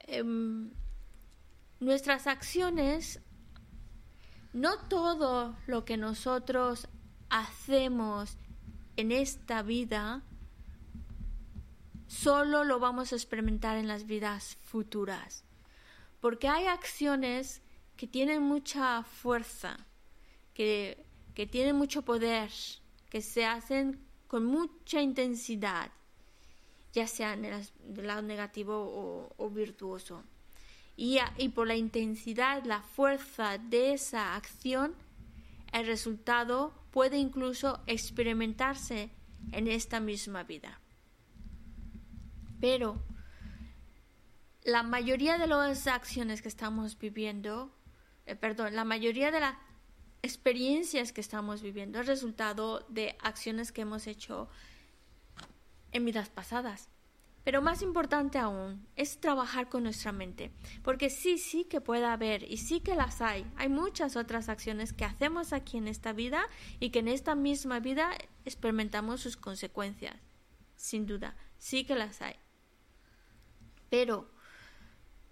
Em, 0.00 0.70
nuestras 1.80 2.26
acciones, 2.26 3.20
no 4.52 4.78
todo 4.88 5.56
lo 5.66 5.84
que 5.84 5.96
nosotros 5.96 6.88
hacemos 7.30 8.36
en 8.96 9.12
esta 9.12 9.62
vida, 9.62 10.22
solo 12.06 12.64
lo 12.64 12.78
vamos 12.78 13.12
a 13.12 13.16
experimentar 13.16 13.76
en 13.76 13.86
las 13.86 14.06
vidas 14.06 14.56
futuras. 14.62 15.44
Porque 16.20 16.48
hay 16.48 16.66
acciones 16.66 17.62
que 17.98 18.06
tienen 18.06 18.42
mucha 18.42 19.02
fuerza, 19.02 19.76
que, 20.54 21.04
que 21.34 21.46
tienen 21.46 21.74
mucho 21.74 22.02
poder, 22.02 22.48
que 23.10 23.20
se 23.20 23.44
hacen 23.44 24.00
con 24.28 24.46
mucha 24.46 25.02
intensidad, 25.02 25.90
ya 26.92 27.08
sea 27.08 27.32
en 27.34 27.44
el 27.44 27.66
lado 28.06 28.22
negativo 28.22 28.76
o, 28.76 29.34
o 29.36 29.50
virtuoso. 29.50 30.22
Y, 30.96 31.18
y 31.38 31.48
por 31.48 31.66
la 31.66 31.74
intensidad, 31.74 32.64
la 32.64 32.82
fuerza 32.82 33.58
de 33.58 33.94
esa 33.94 34.36
acción, 34.36 34.94
el 35.72 35.84
resultado 35.86 36.72
puede 36.92 37.18
incluso 37.18 37.80
experimentarse 37.88 39.10
en 39.50 39.66
esta 39.66 39.98
misma 39.98 40.44
vida. 40.44 40.80
Pero 42.60 43.02
la 44.62 44.84
mayoría 44.84 45.36
de 45.36 45.48
las 45.48 45.88
acciones 45.88 46.42
que 46.42 46.48
estamos 46.48 46.96
viviendo, 46.96 47.72
eh, 48.28 48.36
perdón, 48.36 48.76
la 48.76 48.84
mayoría 48.84 49.30
de 49.30 49.40
las 49.40 49.56
experiencias 50.22 51.12
que 51.12 51.20
estamos 51.20 51.62
viviendo 51.62 52.00
es 52.00 52.06
resultado 52.06 52.84
de 52.88 53.16
acciones 53.22 53.72
que 53.72 53.82
hemos 53.82 54.06
hecho 54.06 54.48
en 55.92 56.04
vidas 56.04 56.28
pasadas. 56.28 56.88
Pero 57.44 57.62
más 57.62 57.80
importante 57.80 58.36
aún 58.36 58.86
es 58.94 59.20
trabajar 59.20 59.70
con 59.70 59.84
nuestra 59.84 60.12
mente, 60.12 60.52
porque 60.82 61.08
sí, 61.08 61.38
sí 61.38 61.64
que 61.64 61.80
puede 61.80 62.04
haber 62.04 62.42
y 62.42 62.58
sí 62.58 62.80
que 62.80 62.94
las 62.94 63.22
hay. 63.22 63.50
Hay 63.56 63.70
muchas 63.70 64.16
otras 64.16 64.50
acciones 64.50 64.92
que 64.92 65.06
hacemos 65.06 65.54
aquí 65.54 65.78
en 65.78 65.88
esta 65.88 66.12
vida 66.12 66.46
y 66.78 66.90
que 66.90 66.98
en 66.98 67.08
esta 67.08 67.34
misma 67.34 67.80
vida 67.80 68.10
experimentamos 68.44 69.22
sus 69.22 69.38
consecuencias. 69.38 70.16
Sin 70.76 71.06
duda, 71.06 71.36
sí 71.56 71.84
que 71.84 71.94
las 71.94 72.20
hay. 72.20 72.36
Pero 73.88 74.30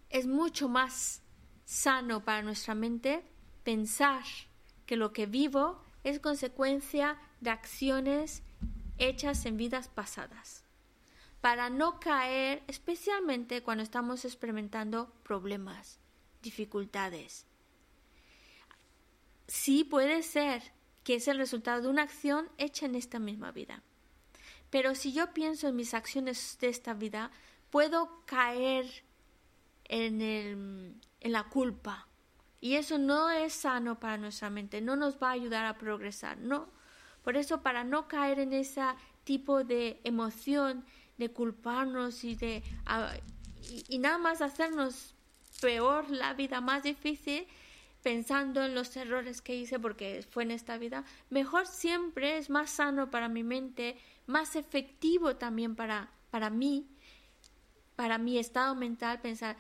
es 0.08 0.26
mucho 0.26 0.70
más 0.70 1.22
sano 1.66 2.24
para 2.24 2.42
nuestra 2.42 2.74
mente 2.74 3.22
pensar 3.64 4.22
que 4.86 4.96
lo 4.96 5.12
que 5.12 5.26
vivo 5.26 5.82
es 6.04 6.20
consecuencia 6.20 7.18
de 7.40 7.50
acciones 7.50 8.42
hechas 8.96 9.44
en 9.44 9.56
vidas 9.56 9.88
pasadas, 9.88 10.64
para 11.40 11.68
no 11.68 12.00
caer 12.00 12.62
especialmente 12.68 13.62
cuando 13.62 13.82
estamos 13.82 14.24
experimentando 14.24 15.12
problemas, 15.24 15.98
dificultades. 16.40 17.46
Sí 19.48 19.84
puede 19.84 20.22
ser 20.22 20.62
que 21.02 21.16
es 21.16 21.28
el 21.28 21.38
resultado 21.38 21.82
de 21.82 21.88
una 21.88 22.02
acción 22.02 22.48
hecha 22.58 22.86
en 22.86 22.94
esta 22.94 23.18
misma 23.18 23.50
vida. 23.50 23.82
Pero 24.70 24.94
si 24.94 25.12
yo 25.12 25.32
pienso 25.32 25.68
en 25.68 25.76
mis 25.76 25.94
acciones 25.94 26.58
de 26.60 26.68
esta 26.68 26.94
vida, 26.94 27.30
puedo 27.70 28.24
caer 28.26 29.05
en, 29.88 31.00
en 31.20 31.32
la 31.32 31.44
culpa. 31.44 32.08
Y 32.60 32.74
eso 32.74 32.98
no 32.98 33.30
es 33.30 33.52
sano 33.52 34.00
para 34.00 34.16
nuestra 34.16 34.50
mente, 34.50 34.80
no 34.80 34.96
nos 34.96 35.22
va 35.22 35.28
a 35.28 35.32
ayudar 35.32 35.66
a 35.66 35.78
progresar, 35.78 36.38
no. 36.38 36.68
Por 37.22 37.36
eso, 37.36 37.62
para 37.62 37.84
no 37.84 38.08
caer 38.08 38.38
en 38.38 38.52
ese 38.52 38.82
tipo 39.24 39.64
de 39.64 40.00
emoción 40.04 40.84
de 41.18 41.30
culparnos 41.30 42.24
y 42.24 42.36
de 42.36 42.62
y, 43.88 43.98
nada 43.98 44.18
más 44.18 44.42
hacernos 44.42 45.14
peor 45.60 46.08
la 46.10 46.34
vida, 46.34 46.60
más 46.60 46.82
difícil, 46.82 47.46
pensando 48.02 48.64
en 48.64 48.74
los 48.74 48.96
errores 48.96 49.42
que 49.42 49.56
hice 49.56 49.80
porque 49.80 50.24
fue 50.30 50.44
en 50.44 50.52
esta 50.52 50.78
vida, 50.78 51.04
mejor 51.30 51.66
siempre 51.66 52.38
es 52.38 52.50
más 52.50 52.70
sano 52.70 53.10
para 53.10 53.28
mi 53.28 53.42
mente, 53.42 53.96
más 54.26 54.54
efectivo 54.54 55.36
también 55.36 55.74
para, 55.74 56.10
para 56.30 56.50
mí, 56.50 56.86
para 57.96 58.18
mi 58.18 58.38
estado 58.38 58.74
mental, 58.74 59.20
pensar, 59.20 59.56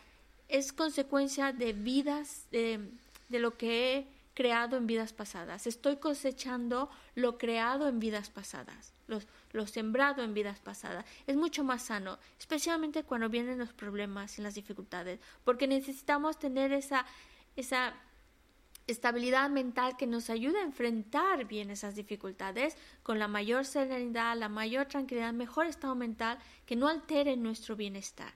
es 0.48 0.72
consecuencia 0.72 1.52
de 1.52 1.72
vidas, 1.72 2.46
de, 2.50 2.90
de 3.28 3.38
lo 3.38 3.56
que 3.56 3.96
he 3.96 4.06
creado 4.36 4.76
en 4.76 4.86
vidas 4.86 5.12
pasadas. 5.12 5.66
Estoy 5.66 5.96
cosechando 5.96 6.90
lo 7.14 7.38
creado 7.38 7.88
en 7.88 7.98
vidas 7.98 8.28
pasadas, 8.28 8.92
lo, 9.08 9.20
lo 9.52 9.66
sembrado 9.66 10.22
en 10.22 10.34
vidas 10.34 10.60
pasadas. 10.60 11.06
Es 11.26 11.36
mucho 11.36 11.64
más 11.64 11.84
sano, 11.84 12.18
especialmente 12.38 13.02
cuando 13.02 13.30
vienen 13.30 13.58
los 13.58 13.72
problemas 13.72 14.38
y 14.38 14.42
las 14.42 14.54
dificultades, 14.54 15.20
porque 15.42 15.66
necesitamos 15.66 16.38
tener 16.38 16.72
esa, 16.72 17.06
esa 17.56 17.94
estabilidad 18.86 19.48
mental 19.48 19.96
que 19.96 20.06
nos 20.06 20.28
ayude 20.28 20.58
a 20.58 20.64
enfrentar 20.64 21.46
bien 21.46 21.70
esas 21.70 21.94
dificultades 21.94 22.76
con 23.02 23.18
la 23.18 23.28
mayor 23.28 23.64
serenidad, 23.64 24.36
la 24.36 24.50
mayor 24.50 24.86
tranquilidad, 24.86 25.32
mejor 25.32 25.66
estado 25.66 25.94
mental 25.94 26.38
que 26.66 26.76
no 26.76 26.88
altere 26.88 27.36
nuestro 27.38 27.74
bienestar. 27.74 28.32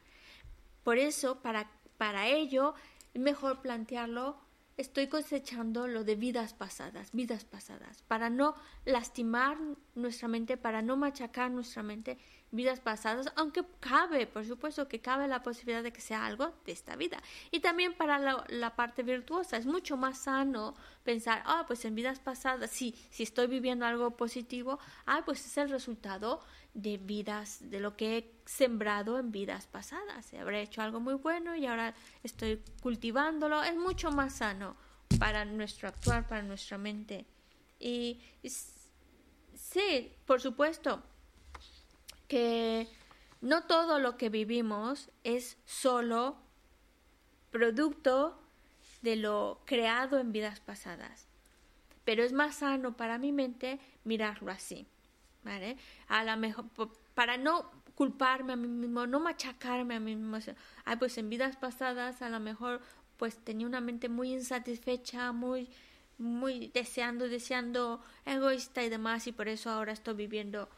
Por 0.83 0.97
eso, 0.97 1.41
para 1.41 1.71
para 2.01 2.29
ello, 2.29 2.73
mejor 3.13 3.61
plantearlo, 3.61 4.39
estoy 4.79 5.09
cosechando 5.09 5.87
lo 5.87 6.03
de 6.03 6.17
vidas 6.17 6.55
pasadas, 6.55 7.13
vidas 7.13 7.45
pasadas, 7.45 8.05
para 8.05 8.31
no 8.31 8.55
lastimar 8.87 9.59
nuestra 9.95 10.27
mente, 10.27 10.57
para 10.57 10.81
no 10.81 10.97
machacar 10.97 11.51
nuestra 11.51 11.83
mente, 11.83 12.17
vidas 12.53 12.81
pasadas, 12.81 13.33
aunque 13.37 13.65
cabe, 13.79 14.27
por 14.27 14.45
supuesto 14.45 14.89
que 14.89 15.01
cabe 15.01 15.29
la 15.29 15.43
posibilidad 15.43 15.83
de 15.83 15.93
que 15.93 16.01
sea 16.01 16.27
algo 16.27 16.53
de 16.65 16.73
esta 16.73 16.97
vida. 16.97 17.23
Y 17.51 17.61
también 17.61 17.95
para 17.95 18.19
la, 18.19 18.77
parte 18.77 19.03
virtuosa, 19.03 19.57
es 19.57 19.67
mucho 19.67 19.97
más 19.97 20.19
sano 20.19 20.75
pensar, 21.05 21.43
ah, 21.47 21.65
pues 21.67 21.85
en 21.85 21.95
vidas 21.95 22.19
pasadas, 22.19 22.71
sí, 22.71 22.95
si 23.11 23.23
estoy 23.23 23.47
viviendo 23.47 23.87
algo 23.87 24.17
positivo, 24.17 24.79
ah, 25.07 25.23
pues 25.25 25.45
es 25.45 25.57
el 25.59 25.71
resultado 25.71 26.41
de 26.75 26.99
vidas, 26.99 27.59
de 27.71 27.81
lo 27.81 27.97
que 27.97 28.19
he 28.19 28.35
sembrado 28.47 29.19
en 29.19 29.31
vidas 29.31 29.67
pasadas. 29.67 30.33
Habré 30.35 30.63
hecho 30.63 30.83
algo 30.83 31.01
muy 31.01 31.15
bueno 31.15 31.55
y 31.55 31.67
ahora 31.67 31.95
estoy 32.23 32.63
cultivándolo. 32.81 33.63
Es 33.63 33.77
mucho 33.77 34.11
más 34.11 34.37
sano 34.37 34.77
para 35.19 35.45
nuestro 35.45 35.89
actuar, 35.89 36.27
para 36.27 36.43
nuestra 36.43 36.79
mente. 36.79 37.27
Y 37.79 38.21
sí, 38.43 40.13
por 40.27 40.41
supuesto, 40.41 41.03
que 42.31 42.87
no 43.41 43.65
todo 43.65 43.99
lo 43.99 44.17
que 44.17 44.29
vivimos 44.29 45.11
es 45.25 45.59
solo 45.65 46.37
producto 47.51 48.41
de 49.03 49.17
lo 49.17 49.61
creado 49.65 50.17
en 50.21 50.31
vidas 50.31 50.61
pasadas. 50.61 51.27
Pero 52.05 52.23
es 52.23 52.33
más 52.33 52.59
sano 52.59 52.97
para 52.97 53.19
mi 53.19 53.33
mente 53.33 53.81
mirarlo 54.05 54.53
así. 54.53 54.87
A 56.07 56.37
mejor, 56.37 56.67
para 57.15 57.37
no 57.37 57.69
culparme 57.97 58.53
a 58.53 58.57
mí 58.57 58.69
mismo, 58.69 59.09
no 59.09 59.19
machacarme 59.19 59.97
a 59.97 60.01
mí 60.01 60.15
mismo. 60.15 60.39
Ay, 60.85 60.97
pues 60.99 61.19
en 61.19 61.31
vidas 61.31 61.57
pasadas 61.57 62.23
a 62.23 62.29
lo 62.29 62.39
mejor 62.39 62.81
pues 63.17 63.39
tenía 63.39 63.67
una 63.67 63.81
mente 63.81 64.09
muy 64.09 64.33
insatisfecha, 64.33 65.33
muy 65.33 65.69
muy 66.17 66.69
deseando, 66.69 67.29
deseando, 67.29 68.05
egoísta 68.25 68.85
y 68.85 68.91
demás, 68.91 69.27
y 69.27 69.33
por 69.33 69.49
eso 69.49 69.71
ahora 69.71 69.93
estoy 69.93 70.15
viviendo 70.15 70.69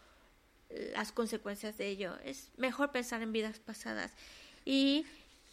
las 0.94 1.12
consecuencias 1.12 1.78
de 1.78 1.88
ello. 1.88 2.16
Es 2.24 2.50
mejor 2.56 2.90
pensar 2.90 3.22
en 3.22 3.32
vidas 3.32 3.58
pasadas. 3.58 4.12
Y 4.64 5.06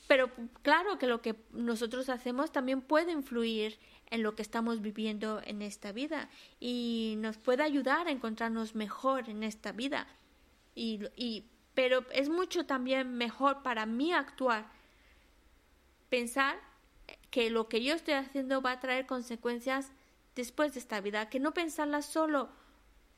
pero 0.10 0.32
claro 0.64 0.98
que 0.98 1.06
lo 1.06 1.22
que 1.22 1.36
nosotros 1.52 2.10
hacemos 2.10 2.52
también 2.52 2.82
puede 2.82 3.12
influir 3.12 3.78
en 4.08 4.24
lo 4.24 4.36
que 4.36 4.42
estamos 4.42 4.82
viviendo 4.82 5.40
en 5.46 5.62
esta 5.62 5.92
vida 5.92 6.30
y 6.60 7.14
nos 7.20 7.38
puede 7.38 7.62
ayudar 7.62 8.08
a 8.08 8.12
encontrarnos 8.12 8.74
mejor 8.74 9.30
en 9.30 9.44
esta 9.44 9.72
vida. 9.72 10.08
Y, 10.74 11.02
y, 11.16 11.46
pero 11.76 12.06
es 12.12 12.28
mucho 12.28 12.66
también 12.66 13.18
mejor 13.18 13.62
para 13.62 13.86
mí 13.86 14.12
actuar, 14.12 14.66
pensar 16.10 16.58
que 17.30 17.52
lo 17.52 17.70
que 17.70 17.84
yo 17.84 17.94
estoy 17.94 18.16
haciendo 18.16 18.64
va 18.64 18.72
a 18.72 18.80
traer 18.80 19.06
consecuencias 19.06 19.92
después 20.36 20.74
de 20.74 20.80
esta 20.80 21.02
vida, 21.02 21.30
que 21.30 21.40
no 21.40 21.54
pensarla 21.54 22.02
solo 22.02 22.50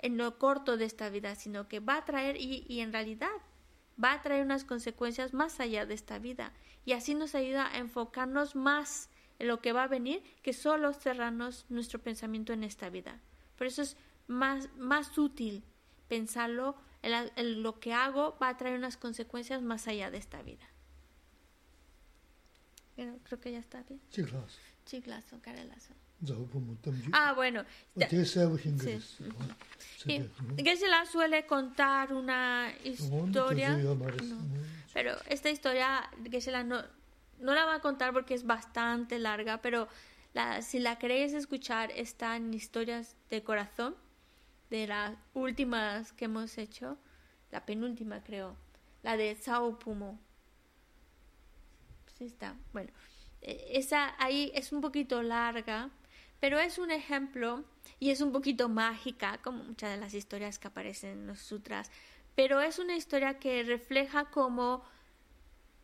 en 0.02 0.18
lo 0.18 0.38
corto 0.38 0.78
de 0.78 0.86
esta 0.86 1.10
vida, 1.10 1.36
sino 1.36 1.68
que 1.68 1.80
va 1.80 1.98
a 1.98 2.06
traer 2.06 2.38
y, 2.38 2.65
y 2.68 2.80
en 2.82 2.91
realidad 2.91 3.30
va 4.02 4.14
a 4.14 4.22
traer 4.22 4.44
unas 4.44 4.64
consecuencias 4.64 5.34
más 5.34 5.60
allá 5.60 5.86
de 5.86 5.94
esta 5.94 6.19
vida. 6.19 6.53
Y 6.86 6.94
así 6.94 7.14
nos 7.14 7.36
ayuda 7.36 7.68
a 7.68 7.78
enfocarnos 7.78 8.56
más 8.56 9.10
lo 9.40 9.61
que 9.61 9.73
va 9.73 9.84
a 9.84 9.88
venir 9.88 10.23
que 10.41 10.53
solo 10.53 10.94
cerrarnos 10.94 11.65
nuestro 11.69 11.99
pensamiento 11.99 12.53
en 12.53 12.64
esta 12.64 12.90
vida. 12.90 13.19
Por 13.57 13.68
eso 13.68 13.82
es 13.82 13.98
más, 14.28 14.69
más 14.78 15.18
útil 15.18 15.64
pensarlo, 16.07 16.76
en, 17.02 17.64
lo 17.64 17.80
que 17.80 17.94
hago 17.94 18.38
va 18.41 18.49
a 18.49 18.57
traer 18.57 18.78
unas 18.78 18.98
consecuencias 18.98 19.61
más 19.61 19.88
allá 19.88 20.11
de 20.11 20.18
esta 20.18 20.41
vida. 20.41 20.68
creo 22.95 23.40
que 23.40 23.52
ya 23.52 23.60
está 23.60 23.84
bien. 23.84 24.02
Chiclazo, 24.86 25.40
carelazo. 25.41 25.94
Ah, 27.14 27.34
bueno. 27.34 27.64
Sí. 30.03 30.19
la 30.88 31.06
suele 31.06 31.45
contar 31.45 32.14
una 32.14 32.73
historia. 32.84 33.77
pero 34.93 35.15
esta 35.27 35.49
historia 35.49 36.10
Geshe-la 36.30 36.64
no, 36.64 36.84
no 37.39 37.53
la 37.53 37.65
va 37.65 37.76
a 37.76 37.81
contar 37.81 38.14
porque 38.14 38.34
es 38.34 38.45
bastante 38.45 39.19
larga, 39.19 39.61
pero 39.61 39.88
la, 40.34 40.61
si 40.61 40.80
la 40.80 40.98
queréis 40.98 41.34
escuchar, 41.34 41.91
están 41.91 42.53
historias 42.53 43.15
de 43.30 43.43
corazón, 43.43 43.95
de 44.69 44.88
las 44.88 45.18
últimas 45.34 46.14
que 46.14 46.26
hemos 46.26 46.57
hecho, 46.57 46.98
la 47.52 47.65
penúltima 47.65 48.23
creo, 48.23 48.56
la 49.03 49.18
de 49.18 49.35
Sao 49.35 49.77
Pumo. 49.77 50.19
Sí 52.18 52.26
está, 52.26 52.56
bueno, 52.72 52.91
e, 53.41 53.72
esa 53.73 54.15
ahí 54.23 54.52
es 54.56 54.72
un 54.72 54.81
poquito 54.81 55.22
larga, 55.22 55.89
pero 56.41 56.59
es 56.59 56.80
un 56.80 56.91
ejemplo 56.91 57.63
y 57.99 58.09
es 58.09 58.19
un 58.19 58.34
poquito 58.34 58.68
mágica, 58.68 59.38
como 59.41 59.63
muchas 59.63 59.91
de 59.91 59.97
las 59.97 60.13
historias 60.13 60.59
que 60.59 60.68
aparecen 60.68 61.11
en 61.11 61.27
los 61.27 61.39
sutras, 61.39 61.89
pero 62.35 62.59
es 62.59 62.80
una 62.80 62.97
historia 62.97 63.39
que 63.39 63.63
refleja 63.63 64.26
como 64.26 64.84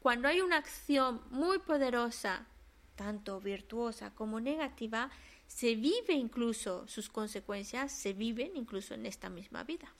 cuando 0.02 0.28
hay 0.28 0.42
una 0.42 0.58
acción 0.58 1.22
muy 1.30 1.60
poderosa, 1.60 2.48
tanto 2.96 3.40
virtuosa 3.40 4.14
como 4.16 4.40
negativa, 4.40 5.12
se 5.46 5.76
vive 5.76 6.14
incluso 6.14 6.88
sus 6.88 7.10
consecuencias, 7.10 7.92
se 7.92 8.14
viven 8.14 8.58
incluso 8.58 8.96
en 8.96 9.06
esta 9.06 9.30
misma 9.30 9.64
vida. 9.64 9.94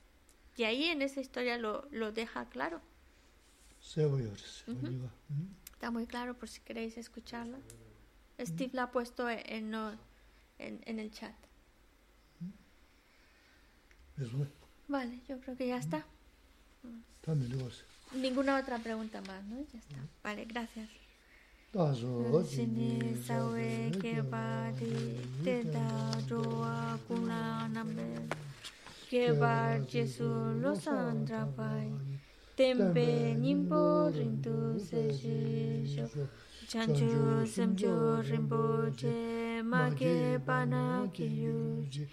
Y 0.56 0.64
ahí 0.64 0.86
en 0.86 1.02
esa 1.02 1.20
historia 1.20 1.56
lo, 1.56 1.86
lo 1.92 2.10
deja 2.10 2.48
claro. 2.48 2.80
Está 5.72 5.92
muy 5.92 6.06
claro 6.06 6.34
por 6.34 6.48
si 6.48 6.60
queréis 6.60 6.98
escucharlo. 6.98 7.58
Steve 8.40 8.70
la 8.72 8.84
ha 8.84 8.90
puesto 8.90 9.28
en, 9.30 9.40
en, 9.46 9.98
en 10.58 10.98
el 10.98 11.10
chat. 11.10 11.34
Vale, 14.88 15.20
yo 15.28 15.40
creo 15.40 15.56
que 15.56 15.68
ya 15.68 15.78
está. 15.78 16.04
Ninguna 18.14 18.58
otra 18.58 18.78
pregunta 18.78 19.20
más, 19.22 19.44
¿no? 19.44 19.56
Ya 19.72 19.78
está. 19.78 19.96
Vale, 20.22 20.44
gracias. 20.46 20.88
Sini 22.48 23.14
sawe 23.26 23.90
ke 24.00 24.22
badi 24.22 25.20
te 25.44 25.62
da 25.64 26.16
roa 26.30 26.98
kuna 27.06 27.68
nambe 27.68 28.08
ke 29.10 29.32
bar 29.38 29.84
jesu 29.86 30.24
lo 30.62 30.74
sandra 30.74 31.44
pai 31.44 31.92
tempe 32.56 33.34
nimbo 33.36 34.08
rintu 34.08 34.80
se 34.80 35.12
shisho 36.68 36.84
chanchu 36.84 37.46
semcho 37.46 38.22
rinpoche 38.22 39.62
ma 39.64 39.88
ke 39.90 40.38
pana 40.44 41.08
kiryuji 41.14 42.06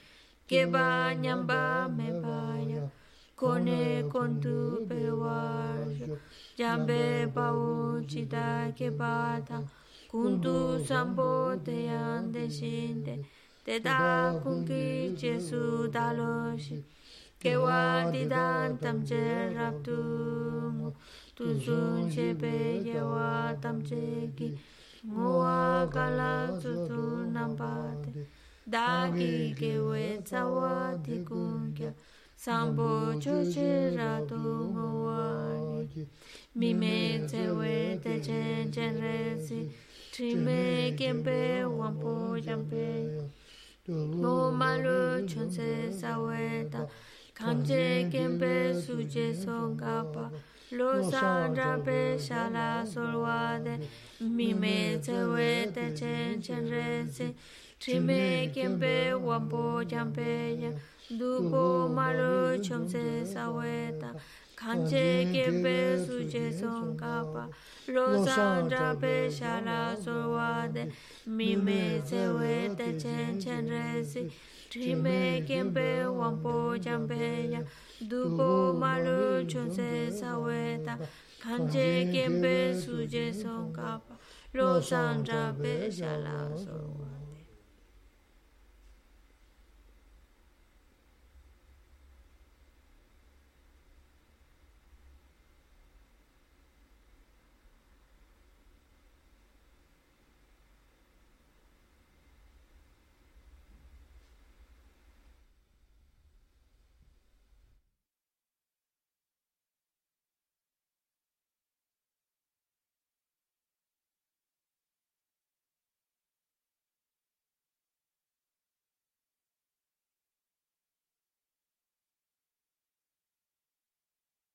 ke 0.48 0.72
ba 0.72 1.14
nyamba 1.14 1.90
me 1.92 2.10
baya 2.24 2.90
kone 3.36 4.04
kontu 4.10 4.88
pe 4.88 5.12
warjo 5.12 6.18
jambe 6.58 7.28
pau 7.36 8.02
chita 8.08 8.72
ke 8.78 8.92
pata 8.98 9.62
kuntu 10.10 10.80
sambo 10.88 11.60
te 11.66 11.90
ande 11.90 12.48
shinte 12.48 13.26
te. 13.66 13.80
Da 13.80 14.40
kunki 14.42 15.14
jesu 15.18 15.90
daloshi 15.92 16.82
ke 17.42 17.58
wa 17.60 18.10
di 18.10 18.24
tuzun 21.36 22.10
chebe 22.10 22.82
yewa 22.86 23.56
tamcheki 23.62 24.58
ngowa 25.08 25.88
kala 25.94 26.60
tuzun 26.62 27.34
nampate. 27.34 28.28
Dagi 28.68 29.54
gewe 29.60 30.18
tsawa 30.24 30.98
tikunkya 31.06 31.94
sambo 32.36 33.14
chuchi 33.22 33.96
ratu 33.98 34.36
ngowa 34.74 35.22
mime 36.56 37.20
tsewe 37.28 38.00
techen 38.04 38.72
chenresi 38.72 39.70
trime 40.12 40.96
kempe 40.98 41.64
wampo 41.66 42.38
yampe 42.38 42.86
no 43.88 44.52
malu 44.52 45.28
chunse 45.28 45.92
saweta 45.94 46.88
kanche 47.34 48.10
kempe 48.12 48.74
suje 48.74 49.34
songapa 49.34 50.32
lo 50.78 51.10
san 51.12 51.56
ra 51.56 51.78
pe 51.86 52.18
sha 52.18 52.50
la 52.56 52.84
sol 52.86 53.14
wa 53.24 53.58
de. 53.66 53.76
mi 54.20 54.54
me 54.54 55.00
ce 55.06 55.18
we 55.34 55.50
te 55.76 55.86
chen 56.00 56.42
chen 56.42 56.64
re 56.70 57.06
se. 57.16 57.28
tri 57.80 58.00
me 58.00 58.50
kem 58.54 58.80
pe 58.80 59.14
wa 59.28 59.38
po 59.52 59.84
jam 59.92 60.12
pe 60.18 60.32
ya. 60.62 60.72
du 61.20 61.50
po 61.52 61.88
ma 61.88 62.08
lo 62.20 62.58
chom 62.66 62.88
se 62.94 63.06
sa 63.34 63.44
we 63.58 63.76
ta. 64.02 64.10
kan 64.56 64.88
che 64.90 65.08
kem 65.34 65.62
pe 65.64 65.78
su 66.06 66.16
che 66.32 66.52
song 66.60 66.98
ka 67.02 67.16
pa. 67.34 67.44
lo 67.96 68.26
san 68.26 68.70
ra 68.70 68.88
pe 69.02 69.30
sha 69.38 69.54
la 69.68 69.96
sol 70.04 70.24
wa 70.36 70.68
de. 70.76 70.84
mi 71.38 71.56
me 71.56 72.02
ce 72.10 72.28
we 72.38 72.54
te 72.78 72.90
chen 73.02 73.40
chen 73.40 73.70
re 73.70 74.04
se. 74.04 74.22
Sa 80.12 80.38
we 80.38 80.80
ta 80.86 80.96
kan 81.42 81.68
che 81.72 82.08
kien 82.12 82.42
pe 82.42 82.74
su 82.82 83.08
che 83.08 83.32
song 83.34 83.74
ka 83.78 84.00
pa 84.06 84.16
lo 84.58 84.82
san 84.82 85.24
ra 85.26 85.44
pe 85.62 85.76